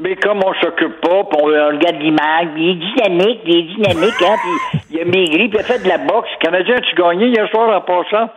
Mais 0.02 0.16
comme 0.16 0.40
on 0.44 0.54
s'occupe 0.56 1.00
pas, 1.02 1.22
on 1.40 1.46
regarde 1.46 2.02
l'image, 2.02 2.48
il 2.58 2.70
est 2.70 2.76
dynamique, 2.76 3.40
il 3.46 3.56
est 3.56 3.76
dynamique, 3.76 4.22
hein, 4.26 4.36
puis 4.42 4.80
il 4.90 5.00
a 5.02 5.06
maigri, 5.06 5.48
puis 5.48 5.60
il 5.60 5.60
a 5.60 5.64
fait 5.64 5.84
de 5.84 5.88
la 5.88 6.00
boxe. 6.00 6.30
Canadien, 6.40 6.76
tu 6.80 6.96
gagné 6.96 7.28
hier 7.28 7.48
soir 7.50 7.70
en 7.70 7.82
passant? 7.82 8.32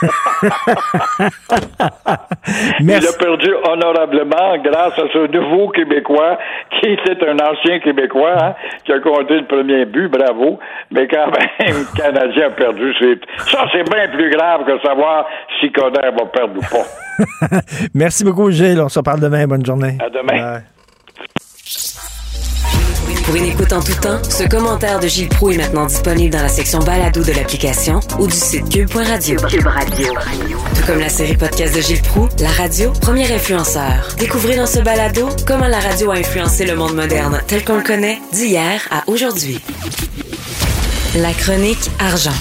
Il 2.80 2.94
a 2.94 3.12
perdu 3.18 3.52
honorablement 3.64 4.56
grâce 4.62 4.96
à 4.98 5.08
ce 5.12 5.26
nouveau 5.32 5.70
Québécois 5.70 6.38
qui 6.78 6.90
était 6.90 7.28
un 7.28 7.36
ancien 7.38 7.80
Québécois 7.80 8.36
hein, 8.40 8.54
qui 8.84 8.92
a 8.92 9.00
compté 9.00 9.38
le 9.38 9.46
premier 9.46 9.86
but, 9.86 10.08
bravo. 10.08 10.60
Mais 10.92 11.08
quand 11.08 11.26
même, 11.26 11.78
le 11.78 11.84
Canadien 11.96 12.46
a 12.46 12.50
perdu. 12.50 12.94
Ça, 13.46 13.66
c'est 13.72 13.90
bien 13.90 14.06
plus 14.08 14.30
grave 14.30 14.64
que 14.64 14.78
savoir 14.86 15.26
si 15.60 15.72
Coder 15.72 16.10
va 16.16 16.26
perdre 16.26 16.56
ou 16.56 16.60
pas. 16.60 16.86
Merci 17.94 18.22
beaucoup, 18.24 18.50
Gilles. 18.50 18.80
On 18.80 18.88
se 18.88 19.00
parle 19.00 19.20
demain. 19.20 19.46
Bonne 19.46 19.66
journée. 19.66 19.98
À 20.00 20.08
demain. 20.08 20.60
Pour 23.28 23.36
une 23.36 23.44
écoute 23.44 23.74
en 23.74 23.82
tout 23.82 23.92
temps, 24.00 24.22
ce 24.24 24.44
commentaire 24.44 25.00
de 25.00 25.06
Gilles 25.06 25.28
Proux 25.28 25.50
est 25.50 25.58
maintenant 25.58 25.84
disponible 25.84 26.32
dans 26.32 26.40
la 26.40 26.48
section 26.48 26.78
balado 26.78 27.22
de 27.22 27.32
l'application 27.32 28.00
ou 28.18 28.26
du 28.26 28.32
site 28.32 28.66
cube.radio. 28.70 29.38
Cube 29.50 29.66
Radio. 29.66 30.14
Tout 30.74 30.86
comme 30.86 30.98
la 30.98 31.10
série 31.10 31.36
podcast 31.36 31.76
de 31.76 31.82
Gilles 31.82 32.00
Proux, 32.00 32.26
la 32.40 32.48
radio, 32.48 32.90
premier 33.02 33.30
influenceur. 33.30 34.14
Découvrez 34.18 34.56
dans 34.56 34.64
ce 34.64 34.78
balado 34.78 35.28
comment 35.46 35.66
la 35.66 35.78
radio 35.78 36.10
a 36.10 36.14
influencé 36.14 36.64
le 36.64 36.74
monde 36.74 36.94
moderne 36.94 37.42
tel 37.46 37.66
qu'on 37.66 37.76
le 37.76 37.82
connaît 37.82 38.18
d'hier 38.32 38.80
à 38.90 39.02
aujourd'hui. 39.08 39.60
La 41.14 41.34
chronique 41.34 41.90
argent. 41.98 42.32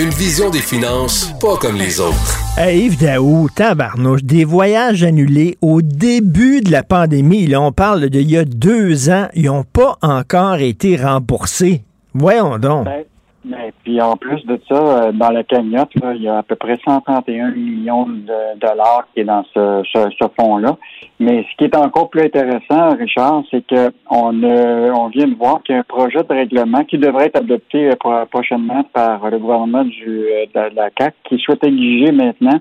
Une 0.00 0.08
vision 0.08 0.48
des 0.48 0.62
finances 0.62 1.30
pas 1.42 1.58
comme 1.58 1.76
les 1.76 2.00
autres. 2.00 2.38
Hey, 2.56 2.86
Yves 2.86 2.98
Daou, 2.98 3.50
tabarnouche, 3.54 4.24
des 4.24 4.46
voyages 4.46 5.02
annulés 5.02 5.58
au 5.60 5.82
début 5.82 6.62
de 6.62 6.72
la 6.72 6.82
pandémie. 6.82 7.46
Là, 7.46 7.60
on 7.60 7.70
parle 7.70 8.08
d'il 8.08 8.30
y 8.30 8.38
a 8.38 8.46
deux 8.46 9.10
ans. 9.10 9.28
Ils 9.34 9.44
n'ont 9.44 9.62
pas 9.62 9.98
encore 10.00 10.56
été 10.56 10.96
remboursés. 10.96 11.84
Voyons 12.14 12.56
donc. 12.58 12.86
Ben, 12.86 13.04
mais 13.44 13.72
puis 13.82 14.00
en 14.02 14.16
plus 14.16 14.44
de 14.44 14.60
ça, 14.68 14.74
euh, 14.74 15.12
dans 15.12 15.30
la 15.30 15.42
cagnotte, 15.44 15.94
là, 16.02 16.12
il 16.14 16.22
y 16.22 16.28
a 16.28 16.38
à 16.38 16.42
peu 16.42 16.56
près 16.56 16.78
131 16.84 17.52
millions 17.52 18.06
de 18.06 18.58
dollars 18.58 19.06
qui 19.14 19.20
est 19.20 19.24
dans 19.24 19.44
ce, 19.54 19.82
ce, 19.90 20.10
ce 20.10 20.28
fonds-là. 20.38 20.76
Mais 21.20 21.44
ce 21.50 21.56
qui 21.56 21.64
est 21.64 21.76
encore 21.76 22.10
plus 22.10 22.22
intéressant, 22.22 22.96
Richard, 22.96 23.42
c'est 23.50 23.66
que 23.66 23.92
on, 24.10 24.42
euh, 24.42 24.92
on 24.92 25.08
vient 25.08 25.26
de 25.26 25.34
voir 25.36 25.62
qu'il 25.62 25.74
y 25.74 25.78
a 25.78 25.80
un 25.80 25.84
projet 25.84 26.22
de 26.22 26.28
règlement 26.34 26.84
qui 26.84 26.98
devrait 26.98 27.26
être 27.26 27.36
adopté 27.38 27.88
euh, 27.88 27.96
pro- 27.98 28.26
prochainement 28.30 28.84
par 28.92 29.30
le 29.30 29.38
gouvernement 29.38 29.84
du, 29.84 30.24
euh, 30.26 30.44
de, 30.54 30.76
la 30.76 30.90
CAC, 30.90 31.14
qui 31.24 31.38
souhaite 31.38 31.64
exiger 31.64 32.12
maintenant, 32.12 32.58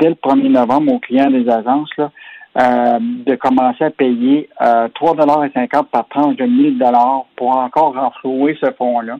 dès 0.00 0.10
le 0.10 0.14
1er 0.14 0.48
novembre, 0.48 0.92
aux 0.94 0.98
clients 1.00 1.30
des 1.30 1.48
agences, 1.48 1.90
là, 1.98 2.10
euh, 2.60 2.98
de 3.00 3.34
commencer 3.34 3.84
à 3.84 3.90
payer 3.90 4.48
euh, 4.60 4.88
3,50 4.88 5.84
par 5.86 6.06
tranche 6.08 6.36
de 6.36 6.44
1000 6.44 6.78
dollars 6.78 7.24
pour 7.36 7.56
encore 7.56 7.94
renflouer 7.94 8.56
ce 8.60 8.70
fonds-là 8.72 9.16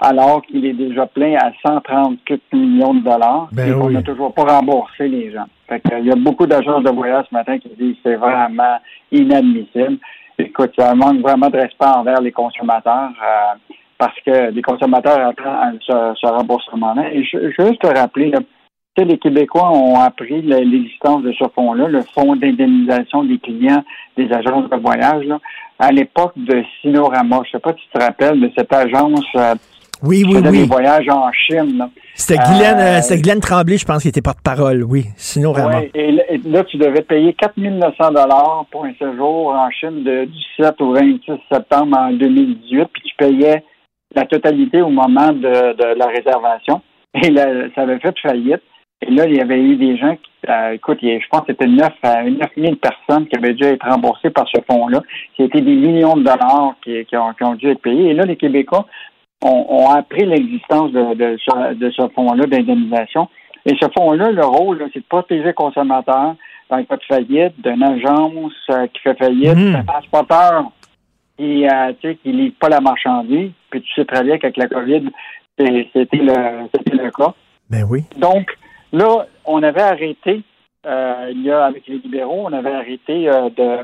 alors 0.00 0.42
qu'il 0.42 0.64
est 0.66 0.72
déjà 0.72 1.06
plein 1.06 1.34
à 1.36 1.52
134 1.62 2.40
millions 2.52 2.94
de 2.94 3.00
dollars 3.00 3.48
Ben 3.52 3.68
et 3.68 3.72
qu'on 3.72 3.86
oui. 3.86 3.94
n'a 3.94 4.02
toujours 4.02 4.34
pas 4.34 4.44
remboursé 4.44 5.08
les 5.08 5.32
gens. 5.32 5.46
Fait 5.68 5.82
il 5.98 6.06
y 6.06 6.10
a 6.10 6.16
beaucoup 6.16 6.46
d'agences 6.46 6.84
de 6.84 6.90
voyage 6.90 7.26
ce 7.30 7.34
matin 7.34 7.58
qui 7.58 7.68
disent 7.68 7.94
que 7.96 8.10
c'est 8.10 8.16
vraiment 8.16 8.78
inadmissible. 9.12 9.98
Écoute, 10.38 10.72
ça 10.76 10.94
manque 10.94 11.20
vraiment 11.20 11.48
de 11.48 11.56
respect 11.56 11.86
envers 11.86 12.20
les 12.20 12.32
consommateurs 12.32 13.10
euh, 13.22 13.54
parce 13.96 14.18
que 14.26 14.50
les 14.50 14.62
consommateurs 14.62 15.28
attendent 15.28 15.78
ce, 15.80 16.14
ce 16.20 16.26
remboursement-là. 16.26 17.12
Et 17.12 17.24
je, 17.24 17.50
juste 17.50 17.80
te 17.80 17.86
rappeler, 17.86 18.30
là, 18.30 18.40
les 19.02 19.18
Québécois 19.18 19.70
ont 19.70 19.98
appris 19.98 20.42
l'existence 20.42 21.22
de 21.22 21.32
ce 21.32 21.44
fonds-là, 21.54 21.88
le 21.88 22.02
fonds 22.02 22.36
d'indemnisation 22.36 23.24
des 23.24 23.38
clients 23.38 23.82
des 24.16 24.32
agences 24.32 24.70
de 24.70 24.76
voyage, 24.76 25.24
là, 25.24 25.40
à 25.78 25.90
l'époque 25.90 26.34
de 26.36 26.62
Sinorama. 26.80 27.40
Je 27.44 27.52
sais 27.52 27.58
pas 27.58 27.72
si 27.72 27.80
tu 27.80 27.98
te 27.98 28.04
rappelles 28.04 28.40
de 28.40 28.50
cette 28.56 28.72
agence 28.72 29.26
euh, 29.36 29.54
Oui, 30.02 30.22
oui, 30.26 30.42
des 30.42 30.48
oui. 30.50 30.66
voyages 30.66 31.08
en 31.08 31.30
Chine. 31.32 31.88
C'était 32.14 32.42
Guylaine, 32.42 32.78
Euh, 32.78 32.98
euh, 32.98 33.00
c'était 33.00 33.20
Guylaine 33.22 33.40
Tremblay, 33.40 33.76
je 33.78 33.84
pense, 33.86 34.02
qui 34.02 34.08
était 34.08 34.20
porte-parole. 34.22 34.82
Oui, 34.84 35.06
sinon 35.16 35.52
vraiment. 35.52 35.78
Ouais, 35.78 35.90
et, 35.94 36.12
là- 36.12 36.22
et 36.30 36.38
là, 36.38 36.64
tu 36.64 36.76
devais 36.76 37.02
payer 37.02 37.32
4 37.34 37.52
900 37.56 38.10
dollars 38.10 38.66
pour 38.70 38.84
un 38.84 38.92
séjour 38.98 39.48
en 39.50 39.70
Chine 39.70 40.04
de, 40.04 40.24
du 40.26 40.38
7 40.60 40.80
au 40.80 40.92
26 40.94 41.32
septembre 41.50 41.96
en 41.98 42.12
2018, 42.12 42.84
puis 42.92 43.02
tu 43.02 43.14
payais 43.16 43.64
la 44.14 44.24
totalité 44.26 44.82
au 44.82 44.90
moment 44.90 45.32
de, 45.32 45.72
de 45.74 45.98
la 45.98 46.06
réservation. 46.06 46.82
Et 47.22 47.30
là, 47.30 47.46
ça 47.74 47.82
avait 47.82 47.98
fait 48.00 48.14
faillite. 48.20 48.62
Et 49.06 49.10
là, 49.10 49.26
il 49.26 49.36
y 49.36 49.40
avait 49.40 49.60
eu 49.60 49.76
des 49.76 49.96
gens 49.96 50.14
qui, 50.16 50.30
euh, 50.50 50.72
écoute, 50.72 50.98
je 51.02 51.26
pense 51.30 51.40
que 51.42 51.46
c'était 51.52 51.66
9, 51.66 51.88
à 52.02 52.22
9 52.24 52.38
000 52.56 52.74
personnes 52.76 53.26
qui 53.26 53.36
avaient 53.36 53.54
dû 53.54 53.64
être 53.64 53.86
remboursées 53.88 54.30
par 54.30 54.46
ce 54.48 54.60
fonds-là. 54.70 55.00
C'était 55.36 55.60
des 55.60 55.74
millions 55.74 56.16
de 56.16 56.22
dollars 56.22 56.74
qui, 56.82 57.04
qui 57.04 57.16
ont, 57.16 57.32
qui 57.34 57.44
ont 57.44 57.54
dû 57.54 57.70
être 57.70 57.82
payés. 57.82 58.10
Et 58.10 58.14
là, 58.14 58.24
les 58.24 58.36
Québécois 58.36 58.86
ont, 59.44 59.66
ont 59.68 59.90
appris 59.90 60.24
l'existence 60.26 60.90
de, 60.92 61.14
de 61.14 61.36
ce, 61.38 61.74
de 61.74 61.90
ce 61.90 62.08
fonds-là 62.14 62.46
d'indemnisation. 62.46 63.28
Et 63.66 63.74
ce 63.80 63.86
fonds-là, 63.96 64.30
le 64.32 64.44
rôle, 64.44 64.84
c'est 64.92 65.00
de 65.00 65.04
protéger 65.08 65.44
le 65.44 65.52
consommateur 65.52 66.34
dans 66.70 66.76
le 66.78 66.84
cas 66.84 66.96
de 66.96 67.02
faillite, 67.04 67.54
d'une 67.62 67.82
agence 67.82 68.52
euh, 68.70 68.86
qui 68.88 69.00
fait 69.00 69.16
faillite, 69.18 69.54
Mhm. 69.56 69.72
d'un 69.74 69.84
transporteur 69.84 70.64
qui 71.38 71.66
euh, 71.66 71.92
qui 72.00 72.32
livre 72.32 72.54
pas 72.58 72.68
la 72.68 72.80
marchandise. 72.80 73.50
Puis 73.70 73.82
tu 73.82 73.92
sais 73.94 74.04
très 74.04 74.22
bien 74.24 74.38
qu'avec 74.38 74.56
la 74.56 74.68
COVID, 74.68 75.04
c'est- 75.58 75.88
c'était 75.92 76.16
le, 76.18 76.68
c'était 76.74 76.96
le 76.96 77.10
cas. 77.10 77.32
Ben 77.70 77.84
oui. 77.88 78.00
Donc, 78.16 78.56
là, 78.92 79.26
on 79.44 79.62
avait 79.62 79.80
arrêté, 79.82 80.42
euh, 80.86 81.30
il 81.32 81.42
y 81.42 81.50
a, 81.50 81.64
avec 81.64 81.86
les 81.88 81.98
libéraux, 81.98 82.42
on 82.44 82.52
avait 82.52 82.72
arrêté 82.72 83.28
euh, 83.28 83.48
de, 83.56 83.78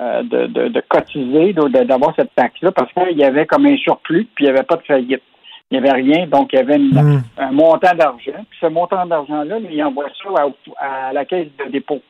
euh, 0.00 0.22
de, 0.22 0.46
de, 0.46 0.68
de 0.68 0.80
cotiser, 0.88 1.52
d'avoir 1.52 2.14
cette 2.16 2.34
taxe-là, 2.34 2.72
parce 2.72 2.92
qu'il 2.92 3.18
y 3.18 3.24
avait 3.24 3.46
comme 3.46 3.66
un 3.66 3.76
surplus, 3.76 4.26
puis 4.34 4.44
il 4.44 4.50
n'y 4.50 4.56
avait 4.56 4.66
pas 4.66 4.76
de 4.76 4.82
faillite. 4.82 5.22
Il 5.70 5.80
n'y 5.80 5.88
avait 5.88 6.02
rien, 6.02 6.26
donc 6.26 6.52
il 6.52 6.56
y 6.56 6.58
avait 6.58 6.76
une- 6.76 6.90
Mm. 6.92 7.22
un 7.38 7.52
montant 7.52 7.94
d'argent. 7.94 8.44
Puis 8.50 8.58
ce 8.60 8.66
montant 8.66 9.06
d'argent-là, 9.06 9.58
il 9.58 9.84
envoie 9.84 10.08
ça 10.22 10.44
à, 10.78 11.08
à 11.08 11.12
la 11.12 11.24
caisse 11.24 11.48
de 11.64 11.70
dépôt. 11.70 12.00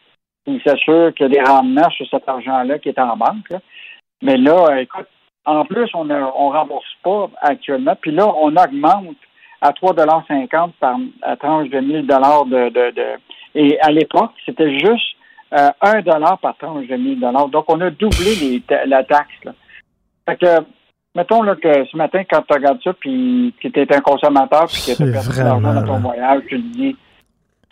Il 0.46 0.60
s'assure 0.62 1.14
qu'il 1.14 1.26
y 1.26 1.38
a 1.38 1.42
des 1.42 1.48
rendements 1.50 1.88
sur 1.90 2.06
cet 2.08 2.28
argent-là 2.28 2.78
qui 2.80 2.88
est 2.88 2.98
en 2.98 3.16
banque. 3.16 3.48
là. 3.50 3.58
Mais 4.22 4.36
là, 4.36 4.80
écoute, 4.80 5.06
en 5.44 5.64
plus, 5.64 5.88
on 5.94 6.04
ne 6.04 6.14
on 6.14 6.50
rembourse 6.50 6.92
pas 7.04 7.28
actuellement. 7.40 7.94
Puis 8.00 8.10
là, 8.12 8.26
on 8.36 8.48
augmente 8.56 9.16
à 9.60 9.70
3,50 9.72 10.72
par 10.80 10.96
à 11.22 11.36
tranche 11.36 11.68
de 11.68 11.78
1000 11.78 12.06
dollars 12.06 12.44
de, 12.46 12.68
de, 12.68 12.90
de- 12.90 13.18
Et 13.54 13.78
à 13.80 13.90
l'époque, 13.92 14.32
c'était 14.44 14.76
juste 14.78 15.16
1 15.53 16.03
dollar 16.03 16.38
par 16.38 16.57
tranche 16.57 16.86
de 16.86 16.96
1000 16.96 17.20
dollars. 17.20 17.48
Donc, 17.48 17.64
on 17.68 17.80
a 17.80 17.90
doublé 17.90 18.34
les 18.34 18.62
la 18.86 19.05
taxe. 19.05 19.44
Là. 19.44 19.53
Fait 20.28 20.36
que, 20.36 20.64
mettons 21.14 21.42
là, 21.42 21.57
que 21.57 21.84
ce 21.84 21.96
matin, 21.96 22.22
quand 22.30 22.42
tu 22.42 22.55
regardes 22.55 22.82
ça, 22.82 22.92
puis 22.94 23.55
que 23.62 23.68
tu 23.68 23.80
es 23.80 23.94
un 23.94 24.00
consommateur, 24.00 24.66
puis 24.66 24.82
que 24.86 24.96
tu 24.96 25.03
as 25.03 25.12
perdu 25.12 25.38
de 25.38 25.44
l'argent 25.44 25.74
dans 25.74 25.84
ton 25.84 25.98
voyage, 25.98 26.42
tu 26.48 26.61
te 26.61 26.76
dis, 26.76 26.96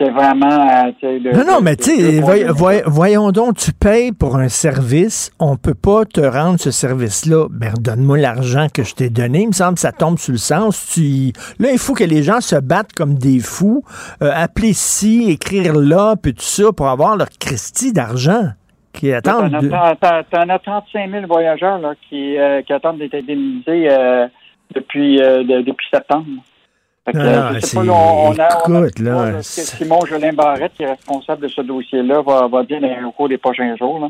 c'est 0.00 0.10
vraiment... 0.10 0.86
euh, 0.86 0.92
tu 0.98 1.18
le- 1.18 1.32
Non, 1.32 1.44
non, 1.44 1.60
mais 1.60 1.76
tu 1.76 1.94
sais, 1.94 2.12
le- 2.12 2.20
voy- 2.20 2.44
voy- 2.48 2.82
voyons 2.86 3.30
donc, 3.32 3.56
tu 3.58 3.72
payes 3.72 4.12
pour 4.12 4.36
un 4.36 4.48
service, 4.48 5.30
on 5.38 5.56
peut 5.56 5.74
pas 5.74 6.04
te 6.06 6.20
rendre 6.20 6.58
ce 6.58 6.70
service-là. 6.70 7.46
Ben, 7.50 7.72
donne-moi 7.78 8.18
l'argent 8.18 8.68
que 8.72 8.82
je 8.82 8.94
t'ai 8.94 9.10
donné. 9.10 9.42
Il 9.42 9.48
me 9.48 9.52
semble 9.52 9.74
que 9.74 9.80
ça 9.80 9.92
tombe 9.92 10.18
sur 10.18 10.32
le 10.32 10.38
sens. 10.38 10.92
Tu... 10.94 11.32
Là, 11.58 11.70
il 11.72 11.78
faut 11.78 11.94
que 11.94 12.04
les 12.04 12.22
gens 12.22 12.40
se 12.40 12.56
battent 12.56 12.92
comme 12.94 13.14
des 13.14 13.40
fous, 13.40 13.84
euh, 14.22 14.30
appeler 14.34 14.68
ici, 14.70 15.26
écrire 15.30 15.74
là, 15.74 16.14
puis 16.20 16.32
tout 16.32 16.42
ça, 16.42 16.72
pour 16.72 16.88
avoir 16.88 17.16
leur 17.16 17.28
Christie 17.38 17.92
d'argent 17.92 18.50
qui 18.92 19.12
attendent. 19.12 19.52
T'en- 20.00 20.22
t'en 20.30 20.48
as 20.48 20.58
35 20.60 21.10
000 21.10 21.26
voyageurs 21.26 21.78
là, 21.78 21.92
qui, 22.08 22.38
euh, 22.38 22.62
qui 22.62 22.72
attendent 22.72 22.98
d'être 22.98 23.14
indemnisés 23.14 23.88
euh, 23.90 24.26
depuis, 24.74 25.16
de- 25.18 25.62
depuis 25.62 25.86
septembre. 25.92 26.26
Ah, 27.16 27.52
c'est- 27.60 27.76
on, 27.76 27.80
on 27.82 27.86
a, 27.86 28.48
on 28.66 28.74
a- 28.74 28.78
écoute, 28.86 28.98
là, 29.00 29.42
Simon 29.42 30.00
Jolin 30.06 30.32
Barrette, 30.32 30.72
qui 30.76 30.82
est 30.82 30.90
responsable 30.90 31.42
de 31.42 31.48
ce 31.48 31.60
dossier-là, 31.62 32.22
va, 32.22 32.48
va 32.48 32.62
bien 32.62 32.80
au 33.06 33.12
cours 33.12 33.28
des 33.28 33.38
prochains 33.38 33.76
jours. 33.76 33.98
là. 34.00 34.08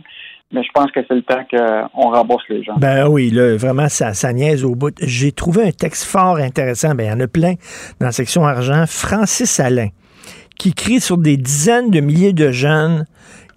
Mais 0.53 0.65
je 0.65 0.69
pense 0.75 0.91
que 0.91 0.99
c'est 1.07 1.15
le 1.15 1.23
temps 1.23 1.45
qu'on 1.49 2.11
rembourse 2.11 2.43
les 2.49 2.65
gens. 2.65 2.75
Ben 2.77 3.07
oui, 3.07 3.31
là, 3.31 3.57
vraiment, 3.57 3.89
ça, 3.89 4.15
ça 4.15 4.33
niaise 4.33 4.65
au 4.65 4.75
bout. 4.75 4.93
J'ai 5.01 5.31
trouvé 5.31 5.69
un 5.69 5.71
texte 5.71 6.03
fort 6.05 6.39
intéressant. 6.39 6.95
Ben, 6.97 7.05
il 7.05 7.09
y 7.11 7.13
en 7.13 7.21
a 7.21 7.29
plein 7.29 7.55
dans 8.01 8.07
la 8.07 8.13
section 8.13 8.45
argent. 8.45 8.85
Francis 8.89 9.61
Alain, 9.61 9.89
qui 10.59 10.75
crie 10.75 11.01
sur 11.01 11.19
des 11.19 11.37
dizaines 11.37 11.91
de 11.91 12.01
milliers 12.01 12.33
de 12.33 12.51
jeunes 12.51 13.07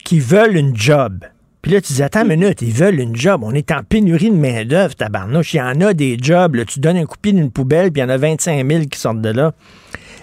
qui 0.05 0.19
veulent 0.19 0.55
une 0.55 0.75
job. 0.75 1.23
Puis 1.63 1.71
là, 1.71 1.79
tu 1.79 1.93
dis, 1.93 2.03
attends 2.03 2.23
une 2.23 2.27
minute, 2.27 2.61
ils 2.61 2.73
veulent 2.73 2.99
une 2.99 3.15
job. 3.15 3.41
On 3.41 3.53
est 3.53 3.71
en 3.71 3.83
pénurie 3.83 4.29
de 4.29 4.35
main-d'œuvre, 4.35 4.95
tabarnouche. 4.95 5.53
Il 5.53 5.57
y 5.57 5.61
en 5.61 5.79
a 5.79 5.93
des 5.93 6.17
jobs. 6.21 6.55
là. 6.55 6.65
Tu 6.65 6.81
donnes 6.81 6.97
un 6.97 7.05
coup 7.05 7.15
de 7.15 7.21
pied 7.21 7.31
d'une 7.31 7.51
poubelle, 7.51 7.89
puis 7.89 8.01
il 8.01 8.03
y 8.03 8.05
en 8.05 8.09
a 8.09 8.17
25 8.17 8.69
000 8.69 8.85
qui 8.85 8.99
sortent 8.99 9.21
de 9.21 9.29
là. 9.29 9.53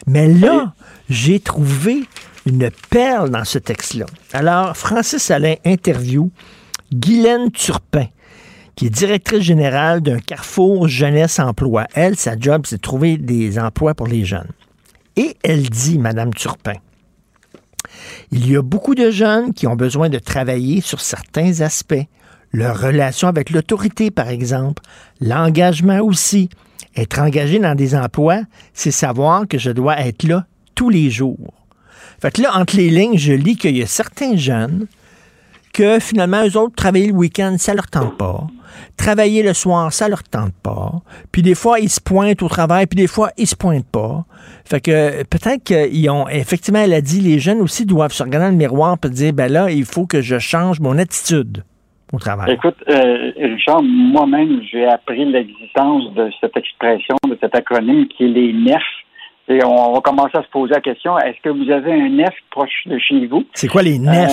Mais 0.06 0.28
là, 0.28 0.74
j'ai 1.08 1.40
trouvé 1.40 2.02
une 2.44 2.70
perle 2.90 3.30
dans 3.30 3.46
ce 3.46 3.58
texte-là. 3.58 4.04
Alors, 4.34 4.76
Francis 4.76 5.30
Alain 5.30 5.54
interview 5.64 6.30
Guylaine 6.92 7.50
Turpin, 7.50 8.06
qui 8.76 8.86
est 8.86 8.90
directrice 8.90 9.40
générale 9.40 10.02
d'un 10.02 10.18
Carrefour 10.18 10.88
Jeunesse 10.88 11.38
Emploi. 11.38 11.86
Elle, 11.94 12.16
sa 12.16 12.38
job, 12.38 12.64
c'est 12.66 12.76
de 12.76 12.82
trouver 12.82 13.16
des 13.16 13.58
emplois 13.58 13.94
pour 13.94 14.08
les 14.08 14.26
jeunes. 14.26 14.50
Et 15.16 15.38
elle 15.42 15.70
dit, 15.70 15.98
Madame 15.98 16.34
Turpin, 16.34 16.74
il 18.30 18.50
y 18.50 18.56
a 18.56 18.62
beaucoup 18.62 18.94
de 18.94 19.10
jeunes 19.10 19.52
qui 19.52 19.66
ont 19.66 19.76
besoin 19.76 20.08
de 20.08 20.18
travailler 20.18 20.80
sur 20.80 21.00
certains 21.00 21.60
aspects. 21.60 22.06
Leur 22.52 22.80
relation 22.80 23.28
avec 23.28 23.50
l'autorité, 23.50 24.10
par 24.10 24.28
exemple. 24.28 24.82
L'engagement 25.20 26.00
aussi. 26.00 26.48
Être 26.96 27.20
engagé 27.20 27.58
dans 27.58 27.76
des 27.76 27.94
emplois, 27.94 28.42
c'est 28.74 28.90
savoir 28.90 29.46
que 29.46 29.58
je 29.58 29.70
dois 29.70 29.98
être 30.00 30.24
là 30.24 30.46
tous 30.74 30.88
les 30.88 31.10
jours. 31.10 31.54
Fait 32.20 32.32
que 32.32 32.42
là, 32.42 32.56
entre 32.56 32.76
les 32.76 32.90
lignes, 32.90 33.16
je 33.16 33.32
lis 33.32 33.56
qu'il 33.56 33.76
y 33.76 33.82
a 33.82 33.86
certains 33.86 34.36
jeunes 34.36 34.86
que 35.72 36.00
finalement, 36.00 36.44
eux 36.44 36.56
autres, 36.56 36.74
travailler 36.74 37.06
le 37.06 37.14
week-end, 37.14 37.56
ça 37.58 37.74
leur 37.74 37.86
tente 37.86 38.18
pas. 38.18 38.46
Travailler 38.96 39.42
le 39.42 39.54
soir, 39.54 39.92
ça 39.92 40.08
leur 40.08 40.22
tente 40.24 40.52
pas. 40.62 41.00
Puis 41.32 41.42
des 41.42 41.54
fois, 41.54 41.78
ils 41.78 41.88
se 41.88 42.00
pointent 42.00 42.42
au 42.42 42.48
travail, 42.48 42.86
puis 42.86 42.96
des 42.96 43.06
fois, 43.06 43.30
ils 43.36 43.46
se 43.46 43.54
pointent 43.54 43.86
pas. 43.86 44.24
Fait 44.64 44.80
que 44.80 44.90
euh, 44.90 45.22
peut-être 45.28 45.64
qu'ils 45.64 46.10
ont, 46.10 46.28
effectivement, 46.28 46.80
elle 46.80 46.92
a 46.92 47.00
dit, 47.00 47.20
les 47.20 47.38
jeunes 47.38 47.60
aussi 47.60 47.86
doivent 47.86 48.12
se 48.12 48.22
regarder 48.22 48.46
dans 48.46 48.52
le 48.52 48.58
miroir 48.58 48.96
et 49.04 49.08
dire, 49.08 49.32
ben 49.32 49.50
là, 49.50 49.70
il 49.70 49.84
faut 49.84 50.06
que 50.06 50.20
je 50.20 50.38
change 50.38 50.80
mon 50.80 50.98
attitude 50.98 51.64
au 52.12 52.18
travail. 52.18 52.52
Écoute, 52.52 52.76
euh, 52.88 53.32
Richard, 53.36 53.82
moi-même, 53.82 54.60
j'ai 54.70 54.86
appris 54.86 55.24
l'existence 55.24 56.12
de 56.14 56.30
cette 56.40 56.56
expression, 56.56 57.16
de 57.28 57.36
cet 57.40 57.54
acronyme 57.54 58.06
qui 58.08 58.24
est 58.24 58.28
les 58.28 58.52
NEF. 58.52 58.82
Et 59.48 59.64
on 59.64 59.92
va 59.92 60.00
commencer 60.00 60.38
à 60.38 60.42
se 60.42 60.48
poser 60.50 60.74
la 60.74 60.80
question, 60.80 61.18
est-ce 61.18 61.40
que 61.42 61.48
vous 61.48 61.70
avez 61.70 61.92
un 61.92 62.08
NEF 62.08 62.34
proche 62.50 62.86
de 62.86 62.98
chez 62.98 63.26
vous? 63.26 63.44
C'est 63.54 63.68
quoi 63.68 63.82
les? 63.82 63.98
Euh, 63.98 64.26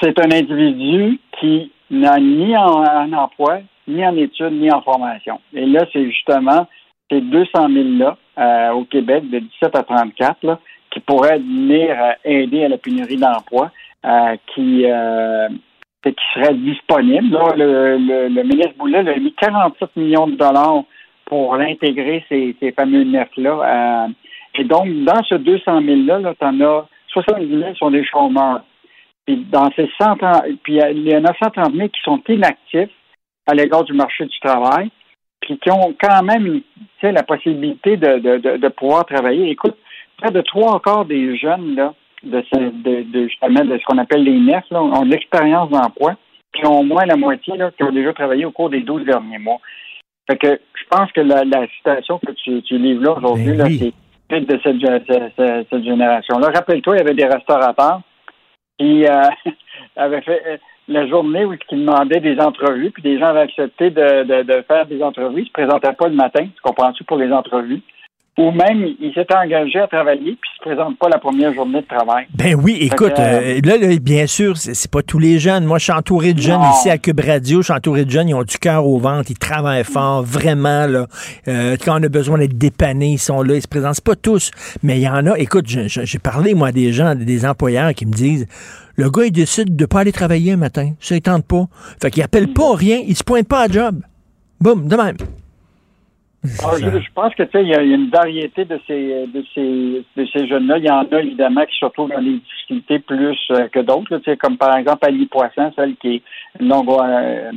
c'est 0.00 0.18
un 0.18 0.30
individu 0.30 1.18
qui 1.38 1.70
n'a 1.90 2.18
ni 2.18 2.56
en, 2.56 2.82
en 2.82 3.12
emploi, 3.12 3.58
ni 3.86 4.04
en 4.06 4.16
études, 4.16 4.52
ni 4.52 4.70
en 4.70 4.80
formation. 4.80 5.40
Et 5.52 5.66
là, 5.66 5.84
c'est 5.92 6.04
justement 6.06 6.66
ces 7.10 7.20
200 7.20 7.68
000-là 7.68 8.16
euh, 8.38 8.70
au 8.72 8.84
Québec 8.84 9.28
de 9.30 9.38
17 9.38 9.76
à 9.76 9.82
34 9.82 10.44
là, 10.44 10.58
qui 10.90 11.00
pourraient 11.00 11.38
venir 11.38 11.90
euh, 11.90 12.12
aider 12.24 12.64
à 12.64 12.68
la 12.68 12.78
pénurie 12.78 13.16
d'emploi, 13.16 13.70
euh, 14.04 14.36
qui, 14.54 14.84
qui 16.04 16.24
seraient 16.34 16.54
disponibles. 16.54 17.32
Là, 17.32 17.54
le, 17.56 18.28
le, 18.28 18.42
ministre 18.42 18.74
Boulet 18.78 18.98
a 18.98 19.18
mis 19.18 19.32
47 19.34 19.96
millions 19.96 20.26
de 20.26 20.36
dollars 20.36 20.84
pour 21.24 21.54
intégrer 21.54 22.24
ces, 22.28 22.54
ces 22.60 22.72
fameux 22.72 23.02
nefs-là. 23.02 24.08
et 24.54 24.64
donc, 24.64 24.86
dans 25.04 25.22
ce 25.24 25.34
200 25.34 25.80
000-là, 25.80 26.20
-là, 26.20 26.34
tu 26.38 26.46
en 26.46 26.60
as 26.60 26.86
70 27.08 27.48
000 27.48 27.74
sont 27.74 27.90
des 27.90 28.04
chômeurs. 28.04 28.62
Puis 29.26 29.44
dans 29.50 29.70
ces 29.74 29.88
100 29.98 30.16
puis 30.62 30.78
il 30.78 31.02
y 31.02 31.14
a 31.14 31.20
130 31.20 31.74
000 31.74 31.88
qui 31.88 32.00
sont 32.02 32.22
inactifs 32.28 32.90
à 33.46 33.54
l'égard 33.54 33.84
du 33.84 33.92
marché 33.92 34.24
du 34.24 34.38
travail, 34.40 34.90
puis 35.40 35.58
qui 35.58 35.70
ont 35.70 35.94
quand 36.00 36.22
même 36.22 36.62
la 37.02 37.22
possibilité 37.22 37.96
de, 37.96 38.18
de, 38.18 38.56
de, 38.56 38.68
pouvoir 38.68 39.04
travailler. 39.04 39.50
Écoute, 39.50 39.76
près 40.18 40.30
de 40.30 40.40
trois 40.40 40.80
quarts 40.80 41.04
des 41.04 41.36
jeunes 41.36 41.76
là, 41.76 41.94
de, 42.22 42.42
ce, 42.52 42.58
de, 42.58 43.28
justement 43.28 43.64
de 43.64 43.78
ce 43.78 43.84
qu'on 43.84 43.98
appelle 43.98 44.24
les 44.24 44.38
nefs 44.38 44.68
là, 44.70 44.82
ont 44.82 45.04
de 45.04 45.10
l'expérience 45.10 45.70
d'emploi, 45.70 46.14
puis 46.52 46.66
ont 46.66 46.80
au 46.80 46.84
moins 46.84 47.06
la 47.06 47.16
moitié 47.16 47.56
là, 47.56 47.70
qui 47.70 47.84
ont 47.84 47.92
déjà 47.92 48.12
travaillé 48.12 48.44
au 48.44 48.50
cours 48.50 48.70
des 48.70 48.80
12 48.80 49.04
derniers 49.04 49.38
mois. 49.38 49.60
Fait 50.28 50.36
que 50.36 50.60
je 50.74 50.84
pense 50.90 51.12
que 51.12 51.20
la, 51.20 51.44
la 51.44 51.66
citation 51.76 52.18
que 52.18 52.32
tu, 52.32 52.62
tu 52.62 52.78
livres 52.78 53.02
là 53.02 53.12
aujourd'hui, 53.12 53.52
ben 53.52 53.68
c'est 54.28 54.40
de 54.40 54.60
cette, 54.64 55.06
cette, 55.36 55.68
cette 55.70 55.84
génération-là. 55.84 56.50
Rappelle-toi, 56.52 56.96
il 56.96 56.98
y 56.98 57.02
avait 57.02 57.14
des 57.14 57.26
restaurateurs 57.26 58.00
qui 58.78 59.06
euh, 59.06 59.28
avaient 59.96 60.22
fait 60.22 60.42
euh, 60.46 60.56
la 60.88 61.06
journée 61.06 61.44
où 61.44 61.52
ils 61.52 61.78
demandaient 61.78 62.20
des 62.20 62.38
entrevues, 62.38 62.90
puis 62.90 63.02
des 63.02 63.18
gens 63.18 63.26
avaient 63.26 63.40
accepté 63.40 63.90
de, 63.90 64.22
de, 64.22 64.42
de 64.42 64.62
faire 64.62 64.86
des 64.86 65.02
entrevues. 65.02 65.42
Ils 65.42 65.46
se 65.46 65.52
présentaient 65.52 65.92
pas 65.92 66.08
le 66.08 66.14
matin, 66.14 66.44
tu 66.44 66.60
comprends-tu, 66.62 67.04
pour 67.04 67.16
les 67.16 67.32
entrevues? 67.32 67.82
Ou 68.38 68.50
même 68.50 68.86
il 69.00 69.12
s'était 69.14 69.34
engagé 69.34 69.78
à 69.78 69.86
travailler 69.86 70.36
puis 70.40 70.50
il 70.52 70.56
se 70.58 70.68
présente 70.68 70.98
pas 70.98 71.08
la 71.08 71.18
première 71.18 71.54
journée 71.54 71.80
de 71.80 71.86
travail. 71.86 72.26
Ben 72.34 72.54
oui, 72.54 72.76
écoute, 72.80 73.18
euh, 73.18 73.60
là, 73.64 73.76
bien 74.00 74.26
sûr, 74.26 74.56
c'est 74.56 74.90
pas 74.90 75.02
tous 75.02 75.18
les 75.18 75.38
jeunes. 75.38 75.64
Moi, 75.64 75.78
je 75.78 75.84
suis 75.84 75.92
entouré 75.92 76.34
de 76.34 76.40
jeunes 76.40 76.60
ici 76.74 76.90
à 76.90 76.98
Cube 76.98 77.20
Radio, 77.20 77.60
je 77.60 77.66
suis 77.66 77.72
entouré 77.72 78.04
de 78.04 78.10
jeunes, 78.10 78.28
ils 78.28 78.34
ont 78.34 78.42
du 78.42 78.58
cœur 78.58 78.86
au 78.86 78.98
ventre, 78.98 79.30
ils 79.30 79.38
travaillent 79.38 79.84
fort, 79.84 80.22
vraiment, 80.22 80.86
là. 80.86 81.06
Euh, 81.48 81.76
quand 81.82 81.98
on 81.98 82.02
a 82.02 82.08
besoin 82.08 82.38
d'être 82.38 82.58
dépanné, 82.58 83.12
ils 83.12 83.18
sont 83.18 83.42
là, 83.42 83.54
ils 83.54 83.62
se 83.62 83.68
présentent 83.68 84.00
pas 84.02 84.16
tous, 84.16 84.50
mais 84.82 84.98
il 84.98 85.02
y 85.02 85.08
en 85.08 85.26
a, 85.26 85.38
écoute, 85.38 85.66
j'ai 85.66 86.18
parlé, 86.18 86.54
moi, 86.54 86.72
des 86.72 86.92
gens, 86.92 87.14
des 87.14 87.46
employeurs 87.46 87.94
qui 87.94 88.06
me 88.06 88.12
disent, 88.12 88.46
le 88.96 89.10
gars, 89.10 89.24
il 89.24 89.32
décide 89.32 89.76
de 89.76 89.86
pas 89.86 90.00
aller 90.00 90.12
travailler 90.12 90.52
un 90.52 90.56
matin, 90.56 90.92
ça, 91.00 91.16
il 91.16 91.22
tente 91.22 91.46
pas. 91.46 91.66
Fait 92.00 92.10
qu'il 92.10 92.22
appelle 92.22 92.52
pas 92.52 92.74
rien, 92.74 93.00
il 93.06 93.16
se 93.16 93.24
pointe 93.24 93.48
pas 93.48 93.62
à 93.62 93.68
job. 93.68 94.00
Boum, 94.60 94.88
de 94.88 94.96
même. 94.96 95.16
Ah, 96.64 96.76
je, 96.78 97.12
pense 97.14 97.34
que 97.34 97.42
tu 97.42 97.50
sais, 97.52 97.62
il 97.62 97.68
y, 97.68 97.74
a 97.74 97.82
une 97.82 98.10
variété 98.10 98.64
de 98.64 98.80
ces 98.86 99.26
de 99.26 99.44
ces 99.54 100.04
de 100.16 100.26
ces 100.26 100.46
jeunes-là. 100.46 100.78
Il 100.78 100.84
y 100.84 100.90
en 100.90 101.00
a 101.00 101.20
évidemment 101.20 101.64
qui 101.64 101.78
se 101.78 101.84
retrouvent 101.84 102.10
dans 102.10 102.20
les 102.20 102.38
difficultés 102.38 102.98
plus 102.98 103.38
euh, 103.50 103.68
que 103.68 103.80
d'autres. 103.80 104.18
Tu 104.18 104.24
sais, 104.24 104.36
comme 104.36 104.56
par 104.56 104.76
exemple 104.76 105.06
Ali 105.06 105.26
Poisson, 105.26 105.72
celle 105.76 105.96
qui 105.96 106.16
est 106.16 106.22
une, 106.60 106.72
euh, 106.72 107.52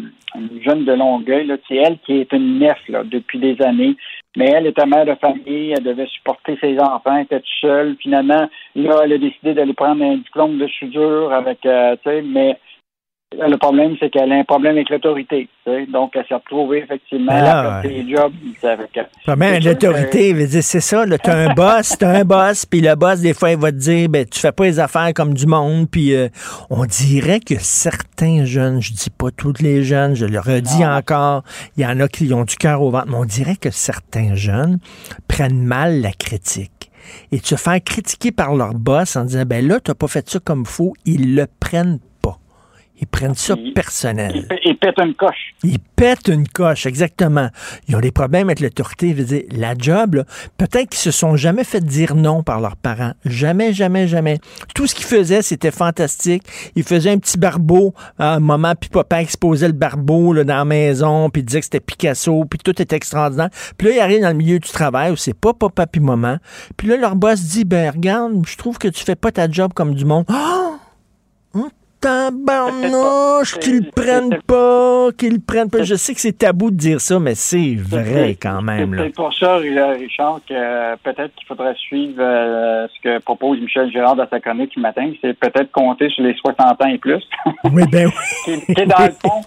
jeune 0.66 0.86
de 0.86 0.94
Longueuil. 0.94 1.52
C'est 1.68 1.76
elle 1.76 1.98
qui 2.06 2.20
est 2.20 2.32
une 2.34 2.60
nef 2.60 2.78
là, 2.88 3.04
depuis 3.04 3.40
des 3.40 3.62
années. 3.62 3.96
Mais 4.38 4.52
elle 4.52 4.68
était 4.68 4.86
mère 4.86 5.06
de 5.06 5.16
famille, 5.16 5.74
elle 5.76 5.84
devait 5.84 6.06
supporter 6.06 6.58
ses 6.62 6.80
enfants, 6.80 7.16
elle 7.16 7.24
était 7.24 7.40
toute 7.40 7.50
seule. 7.62 7.96
Finalement, 8.00 8.48
là, 8.76 9.02
elle 9.04 9.14
a 9.14 9.18
décidé 9.18 9.54
d'aller 9.54 9.74
prendre 9.74 10.04
un 10.04 10.18
diplôme 10.18 10.60
de 10.60 10.68
soudure 10.68 11.34
avec, 11.34 11.66
euh, 11.66 11.96
tu 12.04 12.10
sais, 12.10 12.22
mais 12.22 12.58
le 13.38 13.58
problème, 13.58 13.96
c'est 14.00 14.10
qu'elle 14.10 14.32
a 14.32 14.36
un 14.36 14.44
problème 14.44 14.76
avec 14.76 14.90
l'autorité. 14.90 15.48
Donc, 15.92 16.14
elle 16.16 16.26
s'est 16.28 16.34
retrouvée 16.34 16.80
effectivement 16.80 17.32
à 17.32 17.82
faire 17.82 17.92
des 17.92 18.10
jobs. 18.10 18.34
Avec, 19.28 19.64
l'autorité, 19.64 20.48
c'est 20.62 20.80
ça. 20.80 21.06
Tu 21.06 21.30
as 21.30 21.38
un 21.38 21.54
boss, 21.54 21.96
tu 21.98 22.06
as 22.06 22.10
un 22.10 22.26
boss, 22.26 22.66
puis 22.66 22.82
le 22.82 22.96
boss, 22.96 23.20
des 23.22 23.34
fois, 23.34 23.52
il 23.52 23.58
va 23.58 23.72
te 23.72 23.78
dire 23.78 24.10
ben, 24.10 24.26
tu 24.26 24.40
fais 24.40 24.52
pas 24.52 24.66
les 24.66 24.80
affaires 24.80 25.14
comme 25.14 25.36
du 25.36 25.46
monde. 25.46 25.88
Puis 25.90 26.16
euh, 26.16 26.28
on 26.72 26.86
dirait 26.86 27.40
que 27.40 27.56
certains 27.60 28.46
jeunes, 28.46 28.82
je 28.82 28.94
dis 28.94 29.12
pas 29.12 29.30
tous 29.30 29.62
les 29.62 29.84
jeunes, 29.84 30.16
je 30.16 30.26
le 30.26 30.40
redis 30.40 30.84
encore, 30.86 31.44
il 31.78 31.84
y 31.84 31.86
en 31.86 32.00
a 32.00 32.08
qui 32.08 32.34
ont 32.34 32.46
du 32.46 32.56
cœur 32.56 32.82
au 32.82 32.90
ventre, 32.90 33.08
mais 33.10 33.18
on 33.18 33.26
dirait 33.26 33.58
que 33.58 33.70
certains 33.70 34.34
jeunes 34.34 34.80
prennent 35.28 35.64
mal 35.64 36.02
la 36.02 36.12
critique 36.12 36.90
et 37.32 37.40
tu 37.40 37.56
te 37.56 37.60
fais 37.60 37.82
critiquer 37.82 38.32
par 38.32 38.56
leur 38.56 38.74
boss 38.74 39.16
en 39.16 39.26
disant 39.26 39.44
ben 39.46 39.66
là, 39.66 39.80
tu 39.80 39.92
n'as 39.92 39.96
pas 39.96 40.08
fait 40.08 40.28
ça 40.30 40.40
comme 40.40 40.66
faux, 40.66 40.94
ils 41.06 41.36
le 41.36 41.48
prennent 41.60 42.00
ils 43.02 43.08
prennent 43.08 43.36
ça 43.36 43.56
personnel. 43.74 44.48
Ils, 44.66 44.78
pètent 44.78 45.00
une 45.00 45.14
coche. 45.14 45.54
Ils 45.64 45.80
pètent 45.80 46.28
une 46.28 46.48
coche, 46.48 46.86
exactement. 46.86 47.50
Ils 47.88 47.96
ont 47.96 48.02
des 48.02 48.12
problèmes 48.12 48.50
avec 48.50 48.60
l'autorité. 48.60 49.14
Dire, 49.14 49.44
la 49.52 49.74
job, 49.78 50.24
peut-être 50.58 50.90
qu'ils 50.90 51.00
se 51.00 51.12
sont 51.12 51.36
jamais 51.38 51.64
fait 51.64 51.84
dire 51.84 52.16
non 52.16 52.44
par 52.44 52.60
leurs 52.60 52.76
parents. 52.76 53.14
Jamais, 53.26 53.74
jamais, 53.74 54.08
jamais. 54.08 54.40
Tout 54.76 54.86
ce 54.86 54.96
qu'ils 54.96 55.06
faisaient, 55.06 55.42
c'était 55.42 55.72
fantastique. 55.72 56.44
Ils 56.76 56.84
faisaient 56.84 57.12
un 57.12 57.18
petit 57.18 57.38
barbeau 57.38 57.94
à 58.18 58.36
un 58.36 58.40
moment, 58.40 58.74
puis 58.80 58.90
papa 58.90 59.22
exposait 59.22 59.68
le 59.68 59.74
barbeau 59.74 60.34
là, 60.34 60.44
dans 60.44 60.58
la 60.58 60.66
maison, 60.66 61.30
puis 61.30 61.44
disait 61.44 61.60
que 61.60 61.66
c'était 61.66 61.80
Picasso, 61.80 62.46
puis 62.46 62.60
tout 62.60 62.82
était 62.82 62.96
extraordinaire. 62.96 63.50
Puis 63.78 63.88
là, 63.88 63.94
ils 63.94 64.00
arrivent 64.00 64.22
dans 64.22 64.30
le 64.30 64.36
milieu 64.36 64.60
du 64.60 64.70
travail 64.70 65.12
où 65.12 65.16
c'est 65.16 65.34
pas 65.34 65.54
papa 65.54 65.88
puis 65.88 66.02
maman. 66.02 66.38
Puis 66.76 66.88
là, 66.88 66.98
leur 66.98 67.16
boss 67.16 67.42
dit, 67.42 67.64
ben 67.64 67.92
regarde, 67.92 68.46
je 68.46 68.58
trouve 68.58 68.78
que 68.78 68.90
tu 68.90 69.04
fais 69.04 69.16
pas 69.16 69.32
ta 69.32 69.50
job 69.50 69.72
comme 69.74 69.96
du 69.96 70.06
monde. 70.06 70.26
Oh! 70.30 70.76
Tabarnouche, 72.00 73.60
qu'ils 73.60 73.80
le 73.80 73.92
prennent 73.92 74.42
pas, 74.46 75.10
qu'ils 75.18 75.34
le 75.34 75.40
prennent 75.46 75.70
pas. 75.70 75.84
Je 75.84 75.96
sais 75.96 76.14
que 76.14 76.22
c'est 76.22 76.38
tabou 76.38 76.72
de 76.72 76.78
dire 76.78 77.02
ça, 77.02 77.20
mais 77.20 77.36
c'est 77.36 77.76
vrai 77.76 78.36
quand 78.42 78.62
même. 78.62 78.96
C'est 78.98 79.16
pour 79.16 79.34
ça, 79.34 79.58
Richard, 79.58 80.42
que 80.48 80.54
euh, 80.54 80.96
peut-être 81.04 81.34
qu'il 81.36 81.48
faudrait 81.48 81.76
suivre 81.76 82.20
euh, 82.20 82.88
ce 82.88 83.02
que 83.02 83.20
propose 83.20 83.60
Michel 83.60 83.92
Girard 83.92 84.16
dans 84.16 84.28
sa 84.30 84.40
chronique 84.40 84.72
ce 84.74 84.80
matin. 84.80 85.12
C'est 85.22 85.34
peut-être 85.34 85.72
compter 85.72 86.10
sur 86.10 86.24
les 86.24 86.36
60 86.36 86.60
ans 86.82 86.88
et 86.88 86.98
plus. 86.98 87.24
Oui, 87.72 87.84
ben 87.92 88.08
oui. 88.08 88.62
qui, 88.66 88.86
dans 88.86 89.06
le 89.06 89.12
fond, 89.12 89.42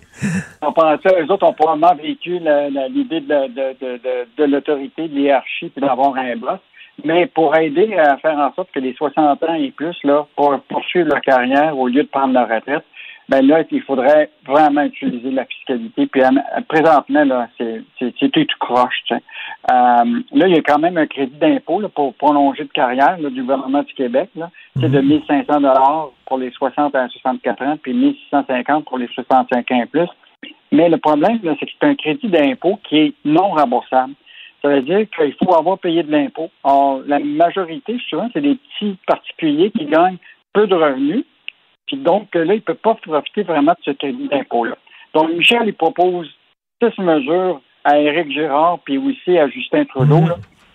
on 0.60 0.72
pense 0.72 1.00
ça, 1.02 1.10
eux 1.18 1.30
autres 1.30 1.46
ont 1.46 1.52
probablement 1.52 1.94
vécu 1.94 2.38
l'idée 2.90 3.20
de, 3.20 3.48
de, 3.48 3.76
de, 3.80 4.26
de 4.36 4.44
l'autorité, 4.44 5.08
de 5.08 5.14
l'hierarchie, 5.14 5.70
puis 5.70 5.80
d'avoir 5.80 6.14
un 6.16 6.36
boss. 6.36 6.60
Mais 7.04 7.26
pour 7.26 7.56
aider 7.56 7.94
à 7.94 8.16
faire 8.18 8.38
en 8.38 8.52
sorte 8.54 8.70
que 8.72 8.80
les 8.80 8.94
60 8.94 9.42
ans 9.42 9.54
et 9.54 9.70
plus, 9.70 9.96
là, 10.04 10.26
pour 10.36 10.58
poursuivre 10.68 11.08
leur 11.08 11.20
carrière 11.20 11.76
au 11.76 11.88
lieu 11.88 12.02
de 12.02 12.08
prendre 12.08 12.34
leur 12.34 12.48
retraite, 12.48 12.84
ben 13.28 13.46
là, 13.46 13.62
il 13.70 13.82
faudrait 13.82 14.30
vraiment 14.46 14.82
utiliser 14.82 15.30
la 15.30 15.44
fiscalité. 15.46 16.06
Puis 16.06 16.22
présentement, 16.68 17.24
là, 17.24 17.48
c'est 17.58 18.30
tout 18.30 18.46
croche. 18.60 19.02
Euh, 19.10 19.16
là, 19.70 20.48
il 20.48 20.54
y 20.54 20.58
a 20.58 20.62
quand 20.62 20.78
même 20.78 20.98
un 20.98 21.06
crédit 21.06 21.36
d'impôt 21.38 21.80
pour 21.94 22.14
prolonger 22.14 22.64
de 22.64 22.72
carrière 22.72 23.16
du 23.18 23.40
gouvernement 23.42 23.82
du 23.82 23.94
Québec. 23.94 24.30
C'est 24.78 24.90
de 24.90 25.00
1500 25.00 25.44
mhm. 25.48 25.62
dollars 25.62 26.10
pour 26.26 26.38
les 26.38 26.50
60 26.50 26.94
à 26.94 27.08
64 27.08 27.62
ans, 27.62 27.76
puis 27.80 27.94
1650 27.94 28.84
pour 28.84 28.98
les 28.98 29.08
65 29.08 29.70
ans 29.70 29.82
et 29.82 29.86
plus. 29.86 30.08
Mais 30.72 30.88
le 30.88 30.98
problème, 30.98 31.38
c'est 31.42 31.66
que 31.66 31.72
c'est 31.80 31.86
un 31.86 31.94
crédit 31.94 32.28
d'impôt 32.28 32.78
qui 32.82 32.98
est 32.98 33.14
non 33.24 33.50
remboursable. 33.50 34.14
Ça 34.62 34.68
veut 34.68 34.82
dire 34.82 35.06
qu'il 35.10 35.34
faut 35.43 35.55
avoir 35.55 35.78
payé 35.78 36.05
de 36.05 36.12
l'impôt. 36.12 36.51
La 37.06 37.18
majorité, 37.18 37.98
souvent, 38.09 38.28
c'est 38.32 38.40
des 38.40 38.56
petits 38.56 38.97
particuliers 39.06 39.72
qui 39.72 39.86
gagnent 39.86 40.18
peu 40.52 40.66
de 40.66 40.74
revenus. 40.74 41.24
Puis 41.86 41.97
donc, 41.97 42.34
là, 42.34 42.44
ils 42.44 42.56
ne 42.56 42.60
peuvent 42.60 42.76
pas 42.76 42.94
profiter 42.94 43.43
vraiment 43.43 43.72
de 43.72 43.82
ce 43.84 43.90
crédit 43.90 44.28
d'impôt-là. 44.28 44.76
Donc, 45.14 45.32
Michel, 45.32 45.62
il 45.66 45.74
propose 45.74 46.30
six 46.80 46.97
mesures 47.01 47.60
à 47.84 47.98
Éric 47.98 48.30
Girard 48.30 48.78
puis 48.84 48.98
aussi 48.98 49.36
à 49.36 49.48
Justin 49.48 49.84
Trudeau 49.84 50.20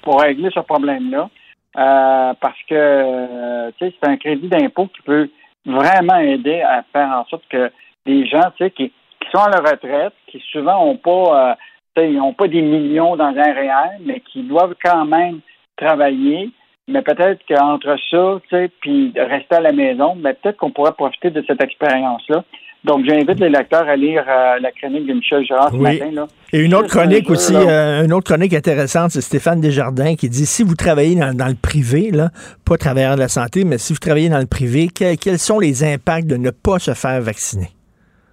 pour 0.01 0.21
régler 0.21 0.49
ce 0.53 0.59
problème-là. 0.59 1.29
Euh, 1.77 2.33
parce 2.41 2.57
que 2.67 2.73
euh, 2.73 3.71
c'est 3.79 3.93
un 4.03 4.17
crédit 4.17 4.47
d'impôt 4.47 4.87
qui 4.87 5.01
peut 5.03 5.29
vraiment 5.65 6.17
aider 6.17 6.61
à 6.61 6.83
faire 6.91 7.09
en 7.09 7.25
sorte 7.25 7.43
que 7.49 7.71
les 8.05 8.25
gens 8.25 8.51
qui, 8.57 8.71
qui 8.71 8.91
sont 9.31 9.43
à 9.43 9.49
la 9.49 9.69
retraite, 9.69 10.13
qui 10.27 10.41
souvent 10.51 10.85
n'ont 10.85 10.97
pas 10.97 11.51
euh, 11.51 11.55
ils 12.01 12.17
n'ont 12.17 12.33
pas 12.33 12.47
des 12.47 12.61
millions 12.61 13.15
dans 13.15 13.25
un 13.25 13.53
réel, 13.53 13.99
mais 14.05 14.21
qui 14.31 14.43
doivent 14.43 14.75
quand 14.83 15.05
même 15.05 15.39
travailler. 15.77 16.49
Mais 16.87 17.01
peut-être 17.01 17.41
qu'entre 17.47 17.97
ça, 18.09 18.39
tu 18.47 18.55
sais, 18.55 18.71
puis 18.79 19.13
rester 19.15 19.55
à 19.55 19.61
la 19.61 19.73
maison, 19.73 20.15
mais 20.15 20.33
peut-être 20.33 20.57
qu'on 20.57 20.71
pourrait 20.71 20.93
profiter 20.93 21.29
de 21.29 21.43
cette 21.45 21.61
expérience-là. 21.61 22.43
Donc, 22.83 23.05
j'invite 23.05 23.39
les 23.39 23.49
lecteurs 23.49 23.87
à 23.87 23.95
lire 23.97 24.23
euh, 24.29 24.59
la 24.59 24.71
chronique 24.71 25.05
de 25.07 25.13
Michel 25.13 25.45
Gérard 25.45 25.71
ce 25.71 25.75
matin. 25.75 26.09
Là. 26.13 26.27
Et 26.53 26.59
une 26.59 26.73
autre 26.73 26.87
chronique 26.87 27.29
aussi, 27.29 27.53
euh, 27.53 28.05
une 28.05 28.13
autre 28.13 28.31
chronique 28.31 28.53
intéressante, 28.53 29.11
c'est 29.11 29.21
Stéphane 29.21 29.59
Desjardins 29.59 30.15
qui 30.15 30.29
dit 30.29 30.45
si 30.45 30.63
vous 30.63 30.75
travaillez 30.75 31.15
dans, 31.15 31.47
le 31.47 31.55
privé, 31.61 32.11
là, 32.11 32.29
pas 32.65 32.77
travailleur 32.77 33.15
de 33.15 33.19
la 33.19 33.27
santé, 33.27 33.65
mais 33.65 33.77
si 33.77 33.91
vous 33.91 33.99
travaillez 33.99 34.29
dans 34.29 34.39
le 34.39 34.45
privé, 34.45 34.87
quels 34.87 35.39
sont 35.39 35.59
les 35.59 35.83
impacts 35.83 36.27
de 36.27 36.37
ne 36.37 36.51
pas 36.51 36.79
se 36.79 36.93
faire 36.93 37.19
vacciner? 37.19 37.67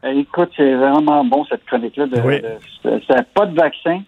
Eh, 0.05 0.19
écoute, 0.19 0.51
c'est 0.57 0.75
vraiment 0.75 1.25
bon 1.25 1.45
cette 1.47 1.65
chronique-là. 1.65 2.07
De, 2.07 3.23
pas 3.35 3.47
de 3.47 3.57
vaccin, 3.57 4.03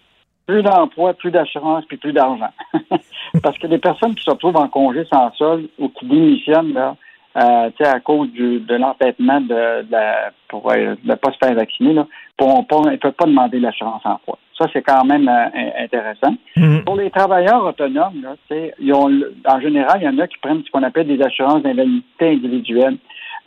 plus 0.45 0.61
d'emploi, 0.61 1.13
plus 1.13 1.31
d'assurance, 1.31 1.85
puis 1.85 1.97
plus 1.97 2.13
d'argent. 2.13 2.51
Parce 3.43 3.57
que 3.57 3.67
les 3.67 3.79
personnes 3.79 4.15
qui 4.15 4.23
se 4.23 4.29
retrouvent 4.29 4.57
en 4.57 4.67
congé 4.67 5.05
sans 5.11 5.31
sol 5.33 5.67
ou 5.79 5.89
qui 5.89 6.05
démissionnent 6.05 6.73
là, 6.73 6.95
euh, 7.37 7.69
à 7.79 7.99
cause 7.99 8.31
du, 8.31 8.59
de 8.59 8.75
l'entêtement 8.75 9.41
de, 9.41 9.83
de, 9.83 10.31
pour 10.47 10.71
ne 10.71 11.15
pas 11.15 11.31
se 11.31 11.37
faire 11.37 11.55
vacciner, 11.55 11.93
là, 11.93 12.07
pour, 12.37 12.49
ne 12.49 12.95
peuvent 12.95 13.11
pas 13.11 13.25
demander 13.25 13.59
l'assurance 13.59 14.05
emploi. 14.05 14.37
Ça, 14.57 14.65
c'est 14.73 14.81
quand 14.81 15.03
même 15.05 15.27
euh, 15.27 15.83
intéressant. 15.83 16.35
Mhm. 16.55 16.83
Pour 16.83 16.95
les 16.95 17.11
travailleurs 17.11 17.63
autonomes, 17.63 18.23
là, 18.23 18.35
ils 18.79 18.93
ont, 18.93 19.11
en 19.45 19.59
général, 19.59 19.99
il 20.01 20.05
y 20.05 20.09
en 20.09 20.17
a 20.17 20.27
qui 20.27 20.37
prennent 20.39 20.63
ce 20.65 20.71
qu'on 20.71 20.83
appelle 20.83 21.07
des 21.07 21.21
assurances 21.21 21.61
d'invalidité 21.61 22.29
individuelle. 22.31 22.97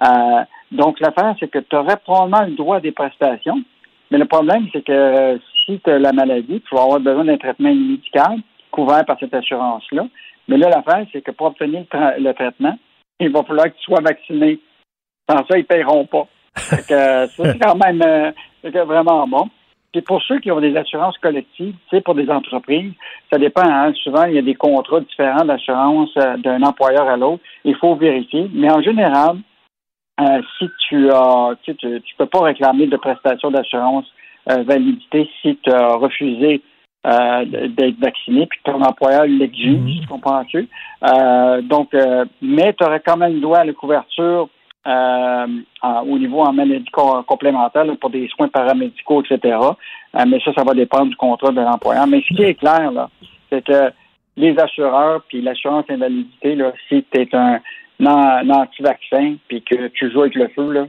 Euh, 0.03 0.43
donc, 0.73 1.01
l'affaire, 1.01 1.35
c'est 1.41 1.51
que 1.51 1.59
tu 1.59 1.75
aurais 1.75 1.97
probablement 1.97 2.43
le 2.43 2.55
droit 2.55 2.77
à 2.77 2.81
des 2.81 2.93
prestations, 2.93 3.63
mais 4.11 4.19
le 4.19 4.27
problème, 4.27 4.69
c'est 4.73 4.85
que 4.85 5.41
si 5.65 5.81
tu 5.81 5.91
as 5.91 5.99
la 5.99 6.13
maladie, 6.13 6.63
tu 6.69 6.75
vas 6.75 6.83
avoir 6.83 7.01
besoin 7.01 7.25
d'un 7.25 7.39
traitement 7.39 7.75
médical 7.75 8.39
couvert 8.71 9.05
par 9.05 9.19
cette 9.19 9.35
assurance-là. 9.35 10.07
Mais 10.49 10.57
là, 10.57 10.69
l'affaire, 10.69 11.07
c'est 11.13 11.23
que 11.23 11.31
pour 11.33 11.49
obtenir 11.49 11.85
le, 11.93 12.33
traitement, 12.33 12.79
il 13.21 13.31
va 13.31 13.43
falloir 13.43 13.67
que 13.67 13.77
tu 13.77 13.83
sois 13.83 14.01
vacciné. 14.01 14.59
Sans 15.29 15.39
ça, 15.39 15.57
ils 15.57 15.61
ne 15.61 15.65
paieront 15.65 16.07
pas. 16.07 16.27
ça, 16.55 17.27
c'est 17.29 17.59
quand 17.59 17.77
même 17.77 18.03
euh, 18.03 18.33
vraiment 18.85 19.27
bon. 19.27 19.49
Puis 19.93 20.03
pour 20.03 20.23
ceux 20.23 20.39
qui 20.39 20.53
ont 20.53 20.61
des 20.61 20.77
assurances 20.77 21.19
collectives, 21.19 21.75
tu 21.89 21.97
sais, 21.97 22.01
pour 22.01 22.15
des 22.15 22.31
entreprises, 22.31 22.93
ça 23.31 23.39
dépend. 23.39 23.65
Hein. 23.65 23.93
Souvent, 24.05 24.25
il 24.25 24.35
y 24.35 24.39
a 24.39 24.43
des 24.43 24.55
contrats 24.55 25.01
différents 25.01 25.45
d'assurance 25.45 26.11
euh, 26.17 26.37
d'un 26.37 26.63
employeur 26.63 27.09
à 27.09 27.17
l'autre. 27.17 27.43
Il 27.65 27.75
faut 27.77 27.97
vérifier. 27.97 28.49
Mais 28.53 28.71
en 28.71 28.83
général, 28.83 29.39
euh, 30.21 30.43
si 30.59 30.69
tu 30.89 31.11
as, 31.11 31.55
tu, 31.63 31.75
tu, 31.77 32.15
peux 32.19 32.27
pas 32.27 32.43
réclamer 32.43 32.87
de 32.87 32.97
prestations 32.97 33.51
d'assurance 33.51 34.07
euh, 34.51 34.63
validité 34.63 35.29
si 35.41 35.57
tu 35.63 35.71
as 35.71 35.95
refusé 35.95 36.63
euh, 37.07 37.45
d'être 37.45 37.99
vacciné, 37.99 38.47
puis 38.47 38.59
ton 38.65 38.83
employeur 38.83 39.25
l'exige, 39.25 40.03
mmh. 40.03 40.07
comprends-tu? 40.07 40.69
Euh, 41.05 41.63
donc, 41.63 41.95
mais 42.43 42.75
tu 42.75 42.85
aurais 42.85 43.01
quand 43.01 43.17
même 43.17 43.35
le 43.35 43.41
droit 43.41 43.59
à 43.59 43.65
la 43.65 43.73
couverture 43.73 44.49
au 44.87 46.19
niveau 46.19 46.41
en 46.41 46.53
maladie 46.53 46.91
complémentaire 47.27 47.85
pour 48.01 48.11
des 48.11 48.29
soins 48.29 48.49
paramédicaux, 48.49 49.23
etc. 49.23 49.59
mais 50.27 50.41
ça, 50.41 50.53
ça 50.55 50.65
va 50.65 50.75
dépendre 50.75 51.11
du 51.11 51.17
contrat 51.17 51.53
de 51.53 51.61
l'employeur. 51.61 52.07
Mais 52.07 52.23
ce 52.27 52.35
qui 52.35 52.43
est 52.43 52.55
clair, 52.55 52.91
là, 52.91 53.09
c'est 53.51 53.65
que 53.65 53.93
les 54.37 54.59
assureurs, 54.59 55.23
puis 55.29 55.43
l'assurance 55.43 55.85
invalidité, 55.91 56.55
là, 56.55 56.73
si 56.89 57.05
tu 57.11 57.21
es 57.21 57.29
un, 57.35 57.61
un 58.09 58.49
anti-vaccin, 58.49 59.37
puis 59.49 59.63
que 59.63 59.89
tu 59.89 60.11
joues 60.13 60.23
avec 60.23 60.35
le 60.35 60.49
feu, 60.49 60.73
là, 60.73 60.87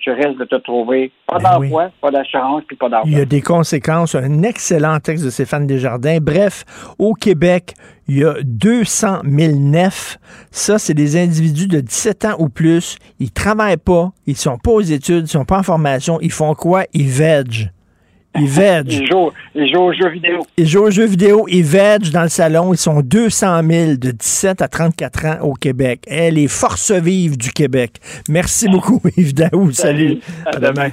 tu 0.00 0.10
risques 0.10 0.38
de 0.38 0.44
te 0.44 0.56
trouver 0.56 1.12
pas 1.26 1.38
ben 1.38 1.60
d'emploi, 1.60 1.90
pas 2.00 2.10
d'assurance, 2.10 2.62
puis 2.66 2.76
pas 2.76 2.88
d'argent. 2.88 3.08
Il 3.08 3.16
y 3.16 3.20
a 3.20 3.24
des 3.24 3.42
conséquences. 3.42 4.14
Un 4.14 4.42
excellent 4.42 4.98
texte 4.98 5.24
de 5.24 5.30
Stéphane 5.30 5.66
Desjardins. 5.66 6.18
Bref, 6.20 6.64
au 6.98 7.14
Québec, 7.14 7.74
il 8.08 8.18
y 8.18 8.24
a 8.24 8.34
200 8.42 9.20
000 9.24 9.52
nefs. 9.58 10.18
Ça, 10.50 10.78
c'est 10.78 10.94
des 10.94 11.16
individus 11.16 11.68
de 11.68 11.80
17 11.80 12.24
ans 12.24 12.36
ou 12.38 12.48
plus. 12.48 12.98
Ils 13.20 13.30
travaillent 13.30 13.76
pas, 13.76 14.10
ils 14.26 14.36
sont 14.36 14.58
pas 14.58 14.72
aux 14.72 14.80
études, 14.80 15.26
ils 15.26 15.30
sont 15.30 15.44
pas 15.44 15.58
en 15.58 15.62
formation. 15.62 16.18
Ils 16.20 16.32
font 16.32 16.54
quoi? 16.54 16.84
Ils 16.92 17.08
veg. 17.08 17.70
Ils 18.38 18.48
veg. 18.48 18.92
Ils 18.92 19.06
jouent, 19.06 19.30
ils 19.54 19.72
jouent 19.72 19.82
aux 19.82 19.92
jeux 19.92 20.10
vidéo. 20.10 20.46
Ils 20.56 20.66
jouent 20.66 20.82
aux 20.84 20.90
jeux 20.90 21.06
vidéo. 21.06 21.46
Ils 21.48 21.64
veg 21.64 22.10
dans 22.10 22.22
le 22.22 22.28
salon. 22.28 22.72
Ils 22.72 22.78
sont 22.78 23.00
200 23.00 23.60
000 23.68 23.96
de 23.96 24.10
17 24.10 24.62
à 24.62 24.68
34 24.68 25.24
ans 25.26 25.38
au 25.42 25.54
Québec. 25.54 26.02
Eh, 26.06 26.30
les 26.30 26.48
forces 26.48 26.92
vives 26.92 27.36
du 27.36 27.50
Québec. 27.50 27.92
Merci 28.28 28.68
beaucoup, 28.68 29.00
Yves 29.16 29.34
Daou. 29.34 29.72
Salut. 29.72 30.20
À, 30.44 30.58
demain. 30.58 30.90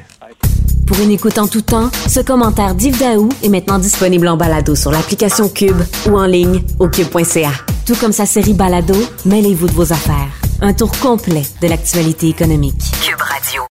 Pour 0.85 0.99
une 1.01 1.11
écoute 1.11 1.37
en 1.37 1.47
tout 1.47 1.61
temps, 1.61 1.89
ce 2.07 2.19
commentaire 2.19 2.75
d'Yves 2.75 2.99
Daou 2.99 3.29
est 3.43 3.49
maintenant 3.49 3.79
disponible 3.79 4.27
en 4.27 4.37
balado 4.37 4.75
sur 4.75 4.91
l'application 4.91 5.47
Cube 5.47 5.81
ou 6.09 6.17
en 6.17 6.25
ligne 6.25 6.61
au 6.79 6.89
cube.ca. 6.89 7.51
Tout 7.85 7.95
comme 7.95 8.11
sa 8.11 8.25
série 8.25 8.53
Balado, 8.53 8.95
mêlez-vous 9.25 9.67
de 9.67 9.73
vos 9.73 9.91
affaires. 9.93 10.29
Un 10.61 10.73
tour 10.73 10.91
complet 10.99 11.43
de 11.61 11.67
l'actualité 11.67 12.27
économique. 12.27 12.81
Cube 13.01 13.21
Radio. 13.21 13.63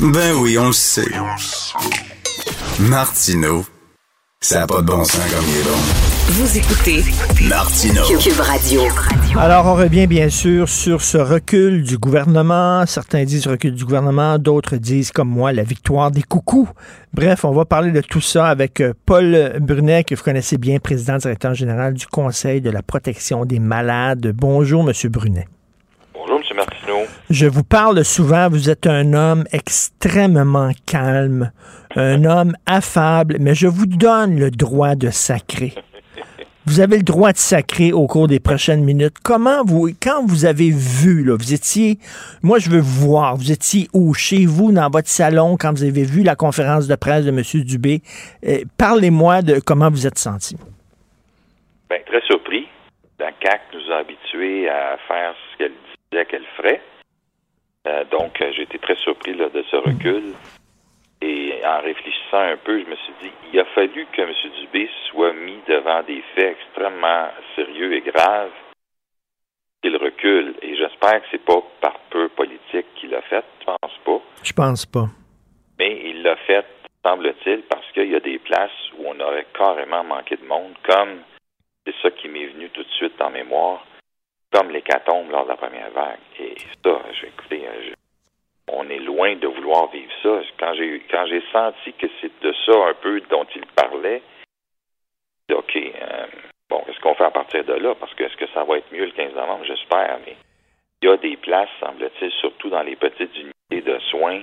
Ben 0.00 0.34
oui, 0.40 0.56
on 0.58 0.68
le 0.68 0.72
sait. 0.72 1.08
Martino. 2.88 3.66
Ça 4.40 4.60
n'a 4.60 4.66
pas 4.66 4.80
de 4.80 4.86
bon 4.86 5.04
sens 5.04 5.20
comme 5.30 5.44
il 5.46 5.58
est 5.58 5.64
bon. 5.64 5.76
Vous 6.30 6.56
écoutez 6.56 7.04
Martino. 7.46 8.02
Cube 8.18 8.40
Radio. 8.40 8.82
Alors, 9.38 9.66
on 9.66 9.74
revient 9.74 10.06
bien 10.06 10.30
sûr 10.30 10.66
sur 10.66 11.02
ce 11.02 11.18
recul 11.18 11.82
du 11.82 11.98
gouvernement. 11.98 12.86
Certains 12.86 13.24
disent 13.24 13.46
recul 13.46 13.74
du 13.74 13.84
gouvernement, 13.84 14.38
d'autres 14.38 14.76
disent, 14.76 15.10
comme 15.10 15.28
moi, 15.28 15.52
la 15.52 15.62
victoire 15.62 16.10
des 16.10 16.22
coucous. 16.22 16.70
Bref, 17.12 17.44
on 17.44 17.52
va 17.52 17.66
parler 17.66 17.92
de 17.92 18.00
tout 18.00 18.22
ça 18.22 18.46
avec 18.46 18.80
euh, 18.80 18.94
Paul 19.04 19.58
Brunet, 19.60 20.04
que 20.04 20.14
vous 20.14 20.22
connaissez 20.22 20.56
bien, 20.56 20.78
président 20.78 21.18
directeur 21.18 21.52
général 21.52 21.92
du 21.92 22.06
Conseil 22.06 22.62
de 22.62 22.70
la 22.70 22.82
protection 22.82 23.44
des 23.44 23.58
malades. 23.58 24.32
Bonjour, 24.34 24.84
Monsieur 24.84 25.10
Brunet. 25.10 25.48
Je 27.30 27.46
vous 27.46 27.64
parle 27.64 28.04
souvent, 28.04 28.48
vous 28.48 28.70
êtes 28.70 28.86
un 28.86 29.12
homme 29.12 29.44
extrêmement 29.52 30.72
calme, 30.86 31.52
un 31.96 32.24
homme 32.24 32.54
affable, 32.66 33.36
mais 33.38 33.54
je 33.54 33.68
vous 33.68 33.86
donne 33.86 34.38
le 34.38 34.50
droit 34.50 34.94
de 34.94 35.10
sacrer. 35.10 35.74
Vous 36.66 36.80
avez 36.80 36.98
le 36.98 37.02
droit 37.02 37.32
de 37.32 37.38
sacrer 37.38 37.92
au 37.92 38.06
cours 38.06 38.28
des 38.28 38.38
prochaines 38.38 38.84
minutes. 38.84 39.16
Comment 39.24 39.64
vous, 39.64 39.88
quand 40.00 40.24
vous 40.26 40.44
avez 40.44 40.70
vu, 40.70 41.24
là, 41.24 41.36
vous 41.36 41.54
étiez, 41.54 41.98
moi 42.42 42.58
je 42.58 42.70
veux 42.70 42.80
voir, 42.80 43.34
vous 43.36 43.50
étiez 43.50 43.88
où, 43.94 44.12
chez 44.14 44.44
vous, 44.46 44.70
dans 44.70 44.90
votre 44.90 45.08
salon, 45.08 45.56
quand 45.58 45.72
vous 45.72 45.84
avez 45.84 46.04
vu 46.04 46.22
la 46.22 46.36
conférence 46.36 46.86
de 46.86 46.94
presse 46.94 47.24
de 47.24 47.30
M. 47.30 47.64
Dubé, 47.64 48.02
euh, 48.46 48.58
parlez-moi 48.76 49.42
de 49.42 49.58
comment 49.58 49.90
vous 49.90 50.06
êtes 50.06 50.18
senti. 50.18 50.56
Bien, 51.88 51.98
très 52.06 52.20
surpris. 52.26 52.68
La 53.18 53.32
CAC 53.32 53.62
nous 53.74 53.92
a 53.92 53.98
habitués 53.98 54.68
à 54.68 54.96
faire 55.08 55.34
ce 55.52 55.58
qu'elle 55.58 55.72
disait 56.12 56.24
qu'elle 56.26 56.46
ferait. 56.56 56.80
Euh, 57.86 58.04
donc, 58.10 58.40
euh, 58.40 58.52
j'ai 58.54 58.62
été 58.62 58.78
très 58.78 58.96
surpris 58.96 59.34
de 59.34 59.64
ce 59.70 59.76
recul. 59.76 60.34
Et 61.22 61.60
en 61.64 61.80
réfléchissant 61.80 62.40
un 62.40 62.56
peu, 62.56 62.82
je 62.82 62.88
me 62.88 62.96
suis 62.96 63.12
dit, 63.22 63.30
il 63.52 63.60
a 63.60 63.64
fallu 63.66 64.06
que 64.12 64.22
M. 64.22 64.32
Dubé 64.60 64.88
soit 65.10 65.32
mis 65.34 65.58
devant 65.68 66.02
des 66.02 66.22
faits 66.34 66.56
extrêmement 66.58 67.28
sérieux 67.54 67.94
et 67.94 68.00
graves 68.00 68.50
qu'il 69.82 69.96
recule. 69.96 70.54
Et 70.62 70.76
j'espère 70.76 71.20
que 71.20 71.26
c'est 71.30 71.44
pas 71.44 71.62
par 71.80 71.98
peu 72.10 72.28
politique 72.30 72.86
qu'il 72.96 73.10
l'a 73.10 73.22
fait. 73.22 73.44
Je 73.60 73.64
pense 73.66 73.98
pas. 74.04 74.20
Je 74.42 74.52
pense 74.52 74.86
pas. 74.86 75.06
Mais 75.78 76.00
il 76.04 76.22
l'a 76.22 76.36
fait, 76.36 76.66
semble-t-il, 77.04 77.62
parce 77.62 77.90
qu'il 77.92 78.10
y 78.10 78.16
a 78.16 78.20
des 78.20 78.38
places 78.38 78.70
où 78.98 79.04
on 79.06 79.20
aurait 79.20 79.46
carrément 79.56 80.04
manqué 80.04 80.36
de 80.36 80.46
monde, 80.46 80.74
comme 80.82 81.20
c'est 81.86 81.94
ça 82.02 82.10
qui 82.10 82.28
m'est 82.28 82.46
venu 82.46 82.68
tout 82.70 82.82
de 82.82 82.90
suite 82.90 83.20
en 83.20 83.30
mémoire 83.30 83.84
comme 84.52 84.70
l'hécatombe 84.70 85.30
lors 85.30 85.44
de 85.44 85.50
la 85.50 85.56
première 85.56 85.90
vague. 85.90 86.18
Et 86.38 86.56
ça, 86.84 87.00
je, 87.12 87.26
écoutez, 87.26 87.66
euh, 87.66 87.92
on 88.68 88.88
est 88.88 88.98
loin 88.98 89.36
de 89.36 89.46
vouloir 89.46 89.90
vivre 89.90 90.12
ça. 90.22 90.40
Quand 90.58 90.74
j'ai 90.74 91.00
quand 91.10 91.26
j'ai 91.26 91.42
senti 91.52 91.92
que 91.94 92.06
c'est 92.20 92.32
de 92.42 92.52
ça 92.66 92.72
un 92.88 92.94
peu 92.94 93.20
dont 93.22 93.46
il 93.54 93.66
parlait, 93.66 94.22
OK, 95.52 95.76
euh, 95.76 96.26
bon, 96.68 96.82
qu'est-ce 96.86 97.00
qu'on 97.00 97.14
fait 97.14 97.24
à 97.24 97.30
partir 97.30 97.64
de 97.64 97.74
là? 97.74 97.94
Parce 97.94 98.14
que 98.14 98.24
est-ce 98.24 98.36
que 98.36 98.48
ça 98.54 98.64
va 98.64 98.78
être 98.78 98.92
mieux 98.92 99.06
le 99.06 99.12
15 99.12 99.34
novembre? 99.34 99.64
J'espère, 99.64 100.18
mais 100.26 100.36
il 101.02 101.08
y 101.08 101.12
a 101.12 101.16
des 101.16 101.36
places, 101.36 101.68
semble-t-il, 101.80 102.30
surtout 102.32 102.70
dans 102.70 102.82
les 102.82 102.96
petites 102.96 103.34
unités 103.36 103.80
de 103.90 103.98
soins, 104.10 104.42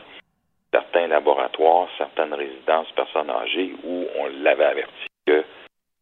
certains 0.73 1.07
laboratoires, 1.07 1.88
certaines 1.97 2.34
résidences 2.34 2.91
personnes 2.91 3.29
âgées, 3.29 3.73
où 3.84 4.05
on 4.17 4.27
l'avait 4.41 4.65
averti 4.65 5.07
que 5.25 5.43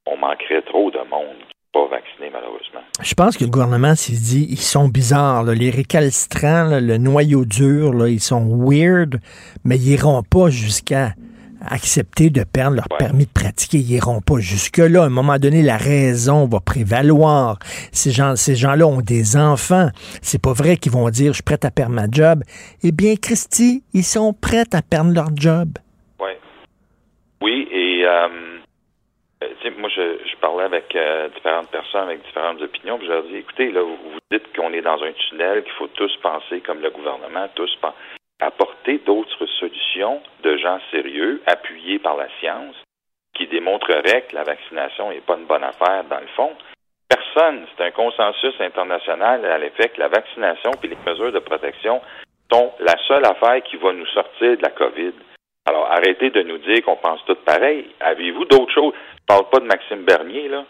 on 0.07 0.17
manquerait 0.17 0.61
trop 0.61 0.91
de 0.91 0.99
monde 0.99 1.37
pas 1.75 1.87
vaccinés, 1.87 2.29
malheureusement. 2.31 2.79
Je 3.01 3.13
pense 3.13 3.35
que 3.35 3.43
le 3.43 3.49
gouvernement 3.49 3.95
s'est 3.95 4.13
dit, 4.13 4.47
ils 4.49 4.61
sont 4.61 4.87
bizarres, 4.87 5.43
les 5.43 5.69
récalcitrants, 5.69 6.79
le 6.79 6.97
noyau 6.97 7.43
dur, 7.43 7.93
là, 7.93 8.07
ils 8.07 8.21
sont 8.21 8.45
weird, 8.45 9.19
mais 9.65 9.77
ils 9.77 9.89
n'iront 9.89 10.23
pas 10.23 10.49
jusqu'à 10.49 11.11
accepter 11.69 12.29
de 12.29 12.43
perdre 12.43 12.77
leur 12.77 12.87
permis 12.97 13.25
de 13.25 13.31
pratiquer. 13.31 13.79
Ils 13.79 13.95
n'iront 13.95 14.21
pas 14.21 14.39
jusque-là. 14.39 15.03
À 15.03 15.05
un 15.07 15.09
moment 15.09 15.37
donné, 15.37 15.63
la 15.63 15.77
raison 15.77 16.47
va 16.47 16.59
prévaloir. 16.59 17.59
Ces 17.91 18.11
gens, 18.11 18.35
ces 18.35 18.55
gens-là 18.55 18.87
ont 18.87 19.01
des 19.01 19.35
enfants. 19.35 19.89
C'est 20.21 20.41
pas 20.41 20.53
vrai 20.53 20.77
qu'ils 20.77 20.91
vont 20.91 21.09
dire, 21.09 21.33
je 21.33 21.37
suis 21.37 21.43
prêt 21.43 21.59
à 21.63 21.71
perdre 21.71 21.93
ma 21.93 22.05
job. 22.09 22.43
Eh 22.83 22.91
bien, 22.91 23.15
Christy, 23.15 23.83
ils 23.93 24.03
sont 24.03 24.33
prêts 24.33 24.65
à 24.71 24.81
perdre 24.81 25.11
leur 25.13 25.35
job. 25.35 25.69
Oui. 26.19 26.31
Oui, 27.41 27.67
et 27.71 28.05
euh, 28.05 28.27
euh, 29.43 29.71
moi, 29.79 29.89
je, 29.93 30.17
je, 30.29 30.34
parlais 30.45 30.65
avec 30.65 30.95
euh, 30.95 31.27
différentes 31.29 31.71
personnes 31.71 32.03
avec 32.03 32.21
différentes 32.23 32.61
opinions, 32.61 32.99
puis 32.99 33.07
je 33.07 33.11
leur 33.11 33.23
dis, 33.23 33.37
écoutez, 33.37 33.71
là, 33.71 33.81
vous, 33.81 33.97
vous 33.97 34.19
dites 34.31 34.55
qu'on 34.55 34.73
est 34.73 34.81
dans 34.81 35.01
un 35.01 35.11
tunnel, 35.11 35.63
qu'il 35.63 35.73
faut 35.73 35.87
tous 35.87 36.15
penser 36.17 36.61
comme 36.61 36.81
le 36.81 36.91
gouvernement, 36.91 37.47
tous 37.55 37.75
apporter 38.39 38.99
d'autres 38.99 39.45
solutions 39.59 40.21
de 40.43 40.57
gens 40.57 40.79
sérieux, 40.91 41.41
appuyés 41.47 41.97
par 41.97 42.15
la 42.15 42.27
science, 42.39 42.75
qui 43.33 43.47
démontreraient 43.47 44.25
que 44.29 44.35
la 44.35 44.43
vaccination 44.43 45.09
n'est 45.09 45.21
pas 45.21 45.35
une 45.35 45.45
bonne 45.45 45.63
affaire 45.63 46.03
dans 46.03 46.19
le 46.19 46.27
fond. 46.35 46.53
Personne, 47.09 47.65
c'est 47.75 47.83
un 47.83 47.91
consensus 47.91 48.53
international 48.59 49.45
à 49.45 49.57
l'effet 49.57 49.89
que 49.89 49.99
la 49.99 50.09
vaccination 50.09 50.71
et 50.83 50.87
les 50.87 50.97
mesures 51.07 51.31
de 51.31 51.39
protection 51.39 52.01
sont 52.51 52.71
la 52.79 52.95
seule 53.07 53.25
affaire 53.25 53.63
qui 53.63 53.77
va 53.77 53.93
nous 53.93 54.05
sortir 54.07 54.57
de 54.57 54.61
la 54.61 54.69
COVID. 54.69 55.13
Alors, 55.65 55.91
arrêtez 55.91 56.29
de 56.29 56.43
nous 56.43 56.59
dire 56.59 56.83
qu'on 56.83 56.97
pense 56.97 57.23
tout 57.25 57.35
pareil. 57.45 57.87
Avez-vous 57.99 58.45
d'autres 58.45 58.73
choses? 58.73 58.93
Je 59.17 59.25
parle 59.25 59.49
pas 59.49 59.59
de 59.59 59.65
Maxime 59.65 60.03
Bernier, 60.03 60.47
là. 60.47 60.65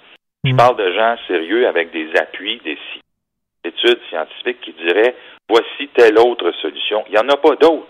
Je 0.46 0.54
mm. 0.54 0.58
parle 0.58 0.78
de 0.78 0.92
gens 0.94 1.16
sérieux 1.28 1.68
avec 1.68 1.92
des 1.92 2.10
appuis, 2.16 2.62
des 2.64 2.78
études 3.64 4.00
scientifiques 4.10 4.62
qui 4.62 4.74
diraient 4.74 5.16
voici 5.50 5.90
telle 5.96 6.18
autre 6.20 6.52
solution. 6.62 7.04
Il 7.08 7.14
n'y 7.14 7.20
en 7.20 7.30
a 7.30 7.38
pas 7.38 7.56
d'autre. 7.56 7.88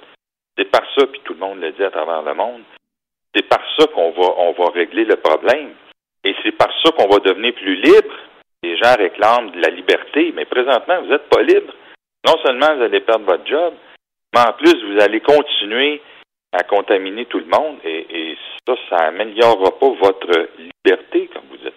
C'est 0.57 0.71
par 0.71 0.83
ça, 0.97 1.05
puis 1.07 1.21
tout 1.23 1.33
le 1.33 1.39
monde 1.39 1.59
le 1.59 1.71
dit 1.73 1.83
à 1.83 1.91
travers 1.91 2.21
le 2.21 2.33
monde, 2.33 2.61
c'est 3.35 3.43
par 3.43 3.61
ça 3.77 3.87
qu'on 3.87 4.13
régler 4.71 5.05
le 5.05 5.17
problème. 5.17 5.71
Et 6.23 6.33
c'est 6.43 6.53
par 6.53 6.69
ça 6.83 6.91
qu'on 6.91 7.09
va 7.09 7.19
devenir 7.19 7.53
plus 7.53 7.75
libre. 7.75 8.15
Les 8.63 8.77
gens 8.77 8.95
réclament 8.97 9.51
de 9.51 9.61
la 9.61 9.69
liberté, 9.69 10.33
mais 10.35 10.45
présentement, 10.45 11.01
vous 11.01 11.09
n'êtes 11.09 11.29
pas 11.29 11.43
libre. 11.43 11.73
Non 12.25 12.35
seulement 12.43 12.75
vous 12.75 12.83
allez 12.83 13.01
perdre 13.01 13.25
votre 13.25 13.45
job, 13.45 13.73
mais 14.33 14.41
en 14.41 14.53
plus, 14.53 14.75
vous 14.83 15.01
allez 15.01 15.21
continuer 15.21 16.01
à 16.57 16.63
contaminer 16.63 17.25
tout 17.25 17.39
le 17.39 17.45
monde 17.45 17.77
et, 17.83 18.05
et 18.09 18.37
ça, 18.65 18.73
ça 18.89 18.97
améliorera 19.07 19.77
pas 19.79 19.89
votre 20.01 20.49
liberté, 20.57 21.29
comme 21.33 21.43
vous 21.49 21.57
dites. 21.57 21.73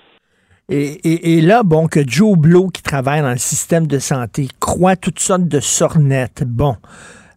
Et, 0.71 1.37
et, 1.37 1.41
là, 1.41 1.63
bon, 1.63 1.89
que 1.89 2.01
Joe 2.07 2.37
Blow, 2.37 2.69
qui 2.69 2.83
travaille 2.83 3.23
dans 3.23 3.31
le 3.31 3.39
système 3.39 3.87
de 3.87 3.99
santé, 3.99 4.49
croit 4.61 4.97
toutes 4.97 5.19
sortes 5.19 5.49
de 5.49 5.61
sornettes. 5.61 6.45
Bon, 6.47 6.77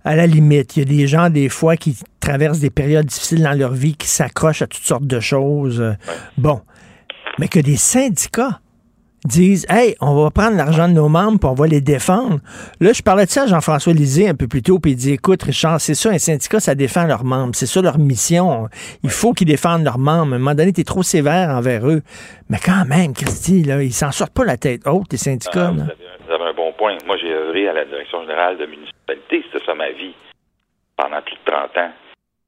à 0.04 0.16
la 0.18 0.28
limite, 0.28 0.76
il 0.76 0.80
y 0.80 0.82
a 0.82 0.86
des 0.86 1.08
gens, 1.08 1.30
des 1.30 1.48
fois, 1.48 1.78
qui 1.78 1.96
traversent 2.20 2.60
des 2.60 2.70
périodes 2.70 3.06
difficiles 3.06 3.44
dans 3.44 3.58
leur 3.58 3.72
vie, 3.72 3.96
qui 3.96 4.08
s'accrochent 4.08 4.62
à 4.64 4.68
toutes 4.68 4.84
sortes 4.84 5.08
de 5.08 5.20
choses. 5.22 5.96
Bon. 6.38 6.60
Mais 7.40 7.48
que 7.48 7.60
des 7.60 7.78
syndicats 7.78 8.60
disent 9.26 9.66
Hey, 9.70 9.96
on 10.02 10.16
va 10.16 10.30
prendre 10.32 10.58
l'argent 10.58 10.88
de 10.88 10.94
nos 10.94 11.10
membres 11.10 11.40
puis 11.40 11.50
on 11.50 11.54
va 11.54 11.68
les 11.68 11.82
défendre. 11.82 12.40
Là, 12.80 12.94
je 12.94 13.02
parlais 13.02 13.26
de 13.26 13.30
ça 13.30 13.44
à 13.44 13.48
Jean-François 13.48 13.94
Lisée 13.94 14.28
un 14.28 14.36
peu 14.36 14.48
plus 14.48 14.62
tôt, 14.62 14.80
puis 14.80 14.92
il 14.92 14.96
dit 14.96 15.14
Écoute, 15.14 15.44
Richard, 15.44 15.80
c'est 15.80 15.94
ça, 15.94 16.10
un 16.10 16.18
syndicat, 16.18 16.60
ça 16.60 16.76
défend 16.76 17.06
leurs 17.06 17.24
membres. 17.24 17.54
C'est 17.54 17.66
ça 17.66 17.82
leur 17.82 17.98
mission. 17.98 18.68
Il 19.04 19.10
faut 19.10 19.34
qu'ils 19.34 19.48
défendent 19.48 19.84
leurs 19.84 20.00
membres. 20.00 20.34
À 20.34 20.36
un 20.36 20.40
moment 20.40 20.56
donné, 20.56 20.74
tu 20.74 20.82
es 20.82 20.84
trop 20.84 21.04
sévère 21.04 21.50
envers 21.50 21.88
eux. 21.88 22.02
Mais 22.50 22.58
quand 22.64 22.86
même, 22.88 23.14
Christy, 23.14 23.64
là, 23.64 23.82
ils 23.82 23.94
s'en 23.94 24.12
sortent 24.12 24.36
pas 24.36 24.46
la 24.46 24.58
tête 24.58 24.82
haute, 24.88 25.12
les 25.12 25.18
syndicats. 25.18 25.72
Ah, 25.72 25.94
vous, 26.28 26.34
avez, 26.34 26.50
un 26.50 26.54
bon 26.54 26.74
point. 26.74 26.98
Moi, 27.06 27.18
j'ai 27.18 27.34
œuvré 27.34 27.68
à 27.68 27.74
la 27.74 27.86
direction 27.86 28.22
générale 28.22 28.58
de 28.58 28.66
municipalité. 28.66 29.44
C'était 29.52 29.66
ça 29.66 29.74
ma 29.76 29.92
vie 29.92 30.14
pendant 30.98 31.22
plus 31.22 31.36
de 31.36 31.52
30 31.52 31.78
ans. 31.78 31.92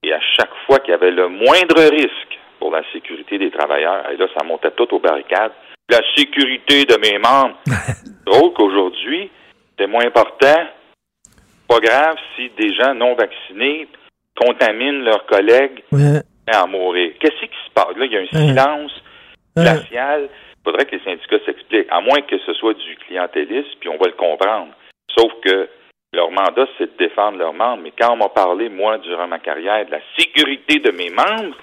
Et 0.04 0.14
à 0.14 0.20
chaque 0.38 0.52
fois 0.66 0.80
qu'il 0.80 0.92
y 0.92 0.96
avait 0.96 1.12
le 1.12 1.30
moindre 1.30 1.82
risque 1.90 2.40
pour 2.60 2.72
la 2.72 2.82
sécurité 2.92 3.38
des 3.38 3.52
travailleurs, 3.52 4.10
et 4.10 4.18
là, 4.18 4.28
ça 4.38 4.44
montait 4.44 4.72
tout 4.72 4.94
aux 4.94 5.00
barricades 5.00 5.52
la 5.90 6.00
sécurité 6.16 6.86
de 6.86 6.98
mes 6.98 7.18
membres. 7.20 7.58
drôle 8.26 8.54
qu'aujourd'hui, 8.54 9.30
c'est 9.78 9.88
moins 9.88 10.06
important. 10.06 10.66
Pas 11.68 11.80
grave 11.80 12.16
si 12.36 12.50
des 12.58 12.74
gens 12.76 12.94
non 12.94 13.16
vaccinés 13.16 13.88
contaminent 14.36 15.04
leurs 15.04 15.26
collègues 15.26 15.84
et 15.94 16.56
en 16.56 16.68
mourir. 16.68 17.14
Qu'est-ce 17.20 17.46
qui 17.46 17.66
se 17.66 17.74
passe? 17.74 17.96
Là, 17.96 18.06
il 18.06 18.12
y 18.12 18.18
a 18.18 18.22
un 18.22 18.48
silence 18.48 18.92
glacial. 19.56 20.30
Il 20.32 20.64
faudrait 20.64 20.86
que 20.86 20.96
les 20.96 21.04
syndicats 21.04 21.46
s'expliquent, 21.46 21.88
à 21.90 22.02
moins 22.02 22.22
que 22.22 22.38
ce 22.40 22.54
soit 22.54 22.74
du 22.74 22.96
clientélisme, 23.08 23.70
puis 23.80 23.90
on 23.90 23.98
va 23.98 24.08
le 24.08 24.14
comprendre. 24.14 24.74
Sauf 25.16 25.32
que 25.44 25.70
leur 26.14 26.32
mandat, 26.32 26.68
c'est 26.78 26.98
de 26.98 26.98
défendre 26.98 27.38
leurs 27.38 27.54
membres. 27.54 27.84
Mais 27.84 27.94
quand 28.00 28.14
on 28.14 28.18
m'a 28.18 28.30
parlé, 28.30 28.70
moi, 28.70 28.98
durant 29.00 29.28
ma 29.28 29.40
carrière, 29.40 29.86
de 29.86 29.92
la 29.92 30.00
sécurité 30.18 30.80
de 30.80 30.92
mes 30.92 31.10
membres, 31.10 31.56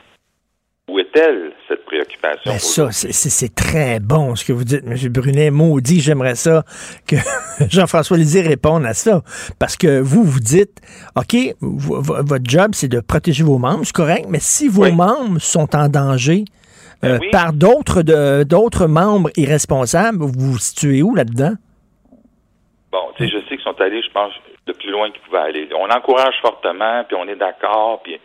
où 0.91 0.99
est-elle, 0.99 1.53
cette 1.69 1.85
préoccupation? 1.85 2.53
Ben, 2.53 2.59
ça, 2.59 2.89
c'est 2.91 3.55
très 3.55 4.01
bon 4.01 4.35
ce 4.35 4.45
que 4.45 4.53
vous 4.53 4.65
dites, 4.65 4.83
M. 4.85 4.97
Brunet. 5.13 5.51
Maudit, 5.51 6.01
j'aimerais 6.01 6.35
ça 6.35 6.65
que 7.07 7.17
Jean-François 7.71 8.17
Lisée 8.17 8.43
réponde 8.43 8.85
à 8.85 8.95
ça. 8.95 9.23
Parce 9.59 9.77
que 9.77 10.01
vous, 10.01 10.25
vous 10.25 10.41
dites, 10.41 10.81
OK, 11.17 11.37
votre 11.61 12.45
job, 12.45 12.71
c'est 12.73 12.89
de 12.89 13.01
protéger 13.01 13.45
vos 13.45 13.59
membres, 13.59 13.85
c'est 13.85 13.95
correct, 13.95 14.27
mais 14.29 14.41
si 14.41 14.69
vos 14.69 14.91
membres 14.91 15.41
sont 15.41 15.75
en 15.77 15.89
danger 15.89 16.45
euh, 17.03 17.19
ben 17.19 17.31
par 17.31 17.53
d'autres 17.53 18.03
d'autres 18.43 18.87
membres 18.87 19.31
irresponsables, 19.37 20.19
vous 20.19 20.33
vous 20.37 20.59
situez 20.59 21.03
où 21.03 21.15
là-dedans? 21.15 21.55
Bon, 22.93 22.99
tu 23.17 23.25
sais, 23.25 23.33
je 23.33 23.39
sais 23.49 23.57
qu'ils 23.57 23.61
sont 23.61 23.81
allés, 23.81 24.03
je 24.03 24.11
pense, 24.11 24.33
le 24.67 24.75
plus 24.75 24.91
loin 24.91 25.11
qu'ils 25.11 25.23
pouvaient 25.23 25.39
aller. 25.39 25.69
On 25.79 25.89
encourage 25.89 26.35
fortement, 26.43 27.05
puis 27.05 27.17
on 27.19 27.27
est 27.29 27.37
d'accord, 27.37 28.03
puis 28.03 28.19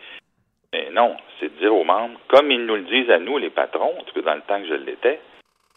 mais 0.72 0.90
non, 0.92 1.16
c'est 1.38 1.54
de 1.54 1.58
dire 1.60 1.74
aux 1.74 1.84
membres, 1.84 2.18
comme 2.28 2.50
ils 2.50 2.64
nous 2.64 2.76
le 2.76 2.82
disent 2.82 3.10
à 3.10 3.18
nous, 3.18 3.38
les 3.38 3.50
patrons, 3.50 3.94
en 3.98 4.02
tout 4.02 4.14
cas 4.14 4.22
dans 4.22 4.34
le 4.34 4.42
temps 4.42 4.60
que 4.60 4.68
je 4.68 4.74
l'étais, 4.74 5.20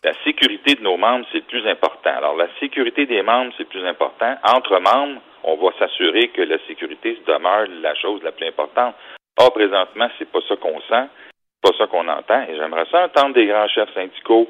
la 0.03 0.13
sécurité 0.23 0.75
de 0.75 0.81
nos 0.81 0.97
membres, 0.97 1.25
c'est 1.31 1.39
le 1.39 1.43
plus 1.43 1.67
important. 1.67 2.11
Alors, 2.15 2.35
la 2.35 2.47
sécurité 2.59 3.05
des 3.05 3.21
membres, 3.21 3.51
c'est 3.57 3.63
le 3.63 3.69
plus 3.69 3.85
important. 3.85 4.35
Entre 4.43 4.79
membres, 4.79 5.21
on 5.43 5.55
va 5.57 5.71
s'assurer 5.77 6.29
que 6.29 6.41
la 6.41 6.57
sécurité 6.67 7.17
demeure 7.27 7.67
la 7.81 7.95
chose 7.95 8.23
la 8.23 8.31
plus 8.31 8.47
importante. 8.47 8.95
Or, 9.37 9.53
présentement, 9.53 10.09
c'est 10.17 10.29
pas 10.29 10.39
ça 10.47 10.55
qu'on 10.55 10.79
sent, 10.81 11.07
c'est 11.07 11.71
pas 11.71 11.77
ça 11.77 11.87
qu'on 11.87 12.07
entend. 12.07 12.41
Et 12.43 12.55
j'aimerais 12.55 12.85
ça 12.91 13.05
entendre 13.05 13.35
des 13.35 13.45
grands 13.45 13.67
chefs 13.67 13.93
syndicaux, 13.93 14.47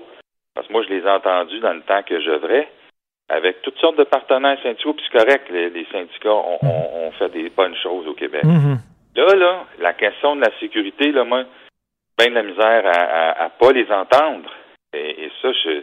parce 0.54 0.68
que 0.68 0.74
moi, 0.74 0.84
je 0.84 0.90
les 0.90 1.02
ai 1.02 1.10
entendus 1.10 1.60
dans 1.60 1.74
le 1.74 1.82
temps 1.82 2.04
que 2.04 2.20
j'œuvrais, 2.22 2.70
avec 3.28 3.62
toutes 3.62 3.78
sortes 3.78 3.98
de 3.98 4.04
partenaires 4.04 4.58
syndicaux, 4.62 4.94
puis 4.94 5.06
c'est 5.06 5.20
correct, 5.20 5.50
les, 5.52 5.86
syndicats 5.92 6.34
ont, 6.34 7.12
fait 7.18 7.30
des 7.30 7.50
bonnes 7.50 7.76
choses 7.76 8.08
au 8.08 8.14
Québec. 8.14 8.44
Mm-hmm. 8.44 8.78
Là, 9.16 9.36
là, 9.36 9.66
la 9.80 9.94
question 9.94 10.36
de 10.36 10.42
la 10.42 10.60
sécurité, 10.60 11.12
là, 11.12 11.24
moi, 11.24 11.44
bien 12.18 12.30
de 12.30 12.36
la 12.36 12.44
misère 12.44 12.86
à, 12.86 13.44
à, 13.44 13.50
pas 13.50 13.72
les 13.72 13.90
entendre. 13.92 14.50
Et, 14.94 15.30
ça, 15.42 15.52
je, 15.52 15.82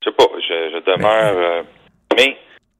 je 0.00 0.10
sais 0.10 0.12
pas, 0.12 0.28
je, 0.38 0.80
demeure. 0.80 1.62
Euh, 2.16 2.24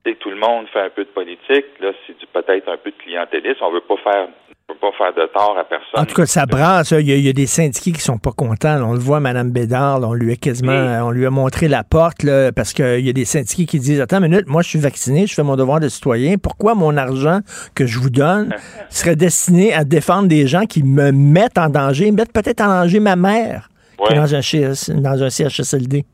mais, 0.05 0.15
tout 0.21 0.31
le 0.31 0.37
monde 0.37 0.69
fait 0.69 0.81
un 0.81 0.91
peu 0.91 1.05
de 1.05 1.11
politique. 1.11 1.67
Là, 1.81 1.93
c'est 2.07 2.15
peut-être 2.27 2.69
un 2.69 2.77
peu 2.77 2.91
de 2.91 2.97
clientélisme. 2.97 3.59
On 3.63 3.73
veut 3.73 3.81
pas 3.81 3.97
faire 3.97 4.29
ne 4.69 4.75
peut 4.75 4.81
pas 4.81 4.93
faire 4.99 5.15
de 5.15 5.33
tort 5.33 5.57
à 5.59 5.65
personne. 5.65 6.01
En 6.01 6.05
tout 6.05 6.15
cas, 6.15 6.27
ça 6.27 6.47
brasse. 6.47 6.91
Il 6.91 7.09
y, 7.09 7.29
a, 7.29 7.33
des 7.33 7.47
syndiqués 7.47 7.93
qui 7.93 8.01
sont 8.01 8.19
pas 8.19 8.33
contents. 8.33 8.83
On 8.83 8.93
le 8.93 8.99
voit, 8.99 9.21
Mme 9.21 9.51
Bédard, 9.51 10.01
on 10.03 10.13
lui 10.13 10.33
a 10.33 10.37
quasiment, 10.37 11.07
on 11.07 11.11
lui 11.11 11.25
a 11.27 11.31
montré 11.31 11.69
la 11.69 11.85
porte, 11.85 12.23
là, 12.23 12.53
parce 12.53 12.73
qu'il 12.73 13.01
y 13.01 13.09
a 13.09 13.13
des 13.13 13.25
syndiqués 13.25 13.67
qui 13.67 13.79
disent, 13.79 14.01
attends 14.01 14.19
une 14.19 14.29
minute, 14.31 14.49
moi, 14.49 14.63
je 14.63 14.69
suis 14.69 14.79
vacciné, 14.79 15.27
je 15.27 15.35
fais 15.35 15.43
mon 15.43 15.57
devoir 15.57 15.81
de 15.81 15.89
citoyen. 15.89 16.37
Pourquoi 16.37 16.75
mon 16.75 16.97
argent 16.97 17.41
que 17.75 17.87
je 17.87 17.99
vous 17.99 18.11
donne 18.11 18.55
serait 18.91 19.17
destiné 19.17 19.73
à 19.73 19.85
défendre 19.85 20.29
des 20.29 20.47
gens 20.47 20.67
qui 20.67 20.83
me 20.83 21.13
mettent 21.13 21.59
en 21.59 21.69
danger, 21.69 22.11
mettent 22.11 22.33
peut-être 22.33 22.61
en 22.61 22.69
danger 22.69 23.01
ma 23.01 23.17
mère 23.17 23.71
dans, 23.99 24.35
un 24.35 25.01
dans 25.01 25.23
un 25.23 25.31
CHSLD? 25.31 26.05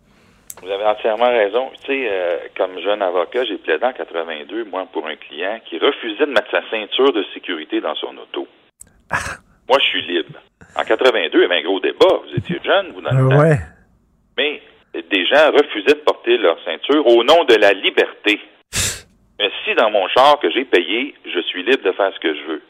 Vous 0.62 0.70
avez 0.70 0.84
entièrement 0.84 1.28
raison. 1.28 1.70
Tu 1.80 1.86
sais, 1.86 2.08
euh, 2.08 2.38
comme 2.56 2.78
jeune 2.80 3.02
avocat, 3.02 3.44
j'ai 3.44 3.58
plaidé 3.58 3.84
en 3.84 3.92
82, 3.92 4.64
moi, 4.64 4.86
pour 4.92 5.04
un 5.06 5.16
client 5.16 5.60
qui 5.68 5.78
refusait 5.78 6.26
de 6.26 6.30
mettre 6.30 6.50
sa 6.52 6.62
ceinture 6.70 7.12
de 7.12 7.24
sécurité 7.34 7.80
dans 7.80 7.96
son 7.96 8.16
auto. 8.16 8.46
Ah. 9.10 9.16
Moi, 9.68 9.78
je 9.80 9.86
suis 9.86 10.02
libre. 10.02 10.38
En 10.76 10.84
82, 10.84 11.38
il 11.38 11.42
y 11.42 11.44
avait 11.44 11.58
un 11.58 11.62
gros 11.62 11.80
débat. 11.80 12.20
Vous 12.24 12.38
étiez 12.38 12.60
jeune, 12.64 12.92
vous, 12.92 13.00
dans 13.00 13.10
le 13.10 13.36
ouais. 13.36 13.58
Mais 14.38 14.62
des 14.94 15.26
gens 15.26 15.50
refusaient 15.50 15.94
de 15.94 16.04
porter 16.04 16.38
leur 16.38 16.62
ceinture 16.64 17.06
au 17.08 17.24
nom 17.24 17.44
de 17.44 17.54
la 17.56 17.72
liberté. 17.72 18.40
Mais 19.38 19.50
si 19.64 19.74
dans 19.74 19.90
mon 19.90 20.06
char 20.08 20.38
que 20.38 20.50
j'ai 20.50 20.64
payé, 20.64 21.14
je 21.24 21.40
suis 21.40 21.64
libre 21.64 21.82
de 21.82 21.92
faire 21.92 22.12
ce 22.14 22.20
que 22.20 22.34
je 22.34 22.42
veux. 22.42 22.62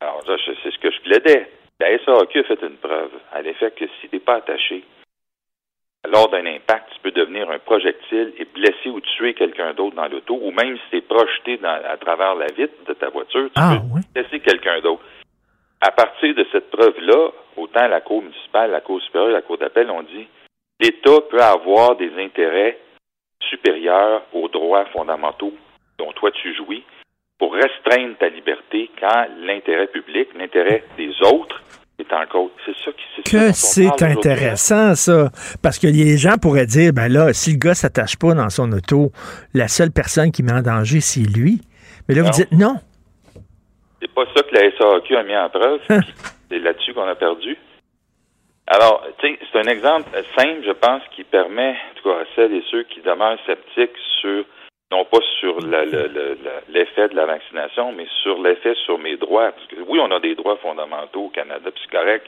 Alors, 0.00 0.20
c'est 0.26 0.70
ce 0.70 0.78
que 0.78 0.90
je 0.90 1.00
plaidais. 1.02 1.48
La 1.80 1.96
SAQ 1.98 2.40
a 2.40 2.42
fait 2.44 2.62
une 2.62 2.76
preuve 2.76 3.10
à 3.32 3.42
l'effet 3.42 3.70
que 3.70 3.84
si 3.84 4.08
tu 4.08 4.16
n'es 4.16 4.20
pas 4.20 4.36
attaché 4.36 4.82
lors 6.06 6.28
d'un 6.28 6.44
impact, 6.46 6.92
tu 6.94 7.00
peux 7.00 7.10
devenir 7.10 7.50
un 7.50 7.58
projectile 7.58 8.32
et 8.38 8.44
blesser 8.44 8.90
ou 8.90 9.00
tuer 9.00 9.34
quelqu'un 9.34 9.72
d'autre 9.74 9.96
dans 9.96 10.08
l'auto, 10.08 10.38
ou 10.40 10.50
même 10.50 10.76
si 10.76 10.90
tu 10.90 10.96
es 10.98 11.00
projeté 11.00 11.58
à 11.64 11.96
travers 11.96 12.34
la 12.34 12.46
vitre 12.46 12.74
de 12.86 12.94
ta 12.94 13.08
voiture, 13.08 13.46
tu 13.46 13.52
ah, 13.56 13.76
peux 13.80 14.00
blesser 14.20 14.40
quelqu'un 14.40 14.80
d'autre. 14.80 15.02
À 15.80 15.90
partir 15.90 16.34
de 16.34 16.46
cette 16.52 16.70
preuve-là, 16.70 17.30
autant 17.56 17.86
la 17.88 18.00
Cour 18.00 18.22
municipale, 18.22 18.70
la 18.70 18.80
Cour 18.80 19.00
supérieure, 19.02 19.32
la 19.32 19.42
Cour 19.42 19.58
d'appel 19.58 19.90
ont 19.90 20.02
dit 20.02 20.26
l'État 20.80 21.20
peut 21.30 21.40
avoir 21.40 21.96
des 21.96 22.12
intérêts 22.18 22.78
supérieurs 23.50 24.22
aux 24.32 24.48
droits 24.48 24.86
fondamentaux 24.86 25.52
dont 25.98 26.12
toi 26.12 26.30
tu 26.30 26.54
jouis 26.54 26.84
pour 27.38 27.54
restreindre 27.54 28.16
ta 28.18 28.28
liberté 28.28 28.90
quand 28.98 29.26
l'intérêt 29.38 29.88
public, 29.88 30.28
l'intérêt 30.34 30.84
des 30.96 31.12
autres 31.22 31.62
c'est 31.98 32.74
ça 32.84 32.90
qui 32.92 33.30
Que 33.30 33.52
c'est 33.52 34.02
intéressant, 34.02 34.94
ça. 34.94 35.30
Parce 35.62 35.78
que 35.78 35.86
les 35.86 36.16
gens 36.16 36.36
pourraient 36.40 36.66
dire, 36.66 36.92
ben 36.92 37.08
là, 37.08 37.32
si 37.32 37.52
le 37.52 37.58
gars 37.58 37.74
s'attache 37.74 38.16
pas 38.16 38.34
dans 38.34 38.50
son 38.50 38.70
auto, 38.72 39.10
la 39.54 39.68
seule 39.68 39.90
personne 39.90 40.30
qui 40.32 40.42
met 40.42 40.52
en 40.52 40.62
danger, 40.62 41.00
c'est 41.00 41.20
lui. 41.20 41.60
Mais 42.08 42.14
là, 42.14 42.22
vous 42.22 42.30
dites 42.30 42.52
non. 42.52 42.76
C'est 44.00 44.12
pas 44.12 44.24
ça 44.34 44.42
que 44.42 44.54
la 44.54 44.70
SAQ 44.76 45.16
a 45.16 45.22
mis 45.22 45.36
en 45.36 45.48
preuve. 45.48 45.80
Hein? 45.88 46.00
c'est 46.50 46.58
là-dessus 46.58 46.94
qu'on 46.94 47.08
a 47.08 47.14
perdu. 47.14 47.56
Alors, 48.66 49.04
tu 49.18 49.28
sais, 49.28 49.38
c'est 49.52 49.58
un 49.58 49.70
exemple 49.70 50.08
simple, 50.38 50.62
je 50.66 50.72
pense, 50.72 51.02
qui 51.14 51.24
permet, 51.24 51.70
en 51.70 51.94
tout 51.96 52.08
cas, 52.08 52.16
à 52.20 52.24
celles 52.34 52.54
et 52.54 52.64
ceux 52.70 52.82
qui 52.84 53.00
demeurent 53.00 53.38
sceptiques 53.46 53.96
sur 54.20 54.44
non 54.94 55.04
pas 55.04 55.18
sur 55.40 55.58
l'effet 56.68 57.08
de 57.08 57.16
la 57.16 57.26
vaccination, 57.26 57.90
mais 57.92 58.06
sur 58.22 58.40
l'effet 58.40 58.74
sur 58.86 58.96
mes 58.98 59.16
droits. 59.16 59.50
Parce 59.50 59.66
que 59.66 59.76
oui, 59.88 59.98
on 60.00 60.10
a 60.12 60.20
des 60.20 60.36
droits 60.36 60.56
fondamentaux 60.58 61.24
au 61.24 61.28
Canada, 61.30 61.68
puis 61.70 61.82
c'est 61.82 61.96
correct. 61.96 62.26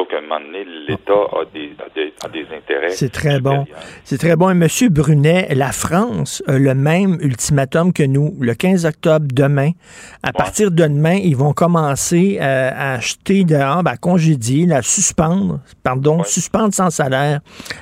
Sauf 0.00 0.08
qu'à 0.08 0.16
un 0.16 0.22
moment 0.22 0.40
donné, 0.40 0.64
l'État 0.88 1.12
a 1.12 2.28
des, 2.28 2.46
intérêts. 2.56 2.88
C'est 2.88 3.12
très 3.12 3.38
bon. 3.38 3.66
C'est 4.04 4.16
très 4.16 4.34
bon. 4.34 4.48
Et 4.48 4.52
M. 4.52 4.66
Brunet, 4.88 5.48
la 5.54 5.72
France 5.72 6.42
a 6.46 6.58
le 6.58 6.74
même 6.74 7.18
ultimatum 7.20 7.92
que 7.92 8.02
nous. 8.02 8.34
Le 8.40 8.54
15 8.54 8.86
octobre, 8.86 9.26
demain, 9.30 9.72
à 10.22 10.32
partir 10.32 10.70
de 10.70 10.76
demain, 10.76 11.16
ils 11.16 11.36
vont 11.36 11.52
commencer 11.52 12.38
euh, 12.40 12.70
à 12.74 12.94
acheter 12.94 13.44
dehors, 13.44 13.82
ben, 13.82 13.90
à 13.90 13.96
congédier, 13.98 14.72
à 14.72 14.80
suspendre, 14.80 15.60
pardon, 15.82 16.22
suspendre 16.24 16.72
sans 16.72 16.88
salaire 16.88 17.40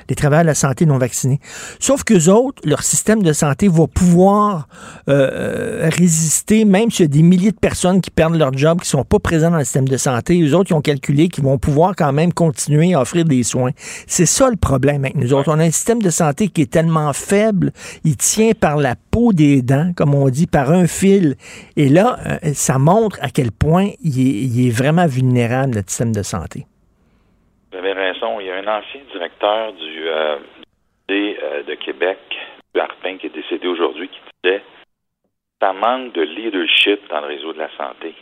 les 0.09 0.15
travailleurs 0.15 0.43
de 0.43 0.47
la 0.47 0.55
santé 0.55 0.85
non 0.85 0.97
vaccinés. 0.97 1.39
Sauf 1.79 2.03
qu'eux 2.03 2.27
autres, 2.27 2.61
leur 2.65 2.83
système 2.83 3.23
de 3.23 3.31
santé 3.31 3.69
va 3.69 3.87
pouvoir 3.87 4.67
euh, 5.07 5.29
euh, 5.31 5.89
résister, 5.97 6.65
même 6.65 6.91
s'il 6.91 7.05
y 7.05 7.09
a 7.09 7.11
des 7.11 7.23
milliers 7.23 7.51
de 7.51 7.59
personnes 7.59 8.01
qui 8.01 8.11
perdent 8.11 8.35
leur 8.35 8.51
job, 8.51 8.79
qui 8.79 8.87
ne 8.87 8.99
sont 8.99 9.05
pas 9.05 9.19
présents 9.19 9.51
dans 9.51 9.57
le 9.57 9.63
système 9.63 9.87
de 9.87 9.97
santé. 9.97 10.41
Eux 10.41 10.53
autres, 10.53 10.71
ils 10.71 10.75
ont 10.75 10.81
calculé 10.81 11.29
qu'ils 11.29 11.45
vont 11.45 11.57
pouvoir 11.57 11.93
quand 11.95 12.08
même 12.11 12.33
continuer 12.33 12.93
à 12.93 13.01
offrir 13.01 13.25
des 13.25 13.43
soins. 13.43 13.71
C'est 13.75 14.25
ça 14.25 14.49
le 14.49 14.57
problème 14.57 15.05
avec 15.05 15.15
nous 15.15 15.33
autres. 15.33 15.49
On 15.49 15.59
a 15.59 15.63
un 15.63 15.71
système 15.71 16.01
de 16.01 16.09
santé 16.09 16.47
qui 16.47 16.61
est 16.61 16.71
tellement 16.71 17.13
faible, 17.13 17.71
il 18.03 18.17
tient 18.17 18.51
par 18.59 18.77
la 18.77 18.95
peau 19.11 19.33
des 19.33 19.61
dents, 19.61 19.91
comme 19.95 20.13
on 20.15 20.29
dit, 20.29 20.47
par 20.47 20.71
un 20.71 20.87
fil. 20.87 21.35
Et 21.77 21.89
là, 21.89 22.17
euh, 22.25 22.53
ça 22.53 22.77
montre 22.77 23.17
à 23.21 23.29
quel 23.29 23.51
point 23.51 23.89
il 24.03 24.67
est, 24.67 24.69
vraiment 24.69 25.07
vulnérable, 25.07 25.75
notre 25.75 25.89
système 25.89 26.13
de 26.13 26.23
santé. 26.23 26.65
Vous 27.71 27.77
avez 27.77 27.93
raison. 27.93 28.39
Il 28.39 28.47
y 28.47 28.51
a 28.51 28.55
un 28.55 28.67
ancien 28.67 29.01
directeur 29.11 29.73
du 29.73 30.07
euh, 30.09 30.37
euh, 31.11 31.63
de 31.63 31.75
Québec, 31.75 32.19
Arpin, 32.77 33.17
qui 33.17 33.27
est 33.27 33.35
décédé 33.35 33.67
aujourd'hui, 33.67 34.09
qui 34.09 34.19
disait 34.43 34.61
ça 35.59 35.73
manque 35.73 36.13
de 36.13 36.21
leadership 36.21 37.01
dans 37.09 37.21
le 37.21 37.27
réseau 37.27 37.53
de 37.53 37.59
la 37.59 37.69
santé. 37.75 38.15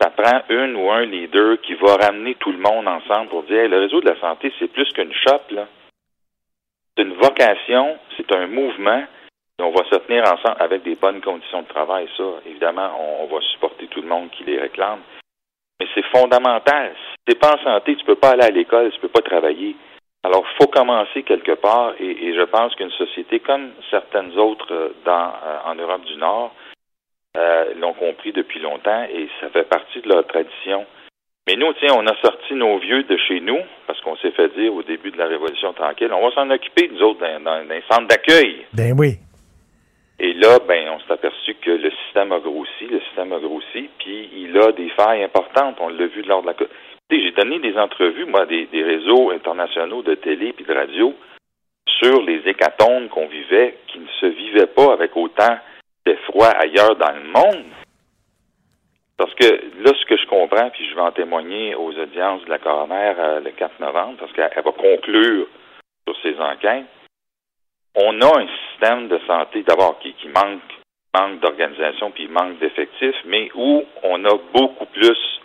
Ça 0.00 0.10
prend 0.10 0.42
une 0.48 0.76
ou 0.76 0.90
un 0.90 1.04
leader 1.04 1.60
qui 1.60 1.74
va 1.74 1.96
ramener 1.96 2.34
tout 2.36 2.52
le 2.52 2.58
monde 2.58 2.88
ensemble 2.88 3.28
pour 3.28 3.42
dire 3.42 3.68
le 3.68 3.80
réseau 3.80 4.00
de 4.00 4.08
la 4.08 4.18
santé, 4.18 4.52
c'est 4.58 4.72
plus 4.72 4.90
qu'une 4.92 5.12
shop, 5.12 5.42
là. 5.50 5.66
C'est 6.96 7.04
une 7.04 7.14
vocation, 7.14 7.98
c'est 8.16 8.32
un 8.32 8.46
mouvement. 8.46 9.04
Et 9.58 9.62
on 9.62 9.72
va 9.72 9.84
se 9.84 9.96
tenir 9.96 10.22
ensemble 10.22 10.56
avec 10.58 10.82
des 10.84 10.94
bonnes 10.94 11.20
conditions 11.20 11.62
de 11.62 11.68
travail. 11.68 12.08
Ça, 12.16 12.24
évidemment, 12.46 12.90
on, 12.98 13.26
va 13.26 13.40
supporter 13.52 13.88
tout 13.88 14.00
le 14.00 14.08
monde 14.08 14.30
qui 14.30 14.44
les 14.44 14.58
réclame. 14.58 15.00
Mais 15.78 15.86
c'est 15.94 16.04
fondamental. 16.06 16.94
Si 16.94 17.16
tu 17.26 17.34
n'es 17.34 17.38
pas 17.38 17.56
en 17.56 17.62
santé, 17.62 17.94
tu 17.96 18.04
peux 18.06 18.16
pas 18.16 18.30
aller 18.30 18.44
à 18.44 18.50
l'école, 18.50 18.90
tu 18.90 19.00
peux 19.00 19.08
pas 19.08 19.20
travailler. 19.20 19.76
Alors, 20.22 20.44
il 20.50 20.56
faut 20.62 20.70
commencer 20.70 21.22
quelque 21.22 21.52
part, 21.52 21.92
et, 22.00 22.34
je 22.34 22.42
pense 22.42 22.74
qu'une 22.74 22.90
société 22.90 23.40
comme 23.40 23.72
certaines 23.90 24.36
autres 24.38 24.72
euh, 24.72 24.94
dans, 25.04 25.32
euh, 25.44 25.58
en 25.66 25.74
Europe 25.74 26.04
du 26.04 26.16
Nord 26.16 26.54
euh, 27.36 27.74
l'ont 27.78 27.94
compris 27.94 28.32
depuis 28.32 28.60
longtemps, 28.60 29.04
et 29.04 29.28
ça 29.40 29.48
fait 29.50 29.68
partie 29.68 30.00
de 30.00 30.08
leur 30.08 30.26
tradition. 30.26 30.86
Mais 31.46 31.56
nous, 31.56 31.72
tiens, 31.74 31.94
on 31.96 32.06
a 32.06 32.16
sorti 32.22 32.54
nos 32.54 32.78
vieux 32.78 33.02
de 33.04 33.16
chez 33.16 33.40
nous, 33.40 33.58
parce 33.86 34.00
qu'on 34.00 34.16
s'est 34.16 34.32
fait 34.32 34.48
dire 34.56 34.74
au 34.74 34.82
début 34.82 35.10
de 35.10 35.18
la 35.18 35.26
Révolution 35.26 35.72
tranquille, 35.72 36.12
on 36.12 36.28
va 36.28 36.34
s'en 36.34 36.50
occuper, 36.50 36.88
nous 36.92 37.02
autres, 37.02 37.20
dans, 37.20 37.40
dans, 37.40 37.64
dans 37.64 37.74
les 37.74 37.82
centres 37.90 38.08
d'accueil. 38.08 38.66
Ben 38.72 38.94
oui. 38.96 39.16
Et 40.18 40.34
là, 40.34 40.58
ben, 40.68 40.90
on 40.90 41.00
s'est 41.00 41.12
aperçu 41.12 41.54
que 41.54 41.70
le 41.70 41.90
système 42.04 42.30
a 42.32 42.40
grossi, 42.40 42.86
le 42.90 43.00
système 43.00 43.32
a 43.32 43.38
grossi, 43.38 43.88
puis 43.98 44.28
il 44.36 44.56
a 44.58 44.70
des 44.72 44.90
failles 44.90 45.24
importantes. 45.24 45.76
On 45.80 45.88
l'a 45.88 46.06
vu 46.06 46.22
lors 46.22 46.42
de 46.42 46.48
la 46.48 46.54
j'ai 47.10 47.32
donné 47.32 47.58
des 47.58 47.76
entrevues, 47.76 48.26
moi, 48.26 48.46
des, 48.46 48.66
des 48.66 48.84
réseaux 48.84 49.30
internationaux 49.30 50.02
de 50.02 50.14
télé 50.14 50.54
et 50.58 50.62
de 50.62 50.74
radio 50.74 51.14
sur 51.86 52.22
les 52.22 52.40
hécatombes 52.46 53.08
qu'on 53.08 53.26
vivait, 53.26 53.76
qui 53.88 53.98
ne 53.98 54.06
se 54.20 54.26
vivaient 54.26 54.68
pas 54.68 54.92
avec 54.92 55.16
autant 55.16 55.58
d'effroi 56.06 56.48
ailleurs 56.48 56.96
dans 56.96 57.12
le 57.12 57.24
monde. 57.24 57.64
Parce 59.16 59.34
que 59.34 59.44
là, 59.44 59.92
ce 59.94 60.06
que 60.06 60.16
je 60.16 60.26
comprends, 60.26 60.70
puis 60.70 60.88
je 60.88 60.94
vais 60.94 61.00
en 61.02 61.12
témoigner 61.12 61.74
aux 61.74 61.92
audiences 61.92 62.42
de 62.44 62.50
la 62.50 62.58
coroner 62.58 63.12
euh, 63.18 63.40
le 63.40 63.50
4 63.50 63.78
novembre, 63.80 64.16
parce 64.18 64.32
qu'elle 64.32 64.64
va 64.64 64.72
conclure 64.72 65.46
sur 66.06 66.16
ces 66.22 66.40
enquêtes, 66.40 66.86
on 67.94 68.20
a 68.22 68.40
un 68.40 68.46
système 68.46 69.08
de 69.08 69.18
santé 69.26 69.62
d'abord 69.62 69.98
qui, 69.98 70.14
qui 70.14 70.28
manque, 70.28 70.62
manque 71.14 71.40
d'organisation 71.40 72.10
puis 72.12 72.28
manque 72.28 72.58
d'effectifs, 72.60 73.22
mais 73.26 73.50
où 73.54 73.84
on 74.04 74.24
a 74.24 74.38
beaucoup 74.54 74.86
plus 74.86 75.40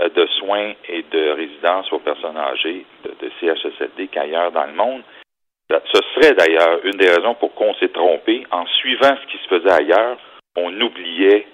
euh, 0.00 0.08
de 0.08 0.26
soins 0.38 0.72
et 0.88 1.02
de 1.02 1.30
résidences 1.30 1.92
aux 1.92 1.98
personnes 1.98 2.36
âgées 2.36 2.86
de, 3.04 3.10
de 3.20 3.30
CHSLD 3.40 4.08
qu'ailleurs 4.08 4.52
dans 4.52 4.66
le 4.66 4.74
monde. 4.74 5.02
Ce 5.70 6.00
serait 6.14 6.34
d'ailleurs 6.34 6.84
une 6.84 6.96
des 6.96 7.08
raisons 7.08 7.34
pour 7.34 7.54
qu'on 7.54 7.74
s'est 7.74 7.88
trompé. 7.88 8.46
En 8.50 8.66
suivant 8.66 9.16
ce 9.20 9.26
qui 9.26 9.38
se 9.42 9.48
faisait 9.48 9.72
ailleurs, 9.72 10.18
on 10.56 10.80
oubliait 10.80 11.46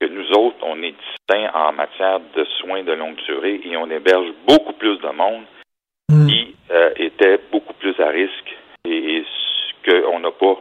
que 0.00 0.06
nous 0.06 0.30
autres, 0.32 0.58
on 0.62 0.82
est 0.82 0.92
distincts 0.92 1.50
en 1.54 1.72
matière 1.72 2.20
de 2.34 2.44
soins 2.60 2.82
de 2.82 2.92
longue 2.92 3.16
durée 3.26 3.60
et 3.64 3.76
on 3.76 3.90
héberge 3.90 4.32
beaucoup 4.46 4.72
plus 4.74 4.98
de 4.98 5.08
monde 5.08 5.44
mm. 6.10 6.26
qui 6.26 6.56
euh, 6.70 6.90
était 6.96 7.38
beaucoup 7.50 7.74
plus 7.74 7.98
à 8.00 8.08
risque 8.08 8.56
et, 8.84 9.18
et 9.18 9.24
qu'on 9.84 10.20
n'a 10.20 10.32
pas 10.32 10.60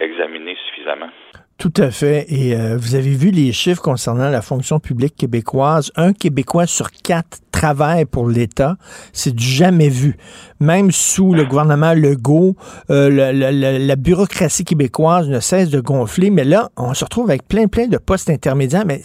examiné 0.00 0.56
suffisamment. 0.68 1.10
Tout 1.58 1.72
à 1.78 1.90
fait. 1.90 2.24
Et 2.28 2.54
euh, 2.54 2.76
vous 2.80 2.94
avez 2.94 3.10
vu 3.10 3.32
les 3.32 3.52
chiffres 3.52 3.82
concernant 3.82 4.28
la 4.30 4.42
fonction 4.42 4.78
publique 4.78 5.16
québécoise. 5.16 5.90
Un 5.96 6.12
Québécois 6.12 6.68
sur 6.68 6.92
quatre 6.92 7.38
travaille 7.50 8.04
pour 8.04 8.28
l'État. 8.28 8.76
C'est 9.12 9.34
du 9.34 9.44
jamais 9.44 9.88
vu. 9.88 10.16
Même 10.60 10.92
sous 10.92 11.34
le 11.34 11.44
gouvernement 11.44 11.94
Legault, 11.94 12.54
euh, 12.90 13.32
la, 13.32 13.96
bureaucratie 13.96 14.64
québécoise 14.64 15.28
ne 15.28 15.40
cesse 15.40 15.68
de 15.68 15.80
gonfler. 15.80 16.30
Mais 16.30 16.44
là, 16.44 16.70
on 16.76 16.94
se 16.94 17.04
retrouve 17.04 17.28
avec 17.28 17.48
plein, 17.48 17.66
plein 17.66 17.88
de 17.88 17.98
postes 17.98 18.30
intermédiaires. 18.30 18.86
Mais 18.86 19.02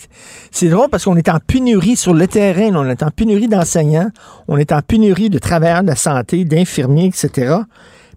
c'est 0.51 0.69
drôle 0.69 0.89
parce 0.91 1.05
qu'on 1.05 1.17
est 1.17 1.29
en 1.29 1.39
pénurie 1.39 1.95
sur 1.95 2.13
le 2.13 2.27
terrain. 2.27 2.75
On 2.75 2.87
est 2.87 3.01
en 3.01 3.09
pénurie 3.09 3.47
d'enseignants. 3.47 4.11
On 4.47 4.57
est 4.57 4.71
en 4.71 4.83
pénurie 4.83 5.31
de 5.31 5.39
travailleurs 5.39 5.81
de 5.81 5.87
la 5.87 5.95
santé, 5.95 6.45
d'infirmiers, 6.45 7.07
etc 7.07 7.63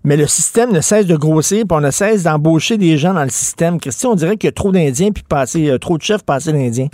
mais 0.06 0.16
le 0.16 0.28
système 0.28 0.70
ne 0.70 0.80
cesse 0.80 1.08
de 1.08 1.16
grossir, 1.16 1.64
puis 1.68 1.76
on 1.76 1.80
ne 1.80 1.90
cesse 1.90 2.22
d'embaucher 2.22 2.78
des 2.78 2.96
gens 2.96 3.12
dans 3.12 3.24
le 3.24 3.28
système. 3.28 3.80
Christian, 3.80 4.12
on 4.12 4.14
dirait 4.14 4.36
qu'il 4.36 4.46
y 4.46 4.54
a 4.54 4.54
trop 4.54 4.70
d'Indiens, 4.70 5.10
puis 5.10 5.24
passer, 5.28 5.68
euh, 5.68 5.78
trop 5.78 5.98
de 5.98 6.02
chefs 6.02 6.24
passer 6.24 6.52
d'Indiens. 6.52 6.86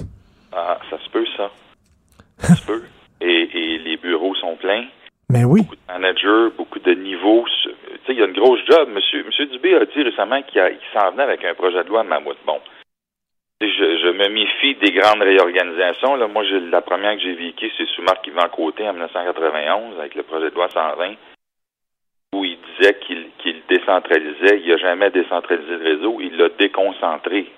Ah, 0.50 0.78
ça 0.88 0.96
se 0.98 1.10
peut, 1.10 1.26
ça. 1.36 1.50
Ça 2.38 2.56
se 2.56 2.66
peut. 2.66 2.82
Et, 3.20 3.78
les 3.84 3.96
bureaux 3.98 4.34
sont 4.36 4.56
pleins. 4.56 4.86
Mais 5.28 5.44
oui. 5.44 5.60
Beaucoup 5.60 5.76
de 5.76 5.92
managers, 5.92 6.54
beaucoup 6.56 6.78
de 6.78 6.94
niveaux. 6.94 7.44
Tu 7.62 7.70
sais, 7.70 8.12
il 8.14 8.18
y 8.18 8.22
a 8.22 8.26
une 8.26 8.32
grosse 8.32 8.60
job. 8.68 8.88
Monsieur, 8.88 9.22
Monsieur 9.24 9.46
Dubé 9.46 9.74
a 9.74 9.84
dit 9.84 10.02
récemment 10.02 10.42
qu'il 10.42 10.60
s'en 10.92 11.12
venait 11.12 11.22
avec 11.22 11.44
un 11.44 11.54
projet 11.54 11.84
de 11.84 11.88
loi 11.88 12.00
à 12.00 12.04
Mammouth. 12.04 12.38
Bon. 12.46 12.58
Je, 13.60 13.66
je, 13.68 14.10
me 14.10 14.28
méfie 14.28 14.74
des 14.80 14.90
grandes 14.90 15.22
réorganisations. 15.22 16.16
Là, 16.16 16.26
moi, 16.26 16.42
la 16.70 16.80
première 16.80 17.14
que 17.16 17.22
j'ai 17.22 17.34
vécue, 17.34 17.70
c'est 17.76 17.86
sous 17.94 18.02
Marc-Yvan 18.02 18.48
Côté 18.48 18.88
en 18.88 18.92
1991 18.94 20.00
avec 20.00 20.14
le 20.14 20.22
projet 20.24 20.50
de 20.50 20.54
loi 20.54 20.68
120 20.70 21.14
où 22.34 22.44
il 22.44 22.58
disait 22.78 22.98
qu'il 23.00 23.62
décentralisait. 23.68 24.60
Il 24.60 24.68
n'a 24.68 24.76
jamais 24.78 25.10
décentralisé 25.10 25.76
le 25.76 25.84
réseau, 25.84 26.18
il 26.20 26.36
l'a 26.36 26.48
déconcentré. 26.50 27.50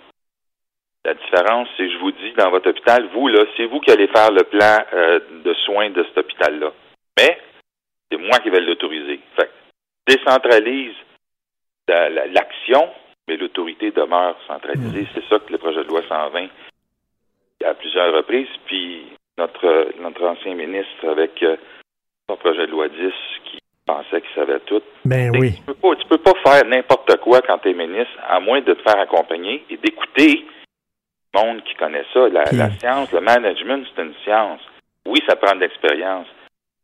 La 1.04 1.14
différence, 1.14 1.68
c'est, 1.76 1.90
je 1.90 1.98
vous 1.98 2.12
dis, 2.12 2.32
dans 2.32 2.50
votre 2.50 2.70
hôpital, 2.70 3.08
vous, 3.12 3.28
là, 3.28 3.44
c'est 3.56 3.66
vous 3.66 3.80
qui 3.80 3.90
allez 3.90 4.08
faire 4.08 4.30
le 4.30 4.42
plan 4.44 4.78
euh, 4.94 5.20
de 5.44 5.54
soins 5.54 5.90
de 5.90 6.02
cet 6.04 6.18
hôpital-là. 6.18 6.72
Mais 7.18 7.38
c'est 8.10 8.18
moi 8.18 8.38
qui 8.38 8.50
vais 8.50 8.60
l'autoriser. 8.60 9.20
Fait 9.36 9.50
décentralise 10.06 10.94
l'action, 11.86 12.90
mais 13.28 13.36
l'autorité 13.36 13.90
demeure 13.90 14.36
centralisée. 14.46 15.02
Mmh. 15.02 15.08
C'est 15.14 15.24
ça 15.28 15.38
que 15.38 15.52
le 15.52 15.58
projet 15.58 15.82
de 15.84 15.88
loi 15.88 16.02
120 16.08 16.48
à 17.64 17.74
plusieurs 17.74 18.14
reprises. 18.14 18.48
Puis 18.66 19.06
notre 19.38 20.00
notre 20.00 20.24
ancien 20.24 20.54
ministre 20.54 21.08
avec 21.08 21.42
euh, 21.42 21.56
son 22.28 22.36
projet 22.36 22.66
de 22.66 22.72
loi 22.72 22.88
10 22.88 23.12
qui 23.44 23.58
pensait 23.86 24.20
qu'il 24.20 24.34
savait 24.34 24.60
tout. 24.60 24.82
Ben 25.04 25.30
oui. 25.38 25.54
Tu 25.54 25.62
peux 25.62 25.74
pas, 25.74 25.94
peux 26.08 26.18
pas 26.18 26.32
faire 26.44 26.64
n'importe 26.66 27.16
quoi 27.18 27.40
quand 27.42 27.58
tu 27.58 27.70
es 27.70 27.74
ministre, 27.74 28.14
à 28.26 28.40
moins 28.40 28.60
de 28.60 28.72
te 28.72 28.82
faire 28.82 28.98
accompagner 29.00 29.64
et 29.70 29.76
d'écouter 29.76 30.46
le 31.34 31.40
monde 31.40 31.62
qui 31.64 31.74
connaît 31.74 32.04
ça. 32.12 32.28
La, 32.28 32.44
la 32.52 32.70
science, 32.78 33.12
le 33.12 33.20
management, 33.20 33.86
c'est 33.94 34.02
une 34.02 34.14
science. 34.24 34.60
Oui, 35.06 35.20
ça 35.28 35.36
prend 35.36 35.54
de 35.54 35.60
l'expérience, 35.60 36.26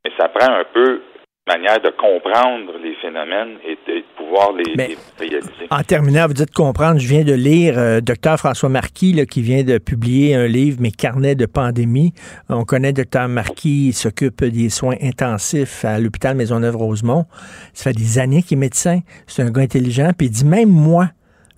mais 0.04 0.12
ça 0.18 0.28
prend 0.28 0.52
un 0.52 0.64
peu 0.64 1.02
manière 1.46 1.80
de 1.80 1.90
comprendre 1.90 2.78
les 2.82 2.94
phénomènes 2.96 3.58
et 3.64 3.78
de 3.86 4.04
pouvoir 4.30 4.52
les, 4.52 4.96
réaliser. 5.18 5.66
En 5.70 5.82
terminant, 5.82 6.26
vous 6.26 6.34
dites 6.34 6.52
comprendre, 6.52 7.00
je 7.00 7.08
viens 7.08 7.24
de 7.24 7.32
lire 7.32 7.74
euh, 7.76 8.00
Dr 8.00 8.36
François 8.38 8.68
Marquis 8.68 9.12
là, 9.12 9.26
qui 9.26 9.42
vient 9.42 9.64
de 9.64 9.78
publier 9.78 10.34
un 10.34 10.46
livre, 10.46 10.80
Mes 10.80 10.92
carnets 10.92 11.34
de 11.34 11.46
pandémie. 11.46 12.12
On 12.48 12.64
connaît 12.64 12.92
Dr 12.92 13.28
Marquis, 13.28 13.88
il 13.88 13.92
s'occupe 13.92 14.44
des 14.44 14.70
soins 14.70 14.96
intensifs 15.02 15.84
à 15.84 15.98
l'hôpital 15.98 16.36
Maisonneuve-Rosemont. 16.36 17.26
Ça 17.74 17.84
fait 17.84 17.92
des 17.92 18.18
années 18.18 18.42
qu'il 18.42 18.58
est 18.58 18.60
médecin. 18.60 19.00
C'est 19.26 19.42
un 19.42 19.50
gars 19.50 19.62
intelligent. 19.62 20.12
Puis 20.16 20.28
il 20.28 20.30
dit, 20.30 20.44
même 20.44 20.68
moi, 20.68 21.10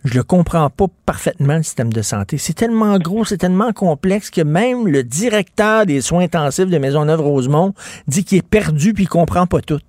je 0.05 0.15
le 0.15 0.23
comprends 0.23 0.69
pas 0.71 0.87
parfaitement, 1.07 1.57
le 1.57 1.63
système 1.63 1.93
de 1.93 2.03
santé. 2.03 2.39
C'est 2.39 2.55
tellement 2.55 2.99
gros, 2.99 3.25
c'est 3.25 3.39
tellement 3.39 3.73
complexe 3.73 4.31
que 4.31 4.41
même 4.41 4.89
le 4.89 5.05
directeur 5.05 5.87
des 5.87 6.01
soins 6.01 6.25
intensifs 6.25 6.67
de 6.67 6.79
Maisonneuve-Rosemont 6.79 7.75
dit 8.09 8.25
qu'il 8.25 8.39
est 8.39 8.49
perdu 8.49 8.95
puis 8.95 9.05
il 9.05 9.09
comprend 9.09 9.47
pas 9.47 9.61
tout. 9.61 9.81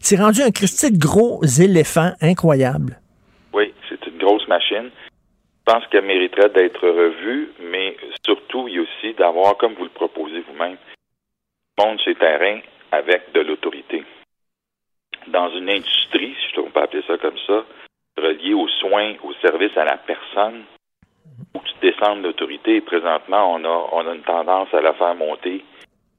C'est 0.00 0.16
rendu 0.16 0.42
un 0.42 0.50
christique 0.50 0.98
gros 0.98 1.42
éléphant 1.60 2.12
incroyable. 2.20 3.00
Oui, 3.52 3.72
c'est 3.88 4.06
une 4.06 4.18
grosse 4.18 4.46
machine. 4.48 4.90
Je 4.90 5.72
pense 5.72 5.86
qu'elle 5.88 6.04
mériterait 6.04 6.50
d'être 6.50 6.88
revue, 6.88 7.52
mais 7.70 7.96
surtout, 8.24 8.68
il 8.68 8.74
y 8.74 8.78
a 8.78 8.82
aussi 8.82 9.14
d'avoir, 9.14 9.56
comme 9.56 9.74
vous 9.74 9.84
le 9.84 9.90
proposez 9.90 10.40
vous-même, 10.40 10.76
monde 11.78 12.00
sur 12.00 12.16
terrain 12.18 12.60
avec 12.90 13.32
de 13.32 13.40
l'autorité. 13.40 14.04
Dans 15.26 15.50
une 15.50 15.68
industrie, 15.68 16.34
si 16.40 16.58
on 16.58 16.70
peut 16.70 16.80
appeler 16.80 17.02
ça 17.06 17.18
comme 17.18 17.36
ça, 17.46 17.64
relié 18.16 18.54
aux 18.54 18.68
soins, 18.68 19.14
aux 19.22 19.34
services 19.42 19.76
à 19.76 19.84
la 19.84 19.98
personne, 19.98 20.64
où 21.54 21.60
tu 21.60 21.72
descendes 21.82 22.22
l'autorité. 22.22 22.76
Et 22.76 22.80
présentement, 22.80 23.54
on 23.54 23.64
a, 23.64 23.88
on 23.92 24.06
a 24.06 24.14
une 24.14 24.22
tendance 24.22 24.72
à 24.72 24.80
la 24.80 24.94
faire 24.94 25.14
monter 25.14 25.64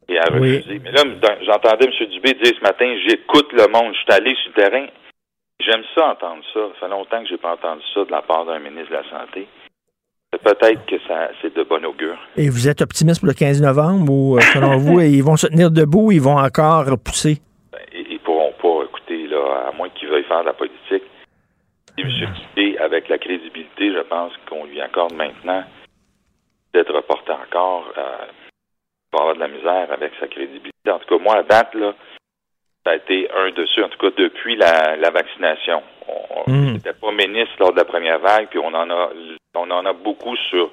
et 0.09 0.17
à 0.17 0.25
refuser. 0.25 0.81
Mais 0.83 0.91
là, 0.91 1.03
j'entendais 1.45 1.85
M. 1.85 2.07
Dubé 2.09 2.33
dire 2.33 2.53
ce 2.57 2.61
matin, 2.61 2.85
j'écoute 3.07 3.51
le 3.53 3.67
monde, 3.71 3.93
je 3.93 3.99
suis 3.99 4.11
allé 4.11 4.35
sur 4.35 4.51
le 4.55 4.61
terrain. 4.61 4.87
J'aime 5.59 5.83
ça 5.93 6.11
entendre 6.11 6.43
ça. 6.53 6.59
Ça 6.73 6.87
fait 6.87 6.89
longtemps 6.89 7.21
que 7.21 7.29
j'ai 7.29 7.37
pas 7.37 7.53
entendu 7.53 7.83
ça 7.93 8.05
de 8.05 8.11
la 8.11 8.21
part 8.21 8.45
d'un 8.45 8.59
ministre 8.59 8.89
de 8.89 8.95
la 8.95 9.09
Santé. 9.09 9.47
peut-être 10.31 10.85
que 10.85 10.95
ça, 11.07 11.29
c'est 11.41 11.53
de 11.53 11.63
bon 11.63 11.83
augure. 11.85 12.17
Et 12.37 12.49
vous 12.49 12.67
êtes 12.67 12.81
optimiste 12.81 13.19
pour 13.19 13.27
le 13.27 13.33
15 13.33 13.61
novembre 13.61 14.11
ou, 14.11 14.37
euh, 14.37 14.41
selon 14.53 14.77
vous, 14.77 15.01
ils 15.01 15.23
vont 15.23 15.35
se 15.35 15.47
tenir 15.47 15.69
debout, 15.69 16.11
ils 16.11 16.21
vont 16.21 16.37
encore 16.37 16.85
repousser? 16.85 17.39
Ben, 17.71 17.79
ils, 17.93 18.13
ne 18.13 18.17
pourront 18.19 18.53
pas, 18.61 18.85
écouter, 18.85 19.27
là, 19.27 19.67
à 19.69 19.71
moins 19.75 19.89
qu'ils 19.89 20.07
veuillent 20.07 20.23
faire 20.23 20.41
de 20.41 20.47
la 20.47 20.53
politique. 20.53 21.03
Et 22.55 22.77
avec 22.77 23.09
la 23.09 23.17
crédibilité, 23.17 23.91
je 23.93 24.01
pense 24.01 24.31
qu'on 24.49 24.65
lui 24.65 24.79
accorde 24.79 25.13
maintenant 25.13 25.63
d'être 26.73 26.93
reporté 26.93 27.31
encore, 27.31 27.91
euh, 27.97 28.25
va 29.11 29.19
avoir 29.19 29.35
de 29.35 29.39
la 29.39 29.47
misère 29.47 29.91
avec 29.91 30.11
sa 30.19 30.27
crédibilité. 30.27 30.91
En 30.91 30.99
tout 30.99 31.17
cas, 31.17 31.23
moi, 31.23 31.37
à 31.37 31.43
date, 31.43 31.73
là, 31.75 31.93
ça 32.85 32.91
a 32.91 32.95
été 32.95 33.29
un 33.31 33.51
dessus, 33.51 33.83
en 33.83 33.89
tout 33.89 33.99
cas 33.99 34.11
depuis 34.17 34.55
la, 34.55 35.09
vaccination. 35.11 35.81
On 36.07 36.51
n'était 36.51 36.91
hmm. 36.91 37.01
pas 37.01 37.11
ministre 37.11 37.55
lors 37.59 37.71
de 37.71 37.77
la 37.77 37.85
première 37.85 38.19
vague, 38.19 38.47
puis 38.49 38.59
on 38.59 38.73
en 38.73 38.89
a 38.89 39.09
on 39.55 39.69
en 39.71 39.85
a 39.85 39.93
beaucoup 39.93 40.35
sur 40.49 40.71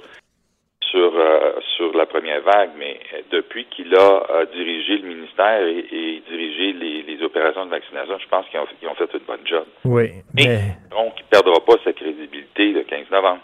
sur 0.90 1.12
euh, 1.14 1.58
sur 1.76 1.94
la 1.96 2.06
première 2.06 2.42
vague, 2.42 2.70
mais 2.78 3.00
depuis 3.30 3.66
qu'il 3.66 3.94
a 3.94 4.44
dirigé 4.52 4.98
le 4.98 5.08
ministère 5.08 5.66
et, 5.66 6.22
dirigé 6.28 6.72
les, 6.72 7.22
opérations 7.22 7.64
de 7.66 7.70
vaccination, 7.70 8.18
je 8.18 8.28
pense 8.28 8.46
qu'ils 8.48 8.88
ont, 8.88 8.94
fait 8.94 9.12
une 9.12 9.24
bonne 9.26 9.46
job. 9.46 9.64
Oui. 9.84 10.10
Mais... 10.34 10.76
donc, 10.90 11.14
il 11.18 11.24
ne 11.24 11.28
perdra 11.30 11.60
pas 11.60 11.74
sa 11.82 11.92
crédibilité 11.92 12.72
le 12.72 12.84
15 12.84 13.10
novembre. 13.10 13.40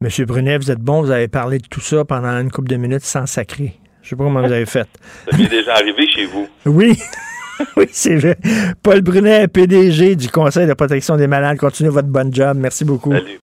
Monsieur 0.00 0.24
Brunet, 0.24 0.56
vous 0.56 0.70
êtes 0.70 0.80
bon, 0.80 1.02
vous 1.02 1.10
avez 1.10 1.28
parlé 1.28 1.58
de 1.58 1.66
tout 1.68 1.80
ça 1.80 2.04
pendant 2.04 2.28
une 2.40 2.50
couple 2.50 2.68
de 2.68 2.76
minutes 2.76 3.02
sans 3.02 3.26
sacrer. 3.26 3.74
Je 4.06 4.10
sais 4.10 4.16
pas 4.16 4.22
comment 4.22 4.40
vous 4.40 4.52
avez 4.52 4.66
fait. 4.66 4.86
Ça 5.28 5.36
m'est 5.36 5.48
déjà 5.48 5.74
arrivé 5.74 6.06
chez 6.06 6.26
vous. 6.26 6.46
Oui. 6.64 6.96
oui, 7.76 7.86
c'est 7.90 8.14
vrai. 8.14 8.38
Paul 8.80 9.00
Brunet, 9.00 9.48
PDG 9.48 10.14
du 10.14 10.28
Conseil 10.28 10.68
de 10.68 10.74
protection 10.74 11.16
des 11.16 11.26
malades. 11.26 11.56
Continuez 11.56 11.90
votre 11.90 12.06
bon 12.06 12.32
job. 12.32 12.56
Merci 12.56 12.84
beaucoup. 12.84 13.10
Salut. 13.10 13.40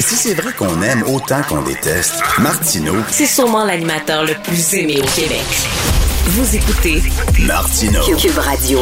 Si 0.00 0.16
c'est 0.16 0.34
vrai 0.34 0.52
qu'on 0.58 0.82
aime 0.82 1.04
autant 1.04 1.40
qu'on 1.48 1.62
déteste, 1.62 2.20
Martineau. 2.40 2.96
C'est 3.10 3.26
sûrement 3.26 3.64
l'animateur 3.64 4.24
le 4.24 4.34
plus 4.42 4.74
aimé 4.74 4.96
au 4.98 5.06
Québec. 5.06 5.44
Vous 6.24 6.56
écoutez 6.56 7.00
Martineau. 7.46 8.00
Cube 8.16 8.38
Radio. 8.38 8.80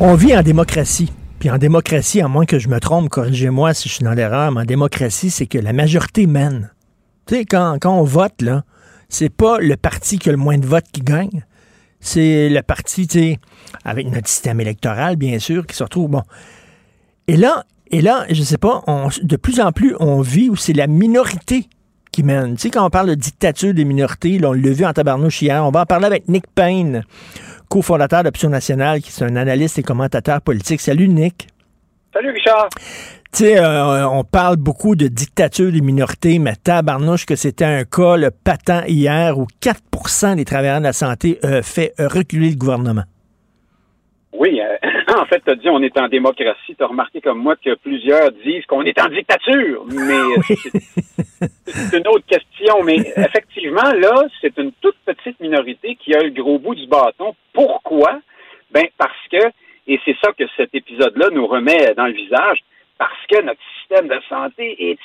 On 0.00 0.14
vit 0.14 0.34
en 0.34 0.42
démocratie. 0.42 1.12
Puis 1.40 1.50
en 1.50 1.58
démocratie, 1.58 2.22
à 2.22 2.28
moins 2.28 2.46
que 2.46 2.58
je 2.58 2.68
me 2.68 2.80
trompe, 2.80 3.10
corrigez-moi 3.10 3.74
si 3.74 3.90
je 3.90 3.96
suis 3.96 4.04
dans 4.04 4.14
l'erreur, 4.14 4.50
mais 4.50 4.62
en 4.62 4.64
démocratie, 4.64 5.28
c'est 5.28 5.46
que 5.46 5.58
la 5.58 5.74
majorité 5.74 6.26
mène. 6.26 6.72
Tu 7.26 7.34
sais, 7.34 7.44
quand, 7.44 7.76
quand 7.78 7.98
on 7.98 8.04
vote, 8.04 8.40
là, 8.40 8.64
c'est 9.08 9.30
pas 9.30 9.58
le 9.58 9.76
parti 9.76 10.18
qui 10.18 10.28
a 10.28 10.32
le 10.32 10.38
moins 10.38 10.58
de 10.58 10.66
votes 10.66 10.90
qui 10.92 11.00
gagne. 11.00 11.44
C'est 12.00 12.48
le 12.48 12.62
parti, 12.62 13.06
tu 13.06 13.18
sais, 13.18 13.38
avec 13.84 14.06
notre 14.08 14.28
système 14.28 14.60
électoral, 14.60 15.16
bien 15.16 15.38
sûr, 15.38 15.66
qui 15.66 15.74
se 15.74 15.82
retrouve. 15.82 16.10
Bon. 16.10 16.22
Et 17.28 17.36
là, 17.36 17.64
et 17.90 18.02
là, 18.02 18.26
je 18.28 18.42
sais 18.42 18.58
pas, 18.58 18.82
de 19.22 19.36
plus 19.36 19.60
en 19.60 19.72
plus, 19.72 19.94
on 20.00 20.20
vit 20.20 20.50
où 20.50 20.56
c'est 20.56 20.72
la 20.72 20.86
minorité 20.86 21.68
qui 22.12 22.22
mène. 22.22 22.56
Tu 22.56 22.62
sais, 22.62 22.70
quand 22.70 22.84
on 22.84 22.90
parle 22.90 23.08
de 23.08 23.14
dictature 23.14 23.74
des 23.74 23.84
minorités, 23.84 24.38
on 24.44 24.52
l'a 24.52 24.70
vu 24.72 24.84
en 24.84 24.92
tabarnouche 24.92 25.42
hier, 25.42 25.64
on 25.64 25.70
va 25.70 25.80
en 25.80 25.86
parler 25.86 26.06
avec 26.06 26.28
Nick 26.28 26.44
Payne, 26.54 27.04
cofondateur 27.68 28.22
d'Option 28.22 28.50
Nationale, 28.50 29.00
qui 29.00 29.10
est 29.10 29.24
un 29.24 29.36
analyste 29.36 29.78
et 29.78 29.82
commentateur 29.82 30.40
politique. 30.40 30.80
Salut, 30.80 31.08
Nick. 31.08 31.48
Salut, 32.12 32.30
Richard. 32.30 32.68
Tu 33.36 33.46
sais, 33.46 33.58
euh, 33.58 34.08
on 34.08 34.22
parle 34.22 34.58
beaucoup 34.58 34.94
de 34.94 35.08
dictature 35.08 35.72
des 35.72 35.80
minorités, 35.80 36.38
mais 36.38 36.52
tabarnouche 36.54 37.26
que 37.26 37.34
c'était 37.34 37.64
un 37.64 37.82
cas 37.82 38.16
le 38.16 38.30
patent 38.30 38.86
hier 38.86 39.36
où 39.36 39.48
4% 39.60 40.36
des 40.36 40.44
travailleurs 40.44 40.78
de 40.78 40.84
la 40.84 40.92
santé 40.92 41.40
euh, 41.42 41.60
fait 41.60 41.94
reculer 41.98 42.50
le 42.50 42.56
gouvernement. 42.56 43.02
Oui, 44.34 44.60
euh, 44.60 44.76
en 45.20 45.24
fait, 45.24 45.42
tu 45.44 45.50
as 45.50 45.56
dit 45.56 45.68
on 45.68 45.82
est 45.82 45.98
en 45.98 46.06
démocratie. 46.06 46.76
Tu 46.78 46.84
as 46.84 46.86
remarqué 46.86 47.20
comme 47.20 47.38
moi 47.38 47.56
que 47.56 47.74
plusieurs 47.74 48.30
disent 48.44 48.64
qu'on 48.66 48.82
est 48.82 49.00
en 49.00 49.08
dictature. 49.08 49.84
Mais 49.90 51.48
c'est 51.66 51.98
une 51.98 52.06
autre 52.06 52.26
question. 52.28 52.84
Mais 52.84 52.98
effectivement, 53.16 53.90
là, 53.98 54.14
c'est 54.40 54.56
une 54.58 54.70
toute 54.80 54.96
petite 55.04 55.40
minorité 55.40 55.96
qui 55.96 56.14
a 56.14 56.22
le 56.22 56.30
gros 56.30 56.60
bout 56.60 56.76
du 56.76 56.86
bâton. 56.86 57.34
Pourquoi? 57.52 58.20
Ben 58.70 58.84
parce 58.96 59.26
que, 59.28 59.44
et 59.88 59.98
c'est 60.04 60.16
ça 60.22 60.30
que 60.38 60.44
cet 60.56 60.72
épisode-là 60.72 61.30
nous 61.32 61.48
remet 61.48 61.94
dans 61.96 62.06
le 62.06 62.12
visage, 62.12 62.62
parce 62.98 63.26
que 63.28 63.42
notre 63.42 63.60
système 63.78 64.08
de 64.08 64.20
santé 64.28 64.90
est 64.90 64.98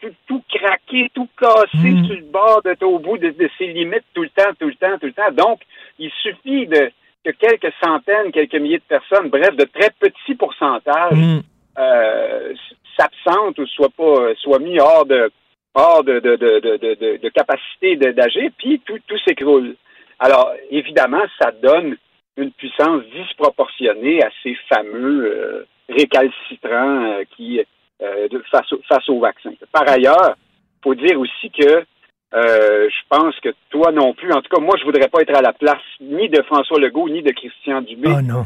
tout, 0.00 0.14
tout 0.26 0.42
craqué, 0.48 1.10
tout 1.14 1.28
cassé 1.38 1.90
mm. 1.90 2.06
sur 2.06 2.14
le 2.16 2.22
bord 2.22 2.62
de 2.62 2.76
au 2.84 2.98
bout 2.98 3.18
de, 3.18 3.34
ses 3.58 3.68
limites 3.68 4.04
tout 4.14 4.22
le 4.22 4.30
temps, 4.30 4.52
tout 4.58 4.66
le 4.66 4.74
temps, 4.74 4.98
tout 4.98 5.06
le 5.06 5.12
temps. 5.12 5.30
Donc, 5.32 5.60
il 5.98 6.10
suffit 6.22 6.66
de 6.66 6.90
que 7.24 7.30
quelques 7.32 7.72
centaines, 7.82 8.30
quelques 8.30 8.54
milliers 8.54 8.78
de 8.78 8.82
personnes, 8.84 9.28
bref, 9.30 9.56
de 9.56 9.64
très 9.64 9.90
petits 9.98 10.34
pourcentages, 10.36 11.12
mm. 11.12 11.40
euh, 11.78 12.54
s'absentent 12.96 13.58
ou 13.58 13.66
soient 13.66 13.88
pas 13.96 14.34
soient 14.36 14.58
mis 14.58 14.78
hors 14.78 15.06
de 15.06 15.30
hors 15.74 16.02
de, 16.02 16.20
de, 16.20 16.36
de, 16.36 17.18
de 17.18 17.28
capacité 17.28 17.96
d'agir, 17.96 18.50
puis 18.56 18.80
tout, 18.86 18.98
tout 19.06 19.18
s'écroule. 19.26 19.76
Alors, 20.18 20.52
évidemment, 20.70 21.22
ça 21.38 21.50
donne 21.50 21.98
une 22.36 22.50
puissance 22.52 23.02
disproportionnée 23.14 24.22
à 24.22 24.30
ces 24.42 24.56
fameux 24.68 25.26
euh, 25.26 25.66
récalcitrants 25.88 27.04
euh, 27.04 27.24
qui 27.36 27.60
euh, 28.02 28.28
face, 28.50 28.72
au, 28.72 28.80
face 28.88 29.08
au 29.08 29.20
vaccin. 29.20 29.50
Par 29.72 29.88
ailleurs, 29.88 30.36
il 30.36 30.82
faut 30.82 30.94
dire 30.94 31.18
aussi 31.18 31.50
que 31.50 31.84
je 32.32 33.00
pense 33.08 33.34
que 33.40 33.48
toi 33.70 33.92
non 33.92 34.12
plus, 34.12 34.30
en 34.30 34.42
tout 34.42 34.54
cas, 34.54 34.60
moi, 34.60 34.74
je 34.78 34.84
voudrais 34.84 35.08
pas 35.08 35.22
être 35.22 35.34
à 35.34 35.40
la 35.40 35.54
place 35.54 35.80
ni 36.00 36.28
de 36.28 36.42
François 36.42 36.78
Legault 36.78 37.08
ni 37.08 37.22
de 37.22 37.30
Christian 37.30 37.80
Dubé 37.80 38.10
oh 38.10 38.42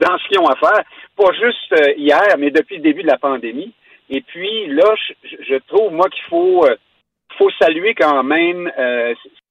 dans 0.00 0.16
ce 0.16 0.28
qu'ils 0.28 0.38
ont 0.38 0.46
à 0.46 0.56
faire, 0.56 0.82
pas 1.16 1.32
juste 1.34 1.98
hier, 1.98 2.36
mais 2.38 2.50
depuis 2.50 2.76
le 2.76 2.82
début 2.82 3.02
de 3.02 3.08
la 3.08 3.18
pandémie. 3.18 3.72
Et 4.08 4.22
puis 4.22 4.66
là, 4.68 4.94
je, 4.96 5.36
je 5.46 5.56
trouve 5.66 5.92
moi 5.92 6.08
qu'il 6.08 6.22
faut 6.30 6.64
faut 7.36 7.50
saluer 7.60 7.94
quand 7.94 8.22
même 8.22 8.70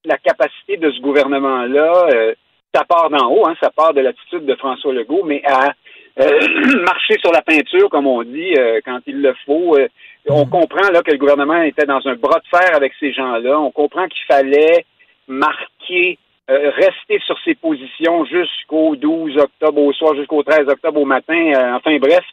la 0.06 0.18
capacité 0.18 0.78
de 0.78 0.90
ce 0.90 1.02
gouvernement-là 1.02 2.34
ça 2.74 2.84
part 2.86 3.10
d'en 3.10 3.30
haut, 3.30 3.48
hein, 3.48 3.56
ça 3.62 3.70
part 3.70 3.94
de 3.94 4.02
l'attitude 4.02 4.46
de 4.46 4.56
François 4.56 4.94
Legault, 4.94 5.24
mais 5.26 5.42
à 5.46 5.74
euh, 6.20 6.40
marcher 6.86 7.18
sur 7.20 7.32
la 7.32 7.42
peinture, 7.42 7.90
comme 7.90 8.08
on 8.08 8.24
dit, 8.24 8.54
euh, 8.58 8.80
quand 8.84 9.00
il 9.08 9.22
le 9.22 9.34
faut. 9.46 9.78
Euh, 9.78 9.88
on 10.28 10.46
comprend 10.46 10.90
là 10.92 11.02
que 11.02 11.12
le 11.12 11.18
gouvernement 11.18 11.62
était 11.62 11.86
dans 11.86 12.06
un 12.06 12.16
bras 12.16 12.40
de 12.40 12.58
fer 12.58 12.76
avec 12.76 12.94
ces 13.00 13.14
gens-là. 13.14 13.60
On 13.60 13.72
comprend 13.72 14.08
qu'il 14.08 14.24
fallait 14.28 14.86
marquer, 15.28 16.18
rester 16.48 17.20
sur 17.26 17.38
ses 17.46 17.56
positions 17.56 18.26
jusqu'au 18.26 18.96
12 18.98 19.38
octobre 19.38 19.82
au 19.82 19.94
soir, 19.94 20.16
jusqu'au 20.16 20.44
13 20.44 20.68
octobre 20.68 21.00
au 21.00 21.06
matin. 21.06 21.74
enfin 21.76 21.98
bref, 21.98 22.24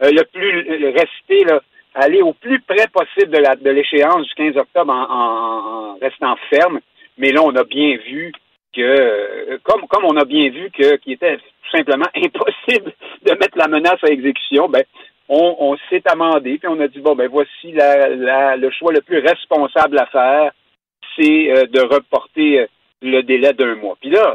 le 0.00 0.22
plus 0.24 0.84
rester 0.88 1.44
là, 1.44 1.60
aller 1.94 2.20
au 2.20 2.32
plus 2.32 2.60
près 2.60 2.86
possible 2.92 3.30
de 3.32 3.38
la 3.38 3.54
de 3.54 3.70
l'échéance 3.70 4.26
du 4.26 4.34
15 4.34 4.56
octobre 4.56 4.92
en, 4.92 5.92
en 5.92 5.98
restant 6.00 6.36
ferme. 6.50 6.80
Mais 7.18 7.30
là, 7.30 7.42
on 7.44 7.54
a 7.54 7.64
bien 7.64 7.96
vu 8.04 8.32
que, 8.78 8.82
euh, 8.82 9.58
comme, 9.64 9.82
comme 9.88 10.04
on 10.04 10.16
a 10.16 10.24
bien 10.24 10.50
vu 10.50 10.70
que 10.70 10.96
qu'il 10.96 11.14
était 11.14 11.36
tout 11.36 11.76
simplement 11.76 12.06
impossible 12.14 12.92
de 13.24 13.30
mettre 13.32 13.58
la 13.58 13.68
menace 13.68 14.02
à 14.04 14.08
exécution, 14.08 14.68
ben, 14.68 14.84
on, 15.28 15.56
on 15.58 15.76
s'est 15.90 16.02
amendé, 16.10 16.58
puis 16.58 16.68
on 16.68 16.80
a 16.80 16.88
dit, 16.88 17.00
bon, 17.00 17.14
ben 17.14 17.28
voici 17.30 17.72
la, 17.72 18.08
la, 18.08 18.56
le 18.56 18.70
choix 18.70 18.92
le 18.92 19.00
plus 19.00 19.18
responsable 19.18 19.98
à 19.98 20.06
faire, 20.06 20.52
c'est 21.16 21.50
euh, 21.50 21.66
de 21.66 21.80
reporter 21.80 22.60
euh, 22.60 22.66
le 23.02 23.22
délai 23.22 23.52
d'un 23.52 23.74
mois. 23.74 23.96
Puis 24.00 24.10
là, 24.10 24.32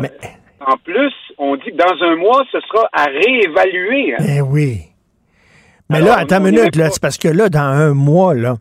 en 0.66 0.78
plus, 0.78 1.14
on 1.38 1.56
dit 1.56 1.72
que 1.72 1.78
dans 1.78 2.04
un 2.06 2.16
mois, 2.16 2.44
ce 2.52 2.60
sera 2.62 2.88
à 2.92 3.06
réévaluer. 3.06 4.16
Hein. 4.16 4.24
Eh 4.38 4.42
oui. 4.42 4.82
Mais 5.90 6.02
là, 6.02 6.18
attends 6.18 6.38
une 6.46 6.56
minute, 6.56 6.76
là, 6.76 6.90
c'est 6.90 7.02
parce 7.02 7.18
que 7.18 7.28
là, 7.28 7.50
dans 7.50 7.60
un 7.60 7.94
mois, 7.94 8.34
là, 8.34 8.56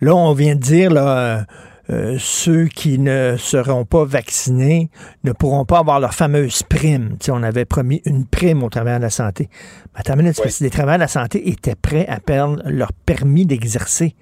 là, 0.00 0.14
on 0.14 0.32
vient 0.32 0.54
de 0.54 0.60
dire, 0.60 0.90
là, 0.90 1.18
euh, 1.18 1.40
ceux 1.88 2.66
qui 2.66 2.98
ne 2.98 3.36
seront 3.38 3.84
pas 3.84 4.04
vaccinés 4.04 4.90
ne 5.22 5.32
pourront 5.32 5.64
pas 5.64 5.80
avoir 5.80 6.00
leur 6.00 6.14
fameuse 6.14 6.62
prime. 6.62 7.16
on 7.28 7.42
avait 7.42 7.64
promis 7.64 8.00
une 8.06 8.26
prime 8.26 8.62
aux 8.62 8.70
travailleurs 8.70 9.00
de 9.00 9.04
la 9.04 9.10
santé. 9.10 9.48
Mais 9.94 10.00
attends 10.00 10.18
une 10.18 10.32
parce 10.32 10.58
que 10.58 10.64
les 10.64 10.70
travailleurs 10.70 10.98
de 10.98 11.04
la 11.04 11.08
santé 11.08 11.48
étaient 11.48 11.74
prêts 11.74 12.06
à 12.08 12.20
perdre 12.20 12.62
leur 12.64 12.92
permis 12.92 13.44
d'exercer. 13.46 14.14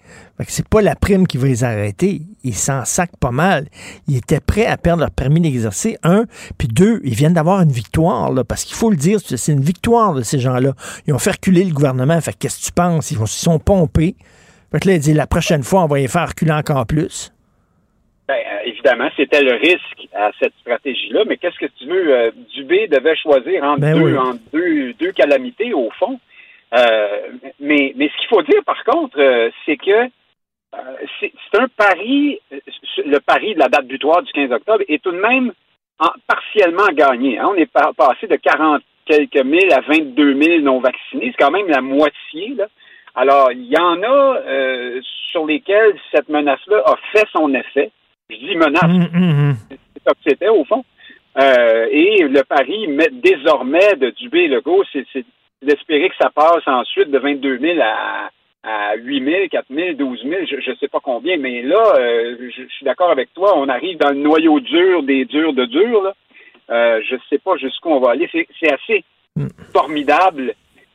C'est 0.49 0.69
pas 0.69 0.83
la 0.83 0.97
prime 0.97 1.27
qui 1.27 1.39
va 1.39 1.47
les 1.47 1.65
arrêter. 1.65 2.23
Ils 2.43 2.55
s'en 2.55 2.85
sacent 2.85 3.09
pas 3.21 3.31
mal. 3.31 3.69
Ils 4.09 4.17
étaient 4.17 4.41
prêts 4.41 4.67
à 4.67 4.77
perdre 4.77 5.01
leur 5.01 5.11
permis 5.11 5.41
d'exercer, 5.41 5.97
un. 6.03 6.25
Puis 6.59 6.69
deux, 6.69 7.01
ils 7.05 7.15
viennent 7.15 7.35
d'avoir 7.35 7.61
une 7.61 7.71
victoire, 7.73 8.33
là, 8.33 8.43
parce 8.43 8.65
qu'il 8.65 8.77
faut 8.77 8.91
le 8.91 8.97
dire, 8.97 9.21
c'est 9.25 9.53
une 9.53 9.63
victoire 9.63 10.15
de 10.15 10.23
ces 10.23 10.41
gens-là. 10.41 10.75
Ils 11.07 11.15
ont 11.15 11.19
fait 11.19 11.33
reculer 11.33 11.65
le 11.65 11.73
gouvernement. 11.73 12.21
Fait 12.21 12.35
qu'est-ce 12.37 12.59
que 12.59 12.65
tu 12.67 12.73
penses? 12.73 13.11
Ils, 13.11 13.19
sont 13.27 13.59
pompés. 13.59 14.17
Fait 14.73 14.81
que 14.81 14.89
là, 14.89 14.95
ils 14.95 15.01
disent, 15.01 15.15
la 15.15 15.27
prochaine 15.27 15.63
fois, 15.63 15.85
on 15.85 15.87
va 15.87 15.99
les 15.99 16.09
faire 16.09 16.29
reculer 16.29 16.53
encore 16.53 16.87
plus. 16.87 17.33
Ben, 18.33 18.39
euh, 18.39 18.61
évidemment, 18.65 19.11
c'était 19.15 19.43
le 19.43 19.57
risque 19.57 20.09
à 20.15 20.31
cette 20.41 20.55
stratégie-là, 20.61 21.25
mais 21.27 21.37
qu'est-ce 21.37 21.59
que 21.59 21.71
tu 21.79 21.85
veux? 21.87 22.15
Euh, 22.15 22.31
Dubé 22.55 22.89
devait 22.89 23.17
choisir 23.17 23.63
entre, 23.63 23.81
ben 23.81 23.95
deux, 23.95 24.17
deux, 24.53 24.93
deux, 24.95 25.13
calamités, 25.13 25.75
au 25.75 25.91
fond. 25.99 26.19
Euh, 26.75 27.19
mais, 27.61 27.93
mais 27.97 28.09
ce 28.09 28.17
qu'il 28.17 28.29
faut 28.31 28.43
dire, 28.43 28.65
par 28.65 28.83
contre, 28.85 29.19
c'est 29.67 29.77
que 29.77 30.09
c'est 31.21 31.59
un 31.59 31.69
pari, 31.77 32.41
le 33.05 33.19
pari 33.19 33.53
de 33.53 33.59
la 33.59 33.69
date 33.69 33.87
butoir 33.87 34.23
du 34.23 34.33
15 34.33 34.51
octobre 34.53 34.83
est 34.89 35.03
tout 35.03 35.13
de 35.13 35.21
même 35.21 35.53
partiellement 36.27 36.89
gagné. 36.95 37.39
Hein. 37.39 37.51
On 37.53 37.57
est 37.57 37.71
passé 37.71 38.27
de 38.27 38.37
40 38.37 38.83
quelques 39.05 39.45
mille 39.45 39.71
à 39.75 39.81
22 39.81 40.43
000 40.43 40.61
non 40.61 40.81
vaccinés. 40.81 41.35
C'est 41.37 41.45
quand 41.45 41.51
même 41.51 41.69
la 41.69 41.83
moitié. 41.83 42.55
Là. 42.57 42.69
Alors, 43.15 43.53
il 43.53 43.67
y 43.67 43.77
en 43.79 44.03
a 44.03 44.39
sur 45.31 45.45
lesquels 45.45 46.01
cette 46.11 46.31
menace-là 46.31 46.83
a 46.87 46.97
fait 47.13 47.29
son 47.35 47.53
effet. 47.53 47.91
Je 48.31 48.37
dis 48.37 48.57
menace, 48.57 48.83
Hum, 48.85 49.09
hum, 49.15 49.41
hum. 49.51 49.57
c'est 49.71 50.03
ça 50.05 50.13
que 50.13 50.21
c'était 50.27 50.49
au 50.49 50.65
fond. 50.65 50.85
Euh, 51.39 51.87
et 51.91 52.25
le 52.25 52.43
pari 52.45 52.89
met 52.89 53.09
désormais 53.11 53.97
de 53.97 54.11
Dubé 54.11 54.41
et 54.45 54.49
Legault, 54.49 54.85
c'est 54.93 55.07
d'espérer 55.63 56.09
que 56.09 56.17
ça 56.21 56.31
passe 56.31 56.67
ensuite 56.67 57.11
de 57.11 57.19
22 57.19 57.59
000 57.59 57.79
à, 57.81 58.31
à 58.65 58.97
8 58.97 59.25
000, 59.25 59.37
4 59.51 59.67
000, 59.71 59.93
12 59.97 60.23
000, 60.25 60.35
je 60.47 60.71
ne 60.71 60.77
sais 60.77 60.89
pas 60.89 61.01
combien. 61.01 61.37
Mais 61.39 61.63
là, 61.63 61.83
euh, 61.99 62.37
je, 62.41 62.63
je 62.63 62.69
suis 62.69 62.85
d'accord 62.85 63.11
avec 63.11 63.33
toi, 63.33 63.57
on 63.57 63.69
arrive 63.69 63.97
dans 63.99 64.11
le 64.11 64.17
noyau 64.21 64.61
dur 64.61 65.03
des 65.05 65.25
durs 65.25 65.53
de 65.55 65.65
durs. 65.65 66.03
Là. 66.03 66.15
Euh, 66.71 67.01
je 67.09 67.15
ne 67.15 67.21
sais 67.31 67.39
pas 67.39 67.57
jusqu'où 67.57 67.91
on 67.91 68.01
va 68.01 68.11
aller. 68.13 68.29
C'est 68.33 68.73
assez 68.73 69.05
formidable 69.73 70.55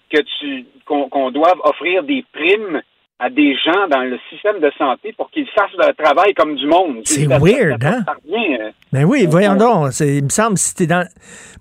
que 0.10 0.22
tu 0.40 0.66
qu'on 0.86 1.10
qu'on 1.10 1.32
doive 1.32 1.60
offrir 1.64 2.04
des 2.04 2.24
primes 2.32 2.82
à 3.19 3.30
des 3.30 3.56
gens 3.56 3.88
dans 3.89 4.02
le 4.03 4.18
système 4.30 4.60
de 4.60 4.72
santé 4.77 5.14
pour 5.18 5.31
qu'ils 5.31 5.48
fassent 5.48 5.76
leur 5.77 5.95
travail 5.95 6.34
comme 6.35 6.56
du 6.56 6.68
monde. 6.68 6.98
C'est 7.03 7.23
Ça- 7.26 7.30
ça- 7.31 7.39
weird, 7.39 7.81
ça- 7.81 7.89
hein? 7.89 8.06
euh, 8.31 8.69
Ben 8.94 9.06
oui, 9.06 9.26
voyons 9.27 9.56
donc. 9.56 9.91
Il 10.02 10.23
me 10.23 10.30
semble, 10.30 10.57
si 10.57 10.76
t'es 10.76 10.85
dans. 10.88 11.07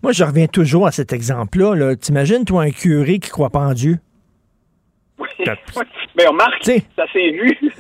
Moi, 0.02 0.12
je 0.12 0.22
reviens 0.24 0.46
toujours 0.46 0.86
à 0.86 0.92
cet 0.92 1.12
exemple-là. 1.12 1.74
Là. 1.74 1.96
T'imagines, 1.96 2.44
toi, 2.44 2.62
un 2.64 2.70
curé 2.70 3.18
qui 3.18 3.30
croit 3.30 3.50
pas 3.50 3.60
en 3.60 3.72
Dieu? 3.72 3.96
Mais 6.16 6.26
remarque, 6.26 6.64
ça 6.64 7.05
s'est 7.12 7.30
vu. 7.30 7.59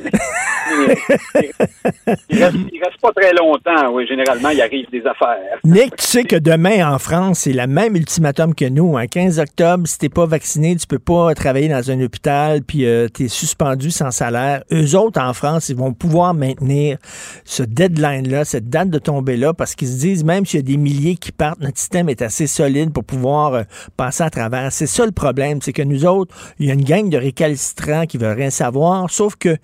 Il, 2.28 2.42
reste, 2.42 2.56
il 2.72 2.82
reste 2.82 3.00
pas 3.00 3.12
très 3.12 3.32
longtemps, 3.32 3.92
oui. 3.92 4.06
Généralement, 4.06 4.48
il 4.50 4.60
arrive 4.60 4.90
des 4.90 5.02
affaires. 5.06 5.38
Nick, 5.64 5.96
tu 5.96 6.04
sais 6.04 6.24
que 6.24 6.36
demain 6.36 6.92
en 6.92 6.98
France, 6.98 7.40
c'est 7.40 7.52
le 7.52 7.66
même 7.66 7.94
ultimatum 7.94 8.54
que 8.54 8.64
nous. 8.64 8.96
Un 8.96 9.06
15 9.06 9.38
octobre, 9.38 9.86
si 9.86 9.98
t'es 9.98 10.08
pas 10.08 10.26
vacciné, 10.26 10.74
tu 10.76 10.86
peux 10.86 10.98
pas 10.98 11.34
travailler 11.34 11.68
dans 11.68 11.90
un 11.90 12.00
hôpital, 12.00 12.62
puis 12.62 12.84
euh, 12.84 13.08
t'es 13.08 13.28
suspendu 13.28 13.90
sans 13.90 14.10
salaire. 14.10 14.62
Eux 14.72 14.96
autres, 14.96 15.20
en 15.20 15.32
France, 15.34 15.68
ils 15.68 15.76
vont 15.76 15.92
pouvoir 15.92 16.34
maintenir 16.34 16.98
ce 17.44 17.62
deadline-là, 17.62 18.44
cette 18.44 18.68
date 18.68 18.90
de 18.90 18.98
tombée-là, 18.98 19.54
parce 19.54 19.74
qu'ils 19.74 19.88
se 19.88 20.00
disent, 20.00 20.24
même 20.24 20.46
s'il 20.46 20.60
y 20.60 20.62
a 20.62 20.66
des 20.66 20.76
milliers 20.76 21.16
qui 21.16 21.32
partent, 21.32 21.60
notre 21.60 21.78
système 21.78 22.08
est 22.08 22.22
assez 22.22 22.46
solide 22.46 22.92
pour 22.92 23.04
pouvoir 23.04 23.54
euh, 23.54 23.62
passer 23.96 24.24
à 24.24 24.30
travers. 24.30 24.72
C'est 24.72 24.86
ça 24.86 25.06
le 25.06 25.12
problème, 25.12 25.60
c'est 25.62 25.72
que 25.72 25.82
nous 25.82 26.04
autres, 26.06 26.34
il 26.58 26.66
y 26.66 26.70
a 26.70 26.74
une 26.74 26.84
gang 26.84 27.08
de 27.08 27.18
récalcitrants 27.26 28.06
qui 28.06 28.18
veulent 28.18 28.36
rien 28.36 28.50
savoir, 28.50 29.10
sauf 29.10 29.36
que 29.36 29.56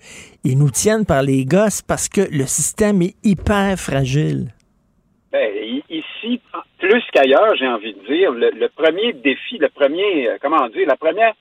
ils 0.43 0.57
nous 0.57 0.69
tiennent 0.69 1.05
par 1.05 1.23
les 1.23 1.45
gosses 1.45 1.81
parce 1.81 2.09
que 2.09 2.21
le 2.21 2.45
système 2.45 3.01
est 3.01 3.15
hyper 3.23 3.77
fragile. 3.77 4.53
Ben, 5.31 5.49
ici, 5.89 6.39
plus 6.79 7.03
qu'ailleurs, 7.11 7.55
j'ai 7.57 7.67
envie 7.67 7.93
de 7.93 8.05
dire, 8.05 8.31
le, 8.31 8.67
premier 8.69 9.13
défi, 9.13 9.57
le 9.57 9.69
premier, 9.69 10.29
euh, 10.29 10.37
comment 10.41 10.67
dire, 10.69 10.87
la 10.87 10.97
première, 10.97 11.33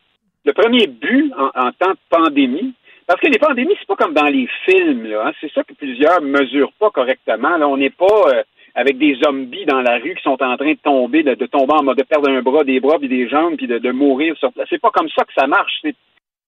le 0.45 0.53
premier 0.53 0.87
but 0.87 1.33
en, 1.39 1.71
temps 1.73 1.93
de 1.93 2.07
pandémie, 2.09 2.73
parce 3.07 3.21
que 3.21 3.27
les 3.27 3.39
pandémies, 3.39 3.75
c'est 3.79 3.89
pas 3.89 3.97
comme 3.97 4.15
dans 4.15 4.29
les 4.29 4.49
films, 4.65 5.07
là, 5.07 5.27
hein, 5.27 5.33
c'est 5.41 5.53
ça 5.53 5.63
que 5.65 5.75
plusieurs 5.75 6.23
mesurent 6.23 6.73
pas 6.79 6.91
correctement. 6.91 7.57
Là, 7.59 7.69
on 7.69 7.77
n'est 7.77 7.91
pas 7.91 8.23
euh, 8.29 8.43
avec 8.75 8.99
des 8.99 9.19
zombies 9.23 9.67
dans 9.67 9.83
la 9.83 9.99
rue 9.99 10.15
qui 10.15 10.23
sont 10.23 10.43
en 10.43 10.57
train 10.57 10.73
de 10.73 10.79
tomber, 10.83 11.23
de, 11.23 11.35
tomber 11.47 11.75
en 11.75 11.83
mode 11.83 11.99
de 11.99 12.05
perdre 12.05 12.31
un 12.31 12.43
bras, 12.43 12.65
des 12.65 12.81
bras, 12.81 12.99
puis 12.99 13.09
des 13.09 13.29
jambes, 13.29 13.57
puis 13.57 13.67
de, 13.67 13.93
mourir 13.93 14.37
sur 14.39 14.53
place. 14.53 14.69
C'est 14.71 14.81
pas 14.81 14.91
comme 14.91 15.09
ça 15.11 15.25
que 15.25 15.33
ça 15.35 15.47
marche. 15.47 15.83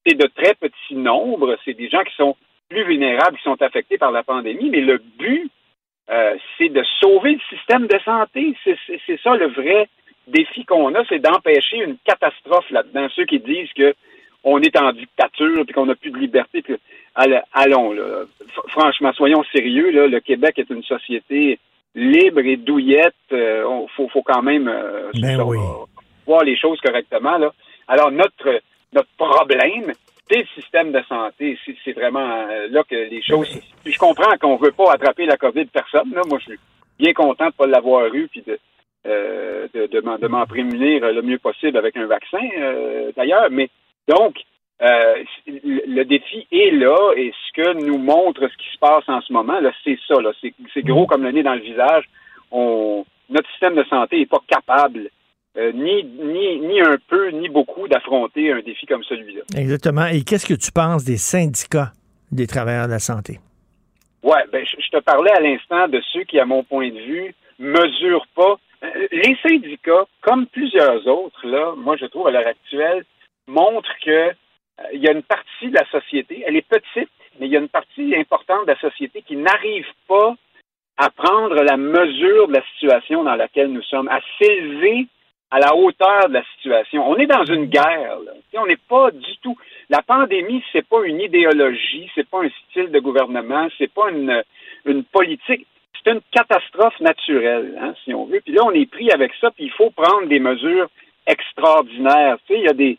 C'est 0.06 0.14
de 0.14 0.26
très 0.26 0.54
petits 0.54 0.94
nombres. 0.94 1.56
C'est 1.64 1.74
des 1.74 1.88
gens 1.88 2.02
qui 2.02 2.14
sont 2.16 2.36
plus 2.68 2.84
vulnérables, 2.84 3.36
qui 3.36 3.42
sont 3.42 3.60
affectés 3.62 3.98
par 3.98 4.10
la 4.12 4.22
pandémie. 4.22 4.70
Mais 4.70 4.80
le 4.80 4.98
but, 5.18 5.50
euh, 6.10 6.34
c'est 6.58 6.68
de 6.68 6.82
sauver 7.00 7.32
le 7.34 7.56
système 7.56 7.86
de 7.86 7.98
santé. 8.04 8.54
C'est- 8.64 9.22
ça 9.22 9.36
le 9.36 9.46
vrai 9.48 9.88
défi 10.26 10.64
qu'on 10.64 10.94
a, 10.94 11.04
c'est 11.08 11.18
d'empêcher 11.18 11.78
une 11.78 11.96
catastrophe 12.04 12.68
là-dedans. 12.70 13.08
Ceux 13.14 13.24
qui 13.26 13.38
disent 13.40 13.72
que 13.74 13.94
on 14.46 14.60
est 14.60 14.76
en 14.78 14.92
dictature 14.92 15.64
puis 15.64 15.72
qu'on 15.74 15.86
n'a 15.86 15.94
plus 15.94 16.10
de 16.10 16.18
liberté. 16.18 16.60
Puis, 16.62 16.74
all- 17.14 17.42
allons, 17.54 17.92
là. 17.92 18.24
Franchement, 18.68 19.12
soyons 19.14 19.42
sérieux. 19.44 19.90
Là, 19.90 20.06
le 20.06 20.20
Québec 20.20 20.58
est 20.58 20.68
une 20.70 20.82
société 20.82 21.58
libre 21.94 22.40
et 22.40 22.56
douillette. 22.56 23.14
Euh, 23.32 23.64
on- 23.64 23.88
faut, 23.88 24.08
faut 24.08 24.22
quand 24.22 24.42
même 24.42 24.68
euh, 24.68 25.10
Ben 25.14 25.40
oui. 25.42 25.56
voir 26.26 26.44
les 26.44 26.56
choses 26.58 26.78
correctement. 26.82 27.38
Là. 27.38 27.52
Alors, 27.88 28.10
notre, 28.10 28.60
notre 28.94 29.08
problème, 29.16 29.92
c'est 30.30 30.38
le 30.38 30.46
système 30.54 30.92
de 30.92 31.02
santé. 31.08 31.58
C'est- 31.84 31.92
vraiment 31.92 32.46
euh, 32.50 32.68
là 32.70 32.82
que 32.88 32.94
les 32.94 33.22
choses... 33.22 33.48
Puis 33.84 33.92
je 33.92 33.98
comprends 33.98 34.36
qu'on 34.40 34.56
veut 34.56 34.72
pas 34.72 34.92
attraper 34.92 35.26
la 35.26 35.36
COVID 35.36 35.66
personne. 35.66 36.12
Là. 36.14 36.22
Moi, 36.26 36.38
je 36.40 36.52
suis 36.52 36.58
bien 36.98 37.12
content 37.12 37.46
de 37.46 37.52
pas 37.52 37.66
l'avoir 37.66 38.06
eu 38.14 38.28
puis 38.28 38.42
de, 38.46 38.58
euh, 39.06 39.66
de, 39.74 39.86
de 39.86 40.28
m'en- 40.28 40.46
prémunir 40.46 41.12
le 41.12 41.22
mieux 41.22 41.38
possible 41.38 41.76
avec 41.76 41.96
un 41.96 42.06
vaccin, 42.06 42.38
euh, 42.58 43.12
d'ailleurs. 43.16 43.48
Mais 43.50 43.68
donc, 44.08 44.36
euh, 44.82 45.22
le 45.46 46.02
défi 46.04 46.46
est 46.50 46.70
là 46.70 47.12
et 47.16 47.32
ce 47.32 47.62
que 47.62 47.72
nous 47.84 47.98
montre 47.98 48.48
ce 48.48 48.56
qui 48.56 48.72
se 48.72 48.78
passe 48.78 49.04
en 49.08 49.20
ce 49.20 49.32
moment, 49.32 49.60
là, 49.60 49.72
c'est 49.84 49.98
ça. 50.08 50.20
Là, 50.20 50.32
c'est 50.72 50.82
gros 50.82 51.06
comme 51.06 51.22
le 51.22 51.32
nez 51.32 51.42
dans 51.42 51.54
le 51.54 51.60
visage. 51.60 52.04
On, 52.50 53.04
notre 53.28 53.50
système 53.50 53.74
de 53.74 53.84
santé 53.84 54.18
n'est 54.18 54.26
pas 54.26 54.40
capable 54.48 55.10
euh, 55.56 55.72
ni, 55.72 56.04
ni, 56.04 56.60
ni 56.60 56.80
un 56.80 56.96
peu, 57.08 57.28
ni 57.30 57.48
beaucoup 57.48 57.86
d'affronter 57.88 58.52
un 58.52 58.60
défi 58.60 58.86
comme 58.86 59.04
celui-là. 59.04 59.42
Exactement. 59.56 60.06
Et 60.06 60.22
qu'est-ce 60.22 60.46
que 60.46 60.54
tu 60.54 60.72
penses 60.72 61.04
des 61.04 61.16
syndicats 61.16 61.92
des 62.32 62.46
travailleurs 62.46 62.86
de 62.86 62.92
la 62.92 62.98
santé? 62.98 63.38
Ouais, 64.22 64.44
ben, 64.50 64.64
je, 64.64 64.76
je 64.80 64.90
te 64.90 65.00
parlais 65.02 65.32
à 65.32 65.40
l'instant 65.40 65.86
de 65.88 66.00
ceux 66.12 66.24
qui, 66.24 66.38
à 66.40 66.46
mon 66.46 66.64
point 66.64 66.88
de 66.88 66.98
vue, 66.98 67.34
mesurent 67.58 68.26
pas. 68.34 68.56
Euh, 68.82 69.06
Les 69.12 69.36
syndicats, 69.46 70.06
comme 70.22 70.46
plusieurs 70.46 71.06
autres, 71.06 71.46
là, 71.46 71.74
moi, 71.76 71.96
je 71.96 72.06
trouve 72.06 72.26
à 72.26 72.30
l'heure 72.30 72.46
actuelle, 72.46 73.04
montrent 73.46 73.96
que 74.04 74.10
euh, 74.10 74.32
il 74.92 75.00
y 75.00 75.08
a 75.08 75.12
une 75.12 75.22
partie 75.22 75.68
de 75.68 75.74
la 75.74 75.86
société, 75.90 76.42
elle 76.46 76.56
est 76.56 76.66
petite, 76.66 77.10
mais 77.38 77.46
il 77.46 77.52
y 77.52 77.56
a 77.56 77.60
une 77.60 77.68
partie 77.68 78.14
importante 78.16 78.66
de 78.66 78.72
la 78.72 78.80
société 78.80 79.22
qui 79.22 79.36
n'arrive 79.36 79.86
pas 80.08 80.34
à 80.96 81.10
prendre 81.10 81.62
la 81.62 81.76
mesure 81.76 82.48
de 82.48 82.54
la 82.54 82.64
situation 82.72 83.24
dans 83.24 83.34
laquelle 83.34 83.72
nous 83.72 83.82
sommes, 83.82 84.08
à 84.08 84.20
s'élever 84.38 85.06
à 85.54 85.60
la 85.60 85.72
hauteur 85.76 86.28
de 86.28 86.34
la 86.34 86.44
situation. 86.56 87.08
On 87.08 87.16
est 87.16 87.26
dans 87.26 87.44
une 87.44 87.66
guerre. 87.66 88.18
Là. 88.26 88.32
On 88.54 88.66
n'est 88.66 88.76
pas 88.88 89.12
du 89.12 89.36
tout. 89.40 89.56
La 89.88 90.02
pandémie, 90.02 90.64
c'est 90.72 90.84
pas 90.84 91.04
une 91.04 91.20
idéologie, 91.20 92.10
c'est 92.16 92.28
pas 92.28 92.42
un 92.42 92.50
style 92.68 92.90
de 92.90 92.98
gouvernement, 92.98 93.68
c'est 93.78 93.92
pas 93.92 94.10
une, 94.10 94.42
une 94.84 95.04
politique. 95.04 95.64
C'est 95.94 96.10
une 96.10 96.22
catastrophe 96.32 96.98
naturelle, 96.98 97.78
hein, 97.80 97.94
si 98.02 98.12
on 98.12 98.24
veut. 98.24 98.40
Puis 98.44 98.52
là, 98.52 98.62
on 98.64 98.72
est 98.72 98.90
pris 98.90 99.12
avec 99.12 99.30
ça, 99.40 99.52
puis 99.52 99.66
il 99.66 99.70
faut 99.70 99.90
prendre 99.90 100.26
des 100.26 100.40
mesures 100.40 100.88
extraordinaires. 101.24 102.36
Tu 102.48 102.54
sais, 102.54 102.58
il 102.58 102.64
y 102.64 102.68
a 102.68 102.72
des, 102.72 102.98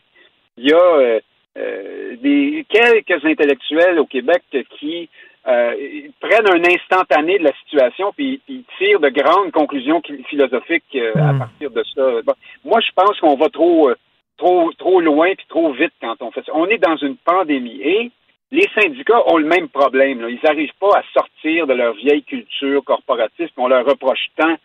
il 0.56 0.70
y 0.70 0.72
a 0.72 0.78
euh, 0.78 1.20
euh, 1.58 2.16
des 2.22 2.64
quelques 2.70 3.22
intellectuels 3.22 3.98
au 3.98 4.06
Québec 4.06 4.42
qui 4.78 5.10
euh, 5.48 5.74
prennent 6.20 6.48
un 6.48 6.64
instantané 6.74 7.38
de 7.38 7.44
la 7.44 7.52
situation 7.64 8.12
puis, 8.16 8.40
puis 8.46 8.64
tirent 8.78 9.00
de 9.00 9.08
grandes 9.10 9.52
conclusions 9.52 10.02
philosophiques 10.28 10.84
euh, 10.96 11.12
à 11.16 11.34
partir 11.38 11.70
de 11.70 11.82
ça. 11.94 12.22
Bon, 12.24 12.34
moi, 12.64 12.80
je 12.80 12.90
pense 12.94 13.18
qu'on 13.20 13.36
va 13.36 13.48
trop, 13.48 13.90
euh, 13.90 13.94
trop, 14.38 14.72
trop 14.72 15.00
loin 15.00 15.34
puis 15.36 15.46
trop 15.48 15.72
vite 15.72 15.92
quand 16.00 16.16
on 16.20 16.30
fait 16.32 16.44
ça. 16.44 16.52
On 16.54 16.66
est 16.66 16.78
dans 16.78 16.96
une 16.96 17.16
pandémie 17.16 17.80
et 17.82 18.10
les 18.52 18.68
syndicats 18.80 19.22
ont 19.28 19.38
le 19.38 19.46
même 19.46 19.68
problème. 19.68 20.20
là. 20.20 20.28
Ils 20.30 20.40
n'arrivent 20.42 20.76
pas 20.80 20.98
à 20.98 21.02
sortir 21.12 21.66
de 21.66 21.74
leur 21.74 21.94
vieille 21.94 22.22
culture 22.22 22.82
corporatiste 22.84 23.54
qu'on 23.54 23.68
leur 23.68 23.84
reproche 23.84 24.26
tant 24.36 24.56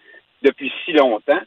depuis 0.43 0.71
si 0.85 0.93
longtemps. 0.93 1.39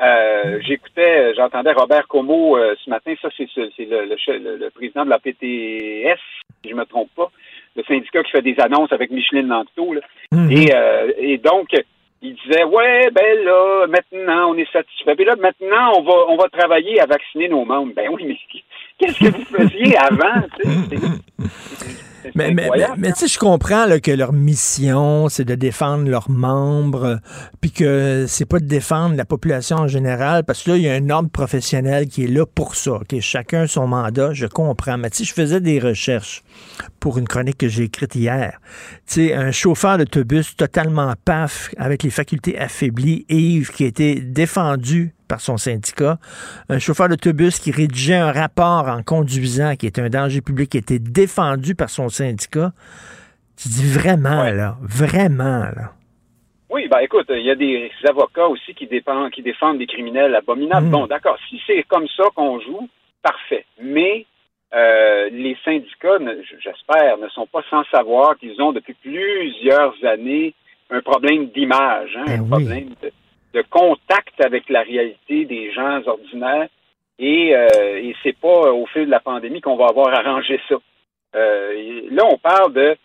Euh, 0.00 0.58
J'écoutais, 0.62 1.34
j'entendais 1.34 1.72
Robert 1.72 2.08
Como 2.08 2.56
euh, 2.56 2.74
ce 2.82 2.88
matin, 2.88 3.12
ça 3.20 3.28
c'est 3.36 3.46
le- 3.84 4.56
le 4.56 4.70
président 4.70 5.04
de 5.04 5.10
la 5.10 5.18
PTS, 5.18 6.18
si 6.64 6.70
je 6.70 6.74
me 6.74 6.84
trompe 6.86 7.10
pas, 7.14 7.30
le 7.76 7.82
syndicat 7.84 8.22
qui 8.22 8.30
fait 8.30 8.42
des 8.42 8.58
annonces 8.58 8.92
avec 8.92 9.10
Micheline 9.10 9.48
Lanto. 9.48 9.94
Là. 9.94 10.00
Et, 10.50 10.74
euh, 10.74 11.12
et 11.18 11.38
donc, 11.38 11.68
il 12.22 12.34
disait 12.34 12.64
Ouais, 12.64 13.10
ben 13.10 13.44
là, 13.44 13.86
maintenant, 13.86 14.50
on 14.50 14.56
est 14.56 14.70
satisfait. 14.70 15.14
Puis 15.14 15.24
là, 15.24 15.36
maintenant, 15.36 15.92
on 15.96 16.02
va 16.02 16.14
on 16.28 16.36
va 16.36 16.48
travailler 16.48 17.00
à 17.00 17.06
vacciner 17.06 17.48
nos 17.48 17.64
membres. 17.64 17.92
Ben 17.94 18.08
oui, 18.12 18.24
mais 18.26 18.36
qu'est-ce 18.98 19.18
que 19.18 19.36
vous 19.36 19.44
faisiez 19.44 19.96
avant? 19.96 20.46
Mais, 22.34 22.52
mais, 22.52 22.68
mais, 22.74 22.86
mais 22.96 23.12
tu 23.12 23.20
sais, 23.20 23.28
je 23.28 23.38
comprends 23.38 23.86
là, 23.86 24.00
que 24.00 24.10
leur 24.10 24.32
mission, 24.32 25.28
c'est 25.28 25.44
de 25.44 25.54
défendre 25.54 26.08
leurs 26.08 26.30
membres, 26.30 27.20
puis 27.60 27.70
que 27.70 28.26
c'est 28.28 28.44
pas 28.44 28.58
de 28.58 28.66
défendre 28.66 29.16
la 29.16 29.24
population 29.24 29.78
en 29.78 29.88
général, 29.88 30.44
parce 30.44 30.62
que 30.62 30.70
là, 30.72 30.76
il 30.76 30.82
y 30.82 30.88
a 30.88 30.94
un 30.94 31.10
ordre 31.10 31.30
professionnel 31.30 32.08
qui 32.08 32.24
est 32.24 32.28
là 32.28 32.46
pour 32.46 32.74
ça. 32.74 32.92
ok? 32.92 33.20
Chacun 33.20 33.66
son 33.66 33.86
mandat, 33.86 34.32
je 34.32 34.46
comprends. 34.46 34.98
Mais 34.98 35.10
tu 35.10 35.18
sais, 35.18 35.24
je 35.24 35.34
faisais 35.34 35.60
des 35.60 35.78
recherches 35.78 36.42
pour 36.98 37.18
une 37.18 37.26
chronique 37.26 37.58
que 37.58 37.68
j'ai 37.68 37.84
écrite 37.84 38.14
hier. 38.14 38.60
Tu 39.06 39.28
sais, 39.28 39.34
un 39.34 39.52
chauffeur 39.52 39.98
d'autobus 39.98 40.56
totalement 40.56 41.14
paf, 41.24 41.70
avec 41.76 42.02
les 42.02 42.10
facultés 42.10 42.58
affaiblies, 42.58 43.24
Yves, 43.28 43.70
qui 43.70 43.84
a 43.84 43.86
été 43.86 44.20
défendu 44.20 45.14
par 45.30 45.40
son 45.40 45.56
syndicat, 45.56 46.18
un 46.68 46.80
chauffeur 46.80 47.08
d'autobus 47.08 47.60
qui 47.60 47.70
rédigeait 47.70 48.16
un 48.16 48.32
rapport 48.32 48.88
en 48.88 49.02
conduisant 49.02 49.76
qui 49.76 49.86
était 49.86 50.02
un 50.02 50.10
danger 50.10 50.40
public, 50.40 50.70
qui 50.70 50.78
était 50.78 50.98
défendu 50.98 51.76
par 51.76 51.88
son 51.88 52.08
syndicat. 52.08 52.72
Tu 53.56 53.68
dis 53.68 53.86
vraiment, 53.86 54.50
là, 54.50 54.76
vraiment, 54.82 55.70
là. 55.76 55.92
Oui, 56.68 56.88
ben 56.88 56.98
écoute, 56.98 57.26
il 57.30 57.44
y 57.44 57.50
a 57.50 57.54
des 57.54 57.90
avocats 58.08 58.48
aussi 58.48 58.74
qui, 58.74 58.86
dépendent, 58.86 59.30
qui 59.30 59.42
défendent 59.42 59.78
des 59.78 59.86
criminels 59.86 60.34
abominables. 60.34 60.86
Mm. 60.86 60.90
Bon, 60.90 61.06
d'accord, 61.06 61.36
si 61.48 61.60
c'est 61.66 61.82
comme 61.84 62.06
ça 62.16 62.24
qu'on 62.34 62.60
joue, 62.60 62.88
parfait. 63.22 63.66
Mais 63.80 64.26
euh, 64.74 65.28
les 65.30 65.56
syndicats, 65.64 66.18
j'espère, 66.62 67.18
ne 67.18 67.28
sont 67.28 67.46
pas 67.46 67.62
sans 67.70 67.84
savoir 67.90 68.36
qu'ils 68.38 68.60
ont 68.62 68.72
depuis 68.72 68.94
plusieurs 68.94 69.94
années 70.04 70.54
un 70.90 71.00
problème 71.02 71.46
d'image, 71.46 72.16
hein, 72.16 72.24
Ben 72.26 72.40
un 72.40 72.46
problème 72.46 72.88
de, 73.02 73.12
de 73.54 73.62
contact 73.68 74.40
avec 74.44 74.68
la 74.68 74.82
réalité 74.82 75.44
des 75.44 75.72
gens 75.72 76.00
ordinaires. 76.06 76.68
Et, 77.18 77.54
euh, 77.54 77.66
et 77.96 78.14
c'est 78.22 78.38
pas 78.38 78.72
au 78.72 78.86
fil 78.86 79.06
de 79.06 79.10
la 79.10 79.20
pandémie 79.20 79.60
qu'on 79.60 79.76
va 79.76 79.86
avoir 79.86 80.08
arrangé 80.14 80.60
ça. 80.68 80.76
Euh, 81.36 82.02
là, 82.10 82.24
on 82.30 82.38
parle 82.38 82.72
de, 82.72 82.96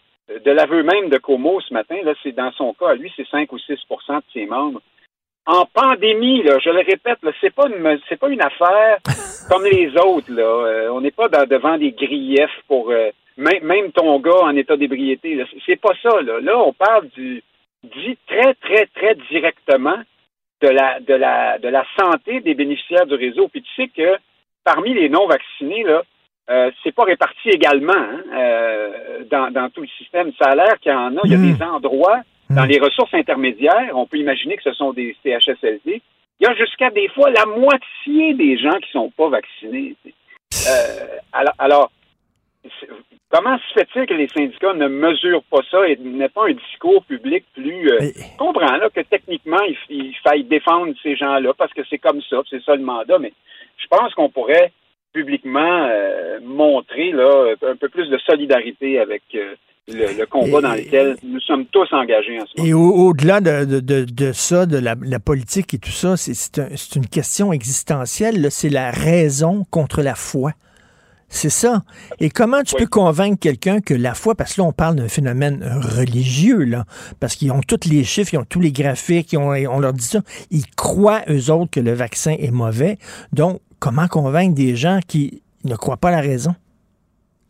de 0.44 0.52
l'aveu 0.52 0.84
même 0.84 1.10
de 1.10 1.18
Como 1.18 1.60
ce 1.62 1.74
matin. 1.74 1.98
Là, 2.04 2.14
c'est 2.24 2.32
dans 2.32 2.52
son 2.54 2.74
cas, 2.74 2.94
lui, 2.96 3.12
c'est 3.16 3.28
5 3.28 3.52
ou 3.52 3.58
6% 3.58 4.18
de 4.18 4.24
ses 4.34 4.46
membres. 4.46 4.82
En 5.48 5.66
pandémie, 5.66 6.42
là, 6.42 6.58
je 6.60 6.70
le 6.70 6.80
répète, 6.80 7.20
là, 7.22 7.32
c'est 7.40 7.54
pas 7.54 7.68
une 7.68 8.00
c'est 8.10 8.20
pas 8.20 8.30
une 8.30 8.42
affaire 8.42 8.98
comme 9.50 9.66
les 9.66 9.92
autres. 9.98 10.32
Là. 10.32 10.42
Euh, 10.42 10.90
on 10.90 11.02
n'est 11.02 11.12
pas 11.12 11.28
dans- 11.28 11.46
devant 11.46 11.78
des 11.78 11.92
griefs 11.92 12.62
pour 12.68 12.90
euh, 12.90 13.12
même, 13.38 13.64
même 13.64 13.92
ton 13.92 14.20
gars 14.20 14.42
en 14.44 14.56
état 14.56 14.76
d'ébriété. 14.78 15.46
C'est 15.66 15.80
pas 15.80 15.94
ça. 16.02 16.22
Là. 16.22 16.40
là, 16.40 16.58
on 16.58 16.74
parle 16.74 17.10
du 17.10 17.44
dit 17.84 18.18
très, 18.26 18.56
très, 18.56 18.88
très 18.88 19.16
directement 19.30 20.00
de 20.62 20.68
la 20.70 21.00
de 21.00 21.14
la 21.14 21.58
de 21.60 21.68
la 21.68 21.86
santé 21.98 22.42
des 22.42 22.54
bénéficiaires 22.54 23.06
du 23.06 23.16
réseau. 23.16 23.48
Puis 23.48 23.62
tu 23.62 23.74
sais 23.76 23.88
que 23.88 24.18
parmi 24.64 24.94
les 24.94 25.10
non 25.10 25.28
vaccinés, 25.28 25.84
là, 25.84 26.04
euh, 26.50 26.72
c'est 26.84 26.94
pas 26.94 27.04
réparti 27.04 27.50
également 27.50 27.94
hein, 27.94 28.24
euh, 28.34 29.24
dans, 29.30 29.52
dans 29.52 29.70
tout 29.70 29.82
le 29.82 29.88
système. 29.98 30.32
Ça 30.40 30.50
a 30.50 30.56
l'air 30.56 30.80
qu'il 30.80 30.92
y 30.92 30.96
en 30.96 31.16
a. 31.18 31.22
Il 31.24 31.32
y 31.32 31.36
a 31.36 31.38
des 31.38 31.64
endroits 31.64 32.22
dans 32.50 32.66
les 32.66 32.80
ressources 32.80 33.14
intermédiaires. 33.14 33.92
On 33.94 34.06
peut 34.06 34.18
imaginer 34.18 34.56
que 34.58 34.64
ce 34.64 34.74
sont 34.74 34.94
des 34.94 35.16
CHSLD. 35.24 36.02
Il 36.40 36.44
y 36.44 36.48
a 36.48 36.54
jusqu'à 36.56 36.90
des 36.90 37.08
fois 37.10 37.30
la 37.30 37.46
moitié 37.46 38.34
des 38.34 38.58
gens 38.58 38.78
qui 38.80 38.92
sont 38.92 39.10
pas 39.12 39.30
vaccinés. 39.30 39.96
Euh, 40.06 41.18
alors, 41.32 41.54
alors, 41.58 41.92
comment 43.30 43.58
se 43.58 43.74
fait-il 43.80 44.06
que 44.06 44.14
les 44.14 44.28
syndicats 44.30 44.74
ne 44.74 44.88
mesurent 44.88 45.44
pas 45.50 45.62
ça 45.72 45.88
et 45.88 45.98
n'aient 45.98 46.30
pas 46.30 46.48
un 46.50 46.54
discours 46.54 47.04
public 47.06 47.44
plus... 47.54 47.92
Euh, 47.92 48.00
je 48.16 48.38
comprends 48.38 48.78
là, 48.78 48.90
que 48.94 49.02
techniquement, 49.02 49.62
il, 49.68 49.78
il 49.90 50.16
faille 50.24 50.44
défendre 50.44 50.94
ces 51.04 51.16
gens-là 51.16 51.54
parce 51.58 51.74
que 51.74 51.82
c'est 51.90 51.98
comme 52.00 52.22
ça, 52.30 52.38
c'est 52.50 52.62
ça 52.64 52.76
le 52.76 52.84
mandat, 52.84 53.20
mais 53.20 53.34
je 53.78 53.88
pense 53.88 54.14
qu'on 54.14 54.30
pourrait 54.30 54.72
publiquement 55.14 55.88
euh, 55.90 56.40
montrer 56.44 57.12
là, 57.12 57.54
un 57.68 57.76
peu 57.76 57.90
plus 57.90 58.10
de 58.10 58.18
solidarité 58.20 59.00
avec 59.00 59.24
euh, 59.36 59.56
le, 59.88 60.18
le 60.18 60.26
combat 60.26 60.62
dans 60.62 60.74
lequel 60.74 61.16
nous 61.24 61.40
sommes 61.42 61.66
tous 61.68 61.88
engagés 61.94 62.40
en 62.42 62.46
ce 62.48 62.54
moment. 62.58 62.68
Et 62.70 62.74
au- 62.74 63.08
au-delà 63.10 63.40
de, 63.40 63.66
de, 63.66 63.80
de, 63.80 64.04
de 64.06 64.32
ça, 64.34 64.66
de 64.66 64.78
la, 64.78 64.96
la 65.02 65.20
politique 65.20 65.74
et 65.74 65.78
tout 65.78 65.92
ça, 65.92 66.18
c'est- 66.18 66.60
un- 66.60 66.68
une 66.96 67.08
question 67.08 67.54
existentielle. 67.54 68.48
C'est 68.52 68.70
la 68.70 68.92
raison 68.92 69.64
contre 69.72 70.02
la 70.02 70.16
foi. 70.16 70.52
C'est 71.28 71.50
ça. 71.50 71.82
Et 72.20 72.30
comment 72.30 72.62
tu 72.62 72.76
peux 72.76 72.86
convaincre 72.86 73.40
quelqu'un 73.40 73.82
que 73.82 73.94
la 73.94 74.14
foi, 74.14 74.36
parce 74.36 74.54
que 74.56 74.62
là, 74.62 74.68
on 74.68 74.72
parle 74.72 74.96
d'un 74.96 75.08
phénomène 75.10 75.64
religieux, 75.64 76.64
là, 76.64 76.86
parce 77.20 77.36
qu'ils 77.36 77.52
ont 77.52 77.62
tous 77.62 77.90
les 77.90 78.04
chiffres, 78.04 78.34
ils 78.34 78.38
ont 78.38 78.46
tous 78.46 78.62
les 78.62 78.72
graphiques, 78.72 79.34
ils 79.34 79.38
ont- 79.38 79.50
on 79.52 79.80
leur 79.80 79.94
dit 79.94 80.04
ça. 80.04 80.20
Ils 80.52 80.66
croient, 80.76 81.22
eux 81.30 81.52
autres, 81.52 81.72
que 81.72 81.80
le 81.80 81.94
vaccin 81.94 82.36
est 82.40 82.52
mauvais. 82.52 82.98
Donc, 83.34 83.60
comment 83.80 84.08
convaincre 84.08 84.56
des 84.56 84.76
gens 84.76 85.00
qui 85.08 85.42
ne 85.64 85.76
croient 85.76 85.98
pas 85.98 86.12
la 86.12 86.22
raison? 86.22 86.56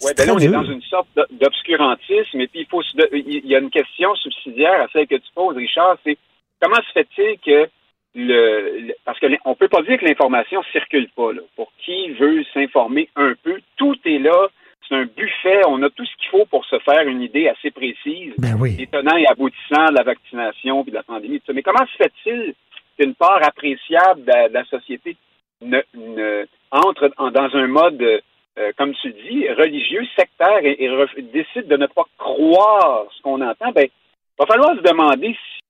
Oui, 0.03 0.11
ben 0.17 0.25
là, 0.27 0.33
on 0.35 0.39
est 0.39 0.47
dans 0.47 0.63
une 0.63 0.81
sorte 0.81 1.07
d'obscurantisme. 1.39 2.39
Et 2.41 2.47
puis, 2.47 2.61
il 2.61 2.67
faut 2.69 2.81
il 3.13 3.45
y 3.45 3.55
a 3.55 3.59
une 3.59 3.69
question 3.69 4.13
subsidiaire 4.15 4.81
à 4.81 4.87
celle 4.93 5.07
que 5.07 5.15
tu 5.15 5.27
poses, 5.33 5.55
Richard. 5.55 5.97
C'est 6.03 6.17
comment 6.61 6.75
se 6.77 6.91
fait-il 6.93 7.37
que 7.45 7.69
le, 8.15 8.79
le- 8.87 8.95
parce 9.03 9.19
que 9.19 9.27
on 9.45 9.55
peut 9.55 9.67
pas 9.67 9.81
dire 9.83 9.99
que 9.99 10.05
l'information 10.05 10.63
circule 10.71 11.09
pas. 11.15 11.33
Là. 11.33 11.41
Pour 11.55 11.71
qui 11.83 12.09
veut 12.11 12.43
s'informer 12.53 13.09
un 13.15 13.33
peu, 13.43 13.59
tout 13.77 13.97
est 14.05 14.19
là. 14.19 14.47
C'est 14.87 14.95
un 14.95 15.05
buffet. 15.05 15.61
On 15.67 15.81
a 15.83 15.89
tout 15.89 16.05
ce 16.05 16.15
qu'il 16.17 16.29
faut 16.29 16.45
pour 16.45 16.63
se 16.65 16.77
faire 16.79 17.07
une 17.07 17.21
idée 17.21 17.47
assez 17.49 17.71
précise. 17.71 18.33
Ben 18.37 18.55
oui. 18.59 18.87
tenants 18.91 19.17
et 19.17 19.25
aboutissants 19.27 19.89
de 19.89 19.95
la 19.95 20.03
vaccination 20.03 20.83
puis 20.83 20.91
de 20.91 20.97
la 20.97 21.03
pandémie. 21.03 21.39
tout 21.39 21.47
ça. 21.47 21.53
Mais 21.53 21.63
comment 21.63 21.85
se 21.87 21.95
fait-il 21.97 22.53
qu'une 22.97 23.15
part 23.15 23.39
appréciable 23.43 24.23
de 24.23 24.31
la, 24.31 24.49
de 24.49 24.53
la 24.53 24.63
société 24.65 25.17
ne, 25.61 25.79
ne- 25.95 26.45
entre 26.71 27.11
en- 27.17 27.31
dans 27.31 27.53
un 27.55 27.67
mode, 27.67 28.01
euh, 28.01 28.71
comme 28.77 28.93
tu 29.01 29.11
dis, 29.11 29.49
religieux, 29.49 30.05
sectaire 30.17 30.59
et, 30.63 30.83
et 30.83 31.21
décide 31.23 31.67
de 31.67 31.77
ne 31.77 31.87
pas 31.87 32.05
croire 32.17 33.05
ce 33.17 33.21
qu'on 33.23 33.41
entend? 33.41 33.71
Ben, 33.73 33.85
il 33.87 34.35
va 34.39 34.45
falloir 34.45 34.75
se 34.75 34.81
demander 34.81 35.33
si 35.33 35.61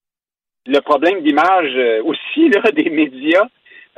le 0.68 0.80
problème 0.82 1.22
d'image 1.22 1.72
euh, 1.76 2.02
aussi 2.04 2.50
là, 2.56 2.72
des 2.72 2.90
médias 2.90 3.46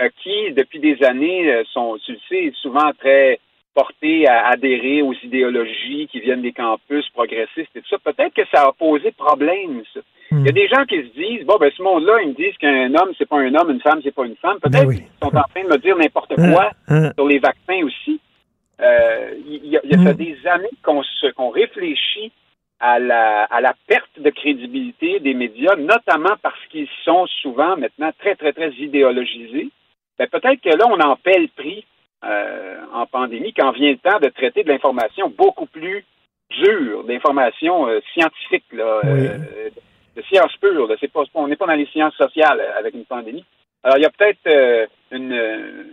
euh, 0.02 0.10
qui, 0.22 0.52
depuis 0.54 0.80
des 0.80 1.04
années, 1.04 1.52
euh, 1.52 1.64
sont, 1.74 1.98
tu 2.06 2.14
le 2.14 2.20
sais, 2.30 2.52
souvent 2.62 2.92
très 3.00 3.40
portés 3.74 4.28
à 4.28 4.48
adhérer 4.48 5.02
aux 5.04 5.14
idéologies 5.24 6.08
qui 6.12 6.20
viennent 6.20 6.42
des 6.42 6.52
campus 6.52 7.08
progressistes 7.10 7.70
et 7.76 7.82
tout 7.82 7.90
ça. 7.90 7.98
Peut-être 8.04 8.34
que 8.34 8.42
ça 8.52 8.64
a 8.64 8.72
posé 8.74 9.12
problème, 9.12 9.84
ça. 9.94 10.00
Il 10.32 10.46
y 10.46 10.50
a 10.50 10.52
des 10.52 10.68
gens 10.68 10.84
qui 10.86 10.98
se 10.98 11.14
disent, 11.16 11.46
bon, 11.46 11.56
ben, 11.60 11.72
ce 11.76 11.82
monde-là, 11.82 12.22
ils 12.24 12.30
me 12.30 12.34
disent 12.34 12.58
qu'un 12.58 12.94
homme, 12.96 13.12
c'est 13.18 13.30
pas 13.30 13.38
un 13.38 13.54
homme, 13.56 13.70
une 13.72 13.80
femme, 13.80 14.02
c'est 14.04 14.14
pas 14.14 14.26
une 14.26 14.36
femme. 14.36 14.58
Peut-être 14.60 14.88
qu'ils 14.96 15.06
sont 15.24 15.28
en 15.36 15.44
train 15.44 15.64
de 15.64 15.70
me 15.70 15.78
dire 15.78 15.96
n'importe 15.96 16.36
quoi 16.36 16.72
Hein, 16.90 17.12
sur 17.16 17.28
les 17.28 17.40
vaccins 17.40 17.82
aussi. 17.86 18.20
Euh, 18.82 19.32
il 19.48 19.68
y 19.68 19.78
a, 19.78 19.82
il 19.84 19.92
y 19.92 19.94
a 19.94 19.98
ça 20.04 20.14
des 20.14 20.38
années 20.48 20.70
qu'on 20.84 21.02
se- 21.04 21.32
qu'on 21.32 21.50
réfléchit 21.50 22.32
à 22.80 23.00
la, 23.00 23.44
à 23.46 23.62
la 23.62 23.74
perte 23.88 24.20
de 24.20 24.30
crédibilité 24.30 25.20
des 25.20 25.34
médias, 25.34 25.76
notamment 25.76 26.36
parce 26.42 26.64
qu'ils 26.70 26.88
sont 27.04 27.26
souvent 27.42 27.76
maintenant 27.78 28.12
très, 28.20 28.36
très, 28.36 28.54
très 28.54 28.72
idéologisés. 28.72 29.70
Ben, 30.20 30.28
peut-être 30.28 30.62
que 30.62 30.70
là, 30.70 30.86
on 30.88 31.00
en 31.00 31.16
paie 31.16 31.40
le 31.40 31.48
prix 31.48 31.86
euh, 32.24 32.78
en 32.94 33.06
pandémie 33.06 33.54
quand 33.54 33.72
vient 33.72 33.92
le 33.92 33.98
temps 33.98 34.20
de 34.20 34.30
traiter 34.30 34.64
de 34.64 34.70
l'information 34.70 35.30
beaucoup 35.30 35.68
plus 35.68 36.04
dure, 36.50 37.04
d'information 37.04 37.88
euh, 37.88 38.00
scientifique, 38.14 38.66
là, 38.72 39.02
euh, 39.06 39.38
de 40.16 40.22
sciences 40.24 40.56
pures. 40.58 40.88
là. 40.88 40.96
Pas, 41.14 41.24
on 41.34 41.48
n'est 41.48 41.56
pas 41.56 41.68
dans 41.68 41.74
les 41.74 41.86
sciences 41.88 42.16
sociales 42.16 42.60
euh, 42.60 42.80
avec 42.80 42.94
une 42.94 43.06
pandémie. 43.06 43.46
Alors, 43.84 43.98
il 43.98 44.02
y 44.02 44.06
a 44.06 44.10
peut-être 44.10 44.48
euh, 44.48 44.88
une, 45.12 45.34
euh, 45.34 45.84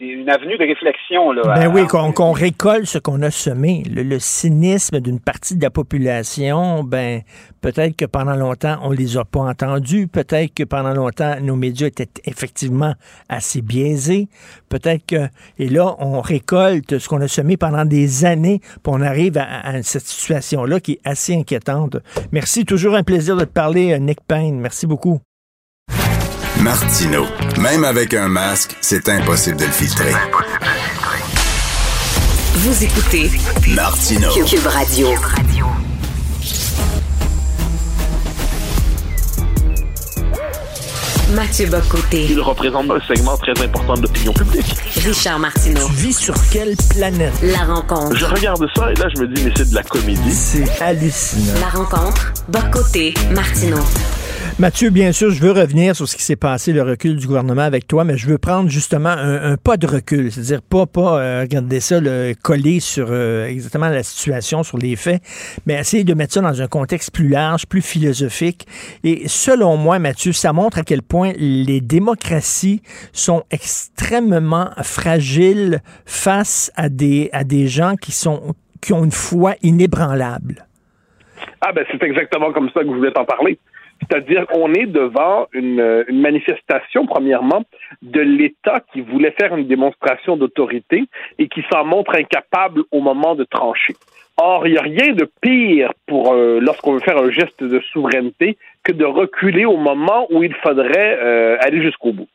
une 0.00 0.28
avenue 0.30 0.56
de 0.56 0.64
réflexion. 0.64 1.32
Là, 1.32 1.42
Ben 1.56 1.62
à- 1.62 1.68
oui, 1.68 1.86
qu'on 1.88 2.12
qu'on 2.12 2.30
récolte 2.32 2.84
ce 2.86 2.98
qu'on 2.98 3.20
a 3.22 3.30
semé. 3.32 3.82
Le, 3.92 4.02
le 4.04 4.18
cynisme 4.20 5.00
d'une 5.00 5.18
partie 5.18 5.56
de 5.56 5.62
la 5.62 5.70
population, 5.70 6.84
ben 6.84 7.22
peut-être 7.60 7.96
que 7.96 8.04
pendant 8.04 8.36
longtemps, 8.36 8.78
on 8.82 8.92
les 8.92 9.16
a 9.16 9.24
pas 9.24 9.40
entendus. 9.40 10.06
Peut-être 10.06 10.54
que 10.54 10.62
pendant 10.62 10.94
longtemps, 10.94 11.34
nos 11.40 11.56
médias 11.56 11.88
étaient 11.88 12.08
effectivement 12.24 12.94
assez 13.28 13.60
biaisés. 13.60 14.28
Peut-être 14.68 15.04
que... 15.04 15.28
Et 15.58 15.68
là, 15.68 15.96
on 15.98 16.20
récolte 16.20 16.98
ce 16.98 17.08
qu'on 17.08 17.20
a 17.20 17.28
semé 17.28 17.56
pendant 17.56 17.84
des 17.84 18.24
années, 18.24 18.60
puis 18.60 18.78
on 18.86 19.00
arrive 19.00 19.36
à, 19.36 19.66
à 19.66 19.82
cette 19.82 20.06
situation-là 20.06 20.78
qui 20.80 20.92
est 20.92 21.00
assez 21.04 21.34
inquiétante. 21.34 21.96
Merci, 22.30 22.64
toujours 22.64 22.94
un 22.94 23.02
plaisir 23.02 23.36
de 23.36 23.44
te 23.44 23.50
parler, 23.52 23.92
euh, 23.92 23.98
Nick 23.98 24.20
Payne. 24.28 24.60
Merci 24.60 24.86
beaucoup. 24.86 25.18
Martino. 26.62 27.24
Même 27.58 27.84
avec 27.84 28.14
un 28.14 28.28
masque, 28.28 28.76
c'est 28.80 29.08
impossible 29.08 29.56
de 29.58 29.64
le 29.64 29.70
filtrer. 29.70 30.12
Vous 32.54 32.84
écoutez 32.84 33.30
Martino. 33.68 34.28
Cube 34.44 34.66
Radio. 34.66 35.08
Mathieu 41.30 41.66
Bocoté. 41.66 42.26
Il 42.30 42.40
représente 42.40 42.90
un 42.90 43.00
segment 43.06 43.36
très 43.36 43.62
important 43.62 43.94
de 43.94 44.02
l'opinion 44.02 44.32
publique. 44.32 44.74
Richard 44.96 45.38
Martineau. 45.38 45.86
Tu 45.86 45.92
vis 45.92 46.18
sur 46.18 46.34
quelle 46.50 46.74
planète? 46.90 47.34
La 47.42 47.64
rencontre. 47.72 48.16
Je 48.16 48.24
regarde 48.24 48.66
ça 48.74 48.90
et 48.90 48.94
là, 48.94 49.08
je 49.14 49.20
me 49.20 49.28
dis, 49.28 49.44
mais 49.44 49.52
c'est 49.56 49.70
de 49.70 49.74
la 49.74 49.82
comédie. 49.82 50.32
C'est 50.32 50.82
hallucinant. 50.82 51.60
La 51.60 51.68
rencontre. 51.68 52.32
Bocoté. 52.48 53.14
Martineau. 53.30 53.84
Mathieu, 54.60 54.90
bien 54.90 55.12
sûr, 55.12 55.30
je 55.30 55.40
veux 55.40 55.52
revenir 55.52 55.94
sur 55.94 56.08
ce 56.08 56.16
qui 56.16 56.22
s'est 56.24 56.34
passé, 56.34 56.72
le 56.72 56.82
recul 56.82 57.14
du 57.14 57.28
gouvernement 57.28 57.62
avec 57.62 57.86
toi, 57.86 58.02
mais 58.02 58.16
je 58.16 58.26
veux 58.26 58.38
prendre 58.38 58.68
justement 58.68 59.10
un, 59.16 59.56
pas 59.56 59.76
de 59.76 59.86
recul, 59.86 60.32
c'est-à-dire 60.32 60.62
pas, 60.62 60.84
pas 60.84 61.20
euh, 61.20 61.42
regarder 61.42 61.78
ça, 61.78 62.00
le, 62.00 62.32
coller 62.42 62.80
sur 62.80 63.06
euh, 63.08 63.46
exactement 63.46 63.88
la 63.88 64.02
situation, 64.02 64.64
sur 64.64 64.76
les 64.76 64.96
faits, 64.96 65.22
mais 65.64 65.74
essayer 65.74 66.02
de 66.02 66.12
mettre 66.12 66.34
ça 66.34 66.40
dans 66.40 66.60
un 66.60 66.66
contexte 66.66 67.14
plus 67.14 67.28
large, 67.28 67.66
plus 67.66 67.82
philosophique. 67.82 68.66
Et 69.04 69.28
selon 69.28 69.76
moi, 69.76 70.00
Mathieu, 70.00 70.32
ça 70.32 70.52
montre 70.52 70.78
à 70.78 70.82
quel 70.82 71.02
point 71.02 71.34
les 71.36 71.80
démocraties 71.80 72.82
sont 73.12 73.44
extrêmement 73.52 74.70
fragiles 74.82 75.82
face 76.04 76.72
à 76.74 76.88
des, 76.88 77.30
à 77.32 77.44
des 77.44 77.68
gens 77.68 77.94
qui, 77.94 78.10
sont, 78.10 78.56
qui 78.80 78.92
ont 78.92 79.04
une 79.04 79.12
foi 79.12 79.54
inébranlable. 79.62 80.66
Ah 81.60 81.72
ben 81.72 81.84
c'est 81.90 82.02
exactement 82.02 82.52
comme 82.52 82.70
ça 82.70 82.80
que 82.80 82.86
je 82.86 82.94
voulais 82.94 83.12
t'en 83.12 83.24
parler. 83.24 83.58
C'est-à-dire 84.00 84.46
qu'on 84.46 84.72
est 84.74 84.86
devant 84.86 85.46
une, 85.52 86.04
manifestation, 86.10 87.06
premièrement, 87.06 87.64
de 88.02 88.20
l'État 88.20 88.80
qui 88.92 89.00
voulait 89.00 89.34
faire 89.38 89.56
une 89.56 89.66
démonstration 89.66 90.36
d'autorité 90.36 91.04
et 91.38 91.48
qui 91.48 91.64
s'en 91.70 91.84
montre 91.84 92.14
incapable 92.14 92.82
au 92.90 93.00
moment 93.00 93.34
de 93.34 93.44
trancher. 93.44 93.94
Or, 94.40 94.66
il 94.66 94.72
n'y 94.72 94.78
a 94.78 94.82
rien 94.82 95.12
de 95.14 95.28
pire 95.40 95.92
pour 96.06 96.32
euh, 96.32 96.60
lorsqu'on 96.60 96.92
veut 96.92 97.00
faire 97.00 97.18
un 97.18 97.30
geste 97.30 97.62
de 97.62 97.80
souveraineté 97.92 98.56
que 98.84 98.92
de 98.92 99.04
reculer 99.04 99.64
au 99.64 99.76
moment 99.76 100.28
où 100.30 100.44
il 100.44 100.54
faudrait 100.54 101.18
euh, 101.20 101.56
aller 101.60 101.82
jusqu'au 101.82 102.12
bout. 102.12 102.28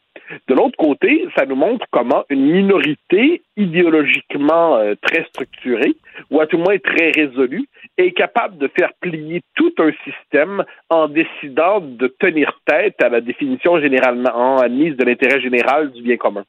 De 0.48 0.54
l'autre 0.54 0.78
côté, 0.78 1.28
ça 1.36 1.46
nous 1.46 1.56
montre 1.56 1.86
comment 1.92 2.24
une 2.30 2.46
minorité 2.46 3.42
idéologiquement 3.58 4.78
euh, 4.78 4.96
très 5.02 5.24
structurée, 5.26 5.96
ou 6.32 6.40
à 6.40 6.48
tout 6.48 6.58
le 6.58 6.64
moins 6.64 6.78
très 6.78 7.12
résolue, 7.12 7.68
est 7.98 8.12
capable 8.12 8.58
de 8.58 8.68
faire 8.68 8.92
plier 9.00 9.42
tout 9.56 9.74
un 9.80 9.92
système 10.04 10.64
en 10.90 11.08
décidant 11.08 11.80
de 11.82 12.08
tenir 12.08 12.60
tête 12.66 13.02
à 13.04 13.10
la 13.10 13.22
définition 13.22 13.80
généralement 13.80 14.58
admise 14.58 14.96
de 14.96 15.04
l'intérêt 15.04 15.42
général 15.42 15.92
du 15.92 16.02
bien 16.02 16.18
commun. 16.18 16.44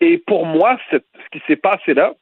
Et 0.00 0.18
pour 0.18 0.46
moi, 0.46 0.78
ce 0.90 0.98
qui 1.32 1.42
s'est 1.46 1.56
passé 1.56 1.94
là, 1.94 2.14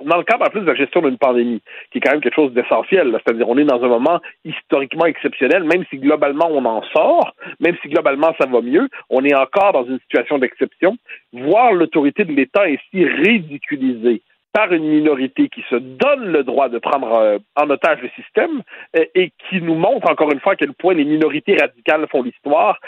dans 0.00 0.16
le 0.16 0.24
cadre 0.24 0.46
en 0.46 0.50
plus 0.50 0.60
de 0.60 0.66
la 0.66 0.74
gestion 0.74 1.02
d'une 1.02 1.18
pandémie, 1.18 1.62
qui 1.90 1.98
est 1.98 2.00
quand 2.00 2.12
même 2.12 2.20
quelque 2.20 2.34
chose 2.34 2.52
d'essentiel, 2.52 3.18
c'est-à-dire 3.24 3.48
on 3.48 3.58
est 3.58 3.64
dans 3.64 3.82
un 3.82 3.88
moment 3.88 4.20
historiquement 4.44 5.06
exceptionnel, 5.06 5.64
même 5.64 5.84
si 5.90 5.98
globalement 5.98 6.48
on 6.50 6.64
en 6.64 6.82
sort, 6.94 7.34
même 7.60 7.76
si 7.82 7.88
globalement 7.88 8.34
ça 8.40 8.46
va 8.46 8.60
mieux, 8.60 8.88
on 9.10 9.24
est 9.24 9.34
encore 9.34 9.72
dans 9.72 9.84
une 9.84 10.00
situation 10.00 10.38
d'exception. 10.38 10.96
Voir 11.32 11.72
l'autorité 11.72 12.24
de 12.24 12.32
l'État 12.32 12.62
ainsi 12.62 13.04
ridiculisée 13.04 14.22
par 14.52 14.72
une 14.72 14.84
minorité 14.84 15.48
qui 15.48 15.64
se 15.68 15.74
donne 15.74 16.26
le 16.26 16.44
droit 16.44 16.68
de 16.68 16.78
prendre 16.78 17.12
euh, 17.12 17.38
en 17.56 17.68
otage 17.70 18.00
le 18.02 18.10
système 18.10 18.62
euh, 18.96 19.04
et 19.16 19.32
qui 19.48 19.60
nous 19.60 19.74
montre 19.74 20.08
encore 20.08 20.32
une 20.32 20.38
fois 20.38 20.52
à 20.52 20.56
quel 20.56 20.72
point 20.72 20.94
les 20.94 21.04
minorités 21.04 21.56
radicales 21.56 22.06
font 22.08 22.22
l'histoire, 22.22 22.78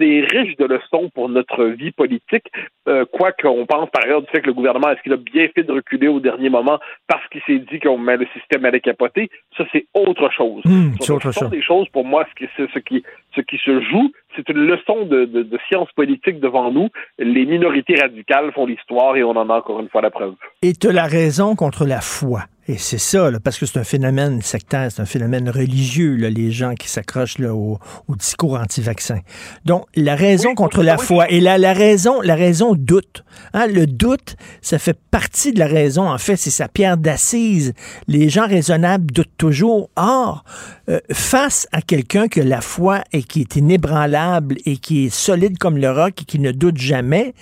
c'est 0.00 0.26
riche 0.30 0.56
de 0.56 0.64
leçons 0.64 1.10
pour 1.14 1.28
notre 1.28 1.64
vie 1.66 1.90
politique, 1.90 2.46
euh, 2.88 3.04
quoi 3.04 3.32
qu'on 3.32 3.66
pense 3.66 3.90
par 3.90 4.04
ailleurs 4.04 4.22
du 4.22 4.28
fait 4.28 4.40
que 4.40 4.46
le 4.46 4.54
gouvernement, 4.54 4.90
est-ce 4.90 5.02
qu'il 5.02 5.12
a 5.12 5.16
bien 5.16 5.46
fait 5.54 5.62
de 5.62 5.72
reculer 5.72 6.08
au 6.08 6.20
dernier 6.20 6.48
moment 6.48 6.78
parce 7.06 7.26
qu'il 7.28 7.42
s'est 7.46 7.58
dit 7.70 7.78
qu'on 7.80 7.98
met 7.98 8.16
le 8.16 8.26
système 8.34 8.64
allait 8.64 8.80
capoter, 8.80 9.30
ça 9.56 9.64
c'est 9.72 9.86
autre 9.94 10.30
chose. 10.30 10.62
Mmh, 10.64 10.92
c'est 11.00 11.12
autre 11.12 11.32
chose. 11.32 11.50
des 11.50 11.62
choses, 11.62 11.88
pour 11.90 12.04
moi, 12.04 12.26
ce 12.30 12.44
qui, 12.44 12.50
ce 12.56 12.78
qui, 12.78 13.04
ce 13.34 13.40
qui 13.42 13.58
se 13.58 13.80
joue, 13.82 14.10
c'est 14.36 14.48
une 14.48 14.66
leçon 14.66 15.04
de, 15.06 15.24
de, 15.24 15.42
de, 15.42 15.58
science 15.68 15.88
politique 15.92 16.40
devant 16.40 16.70
nous. 16.70 16.88
Les 17.18 17.46
minorités 17.46 18.00
radicales 18.00 18.52
font 18.52 18.66
l'histoire 18.66 19.16
et 19.16 19.22
on 19.22 19.30
en 19.30 19.48
a 19.50 19.54
encore 19.54 19.80
une 19.80 19.88
fois 19.88 20.02
la 20.02 20.10
preuve. 20.10 20.34
Et 20.62 20.72
tu 20.72 20.88
as 20.88 20.92
la 20.92 21.06
raison 21.06 21.54
contre 21.56 21.84
la 21.84 22.00
foi. 22.00 22.42
Et 22.70 22.76
c'est 22.78 22.98
ça, 22.98 23.28
parce 23.42 23.58
que 23.58 23.66
c'est 23.66 23.80
un 23.80 23.84
phénomène 23.84 24.42
sectaire, 24.42 24.92
c'est 24.92 25.02
un 25.02 25.06
phénomène 25.06 25.48
religieux, 25.48 26.14
là, 26.14 26.30
les 26.30 26.52
gens 26.52 26.74
qui 26.74 26.88
s'accrochent 26.88 27.40
au, 27.40 27.80
au, 28.06 28.14
discours 28.14 28.60
anti-vaccin. 28.60 29.18
Donc, 29.64 29.86
la 29.96 30.14
raison 30.14 30.54
contre 30.54 30.84
la 30.84 30.96
foi. 30.96 31.28
Et 31.30 31.40
la, 31.40 31.58
la 31.58 31.72
raison, 31.72 32.20
la 32.20 32.36
raison 32.36 32.76
doute. 32.76 33.24
Hein, 33.54 33.66
le 33.66 33.88
doute, 33.88 34.36
ça 34.60 34.78
fait 34.78 34.96
partie 35.10 35.52
de 35.52 35.58
la 35.58 35.66
raison. 35.66 36.08
En 36.08 36.18
fait, 36.18 36.36
c'est 36.36 36.50
sa 36.50 36.68
pierre 36.68 36.96
d'assise. 36.96 37.74
Les 38.06 38.28
gens 38.28 38.46
raisonnables 38.46 39.10
doutent 39.10 39.36
toujours. 39.36 39.90
Or, 39.96 40.44
euh, 40.88 41.00
face 41.10 41.66
à 41.72 41.82
quelqu'un 41.82 42.28
que 42.28 42.40
la 42.40 42.60
foi 42.60 43.00
et 43.12 43.24
qui 43.24 43.40
est 43.40 43.56
inébranlable 43.56 44.19
et 44.66 44.76
qui 44.76 45.06
est 45.06 45.14
solide 45.14 45.58
comme 45.58 45.78
le 45.78 45.90
roc 45.90 46.22
et 46.22 46.24
qui 46.24 46.38
ne 46.38 46.52
doute 46.52 46.76
jamais, 46.76 47.32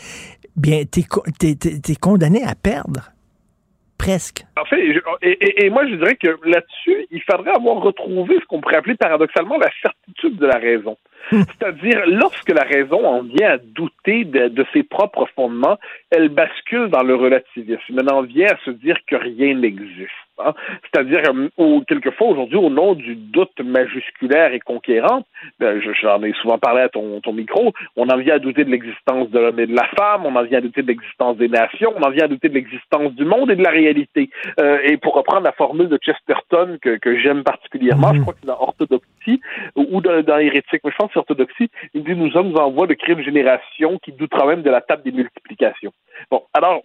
bien, 0.56 0.82
t'es 0.84 1.02
es, 1.42 1.96
condamné 1.96 2.42
à 2.44 2.54
perdre. 2.54 3.12
Presque. 3.98 4.44
En 4.56 4.64
fait, 4.64 4.80
et, 5.22 5.64
et, 5.64 5.70
moi 5.70 5.84
je 5.88 5.96
dirais 5.96 6.14
que 6.14 6.28
là-dessus, 6.48 7.06
il 7.10 7.20
faudrait 7.28 7.50
avoir 7.50 7.82
retrouvé 7.82 8.36
ce 8.40 8.44
qu'on 8.46 8.60
pourrait 8.60 8.76
appeler 8.76 8.94
paradoxalement 8.94 9.58
la 9.58 9.70
certitude 9.82 10.36
de 10.36 10.46
la 10.46 10.58
raison. 10.58 10.96
C'est-à-dire, 11.30 12.02
lorsque 12.06 12.50
la 12.50 12.64
raison 12.64 13.04
en 13.06 13.22
vient 13.22 13.52
à 13.52 13.58
douter 13.58 14.24
de, 14.24 14.48
de, 14.48 14.64
ses 14.72 14.82
propres 14.82 15.28
fondements, 15.34 15.78
elle 16.10 16.28
bascule 16.28 16.88
dans 16.88 17.02
le 17.02 17.14
relativisme. 17.14 17.98
Elle 17.98 18.12
en 18.12 18.22
vient 18.22 18.48
à 18.48 18.56
se 18.64 18.70
dire 18.70 18.96
que 19.06 19.16
rien 19.16 19.54
n'existe. 19.54 20.10
Hein. 20.38 20.54
C'est-à-dire, 20.82 21.22
ou 21.56 21.82
quelquefois 21.86 22.28
aujourd'hui, 22.28 22.56
au 22.56 22.70
nom 22.70 22.94
du 22.94 23.16
doute 23.16 23.60
majusculaire 23.60 24.52
et 24.52 24.60
conquérant, 24.60 25.24
ben, 25.58 25.80
j'en 26.00 26.22
ai 26.22 26.32
souvent 26.40 26.58
parlé 26.58 26.82
à 26.82 26.88
ton, 26.88 27.20
ton 27.20 27.32
micro, 27.32 27.72
on 27.96 28.08
en 28.08 28.16
vient 28.16 28.36
à 28.36 28.38
douter 28.38 28.64
de 28.64 28.70
l'existence 28.70 29.30
de 29.30 29.38
l'homme 29.38 29.58
et 29.58 29.66
de 29.66 29.74
la 29.74 29.86
femme, 29.96 30.24
on 30.24 30.36
en 30.36 30.42
vient 30.44 30.58
à 30.58 30.60
douter 30.60 30.82
de 30.82 30.88
l'existence 30.88 31.36
des 31.36 31.48
nations, 31.48 31.92
on 31.96 32.02
en 32.02 32.10
vient 32.10 32.24
à 32.24 32.28
douter 32.28 32.48
de 32.48 32.54
l'existence 32.54 33.12
du 33.14 33.24
monde 33.24 33.50
et 33.50 33.56
de 33.56 33.62
la 33.62 33.70
réalité. 33.70 34.30
Euh, 34.60 34.78
et 34.84 34.96
pour 34.96 35.14
reprendre 35.14 35.42
la 35.42 35.52
formule 35.52 35.88
de 35.88 35.98
Chesterton 36.00 36.78
que, 36.80 36.96
que 36.98 37.18
j'aime 37.18 37.42
particulièrement, 37.42 38.12
je 38.12 38.18
mhm. 38.18 38.22
crois 38.22 38.34
que 38.34 38.40
c'est 38.42 38.48
dans 38.48 38.60
Orthodoxie 38.60 39.40
ou 39.74 40.00
dans, 40.00 40.22
dans 40.22 40.38
Hérétique, 40.38 40.80
mais 40.84 40.90
je 40.90 40.96
pense 40.96 41.07
Orthodoxie, 41.16 41.70
il 41.94 42.04
dit 42.04 42.14
nous 42.14 42.30
sommes 42.30 42.56
en 42.58 42.70
voie 42.70 42.86
de 42.86 42.94
créer 42.94 43.14
une 43.14 43.24
génération 43.24 43.98
qui 43.98 44.12
doutera 44.12 44.46
même 44.46 44.62
de 44.62 44.70
la 44.70 44.80
table 44.80 45.02
des 45.02 45.12
multiplications. 45.12 45.92
Bon, 46.30 46.42
alors, 46.52 46.82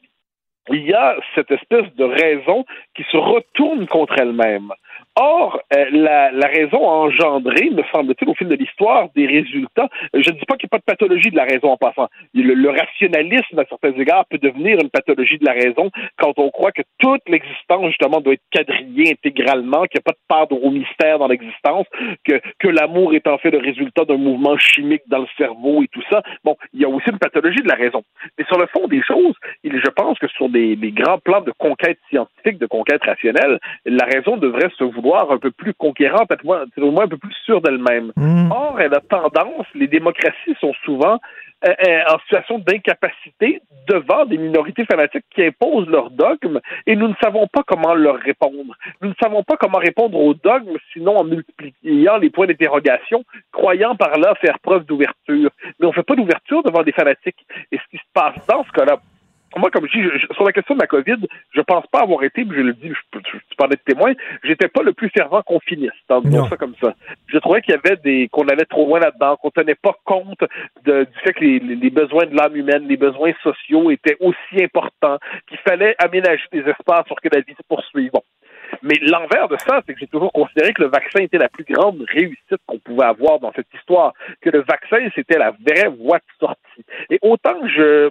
il 0.70 0.84
y 0.84 0.94
a 0.94 1.18
cette 1.36 1.52
espèce 1.52 1.94
de 1.96 2.06
raison 2.06 2.66
qui 2.96 3.04
se 3.12 3.18
retourne 3.18 3.86
contre 3.88 4.16
elle-même. 4.20 4.72
Or, 5.16 5.60
euh, 5.76 5.86
la, 5.92 6.48
raison 6.48 6.90
a 6.90 6.94
engendré, 7.06 7.70
me 7.70 7.84
semble-t-il, 7.94 8.28
au 8.30 8.34
fil 8.34 8.48
de 8.48 8.56
l'histoire, 8.56 9.10
des 9.16 9.28
résultats. 9.28 9.88
Je 10.14 10.32
ne 10.32 10.36
dis 10.36 10.46
pas 10.48 10.56
qu'il 10.56 10.68
n'y 10.68 10.76
a 10.76 10.78
pas 10.78 10.80
de 10.80 10.84
pathologie 10.98 11.30
de 11.30 11.36
la 11.36 11.44
raison 11.44 11.70
en 11.70 11.78
passant. 11.78 12.10
Le, 12.34 12.70
rationalisme, 12.70 13.60
à 13.60 13.66
certains 13.70 13.94
égards, 13.94 14.26
peut 14.26 14.40
devenir 14.40 14.80
une 14.82 14.90
pathologie 14.90 15.38
de 15.38 15.46
la 15.46 15.54
raison 15.54 15.92
quand 16.18 16.34
on 16.38 16.50
croit 16.50 16.72
que 16.72 16.82
toute 16.98 17.22
l'existence, 17.28 17.88
justement, 17.88 18.22
doit 18.22 18.34
être 18.34 18.42
quadrillée 18.52 19.12
intégralement, 19.12 19.84
qu'il 19.84 20.00
n'y 20.00 20.04
a 20.04 20.12
pas 20.12 20.14
de 20.14 20.28
part 20.28 20.48
de 20.48 20.56
mystère 20.70 21.20
dans 21.20 21.28
l'existence, 21.28 21.86
que, 22.26 22.42
que 22.58 22.68
l'amour 22.68 23.14
est 23.14 23.28
en 23.28 23.38
fait 23.38 23.52
le 23.52 23.60
résultat 23.60 24.06
d'un 24.06 24.18
mouvement 24.18 24.58
chimique 24.58 25.04
dans 25.08 25.20
le 25.20 25.28
cerveau 25.38 25.84
et 25.84 25.88
tout 25.90 26.04
ça. 26.10 26.24
Bon, 26.44 26.56
il 26.74 26.82
y 26.82 26.86
a 26.86 26.90
aussi 26.90 27.10
une 27.12 27.20
pathologie 27.20 27.62
de 27.62 27.68
la 27.68 27.76
raison. 27.76 28.04
Mais 28.38 28.46
sur 28.46 28.58
le 28.58 28.66
fond 28.68 28.88
des 28.88 29.04
choses, 29.04 29.36
je 29.64 29.90
pense 29.90 30.18
que 30.18 30.28
sur 30.30 30.50
des, 30.50 30.76
des 30.76 30.92
grands 30.92 31.20
plans 31.20 31.42
de 31.42 31.52
conquête 31.52 32.00
scientifique, 32.10 32.58
de 32.58 32.66
conquête 32.66 33.04
rationnelle, 33.04 33.60
la 33.86 34.06
raison 34.06 34.38
devrait 34.38 34.70
se 34.78 34.83
vouloir 34.84 35.32
un 35.32 35.38
peu 35.38 35.52
plus 35.52 35.74
conquérante, 35.74 36.30
au 36.44 36.92
moins 36.92 37.04
un 37.04 37.08
peu 37.08 37.18
plus 37.18 37.36
sûre 37.46 37.62
d'elle-même. 37.62 38.12
Mm. 38.16 38.52
Or, 38.52 38.80
elle 38.80 38.94
a 38.94 39.00
tendance, 39.00 39.66
les 39.76 39.88
démocraties 39.88 40.56
sont 40.60 40.74
souvent 40.86 41.20
euh, 41.66 41.74
euh, 41.88 42.02
en 42.14 42.20
situation 42.20 42.60
d'incapacité 42.60 43.62
devant 43.88 44.26
des 44.26 44.38
minorités 44.38 44.84
fanatiques 44.86 45.24
qui 45.34 45.44
imposent 45.44 45.88
leurs 45.88 46.10
dogmes 46.10 46.60
et 46.86 46.96
nous 46.98 47.08
ne 47.08 47.14
savons 47.24 47.48
pas 47.48 47.64
comment 47.66 47.94
leur 47.94 48.18
répondre. 48.18 48.76
Nous 49.02 49.10
ne 49.10 49.14
savons 49.22 49.44
pas 49.44 49.56
comment 49.56 49.78
répondre 49.78 50.18
aux 50.20 50.34
dogmes 50.34 50.78
sinon 50.92 51.16
en 51.16 51.24
multipliant 51.24 52.18
les 52.18 52.30
points 52.30 52.48
d'interrogation, 52.48 53.24
croyant 53.54 53.96
par 53.96 54.20
là 54.20 54.34
faire 54.42 54.60
preuve 54.60 54.84
d'ouverture. 54.86 55.52
Mais 55.80 55.86
on 55.86 55.90
ne 55.90 55.94
fait 55.94 56.04
pas 56.04 56.16
d'ouverture 56.16 56.64
devant 56.64 56.84
des 56.84 56.92
fanatiques. 56.92 57.46
Et 57.72 57.78
ce 57.78 57.90
qui 57.92 57.98
se 57.98 58.12
passe 58.14 58.46
dans 58.48 58.66
ce 58.66 58.72
cas-là, 58.72 58.98
moi, 59.58 59.70
comme 59.72 59.88
je 59.88 60.00
dis, 60.00 60.26
sur 60.34 60.44
la 60.44 60.52
question 60.52 60.76
de 60.76 60.82
la 60.82 60.88
COVID, 60.88 61.28
je 61.52 61.62
pense 61.62 61.86
pas 61.88 62.02
avoir 62.02 62.24
été, 62.24 62.46
je 62.50 62.62
le 62.62 62.74
dis, 62.74 62.90
je, 62.90 63.20
je, 63.20 63.38
je 63.38 63.56
parlais 63.56 63.76
de 63.76 63.94
témoin, 63.94 64.14
j'étais 64.44 64.68
pas 64.68 64.84
le 64.84 64.94
plus 64.94 65.10
fervent 65.10 65.42
confiniste, 65.42 65.94
en 66.10 66.22
disant 66.22 66.48
ça 66.50 66.58
comme 66.58 66.76
ça. 66.82 66.94
Je 67.28 67.38
trouvais 67.38 67.62
qu'il 67.62 67.74
y 67.74 67.78
avait 67.78 67.98
des, 67.98 68.30
qu'on 68.30 68.48
allait 68.48 68.66
trop 68.66 68.86
loin 68.86 69.00
là-dedans, 69.00 69.38
qu'on 69.38 69.52
tenait 69.52 69.76
pas 69.76 69.96
compte 70.04 70.44
de, 70.84 71.04
du 71.04 71.20
fait 71.24 71.34
que 71.34 71.44
les, 71.44 71.60
les 71.60 71.90
besoins 71.90 72.26
de 72.26 72.36
l'âme 72.36 72.56
humaine, 72.56 72.88
les 72.88 72.98
besoins 72.98 73.34
sociaux 73.44 73.92
étaient 73.92 74.18
aussi 74.20 74.64
importants, 74.64 75.18
qu'il 75.48 75.58
fallait 75.60 75.96
aménager 76.00 76.44
des 76.52 76.62
espaces 76.62 77.08
pour 77.08 77.20
que 77.22 77.30
la 77.32 77.42
vie 77.42 77.54
se 77.56 77.64
poursuive. 77.68 78.12
Bon. 78.12 78.24
Mais 78.82 78.96
l'envers 79.02 79.48
de 79.48 79.58
ça, 79.58 79.82
c'est 79.86 79.94
que 79.94 80.00
j'ai 80.00 80.08
toujours 80.08 80.32
considéré 80.34 80.74
que 80.74 80.82
le 80.82 80.90
vaccin 80.90 81.20
était 81.20 81.38
la 81.38 81.50
plus 81.50 81.64
grande 81.64 82.04
réussite 82.12 82.58
qu'on 82.66 82.80
pouvait 82.80 83.06
avoir 83.06 83.40
dans 83.40 83.54
cette 83.54 83.72
histoire, 83.74 84.14
que 84.42 84.50
le 84.50 84.62
vaccin, 84.62 84.98
c'était 85.16 85.38
la 85.38 85.52
vraie 85.52 85.90
voie 85.90 86.18
de 86.18 86.24
sortie. 86.40 86.86
Et 87.10 87.20
autant 87.22 87.60
que 87.62 87.70
je 87.70 88.10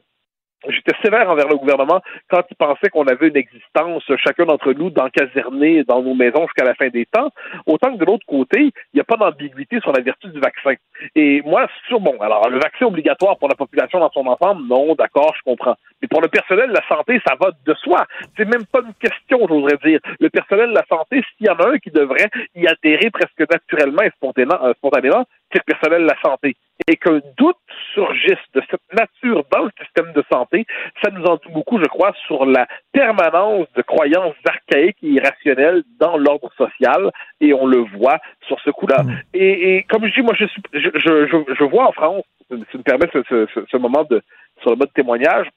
J'étais 0.69 0.95
sévère 1.03 1.29
envers 1.29 1.49
le 1.49 1.57
gouvernement 1.57 2.01
quand 2.29 2.43
il 2.51 2.57
pensait 2.57 2.89
qu'on 2.91 3.07
avait 3.07 3.29
une 3.29 3.37
existence, 3.37 4.05
chacun 4.19 4.45
d'entre 4.45 4.73
nous, 4.73 4.91
d'encaserner 4.91 5.85
dans 5.85 6.03
nos 6.03 6.15
maisons 6.15 6.43
jusqu'à 6.43 6.65
la 6.65 6.75
fin 6.75 6.89
des 6.89 7.07
temps. 7.07 7.31
Autant 7.67 7.93
que 7.93 7.99
de 7.99 8.05
l'autre 8.05 8.27
côté, 8.27 8.61
il 8.61 8.95
n'y 8.95 9.01
a 9.01 9.05
pas 9.05 9.17
d'ambiguïté 9.17 9.81
sur 9.81 9.93
la 9.93 10.03
vertu 10.03 10.29
du 10.29 10.41
vaccin. 10.41 10.75
Et 11.15 11.43
moi, 11.43 11.67
sur 11.89 12.01
bon, 12.01 12.17
alors 12.21 12.49
le 12.49 12.59
vaccin 12.59 12.87
obligatoire 12.87 13.39
pour 13.39 13.49
la 13.49 13.55
population 13.55 13.99
dans 13.99 14.11
son 14.11 14.27
ensemble, 14.27 14.67
non, 14.69 14.95
d'accord, 14.95 15.35
je 15.37 15.43
comprends. 15.43 15.77
Mais 16.01 16.09
pour 16.09 16.21
le 16.21 16.29
personnel 16.29 16.69
de 16.69 16.75
la 16.75 16.87
santé, 16.89 17.21
ça 17.27 17.35
va 17.41 17.51
de 17.65 17.75
soi. 17.75 18.05
C'est 18.37 18.45
même 18.45 18.67
pas 18.67 18.81
une 18.81 18.95
question, 18.95 19.47
j'oserais 19.49 19.79
dire. 19.85 20.01
Le 20.21 20.31
personnel 20.31 20.71
de 20.71 20.75
la 20.75 20.85
santé, 20.89 21.23
s'il 21.37 21.47
y 21.47 21.51
en 21.51 21.57
a 21.57 21.71
un 21.71 21.79
qui 21.79 21.91
devrait 21.91 22.31
y 22.55 22.67
adhérer 22.67 23.11
presque 23.11 23.41
naturellement 23.51 24.03
et 24.03 24.11
euh, 24.25 24.73
spontanément, 24.75 25.25
le 25.59 25.73
personnel 25.73 26.03
de 26.03 26.07
la 26.07 26.20
santé. 26.20 26.57
Et 26.89 26.97
qu'un 26.97 27.20
doute 27.37 27.57
surgisse 27.95 28.45
de 28.55 28.62
cette 28.70 28.81
nature 28.93 29.45
dans 29.53 29.65
le 29.65 29.70
système 29.81 30.12
de 30.12 30.24
santé, 30.33 30.66
ça 31.03 31.11
nous 31.11 31.24
en 31.24 31.37
dit 31.37 31.53
beaucoup, 31.53 31.79
je 31.79 31.87
crois, 31.87 32.12
sur 32.27 32.45
la 32.45 32.66
permanence 32.93 33.66
de 33.77 33.83
croyances 33.83 34.35
archaïques 34.47 34.99
et 35.03 35.09
irrationnelles 35.09 35.83
dans 36.01 36.16
l'ordre 36.16 36.51
social, 36.57 37.11
et 37.41 37.55
on 37.55 37.66
le 37.66 37.85
voit 37.97 38.19
sur 38.49 38.59
ce 38.61 38.70
coup-là. 38.70 39.03
Mmh. 39.03 39.11
Et, 39.35 39.77
et, 39.77 39.83
comme 39.85 40.07
je 40.07 40.15
dis, 40.15 40.23
moi, 40.23 40.35
je, 40.37 40.47
suis, 40.47 40.62
je, 40.73 40.91
je, 40.95 41.55
je 41.55 41.65
vois 41.65 41.89
en 41.89 41.93
France, 41.93 42.24
si 42.49 42.79
me 42.79 42.83
permets 42.83 43.09
ce, 43.12 43.23
ce, 43.29 43.65
ce 43.70 43.77
moment 43.77 44.05
de, 44.05 44.23
sur 44.61 44.70
le 44.70 44.77
mode 44.77 44.93
témoignage, 44.93 45.49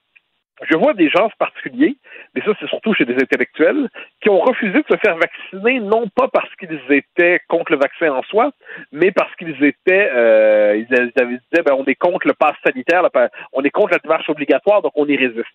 je 0.62 0.78
vois 0.78 0.94
des 0.94 1.10
gens 1.10 1.30
particuliers, 1.38 1.98
mais 2.34 2.42
ça 2.42 2.52
c'est 2.60 2.68
surtout 2.68 2.94
chez 2.94 3.06
des 3.06 3.16
intellectuels, 3.16 3.90
qui 4.22 4.30
ont 4.30 4.40
refusé 4.40 4.80
de 4.80 4.86
se 4.90 4.98
faire 4.98 5.18
vacciner, 5.18 5.80
non 5.80 6.08
pas 6.08 6.28
parce 6.30 6.54
qu'ils 6.56 6.80
étaient 6.90 7.42
contre 7.48 7.74
le 7.74 7.78
vaccin 7.78 8.12
en 8.12 8.24
soi, 8.24 8.52
mais 8.92 9.12
parce 9.12 9.34
qu'ils 9.36 9.64
étaient, 9.64 10.10
euh, 10.14 10.78
ils, 10.78 10.94
avaient, 10.96 11.38
disaient, 11.52 11.64
ben, 11.66 11.76
on 11.78 11.86
est 11.86 11.96
contre 11.96 12.28
le 12.28 12.34
pass 12.34 12.56
sanitaire, 12.66 13.04
on 13.54 13.64
est 13.64 13.70
contre 13.70 13.94
la 13.94 14.00
démarche 14.00 14.30
obligatoire, 14.30 14.82
donc 14.82 14.94
on 14.96 15.08
y 15.08 15.18
résiste. 15.18 15.46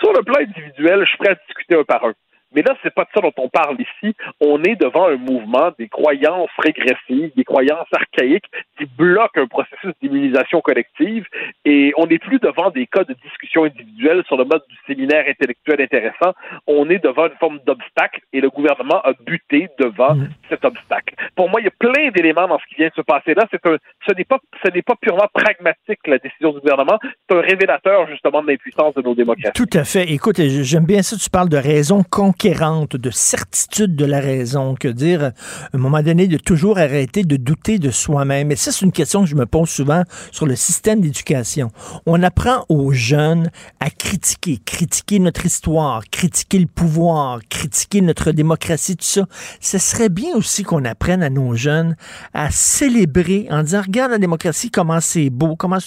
Sur 0.00 0.12
le 0.12 0.22
plan 0.22 0.40
individuel, 0.40 1.00
je 1.00 1.08
suis 1.08 1.18
prêt 1.18 1.32
à 1.32 1.34
discuter 1.46 1.74
un 1.74 1.84
par 1.84 2.04
un. 2.04 2.14
Mais 2.54 2.62
là, 2.62 2.74
c'est 2.82 2.92
pas 2.92 3.04
de 3.04 3.08
ça 3.14 3.20
dont 3.20 3.32
on 3.36 3.48
parle 3.48 3.76
ici. 3.80 4.14
On 4.40 4.62
est 4.62 4.76
devant 4.76 5.08
un 5.08 5.16
mouvement 5.16 5.70
des 5.78 5.88
croyances 5.88 6.50
régressives, 6.58 7.30
des 7.36 7.44
croyances 7.44 7.88
archaïques 7.92 8.46
qui 8.78 8.86
bloquent 8.86 9.40
un 9.40 9.46
processus 9.46 9.92
d'immunisation 10.02 10.60
collective 10.60 11.26
et 11.64 11.92
on 11.96 12.06
n'est 12.06 12.18
plus 12.18 12.38
devant 12.38 12.70
des 12.70 12.86
cas 12.86 13.04
de 13.04 13.14
discussion 13.24 13.64
individuelle 13.64 14.24
sur 14.26 14.36
le 14.36 14.44
mode 14.44 14.62
du 14.68 14.76
séminaire 14.86 15.24
intellectuel 15.28 15.80
intéressant. 15.80 16.34
On 16.66 16.88
est 16.90 17.02
devant 17.02 17.26
une 17.26 17.36
forme 17.38 17.60
d'obstacle 17.66 18.20
et 18.32 18.40
le 18.40 18.50
gouvernement 18.50 19.00
a 19.02 19.12
buté 19.12 19.68
devant 19.78 20.14
mmh. 20.14 20.28
cet 20.48 20.64
obstacle. 20.64 21.14
Pour 21.36 21.48
moi, 21.48 21.60
il 21.60 21.64
y 21.64 21.68
a 21.68 21.72
plein 21.78 22.10
d'éléments 22.10 22.48
dans 22.48 22.58
ce 22.58 22.66
qui 22.66 22.76
vient 22.76 22.88
de 22.88 22.94
se 22.94 23.02
passer 23.02 23.34
là. 23.34 23.46
C'est 23.50 23.64
un, 23.66 23.76
ce 24.08 24.14
n'est 24.14 24.24
pas, 24.24 24.38
ce 24.64 24.70
n'est 24.70 24.82
pas 24.82 24.94
purement 25.00 25.28
pragmatique 25.32 26.00
la 26.06 26.18
décision 26.18 26.52
du 26.52 26.60
gouvernement. 26.60 26.98
C'est 27.28 27.36
un 27.36 27.40
révélateur 27.40 28.08
justement 28.08 28.42
de 28.42 28.48
l'impuissance 28.48 28.94
de 28.94 29.02
nos 29.02 29.14
démocraties. 29.14 29.52
Tout 29.54 29.78
à 29.78 29.84
fait. 29.84 30.10
Écoute, 30.10 30.40
j'aime 30.40 30.84
bien 30.84 31.02
ça. 31.02 31.16
Tu 31.16 31.30
parles 31.30 31.48
de 31.48 31.56
raison 31.56 32.02
conquérante, 32.40 32.96
de 32.96 33.10
certitude 33.10 33.96
de 33.96 34.06
la 34.06 34.18
raison. 34.18 34.74
Que 34.74 34.88
dire, 34.88 35.24
à 35.24 35.32
un 35.74 35.78
moment 35.78 36.02
donné, 36.02 36.26
de 36.26 36.38
toujours 36.38 36.78
arrêter 36.78 37.22
de 37.22 37.36
douter 37.36 37.78
de 37.78 37.90
soi-même. 37.90 38.50
Et 38.50 38.56
ça, 38.56 38.72
c'est 38.72 38.84
une 38.84 38.92
question 38.92 39.24
que 39.24 39.28
je 39.28 39.34
me 39.34 39.44
pose 39.44 39.68
souvent 39.68 40.04
sur 40.32 40.46
le 40.46 40.56
système 40.56 41.02
d'éducation. 41.02 41.70
On 42.06 42.22
apprend 42.22 42.64
aux 42.70 42.92
jeunes 42.92 43.50
à 43.78 43.90
critiquer, 43.90 44.58
critiquer 44.64 45.18
notre 45.18 45.44
histoire, 45.44 46.02
critiquer 46.10 46.60
le 46.60 46.66
pouvoir, 46.66 47.40
critiquer 47.50 48.00
notre 48.00 48.32
démocratie, 48.32 48.96
tout 48.96 49.04
ça. 49.04 49.26
Ce 49.60 49.76
serait 49.76 50.08
bien 50.08 50.34
aussi 50.34 50.62
qu'on 50.62 50.84
apprenne 50.86 51.22
à 51.22 51.28
nos 51.28 51.54
jeunes 51.54 51.94
à 52.32 52.50
célébrer 52.50 53.48
en 53.50 53.62
disant, 53.62 53.82
regarde 53.82 54.12
la 54.12 54.18
démocratie, 54.18 54.70
comment 54.70 55.00
c'est 55.00 55.28
beau, 55.28 55.56
comment 55.56 55.78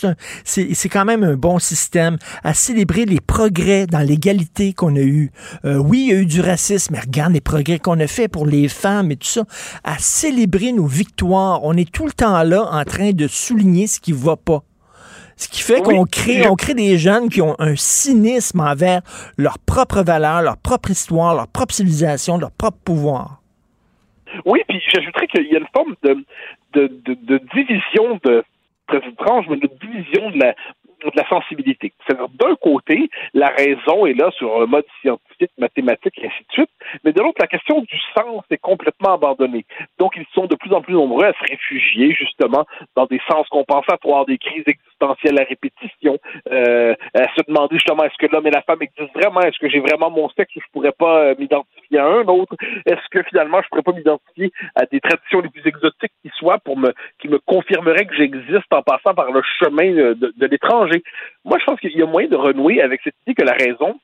c'est 0.44 0.90
quand 0.90 1.06
même 1.06 1.24
un 1.24 1.36
bon 1.36 1.58
système, 1.58 2.18
à 2.44 2.54
célébrer 2.54 3.06
les 3.06 3.20
progrès 3.20 3.88
dans 3.88 4.00
l'égalité 4.00 4.74
qu'on 4.74 4.96
a 4.96 5.02
eu. 5.02 5.32
Euh, 5.66 5.78
oui, 5.78 6.08
il 6.08 6.14
y 6.14 6.16
a 6.16 6.22
eu 6.22 6.26
du 6.26 6.43
racisme, 6.44 6.94
mais 6.94 7.00
regarde 7.00 7.34
les 7.34 7.42
progrès 7.42 7.80
qu'on 7.80 8.00
a 8.00 8.08
fait 8.08 8.28
pour 8.28 8.46
les 8.46 8.68
femmes 8.68 9.12
et 9.12 9.16
tout 9.16 9.28
ça, 9.28 9.44
à 9.84 9.98
célébrer 9.98 10.72
nos 10.72 10.86
victoires. 10.86 11.64
On 11.64 11.74
est 11.74 11.92
tout 11.92 12.06
le 12.06 12.12
temps 12.12 12.44
là 12.44 12.68
en 12.72 12.84
train 12.84 13.12
de 13.12 13.28
souligner 13.28 13.88
ce 13.88 14.00
qui 14.00 14.12
va 14.12 14.36
pas. 14.36 14.64
Ce 15.36 15.48
qui 15.48 15.62
fait 15.62 15.82
qu'on 15.82 16.06
crée, 16.06 16.48
on 16.48 16.56
crée 16.56 16.76
des 16.76 16.98
jeunes 16.98 17.30
qui 17.30 17.42
ont 17.42 17.56
un 17.60 17.76
cynisme 17.76 18.60
envers 18.60 19.02
leurs 19.38 19.60
propres 19.60 20.04
valeurs, 20.04 20.42
leur 20.42 20.58
propre 20.58 20.92
histoire, 20.92 21.36
leur 21.36 21.48
propre 21.48 21.74
civilisation, 21.74 22.38
leur 22.38 22.52
propre 22.52 22.78
pouvoir. 22.86 23.42
Oui, 24.46 24.62
puis 24.68 24.82
j'ajouterais 24.94 25.28
qu'il 25.28 25.48
y 25.48 25.56
a 25.56 25.60
une 25.60 25.68
forme 25.74 25.96
de, 26.04 26.26
de, 26.74 26.88
de, 27.06 27.42
division 27.54 28.20
de 28.24 28.44
très 28.88 29.08
étrange, 29.08 29.46
mais 29.50 29.58
de 29.58 29.70
division 29.82 30.32
de 30.32 30.40
la, 30.40 30.56
de 31.12 31.18
la 31.18 31.28
sensibilité. 31.28 31.94
C'est-à-dire, 32.06 32.30
d'un 32.30 32.56
côté, 32.56 33.10
la 33.34 33.48
raison 33.48 34.06
est 34.06 34.14
là 34.14 34.32
sur 34.32 34.62
un 34.62 34.66
mode 34.66 34.86
scientifique, 35.02 35.52
mathématique 35.58 36.18
et 36.18 36.28
ainsi 36.28 36.44
de 36.50 36.54
suite, 36.54 36.70
mais 37.04 37.12
de 37.12 37.22
l'autre, 37.22 37.38
la 37.40 37.48
question 37.48 37.82
du 37.82 38.00
sens 38.16 38.44
est 38.50 38.58
complètement 38.58 39.14
abandonnée. 39.14 39.66
Donc, 40.00 40.14
ils 40.16 40.26
sont 40.34 40.46
de 40.46 40.56
plus 40.56 40.74
en 40.74 40.82
plus 40.82 40.94
nombreux 40.94 41.26
à 41.26 41.34
se 41.34 41.52
réfugier, 41.52 42.14
justement, 42.14 42.66
dans 42.96 43.06
des 43.06 43.20
sens 43.30 43.48
compensatoires, 43.50 44.26
des 44.26 44.38
crises 44.38 44.64
existentielles 44.68 45.40
à 45.40 45.44
répétition, 45.44 46.18
euh, 46.52 46.94
à 47.14 47.24
se 47.36 47.42
demander, 47.48 47.76
justement, 47.76 48.04
est-ce 48.04 48.18
que 48.18 48.32
l'homme 48.32 48.48
et 48.48 48.52
la 48.52 48.62
femme 48.62 48.82
existent 48.82 49.20
vraiment? 49.20 49.42
Est-ce 49.42 49.60
que 49.60 49.70
j'ai 49.70 49.80
vraiment 49.80 50.10
mon 50.10 50.30
sexe? 50.30 50.54
Je 50.56 50.72
pourrais 50.72 50.92
pas 50.92 51.20
euh, 51.20 51.36
m'identifier 51.38 52.00
à 52.00 52.06
un 52.06 52.26
autre? 52.28 52.56
Est-ce 52.86 53.08
que, 53.12 53.24
finalement, 53.24 53.62
je 53.62 53.68
pourrais 53.70 53.84
pas 53.84 53.94
m'identifier 53.94 54.52
à 54.76 54.86
des 54.86 55.00
traditions 55.00 55.42
les 55.42 55.50
plus 55.50 55.66
exotiques 55.66 56.14
qui 56.22 56.32
soient 56.38 56.60
pour 56.60 56.78
me, 56.78 56.94
qui 57.20 57.28
me 57.28 57.40
confirmeraient 57.40 58.06
que 58.06 58.16
j'existe 58.16 58.72
en 58.72 58.82
passant 58.82 59.14
par 59.14 59.32
le 59.32 59.42
chemin 59.60 59.92
de, 59.92 60.34
de 60.36 60.46
l'étranger? 60.46 60.93
Moi, 61.46 61.58
je 61.60 61.66
pense 61.66 61.80
qu'il 61.80 61.98
y 61.98 62.02
a 62.02 62.06
moyen 62.06 62.28
de 62.28 62.36
renouer 62.36 62.82
avec 62.82 63.02
cette 63.04 63.16
idée 63.26 63.36
que 63.36 63.44
la 63.44 63.54
raison, 63.54 64.00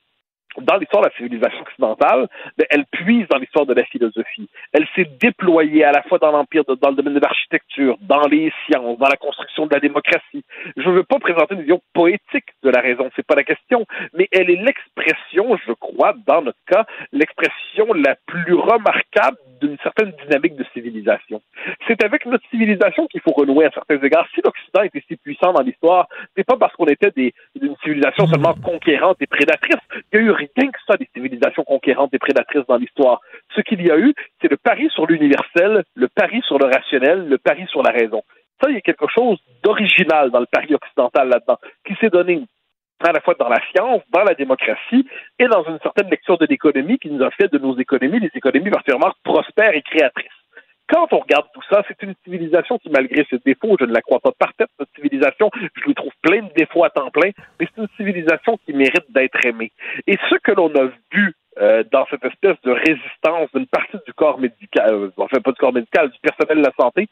dans 0.58 0.76
l'histoire 0.76 1.02
de 1.02 1.08
la 1.08 1.14
civilisation 1.14 1.62
occidentale, 1.62 2.28
ben, 2.58 2.66
elle 2.70 2.84
puise 2.86 3.26
dans 3.28 3.38
l'histoire 3.38 3.66
de 3.66 3.74
la 3.74 3.84
philosophie. 3.84 4.48
Elle 4.72 4.86
s'est 4.94 5.08
déployée 5.20 5.84
à 5.84 5.92
la 5.92 6.02
fois 6.02 6.18
dans 6.18 6.32
l'empire, 6.32 6.64
dans 6.64 6.90
le 6.90 6.96
domaine 6.96 7.14
de 7.14 7.20
l'architecture, 7.20 7.96
dans 8.02 8.26
les 8.26 8.52
sciences, 8.66 8.98
dans 8.98 9.08
la 9.08 9.16
construction 9.16 9.66
de 9.66 9.74
la 9.74 9.80
démocratie. 9.80 10.44
Je 10.76 10.88
ne 10.88 10.94
veux 10.94 11.04
pas 11.04 11.18
présenter 11.18 11.54
une 11.54 11.62
vision 11.62 11.80
poétique 11.92 12.46
de 12.62 12.70
la 12.70 12.80
raison, 12.80 13.10
c'est 13.16 13.26
pas 13.26 13.36
la 13.36 13.44
question, 13.44 13.86
mais 14.14 14.28
elle 14.32 14.50
est 14.50 14.62
l'expression, 14.62 15.56
je 15.66 15.72
crois, 15.72 16.14
dans 16.26 16.42
notre 16.42 16.58
cas, 16.66 16.84
l'expression 17.12 17.92
la 17.94 18.16
plus 18.26 18.54
remarquable 18.54 19.36
d'une 19.60 19.76
certaine 19.82 20.12
dynamique 20.24 20.56
de 20.56 20.64
civilisation. 20.72 21.42
C'est 21.86 22.02
avec 22.02 22.26
notre 22.26 22.44
civilisation 22.50 23.06
qu'il 23.06 23.20
faut 23.20 23.32
renouer 23.32 23.66
à 23.66 23.70
certains 23.70 23.98
égards. 23.98 24.26
Si 24.34 24.40
l'Occident 24.42 24.82
était 24.82 25.02
si 25.06 25.16
puissant 25.16 25.52
dans 25.52 25.60
l'histoire, 25.60 26.08
c'est 26.36 26.44
pas 26.44 26.56
parce 26.56 26.74
qu'on 26.74 26.86
était 26.86 27.10
des, 27.10 27.34
une 27.60 27.76
civilisation 27.82 28.26
seulement 28.26 28.54
conquérante 28.54 29.18
et 29.20 29.26
prédatrice. 29.26 29.76
Il 30.12 30.16
y 30.16 30.22
a 30.22 30.24
eu 30.24 30.30
rien 30.56 30.70
que 30.70 30.78
ça 30.86 30.96
des 30.96 31.08
civilisations 31.14 31.64
conquérantes 31.64 32.12
et 32.14 32.18
prédatrices 32.18 32.66
dans 32.68 32.76
l'histoire. 32.76 33.20
Ce 33.54 33.60
qu'il 33.60 33.84
y 33.86 33.90
a 33.90 33.98
eu, 33.98 34.14
c'est 34.40 34.50
le 34.50 34.56
pari 34.56 34.88
sur 34.90 35.06
l'universel, 35.06 35.84
le 35.94 36.08
pari 36.08 36.40
sur 36.46 36.58
le 36.58 36.66
rationnel, 36.66 37.28
le 37.28 37.38
pari 37.38 37.66
sur 37.68 37.82
la 37.82 37.90
raison. 37.90 38.22
Ça, 38.62 38.68
il 38.68 38.74
y 38.74 38.78
a 38.78 38.82
quelque 38.82 39.06
chose 39.08 39.38
d'original 39.62 40.30
dans 40.30 40.40
le 40.40 40.46
pari 40.46 40.74
occidental 40.74 41.28
là-dedans, 41.28 41.58
qui 41.86 41.94
s'est 42.00 42.10
donné 42.10 42.42
à 43.00 43.12
la 43.12 43.20
fois 43.20 43.34
dans 43.38 43.48
la 43.48 43.60
science, 43.72 44.02
dans 44.10 44.24
la 44.24 44.34
démocratie 44.34 45.06
et 45.38 45.46
dans 45.46 45.64
une 45.64 45.78
certaine 45.82 46.10
lecture 46.10 46.36
de 46.36 46.46
l'économie 46.46 46.98
qui 46.98 47.10
nous 47.10 47.24
a 47.24 47.30
fait 47.30 47.50
de 47.50 47.58
nos 47.58 47.76
économies 47.78 48.20
des 48.20 48.30
économies 48.34 48.70
particulièrement 48.70 49.12
prospères 49.24 49.74
et 49.74 49.82
créatrices. 49.82 50.39
Quand 50.90 51.12
on 51.12 51.18
regarde 51.18 51.46
tout 51.54 51.62
ça, 51.70 51.82
c'est 51.86 52.02
une 52.02 52.14
civilisation 52.24 52.78
qui, 52.78 52.90
malgré 52.90 53.24
ses 53.30 53.38
défauts, 53.38 53.76
je 53.78 53.84
ne 53.84 53.92
la 53.92 54.02
crois 54.02 54.18
pas 54.18 54.32
parfaite, 54.32 54.68
cette 54.78 54.88
civilisation, 54.96 55.50
je 55.54 55.82
lui 55.86 55.94
trouve 55.94 56.12
plein 56.22 56.42
de 56.42 56.52
défauts 56.56 56.84
à 56.84 56.90
temps 56.90 57.10
plein, 57.10 57.30
mais 57.58 57.66
c'est 57.66 57.80
une 57.80 57.88
civilisation 57.96 58.58
qui 58.64 58.72
mérite 58.72 59.10
d'être 59.10 59.44
aimée. 59.44 59.70
Et 60.06 60.18
ce 60.28 60.34
que 60.42 60.52
l'on 60.52 60.74
a 60.74 60.90
vu 61.12 61.34
euh, 61.58 61.84
dans 61.92 62.06
cette 62.10 62.24
espèce 62.24 62.56
de 62.64 62.72
résistance 62.72 63.50
d'une 63.54 63.66
partie 63.66 63.98
du 64.06 64.12
corps 64.14 64.38
médical, 64.38 64.92
euh, 64.92 65.10
enfin 65.16 65.40
pas 65.40 65.52
du 65.52 65.58
corps 65.58 65.72
médical, 65.72 66.10
du 66.10 66.18
personnel 66.20 66.58
de 66.58 66.66
la 66.66 66.72
santé, 66.78 67.08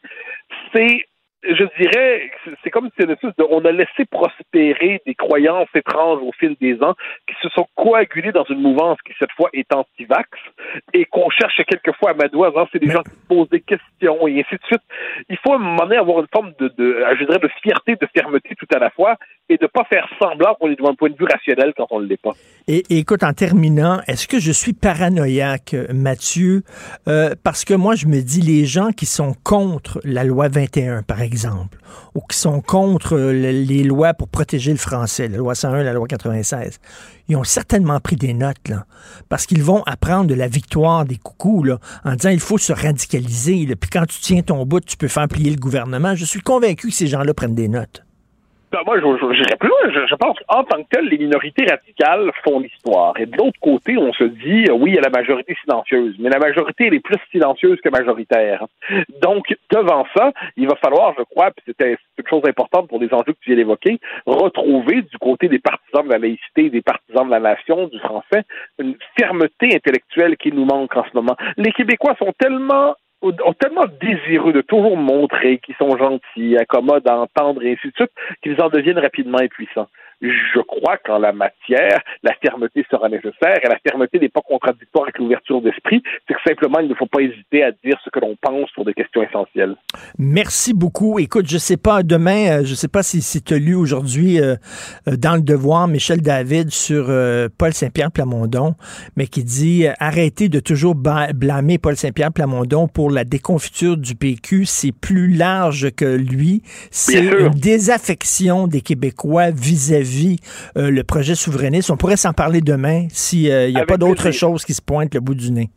c'est 0.73 1.05
je 1.43 1.63
dirais, 1.79 2.31
c'est 2.63 2.69
comme 2.69 2.89
si 2.99 3.05
on 3.49 3.63
a 3.65 3.71
laissé 3.71 4.05
prospérer 4.11 5.01
des 5.05 5.15
croyances 5.15 5.69
étranges 5.73 6.19
au 6.21 6.31
fil 6.33 6.55
des 6.59 6.81
ans 6.83 6.95
qui 7.27 7.35
se 7.41 7.49
sont 7.49 7.65
coagulées 7.75 8.31
dans 8.31 8.43
une 8.49 8.61
mouvance 8.61 8.97
qui, 9.05 9.13
cette 9.17 9.31
fois, 9.31 9.49
est 9.53 9.73
anti-vax 9.73 10.27
et 10.93 11.05
qu'on 11.05 11.29
cherche 11.29 11.61
quelquefois 11.67 12.11
à 12.11 12.13
madouer 12.13 12.49
c'est 12.71 12.79
des 12.79 12.91
gens 12.91 13.03
qui 13.03 13.11
posent 13.27 13.49
des 13.49 13.61
questions 13.61 14.27
et 14.27 14.41
ainsi 14.41 14.55
de 14.55 14.65
suite. 14.65 14.81
Il 15.29 15.37
faut 15.37 15.53
à 15.53 15.55
un 15.55 15.59
moment 15.59 15.83
donné 15.83 15.97
avoir 15.97 16.19
une 16.19 16.27
forme 16.33 16.51
de, 16.59 16.67
de, 16.77 17.03
je 17.19 17.25
dirais, 17.25 17.39
de 17.39 17.49
fierté, 17.61 17.95
de 17.95 18.07
fermeté 18.13 18.55
tout 18.55 18.67
à 18.73 18.79
la 18.79 18.89
fois 18.89 19.15
et 19.47 19.57
de 19.57 19.67
pas 19.67 19.83
faire 19.85 20.07
semblant 20.21 20.55
qu'on 20.55 20.69
est 20.69 20.75
devant 20.75 20.91
un 20.91 20.95
point 20.95 21.09
de 21.09 21.15
vue 21.17 21.25
rationnel 21.25 21.73
quand 21.75 21.87
on 21.91 22.01
ne 22.01 22.05
l'est 22.05 22.21
pas. 22.21 22.33
Et, 22.67 22.83
écoute, 22.89 23.23
en 23.23 23.33
terminant, 23.33 23.99
est-ce 24.07 24.27
que 24.27 24.39
je 24.39 24.51
suis 24.51 24.73
paranoïaque, 24.73 25.75
Mathieu? 25.93 26.63
Euh, 27.07 27.33
parce 27.43 27.65
que 27.65 27.73
moi, 27.73 27.95
je 27.95 28.07
me 28.07 28.21
dis, 28.21 28.41
les 28.41 28.65
gens 28.65 28.91
qui 28.91 29.05
sont 29.05 29.33
contre 29.43 29.99
la 30.03 30.23
loi 30.23 30.49
21, 30.49 31.03
par 31.03 31.21
exemple, 31.21 31.28
ou 32.15 32.21
qui 32.29 32.37
sont 32.37 32.61
contre 32.61 33.17
les 33.17 33.83
lois 33.83 34.13
pour 34.13 34.27
protéger 34.27 34.71
le 34.71 34.77
français, 34.77 35.27
la 35.27 35.37
loi 35.37 35.55
101, 35.55 35.83
la 35.83 35.93
loi 35.93 36.07
96, 36.07 36.79
ils 37.27 37.35
ont 37.35 37.43
certainement 37.43 37.99
pris 37.99 38.15
des 38.15 38.33
notes, 38.33 38.71
parce 39.29 39.45
qu'ils 39.45 39.63
vont 39.63 39.83
apprendre 39.83 40.27
de 40.27 40.33
la 40.33 40.47
victoire 40.47 41.05
des 41.05 41.17
coucous, 41.17 41.63
là, 41.63 41.79
en 42.03 42.15
disant, 42.15 42.29
il 42.29 42.39
faut 42.39 42.57
se 42.57 42.73
radicaliser, 42.73 43.67
puis 43.75 43.89
quand 43.89 44.05
tu 44.05 44.19
tiens 44.19 44.41
ton 44.41 44.65
bout, 44.65 44.79
tu 44.81 44.97
peux 44.97 45.07
faire 45.07 45.27
plier 45.27 45.51
le 45.51 45.59
gouvernement. 45.59 46.15
Je 46.15 46.25
suis 46.25 46.41
convaincu 46.41 46.87
que 46.87 46.93
ces 46.93 47.07
gens-là 47.07 47.33
prennent 47.33 47.55
des 47.55 47.67
notes. 47.67 48.03
Ben, 48.71 48.81
moi, 48.85 48.99
je, 48.99 49.01
je, 49.01 49.55
plus 49.55 49.67
loin. 49.67 50.05
Je, 50.07 50.15
pense 50.15 50.37
qu'en 50.47 50.63
tant 50.63 50.83
que 50.83 50.87
tel, 50.91 51.05
les 51.05 51.17
minorités 51.17 51.65
radicales 51.67 52.31
font 52.43 52.59
l'histoire. 52.59 53.19
Et 53.19 53.25
de 53.25 53.35
l'autre 53.35 53.59
côté, 53.59 53.97
on 53.97 54.13
se 54.13 54.23
dit, 54.25 54.65
euh, 54.69 54.73
oui, 54.73 54.91
il 54.91 54.95
y 54.95 54.97
a 54.99 55.01
la 55.01 55.09
majorité 55.09 55.55
silencieuse, 55.63 56.15
mais 56.19 56.29
la 56.29 56.37
majorité, 56.37 56.87
elle 56.87 56.93
est 56.93 56.99
plus 56.99 57.17
silencieuse 57.31 57.79
que 57.81 57.89
majoritaire. 57.89 58.65
Donc, 59.21 59.55
devant 59.71 60.05
ça, 60.15 60.31
il 60.55 60.67
va 60.67 60.75
falloir, 60.75 61.15
je 61.17 61.23
crois, 61.23 61.49
puis 61.51 61.63
c'était 61.65 61.97
une 62.17 62.27
chose 62.27 62.43
importante 62.47 62.87
pour 62.89 62.99
les 62.99 63.11
enjeux 63.11 63.33
que 63.33 63.39
tu 63.41 63.49
viens 63.49 63.55
d'évoquer, 63.55 63.99
retrouver 64.27 65.01
du 65.01 65.17
côté 65.19 65.47
des 65.47 65.59
partisans 65.59 66.05
de 66.05 66.11
la 66.11 66.19
laïcité, 66.19 66.69
des 66.69 66.81
partisans 66.81 67.25
de 67.25 67.31
la 67.31 67.39
nation, 67.39 67.87
du 67.87 67.99
français, 67.99 68.43
une 68.77 68.95
fermeté 69.19 69.75
intellectuelle 69.75 70.37
qui 70.37 70.51
nous 70.51 70.65
manque 70.65 70.95
en 70.95 71.03
ce 71.03 71.15
moment. 71.15 71.35
Les 71.57 71.71
Québécois 71.71 72.15
sont 72.19 72.33
tellement 72.37 72.95
ont 73.21 73.53
tellement 73.53 73.85
désireux 73.99 74.53
de 74.53 74.61
toujours 74.61 74.97
montrer 74.97 75.57
qu'ils 75.59 75.75
sont 75.75 75.97
gentils, 75.97 76.57
accommodes 76.57 77.07
à 77.07 77.17
entendre 77.17 77.63
et 77.63 77.73
ainsi 77.73 77.87
de 77.87 77.93
suite, 77.95 78.11
qu'ils 78.41 78.61
en 78.61 78.69
deviennent 78.69 78.99
rapidement 78.99 79.39
impuissants 79.39 79.89
je 80.21 80.59
crois 80.59 80.97
qu'en 80.97 81.19
la 81.19 81.31
matière, 81.31 82.01
la 82.23 82.33
fermeté 82.41 82.85
sera 82.91 83.07
nécessaire 83.07 83.59
et 83.63 83.67
la 83.67 83.77
fermeté 83.79 84.19
n'est 84.19 84.29
pas 84.29 84.41
contradictoire 84.41 85.05
avec 85.05 85.17
l'ouverture 85.17 85.61
d'esprit. 85.61 86.03
C'est 86.27 86.33
que 86.33 86.39
simplement, 86.45 86.79
il 86.79 86.89
ne 86.89 86.95
faut 86.95 87.05
pas 87.05 87.21
hésiter 87.21 87.63
à 87.63 87.71
dire 87.71 87.97
ce 88.03 88.09
que 88.09 88.19
l'on 88.19 88.35
pense 88.41 88.69
sur 88.71 88.83
des 88.83 88.93
questions 88.93 89.23
essentielles. 89.23 89.75
Merci 90.17 90.73
beaucoup. 90.73 91.19
Écoute, 91.19 91.47
je 91.47 91.57
sais 91.57 91.77
pas, 91.77 92.03
demain, 92.03 92.59
euh, 92.59 92.65
je 92.65 92.75
sais 92.75 92.87
pas 92.87 93.03
si, 93.03 93.21
si 93.21 93.41
tu 93.41 93.53
as 93.53 93.59
lu 93.59 93.75
aujourd'hui 93.75 94.41
euh, 94.41 94.55
euh, 95.07 95.15
dans 95.15 95.35
Le 95.35 95.41
Devoir 95.41 95.87
Michel 95.87 96.21
David 96.21 96.69
sur 96.71 97.07
Paul 97.57 97.73
Saint-Pierre 97.73 98.11
Plamondon, 98.11 98.75
mais 99.15 99.27
qui 99.27 99.43
dit 99.43 99.85
arrêtez 99.99 100.49
de 100.49 100.59
toujours 100.59 100.95
blâmer 100.95 101.77
Paul 101.77 101.95
Saint-Pierre 101.95 102.33
Plamondon 102.33 102.87
pour 102.87 103.09
la 103.09 103.23
déconfiture 103.23 103.97
du 103.97 104.15
PQ, 104.15 104.65
c'est 104.65 104.91
plus 104.91 105.29
large 105.29 105.91
que 105.91 106.05
lui. 106.05 106.61
C'est 106.91 107.23
une 107.23 107.49
désaffection 107.49 108.67
des 108.67 108.81
Québécois 108.81 109.51
vis-à-vis 109.51 110.08
euh, 110.77 110.91
le 110.91 111.03
projet 111.03 111.35
souverainiste. 111.35 111.89
On 111.89 111.97
pourrait 111.97 112.17
s'en 112.17 112.33
parler 112.33 112.61
demain 112.61 113.07
s'il 113.11 113.71
n'y 113.71 113.79
a 113.79 113.85
pas 113.85 113.97
d'autre 113.97 114.31
chose 114.31 114.65
qui 114.65 114.73
se 114.73 114.81
pointe 114.81 115.13
le 115.13 115.19
bout 115.19 115.35
du 115.35 115.51
nez. 115.51 115.69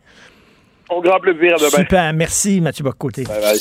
Au 0.90 1.00
grand 1.00 1.20
plaisir, 1.20 1.56
demain. 1.58 1.70
Super, 1.70 2.12
merci 2.12 2.60
Mathieu 2.60 2.84
Bocoté. 2.84 3.24
Bye 3.24 3.40
bye. 3.40 3.58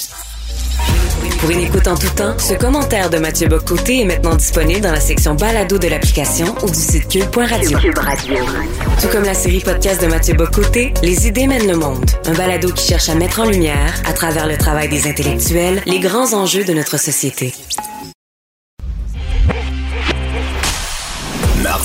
Pour 1.40 1.50
une 1.50 1.62
écoute 1.62 1.88
en 1.88 1.96
tout 1.96 2.14
temps, 2.16 2.38
ce 2.38 2.54
commentaire 2.54 3.10
de 3.10 3.18
Mathieu 3.18 3.48
Bocoté 3.48 4.02
est 4.02 4.06
maintenant 4.06 4.36
disponible 4.36 4.82
dans 4.82 4.92
la 4.92 5.00
section 5.00 5.34
balado 5.34 5.80
de 5.80 5.88
l'application 5.88 6.46
ou 6.62 6.68
du 6.68 6.76
site 6.76 7.08
cube.radio. 7.08 7.80
Tout 7.80 9.08
comme 9.12 9.24
la 9.24 9.34
série 9.34 9.60
podcast 9.60 10.02
de 10.02 10.08
Mathieu 10.08 10.36
Bocoté, 10.36 10.94
Les 11.02 11.28
idées 11.28 11.48
mènent 11.48 11.68
le 11.68 11.78
monde. 11.78 12.06
Un 12.26 12.34
balado 12.34 12.72
qui 12.72 12.88
cherche 12.88 13.10
à 13.10 13.16
mettre 13.16 13.40
en 13.40 13.46
lumière, 13.46 14.02
à 14.06 14.14
travers 14.14 14.48
le 14.48 14.56
travail 14.56 14.90
des 14.90 15.08
intellectuels, 15.08 15.82
les 15.88 16.00
grands 16.00 16.34
enjeux 16.34 16.64
de 16.64 16.74
notre 16.74 17.00
société. 17.00 17.54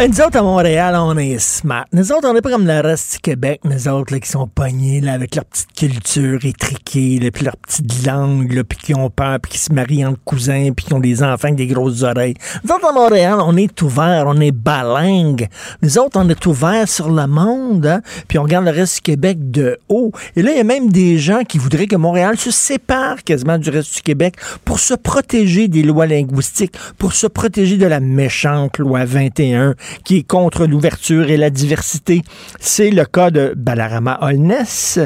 Euh, 0.00 0.08
Nous 0.08 0.22
autres, 0.22 0.38
à 0.38 0.42
Montréal, 0.42 0.96
on 0.96 1.18
est 1.18 1.38
smart. 1.38 1.84
Nous 1.92 2.12
autres, 2.12 2.26
on 2.26 2.32
n'est 2.32 2.40
pas 2.40 2.50
comme 2.50 2.66
le 2.66 2.80
reste 2.80 3.12
du 3.12 3.18
Québec, 3.18 3.60
nous 3.64 3.88
autres, 3.88 4.14
là, 4.14 4.20
qui 4.20 4.28
sont 4.28 4.48
pognés, 4.48 5.02
là, 5.02 5.12
avec 5.12 5.34
leur 5.34 5.44
petite 5.44 5.72
culture 5.76 6.42
étriquée, 6.46 7.18
là, 7.20 7.30
puis 7.30 7.44
leur 7.44 7.58
petite 7.58 8.06
langue, 8.06 8.50
là, 8.54 8.64
puis 8.64 8.78
qui 8.78 8.94
ont 8.94 9.10
peur, 9.10 9.38
puis 9.38 9.52
qui 9.52 9.58
se 9.58 9.70
marient 9.70 10.06
entre 10.06 10.18
cousins, 10.24 10.70
puis 10.74 10.86
qui 10.86 10.94
ont 10.94 10.98
des 10.98 11.22
enfants 11.22 11.48
avec 11.48 11.56
des 11.56 11.66
grosses 11.66 12.04
oreilles. 12.04 12.34
Nous 12.64 12.74
autres, 12.74 12.88
à 12.88 12.92
Montréal, 12.92 13.38
on 13.42 13.54
est 13.54 13.82
ouvert, 13.82 14.24
on 14.26 14.40
est 14.40 14.50
balingue. 14.50 15.48
Nous 15.82 15.98
autres, 15.98 16.18
on 16.18 16.28
est 16.30 16.46
ouvert 16.46 16.88
sur 16.88 17.10
le 17.10 17.26
monde, 17.26 17.84
hein, 17.84 18.00
puis 18.28 18.38
on 18.38 18.44
regarde 18.44 18.64
le 18.64 18.70
reste 18.70 18.96
du 18.96 19.02
Québec 19.02 19.50
de 19.50 19.78
haut. 19.90 20.10
Et 20.36 20.42
là, 20.42 20.52
il 20.52 20.56
y 20.56 20.60
a 20.60 20.64
même 20.64 20.90
des 20.90 21.18
gens 21.18 21.44
qui 21.44 21.58
voudraient 21.58 21.86
que 21.86 21.96
Montréal 21.96 22.38
se 22.38 22.50
sépare 22.50 23.22
quasiment 23.24 23.58
du 23.58 23.68
reste 23.68 23.94
du 23.96 24.00
Québec 24.00 24.36
pour 24.64 24.80
se 24.80 24.94
protéger 24.94 25.68
des 25.68 25.82
lois 25.82 26.06
linguistiques, 26.06 26.78
pour 26.96 27.12
se 27.12 27.26
protéger 27.26 27.76
de 27.76 27.86
la 27.86 28.00
méchante 28.00 28.78
loi 28.78 29.04
21 29.04 29.74
qui 30.04 30.18
est 30.18 30.26
contre 30.26 30.66
l'ouverture 30.66 31.30
et 31.30 31.36
la 31.36 31.50
diversité. 31.50 32.22
C'est 32.60 32.90
le 32.90 33.04
cas 33.04 33.30
de 33.30 33.54
Balarama 33.56 34.18
Holness, 34.20 34.98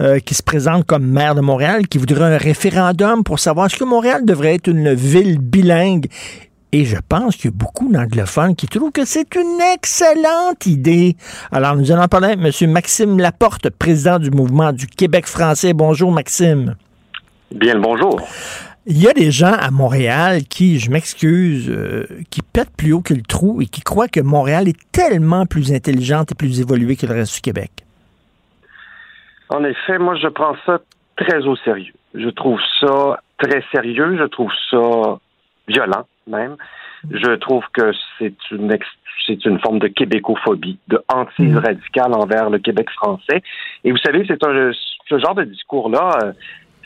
euh, 0.00 0.18
qui 0.20 0.34
se 0.34 0.42
présente 0.42 0.84
comme 0.84 1.06
maire 1.06 1.34
de 1.34 1.40
Montréal, 1.40 1.88
qui 1.88 1.98
voudrait 1.98 2.34
un 2.34 2.38
référendum 2.38 3.24
pour 3.24 3.38
savoir 3.38 3.66
est-ce 3.66 3.76
que 3.76 3.84
Montréal 3.84 4.24
devrait 4.24 4.54
être 4.54 4.68
une 4.68 4.94
ville 4.94 5.38
bilingue. 5.38 6.06
Et 6.70 6.84
je 6.84 6.96
pense 7.08 7.36
qu'il 7.36 7.46
y 7.46 7.48
a 7.48 7.56
beaucoup 7.56 7.90
d'anglophones 7.90 8.54
qui 8.54 8.66
trouvent 8.66 8.92
que 8.92 9.06
c'est 9.06 9.34
une 9.36 9.58
excellente 9.74 10.66
idée. 10.66 11.16
Alors, 11.50 11.76
nous 11.76 11.90
allons 11.90 12.08
parler 12.08 12.28
avec 12.28 12.62
M. 12.62 12.70
Maxime 12.70 13.18
Laporte, 13.18 13.70
président 13.70 14.18
du 14.18 14.30
mouvement 14.30 14.72
du 14.72 14.86
Québec 14.86 15.26
français. 15.26 15.72
Bonjour, 15.72 16.12
Maxime. 16.12 16.74
Bien 17.54 17.74
le 17.74 17.80
bonjour. 17.80 18.20
Il 18.90 19.02
y 19.02 19.06
a 19.06 19.12
des 19.12 19.30
gens 19.30 19.52
à 19.52 19.70
Montréal 19.70 20.44
qui, 20.48 20.78
je 20.78 20.90
m'excuse, 20.90 21.68
euh, 21.68 22.06
qui 22.30 22.40
pètent 22.40 22.74
plus 22.74 22.94
haut 22.94 23.02
que 23.02 23.12
le 23.12 23.20
trou 23.20 23.60
et 23.60 23.66
qui 23.66 23.82
croient 23.82 24.08
que 24.08 24.20
Montréal 24.20 24.66
est 24.66 24.80
tellement 24.92 25.44
plus 25.44 25.74
intelligente 25.74 26.32
et 26.32 26.34
plus 26.34 26.58
évoluée 26.58 26.96
que 26.96 27.04
le 27.04 27.12
reste 27.12 27.34
du 27.34 27.42
Québec. 27.42 27.70
En 29.50 29.62
effet, 29.62 29.98
moi, 29.98 30.14
je 30.16 30.28
prends 30.28 30.56
ça 30.64 30.78
très 31.16 31.46
au 31.46 31.54
sérieux. 31.56 31.92
Je 32.14 32.30
trouve 32.30 32.58
ça 32.80 33.20
très 33.36 33.62
sérieux. 33.70 34.16
Je 34.18 34.24
trouve 34.24 34.50
ça 34.70 35.18
violent, 35.68 36.06
même. 36.26 36.56
Je 37.10 37.34
trouve 37.36 37.64
que 37.74 37.92
c'est 38.18 38.34
une 38.50 38.74
c'est 39.26 39.44
une 39.44 39.58
forme 39.60 39.80
de 39.80 39.88
québécophobie, 39.88 40.78
de 40.88 40.98
hantise 41.12 41.54
radicale 41.58 42.14
envers 42.14 42.48
le 42.48 42.58
Québec 42.58 42.88
français. 42.92 43.42
Et 43.84 43.92
vous 43.92 43.98
savez, 43.98 44.24
c'est 44.26 44.42
un 44.42 44.72
ce 44.72 45.18
genre 45.18 45.34
de 45.34 45.44
discours-là, 45.44 46.18
euh, 46.22 46.32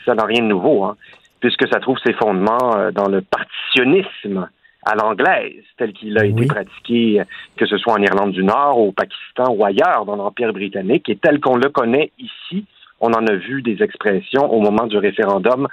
ça 0.05 0.15
n'a 0.15 0.25
rien 0.25 0.41
de 0.41 0.47
nouveau, 0.47 0.83
hein, 0.83 0.97
puisque 1.43 1.67
ça 1.67 1.81
trouve 1.81 1.97
ses 2.05 2.13
fondements 2.13 2.77
euh, 2.77 2.91
dans 2.91 3.09
le 3.09 3.21
partitionnisme 3.21 4.47
à 4.85 4.95
l'anglaise, 4.95 5.63
tel 5.77 5.91
qu'il 5.91 6.17
a 6.17 6.25
été 6.25 6.45
pratiqué, 6.45 7.19
euh, 7.19 7.25
que 7.57 7.65
ce 7.65 7.77
soit 7.77 7.93
en 7.93 8.01
Irlande 8.01 8.31
du 8.31 8.45
Nord, 8.45 8.79
au 8.79 8.93
Pakistan 8.93 9.53
ou 9.53 9.65
ailleurs 9.65 10.05
dans 10.05 10.15
l'Empire 10.15 10.53
britannique, 10.53 11.09
et 11.09 11.17
tel 11.17 11.41
qu'on 11.41 11.57
le 11.57 11.69
connaît 11.69 12.11
ici. 12.17 12.65
On 13.01 13.11
en 13.11 13.27
a 13.27 13.33
vu 13.33 13.61
des 13.61 13.83
expressions 13.83 14.49
au 14.53 14.61
moment 14.61 14.87
du 14.87 14.97
référendum 14.97 15.67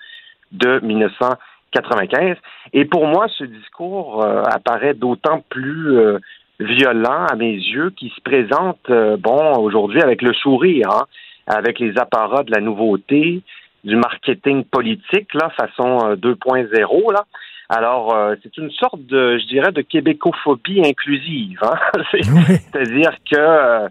de 0.51 0.81
1995. 0.83 2.37
Et 2.73 2.85
pour 2.85 3.07
moi, 3.07 3.29
ce 3.39 3.45
discours 3.45 4.25
euh, 4.25 4.43
apparaît 4.43 4.95
d'autant 4.95 5.45
plus 5.49 5.97
euh, 5.97 6.19
violent 6.59 7.27
à 7.31 7.37
mes 7.37 7.53
yeux 7.53 7.91
qu'il 7.91 8.11
se 8.11 8.21
présente, 8.21 8.91
euh, 8.91 9.17
bon, 9.17 9.57
aujourd'hui 9.59 10.03
avec 10.03 10.23
le 10.23 10.33
sourire, 10.33 10.91
hein, 10.91 11.05
avec 11.47 11.79
les 11.79 11.97
apparats 11.97 12.43
de 12.43 12.51
la 12.51 12.61
nouveauté, 12.61 13.43
du 13.85 13.97
marketing 13.97 14.65
politique, 14.65 15.33
là, 15.35 15.51
façon 15.51 16.11
euh, 16.11 16.17
2.0, 16.17 17.13
là. 17.13 17.25
Alors, 17.69 18.15
euh, 18.15 18.35
c'est 18.43 18.57
une 18.59 18.71
sorte 18.73 19.01
de, 19.07 19.39
je 19.39 19.47
dirais, 19.47 19.71
de 19.73 19.81
québécophobie 19.83 20.83
inclusive. 20.85 21.59
Hein? 21.63 21.79
C'est- 22.11 22.23
C'est-à-dire 22.23 23.13
que 23.31 23.37
euh, 23.39 23.89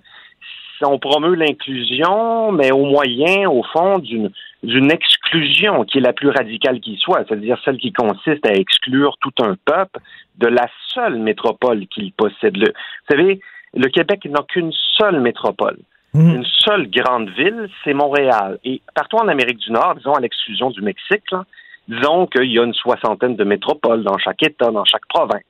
on 0.81 0.99
promeut 0.99 1.35
l'inclusion, 1.35 2.51
mais 2.51 2.71
au 2.71 2.85
moyen, 2.85 3.49
au 3.49 3.63
fond, 3.63 3.99
d'une 3.99 4.29
d'une 4.61 4.91
exclusion 4.91 5.85
qui 5.85 5.99
est 5.99 6.01
la 6.01 6.11
plus 6.11 6.27
radicale 6.29 6.81
qui 6.81 6.97
soit, 6.97 7.23
c'est-à-dire 7.25 7.57
celle 7.63 7.77
qui 7.77 7.93
consiste 7.93 8.45
à 8.45 8.51
exclure 8.51 9.15
tout 9.21 9.31
un 9.41 9.55
peuple 9.63 9.99
de 10.37 10.47
la 10.47 10.67
seule 10.93 11.17
métropole 11.17 11.87
qu'il 11.87 12.11
possède. 12.11 12.57
Vous 12.57 12.65
savez, 13.09 13.39
le 13.73 13.87
Québec 13.87 14.25
n'a 14.25 14.41
qu'une 14.49 14.73
seule 14.97 15.21
métropole. 15.21 15.77
Une 16.13 16.45
seule 16.45 16.89
grande 16.89 17.29
ville, 17.29 17.69
c'est 17.83 17.93
Montréal. 17.93 18.57
Et 18.63 18.81
partout 18.95 19.17
en 19.17 19.27
Amérique 19.27 19.59
du 19.59 19.71
Nord, 19.71 19.95
disons 19.95 20.13
à 20.13 20.19
l'exclusion 20.19 20.71
du 20.71 20.81
Mexique, 20.81 21.29
là, 21.31 21.45
disons 21.87 22.25
qu'il 22.27 22.51
y 22.51 22.59
a 22.59 22.63
une 22.63 22.73
soixantaine 22.73 23.35
de 23.35 23.43
métropoles 23.43 24.03
dans 24.03 24.17
chaque 24.17 24.41
État, 24.43 24.71
dans 24.71 24.85
chaque 24.85 25.07
province. 25.07 25.43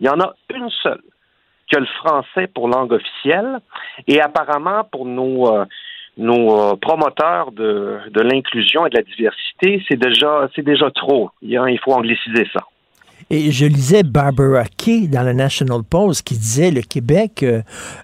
Il 0.00 0.06
y 0.06 0.08
en 0.08 0.20
a 0.20 0.34
une 0.54 0.70
seule 0.82 1.02
que 1.70 1.78
le 1.78 1.86
français 1.86 2.46
pour 2.46 2.68
langue 2.68 2.92
officielle 2.92 3.58
et 4.06 4.20
apparemment 4.20 4.84
pour 4.84 5.04
nos, 5.04 5.52
euh, 5.52 5.64
nos 6.16 6.72
euh, 6.72 6.76
promoteurs 6.76 7.52
de, 7.52 7.98
de 8.10 8.20
l'inclusion 8.20 8.86
et 8.86 8.90
de 8.90 8.96
la 8.96 9.02
diversité, 9.02 9.84
c'est 9.88 9.98
déjà, 9.98 10.48
c'est 10.54 10.62
déjà 10.64 10.90
trop. 10.90 11.30
Il 11.42 11.78
faut 11.84 11.92
angliciser 11.92 12.48
ça. 12.52 12.60
Et 13.28 13.50
je 13.50 13.66
lisais 13.66 14.04
Barbara 14.04 14.64
Kay 14.76 15.08
dans 15.08 15.22
le 15.22 15.32
National 15.32 15.82
Post 15.82 16.22
qui 16.22 16.36
disait 16.36 16.70
le 16.70 16.82
Québec 16.82 17.42
euh, 17.42 17.62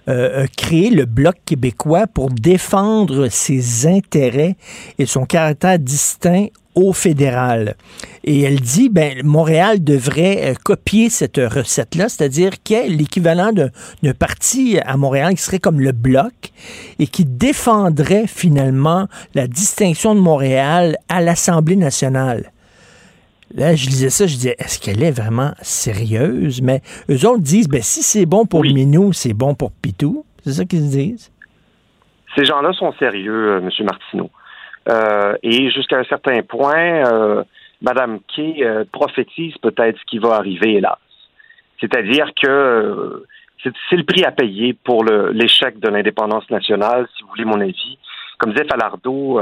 euh, 0.09 0.43
a 0.43 0.47
créé 0.47 0.89
le 0.89 1.05
Bloc 1.05 1.35
québécois 1.45 2.07
pour 2.07 2.29
défendre 2.29 3.29
ses 3.29 3.87
intérêts 3.87 4.57
et 4.99 5.05
son 5.05 5.25
caractère 5.25 5.79
distinct 5.79 6.47
au 6.75 6.91
fédéral. 6.91 7.75
Et 8.25 8.41
elle 8.41 8.59
dit, 8.59 8.89
ben, 8.89 9.21
Montréal 9.23 9.81
devrait 9.81 10.51
euh, 10.51 10.53
copier 10.61 11.09
cette 11.09 11.37
recette-là, 11.37 12.09
c'est-à-dire 12.09 12.61
qu'il 12.61 12.85
y 12.85 12.97
l'équivalent 12.97 13.53
d'un 13.53 14.13
parti 14.13 14.77
à 14.85 14.97
Montréal 14.97 15.35
qui 15.35 15.41
serait 15.41 15.59
comme 15.59 15.79
le 15.79 15.93
Bloc 15.93 16.33
et 16.99 17.07
qui 17.07 17.23
défendrait 17.23 18.27
finalement 18.27 19.07
la 19.35 19.47
distinction 19.47 20.15
de 20.15 20.19
Montréal 20.19 20.97
à 21.07 21.21
l'Assemblée 21.21 21.77
nationale. 21.77 22.52
Là, 23.55 23.75
je 23.75 23.85
lisais 23.85 24.09
ça, 24.09 24.25
je 24.25 24.33
disais, 24.33 24.55
est-ce 24.57 24.79
qu'elle 24.79 25.03
est 25.03 25.11
vraiment 25.11 25.51
sérieuse? 25.61 26.61
Mais 26.61 26.81
eux 27.09 27.27
autres 27.27 27.43
disent, 27.43 27.69
ben, 27.69 27.81
si 27.81 28.01
c'est 28.01 28.25
bon 28.25 28.45
pour 28.45 28.63
Minou, 28.63 29.13
c'est 29.13 29.33
bon 29.33 29.53
pour 29.53 29.71
Pitou. 29.71 30.25
C'est 30.43 30.53
ça 30.53 30.65
qu'ils 30.65 30.89
disent? 30.89 31.31
Ces 32.35 32.45
gens-là 32.45 32.73
sont 32.73 32.91
sérieux, 32.93 33.51
euh, 33.51 33.59
M. 33.59 33.69
Martineau. 33.85 34.31
Euh, 34.89 35.35
et 35.43 35.69
jusqu'à 35.71 35.99
un 35.99 36.03
certain 36.03 36.41
point, 36.41 37.05
euh, 37.05 37.43
Mme 37.81 38.19
Kay 38.35 38.63
euh, 38.63 38.85
prophétise 38.91 39.55
peut-être 39.61 39.97
ce 39.99 40.05
qui 40.07 40.17
va 40.17 40.35
arriver, 40.35 40.73
hélas. 40.73 40.97
C'est-à-dire 41.79 42.31
que 42.41 43.23
c'est 43.63 43.95
le 43.95 44.03
prix 44.03 44.25
à 44.25 44.31
payer 44.31 44.73
pour 44.73 45.05
l'échec 45.05 45.79
de 45.79 45.89
l'indépendance 45.89 46.49
nationale, 46.49 47.07
si 47.15 47.23
vous 47.23 47.29
voulez 47.29 47.45
mon 47.45 47.61
avis. 47.61 47.97
Comme 48.37 48.51
disait 48.51 48.65
Falardeau, 48.65 49.39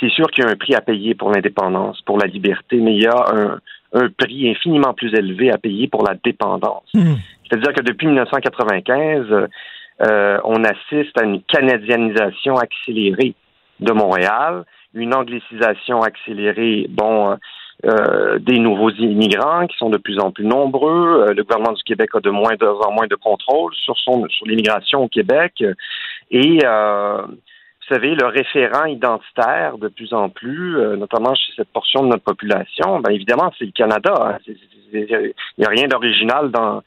c'est 0.00 0.10
sûr 0.10 0.26
qu'il 0.30 0.44
y 0.44 0.46
a 0.46 0.50
un 0.50 0.56
prix 0.56 0.74
à 0.74 0.80
payer 0.80 1.14
pour 1.14 1.30
l'indépendance, 1.30 2.00
pour 2.02 2.18
la 2.18 2.26
liberté, 2.26 2.76
mais 2.76 2.94
il 2.94 3.02
y 3.02 3.06
a 3.06 3.24
un, 3.32 3.60
un 3.92 4.08
prix 4.10 4.50
infiniment 4.50 4.92
plus 4.92 5.14
élevé 5.14 5.50
à 5.50 5.58
payer 5.58 5.88
pour 5.88 6.04
la 6.06 6.14
dépendance. 6.22 6.90
C'est-à-dire 6.92 7.72
que 7.72 7.82
depuis 7.82 8.06
1995, 8.06 9.48
euh, 10.02 10.38
on 10.44 10.64
assiste 10.64 11.16
à 11.18 11.24
une 11.24 11.42
canadianisation 11.42 12.56
accélérée 12.56 13.34
de 13.80 13.92
Montréal, 13.92 14.64
une 14.94 15.14
anglicisation 15.14 16.02
accélérée, 16.02 16.86
bon, 16.88 17.36
euh, 17.84 18.38
des 18.38 18.58
nouveaux 18.58 18.90
immigrants 18.90 19.66
qui 19.66 19.76
sont 19.76 19.90
de 19.90 19.98
plus 19.98 20.18
en 20.18 20.30
plus 20.30 20.44
nombreux. 20.44 21.26
Euh, 21.28 21.34
le 21.34 21.42
gouvernement 21.42 21.72
du 21.72 21.82
Québec 21.82 22.10
a 22.14 22.20
de 22.20 22.30
moins 22.30 22.54
de, 22.54 22.66
en 22.66 22.92
moins 22.92 23.06
de 23.08 23.16
contrôle 23.16 23.74
sur 23.74 23.98
son 23.98 24.26
sur 24.28 24.46
l'immigration 24.46 25.02
au 25.02 25.08
Québec 25.08 25.62
et 26.30 26.58
euh, 26.64 27.22
vous 27.88 27.94
savez, 27.94 28.14
le 28.14 28.26
référent 28.26 28.86
identitaire 28.86 29.78
de 29.78 29.88
plus 29.88 30.12
en 30.14 30.28
plus, 30.30 30.78
euh, 30.78 30.96
notamment 30.96 31.34
chez 31.34 31.52
cette 31.56 31.68
portion 31.68 32.02
de 32.02 32.08
notre 32.08 32.24
population, 32.24 33.00
ben 33.00 33.10
évidemment, 33.10 33.52
c'est 33.58 33.66
le 33.66 33.72
Canada. 33.72 34.14
hein. 34.18 34.38
Il 34.92 35.34
n'y 35.58 35.64
a 35.64 35.68
rien 35.68 35.88
d'original 35.88 36.50
dans 36.50 36.82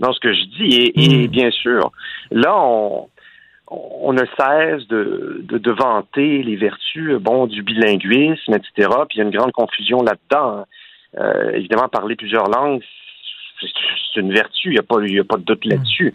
dans 0.00 0.12
ce 0.12 0.20
que 0.20 0.32
je 0.32 0.44
dis. 0.56 0.76
Et, 0.76 1.24
et 1.24 1.28
bien 1.28 1.50
sûr, 1.50 1.92
là, 2.30 2.56
on, 2.56 3.08
on 3.68 4.12
ne 4.12 4.24
cesse 4.38 4.88
de, 4.88 5.42
de, 5.44 5.58
de, 5.58 5.70
vanter 5.70 6.42
les 6.42 6.56
vertus 6.56 7.18
bon, 7.20 7.46
du 7.46 7.62
bilinguisme, 7.62 8.54
etc. 8.54 8.88
Puis 9.08 9.16
il 9.16 9.18
y 9.18 9.20
a 9.20 9.24
une 9.24 9.30
grande 9.30 9.52
confusion 9.52 10.02
là-dedans. 10.02 10.64
Euh, 11.18 11.50
évidemment, 11.52 11.88
parler 11.88 12.16
plusieurs 12.16 12.48
langues, 12.48 12.82
c'est 13.60 14.20
une 14.20 14.32
vertu, 14.32 14.68
il 14.68 14.72
n'y 14.72 14.78
a, 14.78 14.82
pas, 14.82 14.96
y 15.02 15.18
a 15.18 15.24
pas 15.24 15.36
de 15.36 15.42
doute 15.44 15.64
là-dessus. 15.66 16.14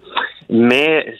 Mais 0.50 1.16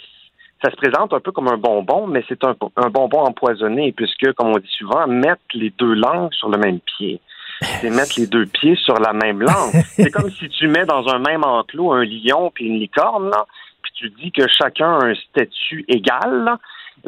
ça 0.64 0.72
se 0.72 0.76
présente 0.78 1.14
un 1.14 1.20
peu 1.20 1.32
comme 1.32 1.48
un 1.48 1.58
bonbon, 1.58 2.08
mais 2.08 2.24
c'est 2.28 2.44
un, 2.44 2.56
un, 2.78 2.90
bonbon 2.90 3.20
empoisonné, 3.20 3.92
puisque, 3.92 4.32
comme 4.34 4.50
on 4.50 4.58
dit 4.58 4.72
souvent, 4.78 5.08
mettre 5.08 5.42
les 5.54 5.72
deux 5.78 5.94
langues 5.94 6.34
sur 6.34 6.50
le 6.50 6.58
même 6.58 6.80
pied. 6.80 7.20
C'est 7.62 7.90
mettre 7.90 8.14
les 8.18 8.28
deux 8.28 8.46
pieds 8.46 8.76
sur 8.76 9.00
la 9.00 9.14
même 9.14 9.42
langue. 9.42 9.74
c'est 9.86 10.12
comme 10.12 10.30
si 10.30 10.50
tu 10.50 10.68
mets 10.68 10.86
dans 10.86 11.08
un 11.08 11.20
même 11.20 11.44
enclos 11.44 11.94
un 11.94 12.04
lion 12.04 12.52
puis 12.54 12.68
une 12.68 12.80
licorne, 12.80 13.30
là, 13.30 13.46
puis 13.82 13.92
tu 13.96 14.10
dis 14.22 14.32
que 14.32 14.44
chacun 14.48 15.00
a 15.00 15.06
un 15.06 15.16
statut 15.16 15.86
égal, 15.88 16.58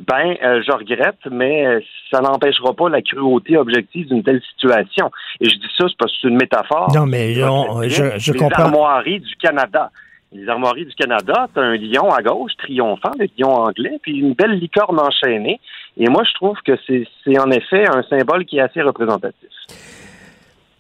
ben, 0.08 0.36
euh, 0.44 0.62
je 0.66 0.72
regrette, 0.72 1.20
mais 1.32 1.66
euh, 1.66 1.80
ça 2.12 2.22
n'empêchera 2.22 2.74
pas 2.74 2.90
la 2.90 3.02
cruauté 3.02 3.58
objective 3.58 4.08
d'une 4.08 4.24
telle 4.24 4.42
situation. 4.52 5.10
Et 5.40 5.50
je 5.50 5.56
dis 5.56 5.68
ça, 5.78 5.86
c'est 5.88 5.98
parce 5.98 6.12
que 6.12 6.18
c'est 6.22 6.28
une 6.28 6.38
métaphore. 6.38 6.92
Non, 6.94 7.06
mais 7.06 7.34
je, 7.34 8.18
je 8.18 8.34
les 8.34 8.40
comprends. 8.40 9.02
du 9.04 9.36
Canada. 9.42 9.92
Les 10.34 10.48
armoiries 10.50 10.86
du 10.86 10.94
Canada, 10.94 11.48
tu 11.54 11.60
as 11.60 11.64
un 11.64 11.78
lion 11.78 12.12
à 12.12 12.22
gauche, 12.22 12.52
triomphant, 12.58 13.12
le 13.18 13.28
lion 13.38 13.54
anglais, 13.54 13.98
puis 14.02 14.18
une 14.20 14.34
belle 14.34 14.60
licorne 14.60 15.00
enchaînée. 15.00 15.60
Et 15.96 16.10
moi, 16.10 16.24
je 16.28 16.34
trouve 16.34 16.58
que 16.66 16.74
c'est 16.86 17.40
en 17.40 17.50
effet 17.50 17.86
un 17.88 18.04
symbole 18.04 18.46
qui 18.46 18.58
est 18.58 18.62
assez 18.62 18.82
représentatif. 18.82 19.50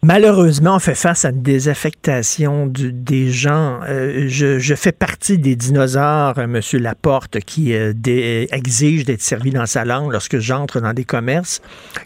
Malheureusement, 0.03 0.75
on 0.75 0.79
fait 0.79 0.95
face 0.95 1.25
à 1.25 1.29
une 1.31 1.41
désaffectation 1.41 2.67
du, 2.67 2.93
des 2.93 3.31
gens. 3.31 3.79
Euh, 3.89 4.25
je, 4.27 4.59
je, 4.59 4.75
fais 4.75 4.91
partie 4.91 5.39
des 5.39 5.55
dinosaures, 5.55 6.37
euh, 6.37 6.43
M. 6.43 6.61
Laporte, 6.73 7.39
qui 7.39 7.73
euh, 7.73 7.93
dé, 7.95 8.47
exige 8.51 9.05
d'être 9.05 9.23
servi 9.23 9.49
dans 9.49 9.65
sa 9.65 9.85
langue 9.85 10.11
lorsque 10.11 10.37
j'entre 10.37 10.79
dans 10.81 10.93
des 10.93 11.03
commerces. 11.03 11.61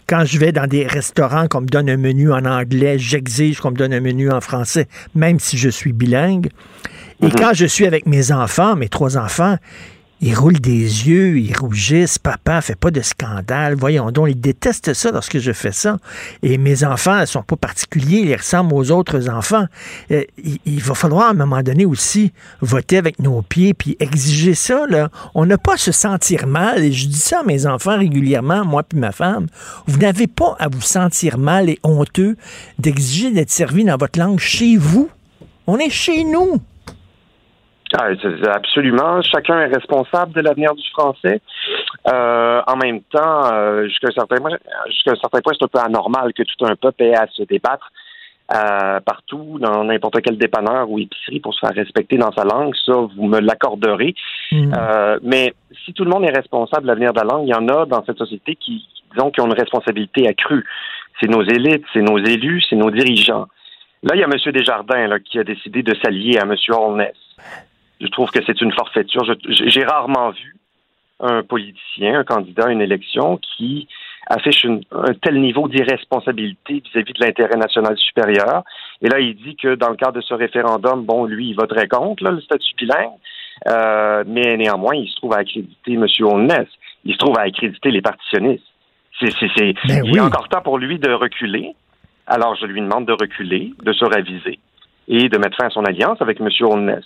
Quand 0.06 0.24
je 0.24 0.38
vais 0.38 0.52
dans 0.52 0.66
des 0.66 0.86
restaurants 0.86 1.48
qu'on 1.48 1.60
me 1.60 1.66
donne 1.66 1.90
un 1.90 1.98
menu 1.98 2.32
en 2.32 2.46
anglais, 2.46 2.98
j'exige 2.98 3.60
qu'on 3.60 3.72
me 3.72 3.76
donne 3.76 3.92
un 3.92 4.00
menu 4.00 4.30
en 4.30 4.40
français, 4.40 4.88
même 5.14 5.38
si 5.38 5.58
je 5.58 5.68
suis 5.68 5.92
bilingue. 5.92 6.48
Et 7.20 7.26
Mhm. 7.26 7.32
quand 7.38 7.52
je 7.52 7.66
suis 7.66 7.86
avec 7.86 8.06
mes 8.06 8.32
enfants, 8.32 8.74
mes 8.74 8.88
trois 8.88 9.18
enfants, 9.18 9.58
ils 10.22 10.36
roulent 10.36 10.60
des 10.60 11.08
yeux, 11.08 11.40
ils 11.40 11.56
rougissent. 11.56 12.16
Papa, 12.16 12.60
fait 12.60 12.76
pas 12.76 12.92
de 12.92 13.00
scandale. 13.02 13.74
Voyons 13.74 14.12
donc, 14.12 14.28
ils 14.30 14.40
détestent 14.40 14.94
ça 14.94 15.10
lorsque 15.10 15.38
je 15.38 15.52
fais 15.52 15.72
ça. 15.72 15.98
Et 16.44 16.58
mes 16.58 16.84
enfants 16.84 17.20
ne 17.20 17.26
sont 17.26 17.42
pas 17.42 17.56
particuliers, 17.56 18.20
ils 18.24 18.36
ressemblent 18.36 18.72
aux 18.72 18.92
autres 18.92 19.28
enfants. 19.28 19.66
Euh, 20.12 20.22
il, 20.38 20.60
il, 20.64 20.80
va 20.80 20.94
falloir 20.94 21.26
à 21.26 21.30
un 21.30 21.34
moment 21.34 21.60
donné 21.64 21.84
aussi 21.84 22.32
voter 22.60 22.98
avec 22.98 23.18
nos 23.18 23.42
pieds 23.42 23.74
puis 23.74 23.96
exiger 23.98 24.54
ça. 24.54 24.86
Là. 24.88 25.10
On 25.34 25.44
n'a 25.44 25.58
pas 25.58 25.74
à 25.74 25.76
se 25.76 25.90
sentir 25.90 26.46
mal. 26.46 26.84
Et 26.84 26.92
je 26.92 27.08
dis 27.08 27.18
ça 27.18 27.40
à 27.40 27.42
mes 27.42 27.66
enfants 27.66 27.98
régulièrement, 27.98 28.64
moi 28.64 28.84
puis 28.84 29.00
ma 29.00 29.10
femme. 29.10 29.48
Vous 29.88 29.98
n'avez 29.98 30.28
pas 30.28 30.54
à 30.60 30.68
vous 30.68 30.80
sentir 30.80 31.36
mal 31.36 31.68
et 31.68 31.80
honteux 31.82 32.36
d'exiger 32.78 33.32
d'être 33.32 33.50
servi 33.50 33.82
dans 33.82 33.96
votre 33.96 34.20
langue 34.20 34.38
chez 34.38 34.76
vous. 34.76 35.10
On 35.66 35.78
est 35.78 35.90
chez 35.90 36.22
nous. 36.22 36.60
Ah, 37.98 38.08
absolument. 38.54 39.20
Chacun 39.22 39.60
est 39.60 39.74
responsable 39.74 40.32
de 40.32 40.40
l'avenir 40.40 40.74
du 40.74 40.88
français. 40.90 41.40
Euh, 42.08 42.62
en 42.66 42.76
même 42.76 43.02
temps, 43.02 43.52
euh, 43.52 43.86
jusqu'à 43.86 44.08
un 44.08 44.12
certain 44.12 44.36
point, 44.36 44.56
jusqu'à 44.86 45.12
un 45.12 45.16
certain 45.16 45.40
point, 45.40 45.52
c'est 45.58 45.64
un 45.64 45.68
peu 45.68 45.78
anormal 45.78 46.32
que 46.32 46.42
tout 46.42 46.64
un 46.64 46.74
peuple 46.74 47.02
ait 47.04 47.16
à 47.16 47.26
se 47.28 47.42
débattre 47.42 47.90
euh, 48.54 49.00
partout, 49.00 49.58
dans 49.60 49.84
n'importe 49.84 50.20
quel 50.20 50.36
dépanneur 50.36 50.90
ou 50.90 50.98
épicerie 50.98 51.40
pour 51.40 51.54
se 51.54 51.60
faire 51.60 51.74
respecter 51.74 52.18
dans 52.18 52.32
sa 52.32 52.44
langue. 52.44 52.74
Ça, 52.84 52.92
vous 52.92 53.26
me 53.26 53.40
l'accorderez. 53.40 54.14
Mm. 54.50 54.72
Euh, 54.76 55.18
mais 55.22 55.54
si 55.84 55.92
tout 55.92 56.04
le 56.04 56.10
monde 56.10 56.24
est 56.24 56.36
responsable 56.36 56.82
de 56.82 56.88
l'avenir 56.88 57.12
de 57.12 57.20
la 57.20 57.24
langue, 57.24 57.46
il 57.46 57.50
y 57.50 57.54
en 57.54 57.68
a 57.68 57.86
dans 57.86 58.04
cette 58.04 58.18
société 58.18 58.56
qui, 58.56 58.86
disons, 59.12 59.30
qui 59.30 59.40
ont 59.40 59.46
une 59.46 59.58
responsabilité 59.58 60.28
accrue. 60.28 60.64
C'est 61.20 61.30
nos 61.30 61.42
élites, 61.42 61.84
c'est 61.92 62.02
nos 62.02 62.18
élus, 62.18 62.62
c'est 62.68 62.76
nos 62.76 62.90
dirigeants. 62.90 63.46
Là, 64.02 64.16
il 64.16 64.20
y 64.20 64.24
a 64.24 64.26
M. 64.26 64.52
Desjardins 64.52 65.06
là, 65.06 65.20
qui 65.20 65.38
a 65.38 65.44
décidé 65.44 65.82
de 65.82 65.94
s'allier 66.02 66.38
à 66.38 66.42
M. 66.42 66.54
Holness. 66.70 67.14
Je 68.02 68.08
trouve 68.08 68.30
que 68.30 68.40
c'est 68.44 68.60
une 68.60 68.72
forfaiture. 68.72 69.22
J'ai 69.48 69.84
rarement 69.84 70.30
vu 70.30 70.56
un 71.20 71.42
politicien, 71.44 72.18
un 72.18 72.24
candidat 72.24 72.66
à 72.66 72.72
une 72.72 72.80
élection 72.80 73.38
qui 73.56 73.86
affiche 74.28 74.64
une, 74.64 74.82
un 74.90 75.14
tel 75.14 75.40
niveau 75.40 75.68
d'irresponsabilité 75.68 76.82
vis-à-vis 76.84 77.12
de 77.12 77.24
l'intérêt 77.24 77.56
national 77.56 77.96
supérieur. 77.96 78.64
Et 79.02 79.08
là, 79.08 79.20
il 79.20 79.36
dit 79.36 79.54
que 79.54 79.76
dans 79.76 79.90
le 79.90 79.96
cadre 79.96 80.14
de 80.14 80.20
ce 80.20 80.34
référendum, 80.34 81.04
bon, 81.04 81.24
lui, 81.24 81.50
il 81.50 81.54
voterait 81.54 81.86
contre 81.86 82.24
là, 82.24 82.32
le 82.32 82.40
statut 82.40 82.74
bilingue, 82.76 83.12
euh, 83.68 84.24
mais 84.26 84.56
néanmoins, 84.56 84.96
il 84.96 85.08
se 85.08 85.16
trouve 85.16 85.34
à 85.34 85.38
accréditer 85.38 85.92
M. 85.92 86.06
Holness. 86.20 86.68
Il 87.04 87.12
se 87.12 87.18
trouve 87.18 87.38
à 87.38 87.42
accréditer 87.42 87.90
les 87.90 88.02
partitionnistes. 88.02 88.64
C'est, 89.20 89.30
c'est, 89.38 89.50
c'est, 89.56 89.74
Ben 89.86 90.04
il 90.04 90.12
oui. 90.12 90.18
est 90.18 90.20
encore 90.20 90.48
temps 90.48 90.62
pour 90.62 90.78
lui 90.78 90.98
de 90.98 91.12
reculer. 91.12 91.74
Alors, 92.26 92.56
je 92.56 92.66
lui 92.66 92.80
demande 92.80 93.06
de 93.06 93.12
reculer, 93.12 93.72
de 93.82 93.92
se 93.92 94.04
raviser 94.04 94.58
et 95.08 95.28
de 95.28 95.38
mettre 95.38 95.56
fin 95.56 95.66
à 95.66 95.70
son 95.70 95.84
alliance 95.84 96.20
avec 96.20 96.40
M. 96.40 96.48
Holness. 96.60 97.04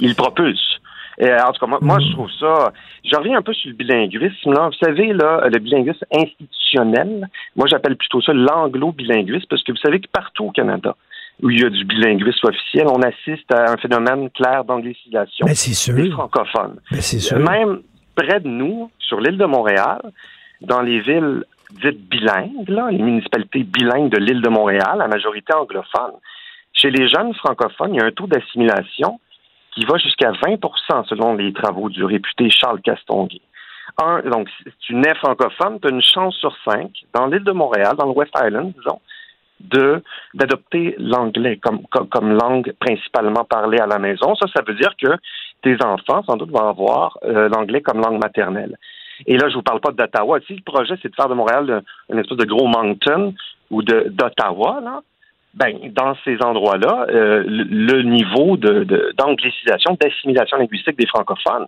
Il 0.00 0.14
propulse. 0.14 0.80
Et, 1.18 1.32
en 1.32 1.52
tout 1.52 1.60
cas, 1.60 1.66
moi, 1.66 1.78
moi, 1.80 1.98
je 1.98 2.12
trouve 2.12 2.30
ça. 2.38 2.72
Je 3.04 3.16
reviens 3.16 3.38
un 3.38 3.42
peu 3.42 3.54
sur 3.54 3.70
le 3.70 3.76
bilinguisme. 3.76 4.52
Là. 4.52 4.68
Vous 4.68 4.86
savez, 4.86 5.12
là, 5.12 5.48
le 5.50 5.58
bilinguisme 5.58 6.04
institutionnel, 6.12 7.28
moi, 7.54 7.66
j'appelle 7.70 7.96
plutôt 7.96 8.20
ça 8.20 8.32
l'anglo-bilinguisme, 8.34 9.46
parce 9.48 9.62
que 9.62 9.72
vous 9.72 9.78
savez 9.78 10.00
que 10.00 10.08
partout 10.08 10.44
au 10.44 10.50
Canada, 10.50 10.94
où 11.42 11.50
il 11.50 11.60
y 11.60 11.64
a 11.64 11.70
du 11.70 11.84
bilinguisme 11.84 12.46
officiel, 12.46 12.86
on 12.88 13.00
assiste 13.00 13.50
à 13.52 13.72
un 13.72 13.76
phénomène 13.78 14.28
clair 14.30 14.64
d'anglicisation 14.64 15.46
Ben, 15.46 15.54
c'est 15.54 15.74
sûr. 15.74 15.94
des 15.94 16.10
francophones. 16.10 16.80
Ben, 16.90 17.00
c'est 17.00 17.20
sûr. 17.20 17.38
Même 17.38 17.80
près 18.14 18.40
de 18.40 18.48
nous, 18.48 18.90
sur 18.98 19.20
l'île 19.20 19.38
de 19.38 19.44
Montréal, 19.46 20.00
dans 20.60 20.82
les 20.82 21.00
villes 21.00 21.44
dites 21.82 22.08
bilingues, 22.08 22.68
là, 22.68 22.88
les 22.90 22.98
municipalités 22.98 23.62
bilingues 23.64 24.10
de 24.10 24.18
l'île 24.18 24.40
de 24.40 24.48
Montréal, 24.48 25.00
à 25.00 25.08
majorité 25.08 25.52
anglophone, 25.54 26.12
chez 26.72 26.90
les 26.90 27.08
jeunes 27.08 27.34
francophones, 27.34 27.94
il 27.94 28.00
y 28.00 28.00
a 28.00 28.06
un 28.06 28.12
taux 28.12 28.26
d'assimilation 28.26 29.18
qui 29.76 29.84
va 29.84 29.98
jusqu'à 29.98 30.32
20% 30.32 31.06
selon 31.06 31.34
les 31.34 31.52
travaux 31.52 31.90
du 31.90 32.02
réputé 32.02 32.50
Charles 32.50 32.80
Castonguay. 32.80 33.42
Un, 34.02 34.22
donc, 34.22 34.48
si 34.62 34.72
tu 34.80 34.94
nais 34.94 35.14
francophone, 35.14 35.78
tu 35.80 35.88
as 35.88 35.90
une 35.90 36.02
chance 36.02 36.34
sur 36.36 36.54
cinq, 36.64 36.90
dans 37.14 37.26
l'île 37.26 37.44
de 37.44 37.52
Montréal, 37.52 37.94
dans 37.96 38.06
le 38.06 38.12
West 38.12 38.32
Island, 38.42 38.72
disons, 38.76 39.00
d'adopter 40.34 40.96
l'anglais 40.98 41.58
comme, 41.58 41.82
comme, 41.86 42.32
langue 42.32 42.72
principalement 42.78 43.44
parlée 43.44 43.78
à 43.78 43.86
la 43.86 43.98
maison. 43.98 44.34
Ça, 44.34 44.46
ça 44.54 44.62
veut 44.66 44.74
dire 44.74 44.94
que 45.00 45.08
tes 45.62 45.76
enfants, 45.82 46.22
sans 46.24 46.36
doute, 46.36 46.50
vont 46.50 46.68
avoir 46.68 47.18
euh, 47.24 47.48
l'anglais 47.48 47.80
comme 47.80 48.00
langue 48.00 48.22
maternelle. 48.22 48.76
Et 49.26 49.38
là, 49.38 49.48
je 49.48 49.54
vous 49.54 49.62
parle 49.62 49.80
pas 49.80 49.92
d'Ottawa. 49.92 50.40
Si 50.46 50.54
le 50.54 50.62
projet, 50.62 50.94
c'est 51.00 51.08
de 51.08 51.14
faire 51.14 51.28
de 51.28 51.34
Montréal 51.34 51.82
une 52.10 52.18
espèce 52.18 52.36
de 52.36 52.44
gros 52.44 52.66
Moncton 52.66 53.34
ou 53.70 53.82
d'Ottawa, 53.82 54.80
là, 54.82 55.00
ben, 55.56 55.74
dans 55.94 56.14
ces 56.24 56.36
endroits-là, 56.42 57.06
euh, 57.10 57.42
le, 57.46 58.02
niveau 58.02 58.56
de, 58.56 59.12
d'anglicisation, 59.16 59.96
d'assimilation 60.00 60.58
linguistique 60.58 60.98
des 60.98 61.06
francophones 61.06 61.66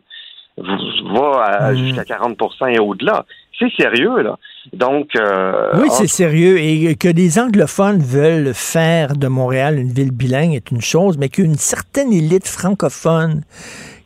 va 0.57 1.73
Mmh. 1.73 1.77
jusqu'à 1.77 2.03
40% 2.03 2.75
et 2.75 2.79
au-delà. 2.79 3.25
C'est 3.59 3.71
sérieux, 3.77 4.23
là. 4.23 4.39
Donc... 4.73 5.09
Euh, 5.17 5.73
oui, 5.81 5.89
c'est 5.91 6.07
sérieux. 6.07 6.59
Et 6.59 6.95
que 6.95 7.09
les 7.09 7.39
anglophones 7.39 7.99
veulent 7.99 8.55
faire 8.55 9.17
de 9.17 9.27
Montréal 9.27 9.79
une 9.79 9.93
ville 9.93 10.13
bilingue 10.13 10.55
est 10.55 10.71
une 10.71 10.81
chose, 10.81 11.19
mais 11.19 11.29
qu'une 11.29 11.57
certaine 11.57 12.13
élite 12.13 12.47
francophone 12.47 13.43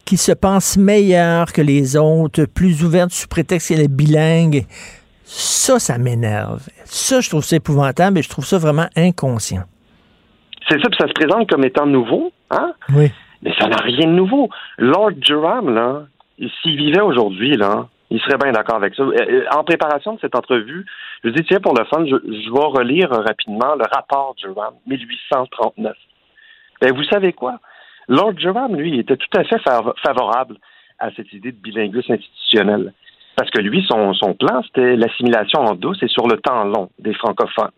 qui 0.05 0.17
se 0.17 0.33
pense 0.33 0.77
meilleure 0.79 1.53
que 1.53 1.61
les 1.61 1.97
autres, 1.97 2.45
plus 2.45 2.83
ouverte 2.83 3.11
sous 3.11 3.29
prétexte 3.29 3.69
qu'elle 3.69 3.81
est 3.81 3.95
bilingue, 3.95 4.65
ça, 5.35 5.79
ça 5.79 5.97
m'énerve. 5.97 6.69
Ça, 6.85 7.21
je 7.21 7.29
trouve 7.31 7.43
ça 7.43 7.57
épouvantable 7.57 8.19
et 8.19 8.23
je 8.23 8.29
trouve 8.29 8.45
ça 8.45 8.59
vraiment 8.59 8.87
inconscient. 8.97 9.63
C'est 10.69 10.81
ça, 10.81 10.89
puis 10.91 10.99
ça 11.01 11.09
se 11.09 11.13
présente 11.15 11.49
comme 11.49 11.65
étant 11.65 11.87
nouveau, 11.87 12.33
hein? 12.51 12.75
Oui. 12.95 13.11
Mais 13.43 13.53
ça 13.59 13.67
n'a 13.67 13.79
rien 13.79 14.07
de 14.07 14.13
nouveau. 14.13 14.51
Lord 14.77 15.13
Durham, 15.17 15.75
là, 15.75 16.03
s'il 16.63 16.77
vivait 16.77 17.01
aujourd'hui, 17.01 17.57
là, 17.57 17.89
il 18.11 18.21
serait 18.21 18.37
bien 18.37 18.53
d'accord 18.53 18.77
avec 18.77 18.95
ça. 18.95 19.03
Euh, 19.03 19.45
En 19.57 19.65
préparation 19.65 20.15
de 20.15 20.21
cette 20.21 20.37
entrevue, 20.37 20.85
je 21.25 21.31
dis, 21.31 21.43
tiens, 21.45 21.61
pour 21.61 21.75
le 21.77 21.85
fun, 21.87 22.05
je, 22.05 22.15
je 22.25 22.53
vais 22.53 22.67
relire 22.79 23.11
rapidement 23.11 23.75
le 23.75 23.85
rapport 23.91 24.35
Durham, 24.37 24.75
1839. 24.87 25.95
Ben, 26.83 26.95
vous 26.95 27.05
savez 27.05 27.33
quoi? 27.33 27.59
Lord 28.09 28.35
Durham, 28.35 28.77
lui, 28.77 28.99
était 28.99 29.17
tout 29.17 29.39
à 29.39 29.45
fait 29.45 29.59
favorable 30.05 30.57
à 30.99 31.11
cette 31.17 31.33
idée 31.33 31.53
de 31.53 31.57
bilinguisme 31.57 32.13
institutionnel. 32.13 32.93
Parce 33.37 33.51
que 33.51 33.61
lui, 33.61 33.85
son, 33.89 34.13
son 34.15 34.35
plan, 34.35 34.63
c'était 34.63 34.97
l'assimilation 34.97 35.61
en 35.61 35.75
douce 35.75 36.03
et 36.03 36.09
sur 36.09 36.29
le 36.29 36.39
temps 36.39 36.65
long 36.65 36.91
des 36.99 37.15
francophones. 37.15 37.71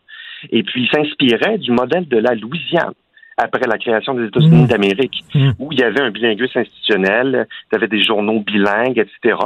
Et 0.51 0.63
puis, 0.63 0.83
il 0.83 0.89
s'inspirait 0.89 1.59
du 1.59 1.71
modèle 1.71 2.09
de 2.09 2.19
la 2.19 2.35
Louisiane 2.35 2.93
après 3.37 3.67
la 3.67 3.79
création 3.79 4.15
des 4.15 4.27
États-Unis 4.27 4.63
Mmh. 4.63 4.67
d'Amérique, 4.67 5.25
où 5.59 5.73
il 5.73 5.81
y 5.81 5.83
avait 5.83 6.03
un 6.03 6.11
bilinguisme 6.11 6.59
institutionnel, 6.59 7.49
il 7.49 7.75
y 7.75 7.77
avait 7.77 7.89
des 7.89 8.03
journaux 8.03 8.41
bilingues, 8.41 8.99
etc. 8.99 9.37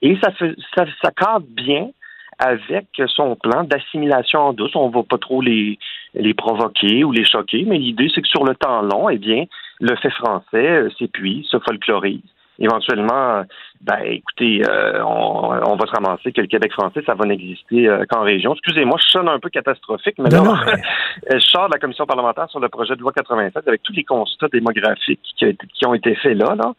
Et 0.00 0.16
ça, 0.22 0.32
fait, 0.32 0.54
ça, 0.74 0.86
ça 1.02 1.10
cadre 1.10 1.46
bien 1.46 1.90
avec 2.38 2.86
son 3.08 3.36
plan 3.36 3.64
d'assimilation 3.64 4.40
en 4.40 4.52
douce. 4.52 4.74
On 4.76 4.88
ne 4.88 4.94
va 4.94 5.02
pas 5.02 5.18
trop 5.18 5.42
les, 5.42 5.78
les 6.14 6.34
provoquer 6.34 7.04
ou 7.04 7.12
les 7.12 7.24
choquer, 7.24 7.64
mais 7.66 7.78
l'idée, 7.78 8.08
c'est 8.14 8.22
que 8.22 8.28
sur 8.28 8.44
le 8.44 8.54
temps 8.54 8.80
long, 8.80 9.08
eh 9.10 9.18
bien, 9.18 9.44
le 9.80 9.94
fait 9.96 10.10
français 10.10 10.84
s'épuise, 10.98 11.46
se 11.46 11.58
folklorise 11.58 12.22
éventuellement, 12.58 13.44
ben 13.80 13.98
écoutez, 14.04 14.62
euh, 14.68 15.02
on, 15.04 15.76
va 15.76 15.86
se 15.86 15.92
ramasser 15.92 16.32
que 16.32 16.40
le 16.40 16.46
Québec 16.46 16.72
français, 16.72 17.02
ça 17.06 17.14
va 17.14 17.24
n'exister 17.24 17.88
euh, 17.88 18.04
qu'en 18.08 18.22
région. 18.22 18.52
Excusez-moi, 18.54 18.98
je 19.00 19.10
sonne 19.10 19.28
un 19.28 19.38
peu 19.38 19.48
catastrophique, 19.48 20.16
mais 20.18 20.30
là, 20.30 20.42
je 21.32 21.38
sors 21.38 21.68
de 21.68 21.74
la 21.74 21.78
commission 21.78 22.06
parlementaire 22.06 22.50
sur 22.50 22.60
le 22.60 22.68
projet 22.68 22.96
de 22.96 23.00
loi 23.00 23.12
87 23.12 23.66
avec 23.66 23.82
tous 23.82 23.92
les 23.92 24.04
constats 24.04 24.48
démographiques 24.52 25.20
qui, 25.38 25.56
qui 25.74 25.86
ont 25.86 25.94
été 25.94 26.14
faits 26.16 26.36
là. 26.36 26.54
là. 26.56 26.72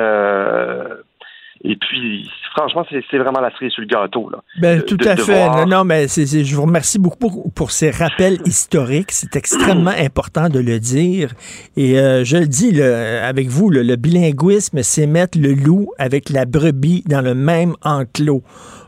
Euh, 0.00 1.02
et 1.64 1.76
puis, 1.76 2.28
franchement, 2.54 2.84
c'est 2.90 3.18
vraiment 3.18 3.40
la 3.40 3.50
cerise 3.52 3.72
sur 3.72 3.82
le 3.82 3.86
gâteau. 3.86 4.28
Là. 4.30 4.42
Ben, 4.60 4.82
tout 4.82 4.98
à 5.04 5.16
fait. 5.16 5.48
Non, 5.48 5.66
non, 5.66 5.84
mais 5.84 6.08
je 6.08 6.54
vous 6.54 6.62
remercie 6.62 6.98
beaucoup 6.98 7.50
pour, 7.54 7.70
ces 7.70 7.90
rappels 7.90 8.38
historiques. 8.46 9.12
C'est 9.12 9.36
extrêmement 9.36 9.94
important 9.96 10.48
de 10.48 10.58
le 10.58 10.80
dire. 10.80 11.30
Et 11.76 11.98
euh, 11.98 12.24
je 12.24 12.38
le 12.38 12.46
dis 12.46 12.80
avec 12.82 13.48
vous, 13.48 13.70
le 13.70 13.96
bilinguisme, 13.96 14.82
c'est 14.82 15.06
mettre 15.06 15.38
le 15.38 15.52
loup 15.52 15.90
avec 15.98 16.30
la 16.30 16.44
brebis 16.44 17.04
dans 17.06 17.20
le 17.20 17.34
même 17.34 17.74
enclos 17.82 18.42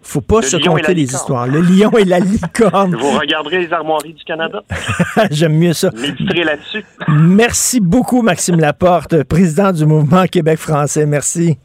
faut 0.04 0.20
pas 0.20 0.42
se 0.42 0.56
compter 0.56 0.94
les 0.94 1.04
histoires. 1.04 1.46
Le 1.46 1.60
lion 1.60 1.90
et 1.98 2.04
la 2.04 2.18
licorne. 2.20 2.94
Vous 2.94 3.18
regarderez 3.18 3.66
les 3.66 3.72
armoiries 3.72 4.12
du 4.12 4.24
Canada? 4.24 4.62
J'aime 5.30 5.56
mieux 5.56 5.72
ça. 5.72 5.90
Méditerez 5.94 6.44
là-dessus. 6.44 6.84
Merci 7.08 7.80
beaucoup, 7.80 8.22
Maxime 8.22 8.60
Laporte, 8.60 9.24
président 9.24 9.72
du 9.72 9.86
mouvement 9.86 10.26
Québec 10.26 10.58
français. 10.58 11.06
Merci. 11.06 11.58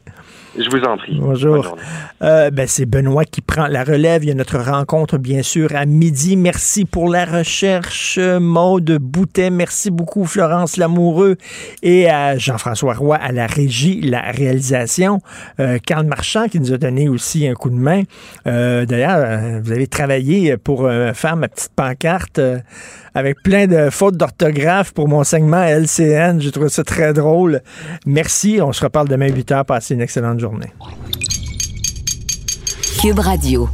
Je 0.58 0.68
vous 0.68 0.82
en 0.84 0.96
prie. 0.96 1.16
Bonjour. 1.20 1.76
Euh, 2.22 2.50
ben, 2.50 2.66
c'est 2.66 2.84
Benoît 2.84 3.24
qui 3.24 3.40
prend 3.40 3.68
la 3.68 3.84
relève. 3.84 4.24
Il 4.24 4.28
y 4.28 4.32
a 4.32 4.34
notre 4.34 4.58
rencontre, 4.58 5.16
bien 5.16 5.42
sûr, 5.42 5.74
à 5.76 5.86
midi. 5.86 6.36
Merci 6.36 6.84
pour 6.84 7.08
la 7.08 7.24
recherche, 7.24 8.18
Maude 8.18 8.98
Boutet. 9.00 9.50
Merci 9.50 9.90
beaucoup, 9.90 10.24
Florence 10.24 10.76
Lamoureux. 10.76 11.36
Et 11.82 12.10
à 12.10 12.36
Jean-François 12.36 12.94
Roy 12.94 13.16
à 13.16 13.30
la 13.30 13.46
régie, 13.46 14.00
la 14.00 14.22
réalisation. 14.22 15.20
Euh, 15.60 15.78
Carl 15.78 16.06
Marchand 16.06 16.48
qui 16.48 16.58
nous 16.58 16.72
a 16.72 16.78
donné 16.78 17.08
aussi 17.08 17.46
un 17.46 17.54
coup 17.54 17.70
de 17.70 17.76
main. 17.76 18.02
Euh, 18.46 18.86
d'ailleurs, 18.86 19.60
vous 19.62 19.70
avez 19.70 19.86
travaillé 19.86 20.56
pour 20.56 20.90
faire 21.14 21.36
ma 21.36 21.48
petite 21.48 21.72
pancarte 21.76 22.40
avec 23.14 23.42
plein 23.42 23.66
de 23.66 23.90
fautes 23.90 24.16
d'orthographe 24.16 24.92
pour 24.92 25.08
mon 25.08 25.24
segment 25.24 25.62
LCN. 25.62 26.40
J'ai 26.40 26.50
trouvé 26.50 26.68
ça 26.68 26.84
très 26.84 27.12
drôle. 27.12 27.60
Merci. 28.06 28.60
On 28.62 28.72
se 28.72 28.82
reparle 28.82 29.08
demain 29.08 29.28
8 29.28 29.50
h. 29.50 29.64
Passez 29.64 29.94
une 29.94 30.00
excellente 30.00 30.39
Cube 33.00 33.20
Radio. 33.20 33.68